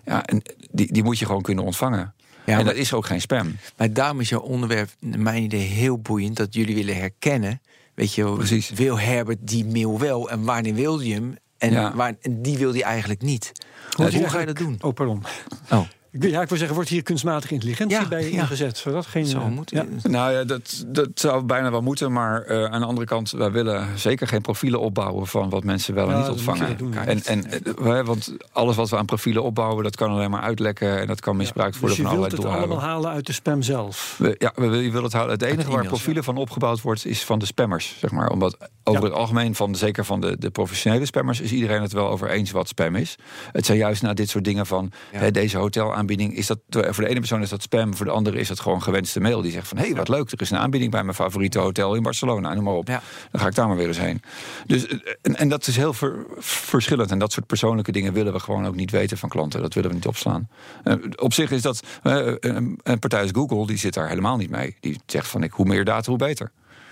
Ja, 0.05 0.25
en 0.25 0.43
die, 0.71 0.93
die 0.93 1.03
moet 1.03 1.19
je 1.19 1.27
gewoon 1.27 1.43
kunnen 1.43 1.65
ontvangen. 1.65 1.99
Ja, 1.99 2.13
en 2.45 2.55
maar- 2.55 2.65
dat 2.65 2.83
is 2.83 2.93
ook 2.93 3.07
geen 3.07 3.21
spam. 3.21 3.57
Maar 3.77 3.93
daarom 3.93 4.21
is 4.21 4.29
jouw 4.29 4.41
onderwerp, 4.41 4.91
mijn 5.01 5.43
idee, 5.43 5.61
heel 5.61 5.99
boeiend. 5.99 6.37
Dat 6.37 6.55
jullie 6.55 6.75
willen 6.75 6.97
herkennen. 6.97 7.61
Weet 7.95 8.15
je, 8.15 8.25
wel, 8.25 8.35
Precies. 8.37 8.71
wil 8.71 8.99
Herbert 8.99 9.39
die 9.41 9.65
mail 9.65 9.99
wel 9.99 10.31
en 10.31 10.45
wanneer 10.45 10.75
wil 10.75 11.01
je 11.01 11.15
hem? 11.15 11.37
En, 11.59 11.73
Ja. 11.73 11.95
waar, 11.95 12.15
en 12.21 12.43
die 12.43 12.59
wil 12.59 12.73
hij 12.73 12.83
eigenlijk 12.83 13.23
niet. 13.23 13.53
Hoe 13.97 14.09
hier 14.09 14.31
ga 14.31 14.41
je 14.41 14.47
dat 14.47 14.57
doen? 14.57 14.79
Oh, 14.81 14.95
pardon. 14.95 15.23
Oh, 15.71 15.85
Ja, 16.21 16.43
ik 16.43 16.49
wil 16.49 16.59
zeggen, 16.59 16.75
wordt 16.77 16.91
hier 16.91 17.03
kunstmatige 17.03 17.55
intelligentie 17.55 17.99
Ja, 17.99 18.09
bij 18.09 18.31
ja. 18.33 18.41
ingezet? 18.41 18.79
Zodat 18.79 19.07
geen, 19.07 19.27
zo 19.27 19.39
eh, 19.39 19.47
moet 19.47 19.71
ja. 19.71 19.85
Nou 20.03 20.33
ja, 20.33 20.45
dat, 20.45 20.85
dat 20.87 21.09
zou 21.15 21.43
bijna 21.45 21.71
wel 21.71 21.81
moeten. 21.83 22.13
Maar 22.13 22.43
eh, 22.43 22.65
aan 22.65 22.81
de 22.81 22.87
andere 22.87 23.07
kant, 23.07 23.31
wij 23.31 23.51
willen 23.51 23.87
zeker 23.99 24.27
geen 24.27 24.41
profielen 24.41 24.81
opbouwen 24.81 25.27
van 25.27 25.51
wat 25.51 25.65
mensen 25.65 25.95
wel 25.95 26.05
en 26.05 26.11
Ja, 26.11 26.17
niet 26.17 26.27
je 26.27 26.33
ontvangen. 26.33 26.69
dat 26.69 26.79
doen, 26.79 26.93
ja. 26.93 27.05
en, 27.07 27.23
en, 27.25 27.51
eh, 27.51 27.73
wij- 27.79 28.05
want 28.05 28.33
alles 28.53 28.77
wat 28.77 28.89
we 28.91 28.97
aan 28.97 29.07
profielen 29.07 29.43
opbouwen, 29.43 29.83
dat 29.85 29.97
kan 29.97 30.11
alleen 30.11 30.31
maar 30.31 30.43
uitlekken 30.43 31.01
en 31.01 31.07
dat 31.07 31.21
kan 31.21 31.37
misbruikt 31.37 31.73
Dus 31.73 31.81
worden 31.81 31.99
je 31.99 32.05
van 32.05 32.13
wilt 32.19 32.33
allerlei 32.33 32.53
het 32.59 32.61
allemaal 32.69 32.89
halen 32.89 33.11
uit 33.11 33.27
de 33.27 33.33
spam 33.33 33.63
zelf. 33.63 34.15
We, 34.19 34.35
ja, 34.39 34.53
we, 34.55 34.67
je 34.77 34.91
wil 34.91 35.03
het 35.03 35.13
houden. 35.13 35.35
Het 35.39 35.43
enige 35.43 35.71
waar 35.71 35.85
profielen 35.87 36.25
van 36.25 36.37
opgebouwd 36.37 36.81
wordt, 36.81 37.07
is 37.07 37.25
van 37.25 37.39
de 37.39 37.47
spammers. 37.47 37.95
Zeg 37.99 38.11
maar. 38.11 38.31
Omdat 38.31 38.57
over 38.85 39.03
het 39.05 39.13
algemeen, 39.13 39.55
van, 39.55 39.75
zeker 39.75 40.05
van 40.05 40.21
de, 40.21 40.39
de 40.39 40.51
professionele 40.51 41.07
spammers, 41.07 41.41
is 41.41 41.53
iedereen 41.53 41.83
het 41.83 41.93
wel 41.93 42.09
over 42.09 42.31
eens 42.31 42.51
wat 42.51 42.69
spam 42.69 42.95
is. 42.97 43.17
Het 43.53 43.67
zijn 43.67 43.79
juist 43.79 44.03
naar 44.03 44.15
dit 44.15 44.29
soort 44.29 44.45
dingen 44.45 44.67
van 44.67 44.91
Ja. 45.13 45.19
hè, 45.19 45.31
deze 45.31 45.59
hotelaanbieding 45.59 46.07
aanbieding 46.09 46.37
is 46.39 46.47
dat 46.47 46.59
voor 46.71 47.05
de 47.05 47.09
ene 47.11 47.19
persoon 47.19 47.43
is 47.43 47.49
dat 47.49 47.63
spam, 47.63 47.97
voor 47.97 48.07
de 48.07 48.13
andere 48.13 48.39
is 48.39 48.49
dat 48.49 48.61
gewoon 48.61 48.83
gewenste 48.83 49.21
mail 49.21 49.43
die 49.43 49.53
zegt 49.53 49.69
van 49.69 49.77
hé, 49.79 49.85
hey, 49.87 49.95
wat 49.95 50.09
leuk, 50.09 50.31
er 50.31 50.41
is 50.41 50.51
een 50.51 50.59
aanbieding 50.59 50.91
bij 50.91 51.03
mijn 51.03 51.15
favoriete 51.15 51.59
hotel 51.59 51.95
in 51.95 52.03
Barcelona, 52.03 52.55
noem 52.55 52.65
maar 52.65 52.75
op. 52.75 52.89
Ja. 52.89 53.03
Dan 53.31 53.41
ga 53.41 53.47
ik 53.47 53.55
daar 53.55 53.67
maar 53.69 53.77
weer 53.77 53.87
eens 53.87 53.99
heen. 53.99 54.23
Dus, 54.67 54.87
eh, 54.87 54.99
en, 55.23 55.37
en 55.37 55.49
dat 55.49 55.67
is 55.67 55.77
heel 55.77 55.93
ver- 55.93 56.27
verschillend. 56.39 57.11
En 57.11 57.19
dat 57.19 57.33
soort 57.33 57.47
persoonlijke 57.47 57.93
dingen 57.93 58.13
willen 58.13 58.33
we 58.33 58.41
gewoon 58.41 58.67
ook 58.67 58.75
niet 58.75 58.91
weten 58.91 59.19
van 59.19 59.29
klanten. 59.29 59.61
Dat 59.63 59.75
willen 59.75 59.91
we 59.91 59.97
niet 59.97 60.07
opslaan. 60.07 60.49
Eh, 60.85 60.95
op 61.17 61.33
zich 61.33 61.51
is 61.51 61.63
dat. 61.63 61.81
eh, 62.03 62.33
een, 62.41 62.81
een 62.83 62.99
partij 62.99 63.23
als 63.23 63.31
Google, 63.33 63.67
die 63.67 63.77
zit 63.79 63.95
daar 63.95 64.09
helemaal 64.09 64.37
niet 64.37 64.51
mee. 64.51 64.77
Die 64.81 65.01
zegt 65.07 65.29
van 65.29 65.43
ik, 65.43 65.53
hoe 65.53 65.67
meer 65.67 65.85
data, 65.85 66.09
hoe 66.11 66.19
beter. 66.19 66.51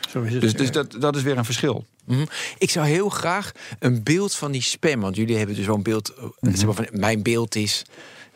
Zo 0.09 0.23
is 0.23 0.33
het. 0.33 0.41
Dus, 0.41 0.53
dus 0.55 0.71
dat, 0.71 0.97
dat 0.99 1.17
is 1.17 1.23
weer 1.23 1.39
een 1.39 1.45
verschil. 1.45 1.85
Mhm. 2.05 2.25
Ik 2.59 2.71
zou 2.71 2.87
heel 2.87 3.09
graag 3.09 3.53
een 3.79 4.03
beeld 4.03 4.35
van 4.35 4.53
die 4.53 4.63
spam. 4.63 5.01
Want 5.01 5.17
jullie 5.17 5.37
hebben 5.37 5.57
dus 5.57 5.65
zo'n 5.65 5.83
beeld. 5.83 6.15
Mhm. 6.41 6.55
zeg 6.57 6.65
maar 6.65 6.75
van, 6.75 6.87
mijn 6.93 7.23
beeld 7.23 7.55
is. 7.55 7.85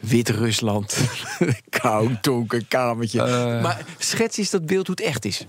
Wit-Rusland. 0.01 0.99
Koud, 1.81 2.23
donker 2.23 2.65
kamertje. 2.69 3.23
Eh. 3.23 3.63
maar 3.63 3.85
schets 3.99 4.39
eens 4.39 4.51
dat 4.51 4.67
beeld 4.67 4.87
hoe 4.87 4.97
het 4.97 5.07
echt 5.07 5.25
is. 5.25 5.47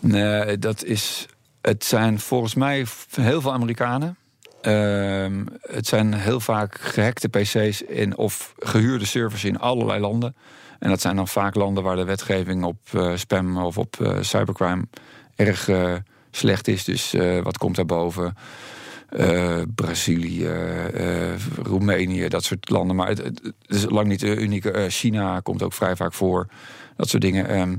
Nee, 0.00 0.58
dat 0.58 0.84
is. 0.84 1.26
Het 1.60 1.84
zijn 1.84 2.20
volgens 2.20 2.54
mij 2.54 2.86
heel 3.10 3.40
veel 3.40 3.52
Amerikanen. 3.52 4.16
Ehm, 4.60 5.44
het 5.60 5.86
zijn 5.86 6.14
heel 6.14 6.40
vaak 6.40 6.78
gehackte 6.80 7.28
PC's 7.28 7.80
in, 7.80 8.16
of 8.16 8.54
gehuurde 8.58 9.04
servers 9.04 9.44
in 9.44 9.58
allerlei 9.58 10.00
landen. 10.00 10.36
En 10.78 10.88
dat 10.88 11.00
zijn 11.00 11.16
dan 11.16 11.28
vaak 11.28 11.54
landen 11.54 11.82
waar 11.82 11.96
de 11.96 12.04
wetgeving 12.04 12.64
op 12.64 12.78
eh, 12.92 13.12
spam 13.14 13.58
of 13.58 13.78
op 13.78 14.00
eh, 14.00 14.16
cybercrime 14.20 14.84
erg 15.34 15.70
slecht 16.30 16.68
is. 16.68 16.84
Dus 16.84 17.14
wat 17.42 17.58
komt 17.58 17.76
daarboven? 17.76 18.34
Eh 19.08 19.58
Brazilië, 19.74 20.46
eh, 20.46 21.34
Roemenië, 21.62 22.28
dat 22.28 22.44
soort 22.44 22.70
landen. 22.70 22.96
Maar 22.96 23.08
het, 23.08 23.40
is 23.66 23.84
lang 23.88 24.06
niet 24.08 24.20
de 24.20 24.36
unieke. 24.36 24.70
Eh, 24.70 24.84
China 24.88 25.40
komt 25.40 25.62
ook 25.62 25.72
vrij 25.72 25.96
vaak 25.96 26.12
voor. 26.12 26.46
Dat 26.96 27.08
soort 27.08 27.22
dingen. 27.22 27.48
Ehm, 27.48 27.74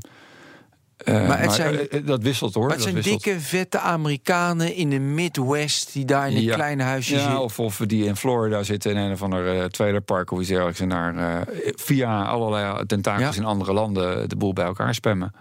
eh, 0.98 1.28
Maar 1.28 1.42
het 1.42 1.52
zijn- 1.52 1.88
dat 2.06 2.22
wisselt 2.24 2.54
hoor. 2.54 2.64
Maar 2.68 2.76
het 2.76 2.84
dat 2.84 2.92
zijn 2.94 3.04
wisselt. 3.04 3.24
dikke, 3.24 3.40
vette 3.40 3.80
Amerikanen 3.80 4.74
in 4.76 4.90
de 4.90 5.00
Midwest. 5.00 5.94
die 5.94 6.06
daar 6.06 6.30
in 6.30 6.36
een 6.36 6.42
Ja. 6.44 6.56
kleine 6.56 6.84
huisje 6.84 7.14
Ja, 7.14 7.20
zitten. 7.22 7.40
of, 7.40 7.60
of 7.60 7.78
die 7.86 8.06
in 8.06 8.16
Florida 8.16 8.64
zitten 8.64 8.92
in 8.92 8.98
een 8.98 9.12
of 9.12 9.22
ander 9.22 9.56
uh, 9.56 9.64
trailerpark 9.64 10.32
of 10.32 10.40
iets 10.40 10.50
dergelijks. 10.50 10.80
En 10.80 10.90
daar 10.90 11.48
via 11.76 12.24
allerlei 12.24 12.86
tentakels 12.86 13.36
Ja. 13.36 13.42
in 13.42 13.48
andere 13.48 13.74
landen 13.74 14.30
de 14.30 14.36
boel 14.36 14.54
bij 14.54 14.66
elkaar 14.66 14.94
spammen. 14.94 15.32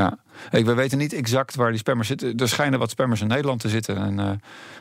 Ja. 0.00 0.18
Ik, 0.50 0.64
we 0.64 0.74
weten 0.74 0.98
niet 0.98 1.12
exact 1.12 1.54
waar 1.54 1.70
die 1.70 1.78
spammers 1.78 2.08
zitten. 2.08 2.36
Er 2.36 2.48
schijnen 2.48 2.78
wat 2.78 2.90
spammers 2.90 3.20
in 3.20 3.26
Nederland 3.26 3.60
te 3.60 3.68
zitten. 3.68 3.96
En 3.96 4.18
eh, 4.20 4.26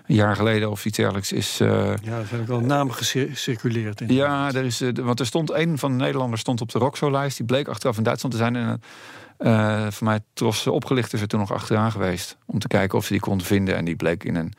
een 0.08 0.16
jaar 0.16 0.36
geleden 0.36 0.72
of 0.72 0.86
iets 0.86 0.98
dergelijks 0.98 1.32
is. 1.32 1.60
eh, 1.60 1.94
Ja, 2.02 2.18
er 2.20 2.26
zijn 2.26 2.42
ook 2.42 2.48
wel 2.48 2.60
namen 2.60 2.94
gecirculeerd. 2.96 4.02
in. 4.02 4.14
ja, 4.14 4.48
er 4.54 4.66
is, 4.66 4.82
eh, 4.82 4.90
want 5.02 5.20
er 5.20 5.26
stond 5.26 5.52
een 5.52 5.78
van 5.78 5.92
de 5.92 6.04
Nederlanders 6.04 6.42
stond 6.42 6.62
op 6.62 6.72
de 6.72 6.80
Roxo-lijst. 6.80 7.38
Die 7.38 7.46
bleek 7.46 7.68
achteraf 7.68 7.98
in 7.98 8.04
Duitsland 8.04 8.36
te 8.36 8.42
zijn. 8.42 8.56
En 8.56 9.94
voor 9.94 10.08
mij 10.08 10.20
tros 10.34 10.68
oplichters 10.68 11.22
er 11.22 11.28
toen 11.28 11.40
nog 11.40 11.52
achteraan 11.54 11.92
geweest. 11.92 12.38
Om 12.46 12.60
te 12.60 12.68
kijken 12.68 12.98
of 12.98 13.06
ze 13.06 13.12
die 13.12 13.22
konden 13.22 13.48
vinden. 13.48 13.76
En 13.76 13.86
die 13.86 13.96
bleek 13.96 14.24
in 14.24 14.36
een 14.36 14.54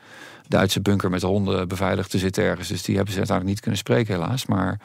Duitse 0.47 0.81
bunker 0.81 1.09
met 1.09 1.21
honden 1.21 1.67
beveiligd 1.67 2.09
te 2.09 2.17
zitten 2.17 2.43
ergens. 2.43 2.67
Dus 2.67 2.81
die 2.83 2.95
hebben 2.95 3.13
ze 3.13 3.19
uiteindelijk 3.19 3.55
niet 3.55 3.63
kunnen 3.65 3.79
spreken, 3.79 4.13
helaas. 4.21 4.45
Maar 4.45 4.79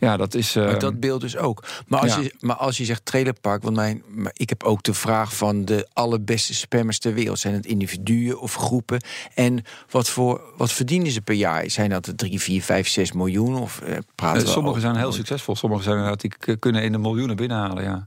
ja, 0.00 0.16
dat 0.16 0.34
is. 0.34 0.54
Maar 0.54 0.78
dat 0.78 1.00
beeld 1.00 1.20
dus 1.20 1.36
ook. 1.36 1.64
Maar 1.86 2.00
als, 2.00 2.14
ja. 2.14 2.20
je, 2.20 2.34
maar 2.40 2.56
als 2.56 2.76
je 2.76 2.84
zegt 2.84 3.04
trailerpark, 3.04 3.62
want 3.62 3.76
mijn, 3.76 4.02
maar 4.14 4.32
ik 4.34 4.48
heb 4.48 4.62
ook 4.62 4.82
de 4.82 4.94
vraag 4.94 5.36
van 5.36 5.64
de 5.64 5.88
allerbeste 5.92 6.54
spammers 6.54 6.98
ter 6.98 7.14
wereld. 7.14 7.38
Zijn 7.38 7.54
het 7.54 7.66
individuen 7.66 8.40
of 8.40 8.54
groepen? 8.54 9.00
En 9.34 9.64
wat, 9.90 10.08
voor, 10.08 10.40
wat 10.56 10.72
verdienen 10.72 11.10
ze 11.12 11.20
per 11.20 11.34
jaar? 11.34 11.70
Zijn 11.70 11.90
dat 11.90 12.12
3, 12.16 12.40
4, 12.40 12.62
5, 12.62 12.88
6 12.88 13.12
miljoen? 13.12 13.56
Of 13.56 13.80
eh, 13.80 13.96
praten 14.14 14.38
Eh, 14.40 14.44
we 14.46 14.50
Sommige 14.52 14.68
over- 14.68 14.80
zijn 14.80 14.96
heel 14.96 15.12
succesvol. 15.12 15.56
Sommige 15.56 15.82
zijn 15.82 15.96
inderdaad, 15.96 16.20
die 16.20 16.56
kunnen 16.56 16.82
in 16.82 16.92
de 16.92 16.98
miljoenen 16.98 17.36
binnenhalen, 17.36 17.82
ja. 17.84 18.06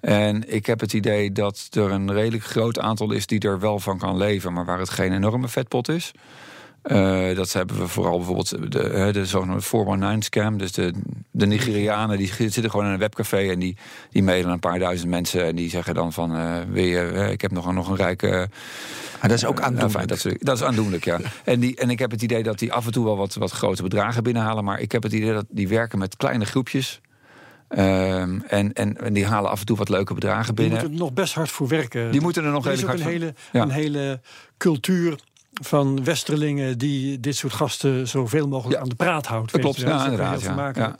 En 0.00 0.54
ik 0.54 0.66
heb 0.66 0.80
het 0.80 0.92
idee 0.92 1.32
dat 1.32 1.68
er 1.70 1.90
een 1.90 2.12
redelijk 2.12 2.44
groot 2.44 2.78
aantal 2.78 3.12
is 3.12 3.26
die 3.26 3.40
er 3.40 3.60
wel 3.60 3.78
van 3.78 3.98
kan 3.98 4.16
leven, 4.16 4.52
maar 4.52 4.64
waar 4.64 4.78
het 4.78 4.90
geen 4.90 5.12
enorme 5.12 5.48
vetpot 5.48 5.88
is. 5.88 6.12
Eh, 6.82 7.34
dat 7.36 7.52
hebben 7.52 7.78
we 7.78 7.88
vooral 7.88 8.16
bijvoorbeeld 8.16 8.72
de, 8.72 9.08
de 9.12 9.26
zogenaamde 9.26 9.64
419-scam. 10.18 10.58
Dus 10.58 10.72
de, 10.72 10.92
de 11.30 11.46
Nigerianen 11.46 12.18
die 12.18 12.32
zitten 12.36 12.70
gewoon 12.70 12.86
in 12.86 12.92
een 12.92 12.98
webcafé 12.98 13.50
en 13.50 13.58
die, 13.58 13.76
die 14.10 14.22
mailen 14.22 14.50
een 14.52 14.58
paar 14.58 14.78
duizend 14.78 15.10
mensen. 15.10 15.44
En 15.44 15.56
die 15.56 15.70
zeggen 15.70 15.94
dan 15.94 16.12
van, 16.12 16.36
eh, 16.36 16.56
wil 16.70 16.84
je, 16.84 17.00
eh, 17.00 17.30
ik 17.30 17.40
heb 17.40 17.50
nog, 17.50 17.66
een- 17.66 17.74
nog 17.74 17.88
een 17.88 17.96
rijke 17.96 18.48
Maar 19.20 19.28
dat 19.28 19.38
is 19.38 19.44
ook 19.44 19.60
aandoenlijk. 19.60 20.08
dat, 20.08 20.24
is, 20.24 20.34
dat 20.38 20.56
is 20.56 20.62
aandoenlijk, 20.62 21.04
ja. 21.04 21.18
En, 21.44 21.60
die, 21.60 21.76
en 21.76 21.90
ik 21.90 21.98
heb 21.98 22.10
het 22.10 22.22
idee 22.22 22.42
dat 22.42 22.58
die 22.58 22.72
af 22.72 22.86
en 22.86 22.92
toe 22.92 23.04
wel 23.04 23.16
wat, 23.16 23.34
wat 23.34 23.50
grote 23.50 23.82
bedragen 23.82 24.22
binnenhalen. 24.22 24.64
Maar 24.64 24.80
ik 24.80 24.92
heb 24.92 25.02
het 25.02 25.12
idee 25.12 25.32
dat 25.32 25.46
die 25.48 25.68
werken 25.68 25.98
met 25.98 26.16
kleine 26.16 26.44
groepjes. 26.44 27.00
Ehm, 27.68 28.40
en, 28.46 28.72
en, 28.72 28.96
en 28.96 29.12
die 29.12 29.26
halen 29.26 29.50
af 29.50 29.60
en 29.60 29.66
toe 29.66 29.76
wat 29.76 29.88
leuke 29.88 30.14
bedragen 30.14 30.54
Die 30.54 30.54
binnen. 30.54 30.72
moeten 30.80 30.92
er 30.92 30.98
nog 31.04 31.12
best 31.12 31.34
hard 31.34 31.50
voor 31.50 31.68
werken. 31.68 32.10
Die 32.12 32.20
moeten 32.20 32.44
er 32.44 32.50
nog 32.50 32.66
er 32.66 32.72
is 32.72 32.84
ook 32.84 32.92
een 32.92 33.00
hele, 33.02 33.34
Ja. 33.52 33.62
een 33.62 33.70
hele 33.70 34.20
cultuur 34.56 35.18
van 35.60 36.04
westerlingen 36.04 36.78
die 36.78 37.20
dit 37.20 37.36
soort 37.36 37.52
gasten 37.52 38.08
zoveel 38.08 38.48
mogelijk 38.48 38.76
Ja. 38.76 38.82
aan 38.82 38.88
de 38.88 38.94
praat 38.94 39.26
houdt. 39.26 39.52
Dat 39.52 39.60
klopt, 39.60 39.80
ja, 39.80 40.04
inderdaad. 40.04 40.42
Ja, 40.42 40.70
ja. 40.74 40.96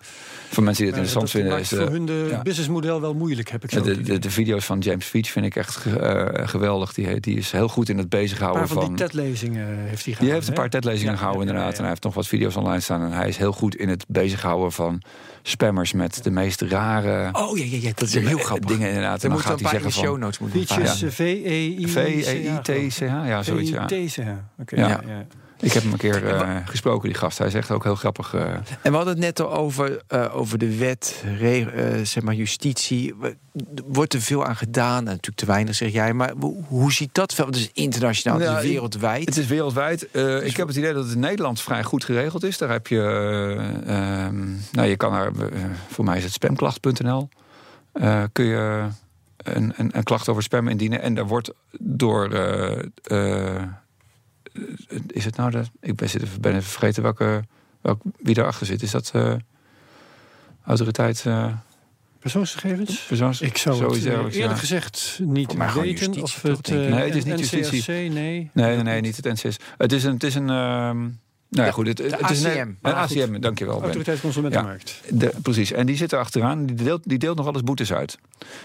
Voor 0.50 0.62
mensen 0.62 0.84
die 0.84 0.92
het 0.94 1.02
interessant 1.02 1.30
vinden. 1.30 1.50
dat 1.50 1.60
Is, 1.60 1.68
voor 1.68 1.78
eh, 1.78 1.88
hun 1.88 2.06
de 2.06 2.26
ja. 2.30 2.42
businessmodel 2.42 3.00
wel 3.00 3.14
moeilijk, 3.14 3.50
heb 3.50 3.64
ik 3.64 3.70
zo. 3.70 3.80
de, 3.80 3.88
het 3.90 3.98
idee. 3.98 4.12
de, 4.14 4.18
de 4.18 4.30
video's 4.30 4.64
van 4.64 4.78
James 4.78 5.06
Feach 5.06 5.28
vind 5.28 5.46
ik 5.46 5.56
echt 5.56 5.84
eh, 5.84 6.24
geweldig. 6.48 6.92
Die, 6.94 7.20
die 7.20 7.36
is 7.36 7.50
heel 7.50 7.68
goed 7.68 7.88
in 7.88 7.96
het 7.98 8.12
een 8.12 8.20
bezighouden 8.20 8.58
paar 8.60 8.68
van, 8.68 8.82
van. 8.82 8.94
die 8.96 9.06
TED-lezingen 9.06 9.66
heeft 9.66 9.76
hij 9.78 9.88
die 9.88 10.02
gehouden. 10.14 10.34
heeft 10.34 10.48
een 10.48 10.54
paar? 10.54 10.68
TED-lezingen 10.68 11.16
gehouden, 11.18 11.46
inderdaad. 11.46 11.72
En 11.72 11.80
hij 11.80 11.88
heeft 11.88 12.02
nog 12.02 12.14
wat 12.14 12.26
video's 12.26 12.56
online 12.56 12.80
staan. 12.80 13.02
En 13.02 13.12
hij 13.12 13.28
is 13.28 13.36
heel 13.36 13.52
goed 13.52 13.76
in 13.76 13.88
het 13.88 14.04
bezighouden 14.08 14.72
van 14.72 15.02
spammers 15.42 15.92
met 15.92 16.22
de 16.22 16.30
meest 16.30 16.60
rare 16.60 17.28
Oh 17.32 17.58
ja, 17.58 17.64
ja, 17.64 17.78
ja, 17.80 17.90
dat 17.94 18.08
is 18.08 18.14
heel 18.14 18.38
grappig. 18.38 18.70
dingen, 18.70 18.88
inderdaad. 18.88 19.18
Er 19.18 19.24
En 19.24 19.30
dan 19.30 19.40
gaat 19.40 19.60
een 19.60 19.66
hij 19.66 19.78
de 19.78 19.82
zeggen 19.82 20.04
show 20.04 20.18
notes 20.18 20.38
moeten. 20.38 20.60
Eh, 20.60 21.10
V-E-I... 21.10 21.88
V-E-I-T-C-H, 21.88 23.02
ja, 23.28 23.42
zoiets. 23.42 23.70
Ja. 23.70 24.47
Oké, 24.58 24.76
Ja. 24.76 24.88
ja. 24.88 25.00
ja. 25.06 25.26
Ik 25.60 25.72
heb 25.72 25.82
hem 25.82 25.92
een 25.92 25.98
keer 25.98 26.26
eh, 26.26 26.56
gesproken, 26.64 27.08
die 27.08 27.18
gast. 27.18 27.38
Hij 27.38 27.52
echt 27.52 27.70
ook 27.70 27.84
heel 27.84 27.94
grappig. 27.94 28.34
eh. 28.34 28.52
En 28.52 28.62
we 28.82 28.90
hadden 28.90 29.08
het 29.14 29.18
net 29.18 29.40
al 29.40 29.52
over, 29.54 30.02
eh, 30.06 30.36
over 30.36 30.58
de 30.58 30.76
wet, 30.76 31.22
re- 31.38 31.70
eh, 31.70 32.04
zeg 32.04 32.22
maar 32.22 32.34
justitie. 32.34 33.14
Er 33.22 33.34
wordt 33.86 34.14
er 34.14 34.20
veel 34.20 34.44
aan 34.44 34.56
gedaan, 34.56 34.98
en 34.98 35.04
natuurlijk 35.04 35.36
te 35.36 35.46
weinig 35.46 35.74
zeg 35.74 35.92
jij. 35.92 36.12
Maar 36.12 36.32
hoe, 36.68 36.92
ziet 36.92 37.14
dat? 37.14 37.36
Het 37.36 37.56
is 37.56 37.70
internationaal, 37.72 38.38
het 38.40 38.64
is 38.64 38.70
wereldwijd. 38.70 39.24
Het 39.26 39.36
is 39.36 39.46
wereldwijd. 39.46 40.10
Eh, 40.10 40.46
ik 40.46 40.56
heb 40.56 40.66
het 40.68 40.76
idee 40.76 40.92
dat 40.92 41.04
het 41.04 41.14
in 41.14 41.20
Nederland 41.20 41.60
vrij 41.60 41.82
goed 41.84 42.04
geregeld 42.04 42.44
is. 42.44 42.58
Daar 42.58 42.70
heb 42.70 42.86
je, 42.86 43.00
eh, 43.86 44.24
ehm, 44.26 44.46
nou 44.72 44.88
je 44.88 44.96
kan 44.96 45.12
daar, 45.12 45.30
voor 45.88 46.04
mij 46.04 46.16
is 46.16 46.24
het 46.24 46.32
spamklacht.nl. 46.32 47.28
Eh, 47.92 48.22
kun 48.32 48.44
je 48.44 48.86
een, 49.36 49.72
een, 49.76 49.96
een 49.96 50.02
klacht 50.02 50.28
over 50.28 50.42
spam 50.42 50.68
indienen. 50.68 51.00
En 51.02 51.14
daar 51.14 51.26
wordt 51.26 51.50
door, 51.80 52.32
eh, 52.32 52.78
eh, 53.56 53.62
is 55.06 55.24
het 55.24 55.36
nou 55.36 55.50
de, 55.50 55.62
ik 55.80 55.96
ben, 55.96 56.08
zit 56.08 56.22
even, 56.22 56.40
ben 56.40 56.54
even 56.54 56.70
vergeten 56.70 57.02
welke, 57.02 57.44
welk, 57.80 58.02
wie 58.18 58.34
daarachter 58.34 58.66
zit. 58.66 58.82
Is 58.82 58.90
dat 58.90 59.10
eh, 59.14 59.34
autoriteit, 60.64 61.22
eh 61.26 61.52
Persoonsgegevens? 62.18 63.04
persoons, 63.06 63.40
Ik 63.40 63.56
zou 63.56 63.84
het 63.94 64.04
eh, 64.06 64.12
eerlijk 64.12 64.34
ja. 64.34 64.54
gezegd 64.54 65.18
niet 65.22 65.50
gewoon 65.50 65.72
weten. 65.72 65.90
justitie, 65.90 66.22
Of 66.22 66.42
het, 66.42 66.68
eh, 66.68 66.76
Nee, 66.76 66.90
het 66.92 67.14
is 67.14 67.24
niet 67.24 67.34
NCRC, 67.34 67.50
justitie. 67.50 67.94
nee. 67.94 68.50
Nee, 68.52 68.74
nee, 68.74 68.82
nee, 68.82 69.00
niet 69.00 69.16
het 69.16 69.24
NCS. 69.42 69.56
Het 69.76 69.92
is 69.92 70.04
een, 70.04 70.12
het 70.12 70.22
is 70.22 70.34
een 70.34 70.50
ehm, 70.50 71.08
nou 71.48 71.66
ja, 71.66 71.72
goed, 71.72 71.86
het, 71.86 71.98
het 71.98 72.30
is 72.30 72.44
ACM. 72.44 72.58
een, 72.58 72.78
een 72.82 72.94
ACM, 72.94 73.40
dankjewel. 73.40 73.82
Autoriteit 73.82 74.20
Consumentenmarkt. 74.20 75.02
De, 75.10 75.32
precies, 75.42 75.72
en 75.72 75.86
die 75.86 75.96
zit 75.96 76.12
er 76.12 76.18
achteraan. 76.18 76.66
Die 76.66 76.76
deelt, 76.76 77.08
die 77.08 77.18
deelt 77.18 77.36
nog 77.36 77.46
eens 77.46 77.62
boetes 77.62 77.92
uit. 77.92 78.18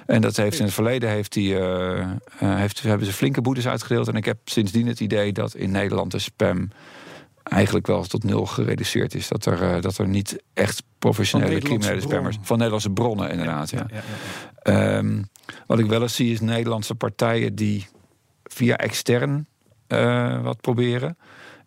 En 0.05 0.21
dat 0.21 0.35
heeft 0.35 0.59
in 0.59 0.65
het 0.65 0.73
verleden 0.73 1.09
heeft 1.09 1.33
die, 1.33 1.55
eh, 1.55 1.99
eh, 1.99 2.09
heeft, 2.37 2.81
hebben 2.81 3.07
ze 3.07 3.13
flinke 3.13 3.41
boetes 3.41 3.67
uitgedeeld. 3.67 4.07
En 4.07 4.15
ik 4.15 4.25
heb 4.25 4.37
sindsdien 4.45 4.87
het 4.87 4.99
idee 4.99 5.33
dat 5.33 5.55
in 5.55 5.71
Nederland 5.71 6.11
de 6.11 6.19
spam 6.19 6.69
eigenlijk 7.43 7.87
wel 7.87 8.03
tot 8.03 8.23
nul 8.23 8.45
gereduceerd 8.45 9.15
is. 9.15 9.27
Dat 9.27 9.45
er, 9.45 9.61
eh, 9.61 9.81
dat 9.81 9.97
er 9.97 10.07
niet 10.07 10.43
echt 10.53 10.83
professionele 10.99 11.59
criminele 11.59 12.01
spammers... 12.01 12.37
Van 12.41 12.55
Nederlandse 12.55 12.89
bronnen, 12.89 13.29
inderdaad, 13.29 13.69
ja. 13.69 13.85
Ehm, 14.61 15.21
wat 15.67 15.79
ik 15.79 15.85
wel 15.85 16.01
eens 16.01 16.15
zie 16.15 16.31
is 16.31 16.41
Nederlandse 16.41 16.95
partijen 16.95 17.55
die 17.55 17.87
via 18.43 18.77
extern 18.77 19.47
wat 20.41 20.61
proberen. 20.61 21.17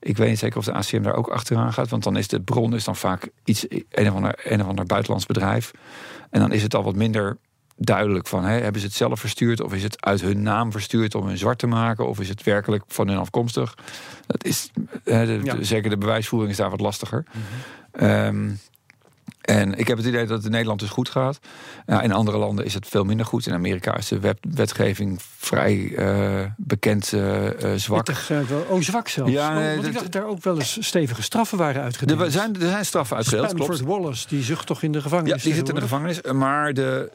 Ik 0.00 0.16
weet 0.16 0.28
niet 0.28 0.38
zeker 0.38 0.58
of 0.58 0.64
de 0.64 0.72
ACM 0.72 1.02
daar 1.02 1.14
ook 1.16 1.28
achteraan 1.28 1.72
gaat. 1.72 1.88
Want 1.88 2.02
dan 2.02 2.16
is 2.16 2.28
de 2.28 2.40
bron 2.40 2.74
is 2.74 2.84
dan 2.84 2.96
vaak 2.96 3.28
iets, 3.44 3.66
een 3.90 4.08
of 4.08 4.14
ander, 4.14 4.34
een 4.44 4.60
of 4.62 4.66
ander 4.68 4.84
buitenlands 4.86 5.26
bedrijf. 5.26 5.70
En 6.30 6.40
dan 6.40 6.52
is 6.52 6.62
het 6.62 6.74
al 6.74 6.82
wat 6.82 6.94
minder 6.94 7.38
duidelijk 7.76 8.26
van... 8.26 8.44
Hè, 8.44 8.60
hebben 8.60 8.80
ze 8.80 8.86
het 8.86 8.96
zelf 8.96 9.20
verstuurd 9.20 9.60
of 9.60 9.74
is 9.74 9.82
het 9.82 10.04
uit 10.04 10.20
hun 10.20 10.42
naam 10.42 10.72
verstuurd... 10.72 11.14
om 11.14 11.26
hun 11.26 11.38
zwart 11.38 11.58
te 11.58 11.66
maken 11.66 12.08
of 12.08 12.20
is 12.20 12.28
het 12.28 12.42
werkelijk 12.42 12.84
van 12.88 13.08
hun 13.08 13.18
afkomstig? 13.18 13.74
Dat 14.26 14.44
is, 14.44 14.70
hè, 15.04 15.26
de- 15.26 15.40
Ja. 15.44 15.54
de- 15.54 15.64
zeker 15.64 15.90
de 15.90 15.98
bewijsvoering 15.98 16.50
is 16.50 16.56
daar 16.56 16.70
wat 16.70 16.80
lastiger. 16.80 17.24
Ehm, 17.92 18.50
En 19.46 19.74
ik 19.78 19.88
heb 19.88 19.96
het 19.96 20.06
idee 20.06 20.26
dat 20.26 20.36
het 20.36 20.44
in 20.44 20.50
Nederland 20.50 20.80
dus 20.80 20.88
goed 20.88 21.08
gaat. 21.08 21.38
Nou, 21.86 22.02
in 22.02 22.12
andere 22.12 22.38
landen 22.38 22.64
is 22.64 22.74
het 22.74 22.86
veel 22.88 23.04
minder 23.04 23.26
goed. 23.26 23.46
In 23.46 23.52
Amerika 23.52 23.96
is 23.96 24.08
de 24.08 24.34
wetgeving 24.40 25.20
vrij 25.38 25.94
eh, 25.96 26.44
bekend 26.56 27.12
eh, 27.12 27.72
eh, 27.72 27.78
zwak. 27.78 28.08
Oh, 28.68 28.80
zwak 28.80 29.08
zelfs. 29.08 29.32
Ja, 29.32 29.48
Oh, 29.48 29.54
nee, 29.54 29.74
want 29.74 29.86
ik 29.86 29.92
dacht 29.92 30.04
dat 30.04 30.12
daar 30.22 30.30
ook 30.30 30.42
wel 30.42 30.58
eens 30.58 30.86
stevige 30.86 31.22
straffen 31.22 31.58
waren 31.58 31.82
uitgedeeld. 31.82 32.20
Er 32.20 32.30
zijn, 32.30 32.54
er 32.60 32.68
zijn 32.68 32.84
straffen 32.84 33.16
uitgedeeld, 33.16 33.44
Stanford 33.50 33.78
klopt. 33.78 33.92
Wallace, 33.92 34.28
die 34.28 34.42
zucht 34.42 34.66
toch 34.66 34.82
in 34.82 34.92
de 34.92 35.00
gevangenis? 35.00 35.32
Ja, 35.42 35.48
die 35.48 35.54
zit 35.54 35.68
in 35.68 35.74
de 35.74 35.80
gevangenis. 35.80 36.22
Maar 36.22 36.72
de, 36.74 37.10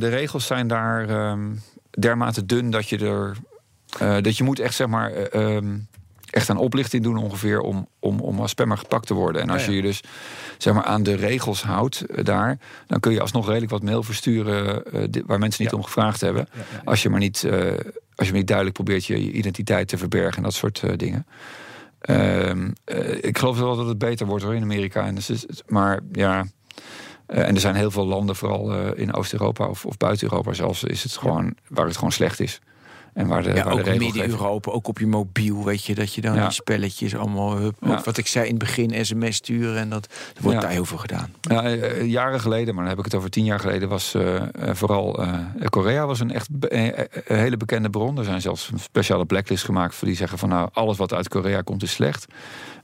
de 0.00 0.08
regels 0.08 0.46
zijn 0.46 0.66
daar 0.66 1.08
ehm, 1.08 1.50
dermate 1.98 2.46
dun 2.46 2.70
dat 2.70 2.88
je 2.88 2.98
er. 2.98 3.36
dat 4.22 4.36
je 4.36 4.44
moet 4.44 4.58
echt 4.58 4.74
zeg 4.74 4.86
maar. 4.86 5.12
eh, 5.12 5.56
ehm, 5.56 5.76
echt 6.30 6.50
aan 6.50 6.56
oplichting 6.56 7.02
doen 7.02 7.16
ongeveer 7.16 7.60
om, 7.60 7.88
om, 7.98 8.20
om 8.20 8.40
als 8.40 8.50
spammer 8.50 8.78
gepakt 8.78 9.06
te 9.06 9.14
worden. 9.14 9.42
En 9.42 9.50
als 9.50 9.60
Ja, 9.64 9.66
ja. 9.66 9.70
je 9.76 9.82
je 9.82 9.86
dus 9.86 10.00
zeg 10.62 10.74
maar 10.74 10.84
aan 10.84 11.02
de 11.02 11.14
regels 11.14 11.62
houdt 11.62 12.00
eh, 12.00 12.24
daar, 12.24 12.58
dan 12.86 13.00
kun 13.00 13.12
je 13.12 13.20
alsnog 13.20 13.46
redelijk 13.46 13.70
wat 13.70 13.82
mail 13.82 14.02
versturen 14.02 14.84
eh, 14.92 15.22
waar 15.26 15.38
mensen 15.38 15.64
niet 15.64 15.72
om 15.72 15.82
gevraagd 15.82 16.20
hebben. 16.20 16.48
Als 16.84 17.02
je 17.02 17.08
maar 17.08 17.20
niet, 17.20 17.44
eh, 17.44 17.52
als 18.14 18.26
je 18.26 18.32
maar 18.32 18.40
niet 18.40 18.46
duidelijk 18.46 18.76
probeert 18.76 19.04
je, 19.04 19.24
je 19.24 19.32
identiteit 19.32 19.88
te 19.88 19.98
verbergen 19.98 20.36
en 20.36 20.42
dat 20.42 20.54
soort 20.54 20.98
dingen. 20.98 21.26
Ehm, 22.00 22.70
eh, 22.84 23.24
ik 23.24 23.38
geloof 23.38 23.58
wel 23.58 23.76
dat 23.76 23.86
het 23.86 23.98
beter 23.98 24.26
wordt 24.26 24.44
hoor 24.44 24.54
in 24.54 24.62
Amerika. 24.62 25.06
En 25.06 25.14
dus 25.14 25.30
is, 25.30 25.46
maar 25.66 26.00
ja. 26.12 26.46
en 27.26 27.54
er 27.54 27.60
zijn 27.60 27.74
heel 27.74 27.90
veel 27.90 28.06
landen, 28.06 28.36
vooral 28.36 28.94
in 28.94 29.14
Oost-Europa 29.14 29.66
of, 29.66 29.86
of 29.86 29.96
buiten 29.96 30.28
Europa 30.30 30.52
zelfs, 30.52 30.84
is 30.84 31.02
het 31.02 31.16
gewoon 31.16 31.54
waar 31.68 31.86
het 31.86 31.96
gewoon 31.96 32.12
slecht 32.12 32.40
is. 32.40 32.60
En 33.14 33.26
waar 33.26 33.42
de, 33.42 33.48
Ja, 33.52 33.64
waar 33.64 33.72
ook 33.72 33.98
midden-Europa, 33.98 34.70
ook 34.70 34.88
op 34.88 34.98
je 34.98 35.06
mobiel, 35.06 35.64
weet 35.64 35.84
je, 35.84 35.94
dat 35.94 36.14
je 36.14 36.20
dan 36.20 36.34
Ja. 36.34 36.42
die 36.42 36.52
spelletjes 36.52 37.16
allemaal, 37.16 37.56
hup, 37.56 37.74
Ja. 37.80 38.00
wat 38.04 38.16
ik 38.16 38.26
zei 38.26 38.44
in 38.44 38.50
het 38.50 38.58
begin, 38.58 39.04
sms 39.06 39.36
sturen 39.36 39.76
en 39.80 39.88
dat 39.88 40.04
er 40.36 40.42
wordt 40.42 40.60
daar 40.60 40.70
heel 40.70 40.84
veel 40.84 40.98
gedaan. 40.98 41.34
Ja, 41.40 41.62
eh, 41.64 42.04
jaren 42.04 42.40
geleden, 42.40 42.74
maar 42.74 42.82
dan 42.84 42.88
heb 42.92 42.98
ik 42.98 43.04
het 43.04 43.14
over 43.14 43.30
tien 43.30 43.44
jaar 43.44 43.60
geleden, 43.60 43.88
was 43.88 44.14
eh, 44.14 44.34
eh, 44.36 44.44
vooral 44.74 45.22
eh, 45.22 45.34
Korea 45.68 46.06
was 46.06 46.20
een 46.20 46.30
echt 46.30 46.48
be- 46.58 46.68
eh, 46.68 46.88
eh, 46.98 47.04
een 47.26 47.38
hele 47.38 47.56
bekende 47.56 47.90
bron. 47.90 48.18
Er 48.18 48.24
zijn 48.24 48.40
zelfs 48.40 48.70
een 48.72 48.78
speciale 48.80 49.24
blacklist 49.24 49.64
gemaakt 49.64 49.94
voor 49.94 50.08
die 50.08 50.16
zeggen 50.16 50.38
van 50.38 50.48
nou 50.48 50.68
alles 50.72 50.96
wat 50.96 51.12
uit 51.12 51.28
Korea 51.28 51.60
komt 51.60 51.82
is 51.82 51.92
slecht. 51.92 52.26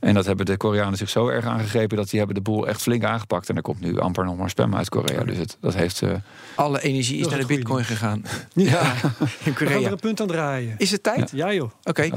En 0.01 0.14
dat 0.14 0.26
hebben 0.26 0.46
de 0.46 0.57
Koreanen 0.57 0.99
zich 0.99 1.09
zo 1.11 1.28
erg 1.28 1.44
aangegrepen 1.44 1.96
dat 1.96 2.09
die 2.11 2.18
hebben 2.18 2.36
de 2.36 2.42
boel 2.42 2.68
echt 2.68 2.82
flink 2.82 3.05
aangepakt. 3.05 3.49
En 3.49 3.57
er 3.57 3.62
komt 3.62 3.80
nu 3.80 3.99
amper 3.99 4.24
nog 4.24 4.36
maar 4.36 4.51
spam 4.51 4.74
uit 4.76 4.88
Korea. 4.88 5.24
Dus 5.24 5.36
het, 5.36 5.57
dat 5.61 5.74
heeft. 5.74 6.03
eh, 6.03 6.12
Alle 6.55 6.80
energie 6.82 7.18
is 7.20 7.28
naar 7.28 7.38
de 7.38 7.46
bitcoin 7.46 7.84
gegaan. 7.84 8.22
Ja, 8.55 8.92
in 8.92 8.96
we 9.18 9.26
gaan 9.26 9.46
er 9.46 9.55
Korea. 9.55 9.90
een 9.90 9.99
punt 9.99 10.20
aan 10.20 10.26
draaien. 10.26 10.74
Is 10.78 10.90
het 10.90 11.03
tijd? 11.03 11.30
Ja, 11.30 11.53
joh. 11.53 11.70
Oké. 11.84 12.09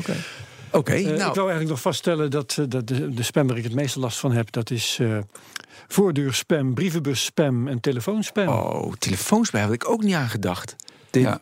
Oké, 0.72 0.92
Eh, 0.94 1.04
nou. 1.04 1.14
Ik 1.16 1.20
wou 1.20 1.36
eigenlijk 1.38 1.70
nog 1.70 1.82
vaststellen 1.82 2.32
dat, 2.32 2.56
eh, 2.60 2.66
dat 2.68 2.88
de, 2.88 3.14
de 3.14 3.24
spam 3.24 3.48
waar 3.48 3.58
ik 3.58 3.64
het 3.64 3.74
meeste 3.74 4.00
last 4.00 4.18
van 4.20 4.32
heb... 4.32 4.52
dat 4.52 4.70
is 4.70 4.98
eh 5.02 5.18
voordeurspam, 5.88 6.74
brievenbusspam 6.74 7.68
en 7.68 7.80
telefoonspam. 7.80 8.48
Oh, 8.48 8.94
telefoonspam 9.00 9.62
had 9.62 9.72
ik 9.74 9.90
ook 9.90 10.04
niet 10.04 10.16
aan 10.16 10.30
gedacht. 10.30 10.76
Ja. 11.12 11.40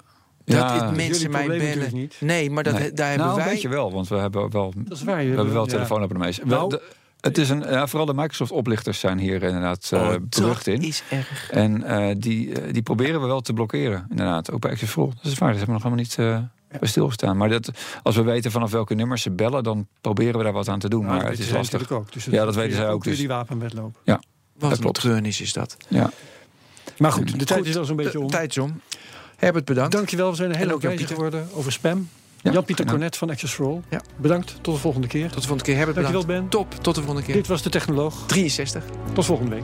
Dat 0.50 0.58
Ja. 0.70 0.92
mensen 0.96 1.32
mij 1.32 1.48
bellen. 1.48 1.90
niet. 1.94 2.16
Nee, 2.20 2.50
maar 2.50 2.64
dat, 2.64 2.74
Nee. 2.80 2.92
daar 2.94 3.08
hebben 3.10 3.26
nou, 3.28 3.38
wij. 3.40 3.48
weet 3.50 3.62
je 3.62 3.70
wel, 3.70 3.92
want 3.92 4.08
we 4.08 4.16
hebben 4.16 4.52
wel, 4.52 4.74
Dat 4.78 4.98
is 4.98 5.04
waar. 5.04 5.18
we 5.18 5.24
hebben 5.24 5.54
wel 5.54 5.64
ja. 5.66 5.70
telefoonabonnements. 5.72 6.38
We- 6.38 6.46
Nou- 6.46 6.70
de- 6.70 6.82
het 7.22 7.38
is 7.38 7.50
een, 7.50 7.60
ja, 7.60 7.88
vooral 7.88 8.06
de 8.06 8.14
Microsoft-oplichters 8.14 9.00
zijn 9.00 9.18
hier 9.20 9.44
inderdaad 9.44 9.90
eh 9.94 10.00
oh, 10.02 10.08
berucht 10.30 10.66
dat 10.66 10.74
in. 10.74 10.82
is 10.82 11.04
erg. 11.10 11.50
En 11.52 11.84
eh, 11.84 12.16
die, 12.18 12.62
eh, 12.62 12.74
die 12.74 12.82
proberen 12.82 13.22
we 13.22 13.28
wel 13.28 13.42
te 13.42 13.54
blokkeren, 13.54 14.06
inderdaad. 14.10 14.52
Ook 14.52 14.60
bij 14.62 14.72
Access 14.72 14.92
for 14.92 15.04
All. 15.04 15.10
Dat 15.22 15.32
is 15.32 15.38
waar, 15.38 15.50
daar 15.50 15.58
hebben 15.58 15.66
we 15.66 15.72
nog 15.84 15.84
helemaal 15.84 16.04
niet 16.04 16.44
eh, 16.72 16.80
bij 16.80 16.90
stilgestaan. 16.90 17.38
Maar 17.38 17.50
dat, 17.50 17.72
als 18.04 18.16
we 18.16 18.22
weten 18.22 18.52
vanaf 18.52 18.72
welke 18.72 18.94
nummers 18.94 19.22
ze 19.22 19.32
bellen... 19.32 19.64
dan 19.64 19.88
proberen 20.02 20.38
we 20.38 20.44
daar 20.44 20.54
wat 20.54 20.68
aan 20.68 20.80
te 20.80 20.90
doen. 20.90 21.02
Nou, 21.06 21.14
maar 21.16 21.24
dat 21.24 21.32
het 21.32 21.40
is 21.48 21.52
lastig. 21.52 21.92
ook. 21.92 22.12
Dus 22.14 22.26
Ja, 22.26 22.46
dat 22.46 22.56
weten 22.56 22.76
zij 22.76 22.90
ook, 22.90 23.04
dus- 23.04 23.18
die 23.18 23.28
wapenwetloop. 23.28 23.98
Wat 24.06 24.20
dat 24.58 24.72
een 24.72 24.80
klopt. 24.80 25.00
treurnis 25.00 25.42
is 25.42 25.54
dat. 25.54 25.78
Ja. 25.88 26.12
Maar 26.98 27.12
goed, 27.12 27.40
de 27.40 27.46
tijd 27.46 27.60
Goed, 27.60 27.68
is 27.70 27.78
al 27.78 27.86
zo'n 27.86 27.96
beetje 27.96 28.12
De 28.12 28.20
om. 28.20 28.30
tijd 28.30 28.50
is 28.50 28.58
om. 28.58 28.82
Herbert, 29.40 29.66
bedankt. 29.66 29.92
Dankjewel, 29.92 30.30
we 30.30 30.36
zijn 30.36 30.50
een 30.50 30.56
En 30.56 30.62
hele 30.62 30.78
Pieter. 30.78 31.08
geworden 31.08 31.48
over 31.54 31.72
spam. 31.72 32.10
Ja, 32.42 32.52
Jan-Pieter. 32.52 32.86
Cornet 32.86 33.18
van 33.18 33.30
Access 33.30 33.54
for 33.54 33.66
All. 33.66 33.82
Ja. 33.90 34.02
Bedankt, 34.18 34.56
tot 34.62 34.74
de 34.76 34.80
volgende 34.82 35.08
keer. 35.08 35.26
Tot 35.30 35.34
de 35.42 35.48
volgende 35.48 35.64
keer. 35.64 35.76
Herbert, 35.76 35.96
Dankjewel, 35.96 36.26
bedankt. 36.26 36.50
Ben. 36.52 36.60
Top, 36.62 36.84
tot 36.84 36.96
de 36.96 37.02
volgende 37.02 37.26
keer. 37.26 37.36
Dit 37.36 37.48
was 37.48 37.62
de 37.62 37.70
Technoloog. 37.70 38.24
63. 38.28 38.84
Tot 39.14 39.26
volgende 39.26 39.56
week. 39.56 39.64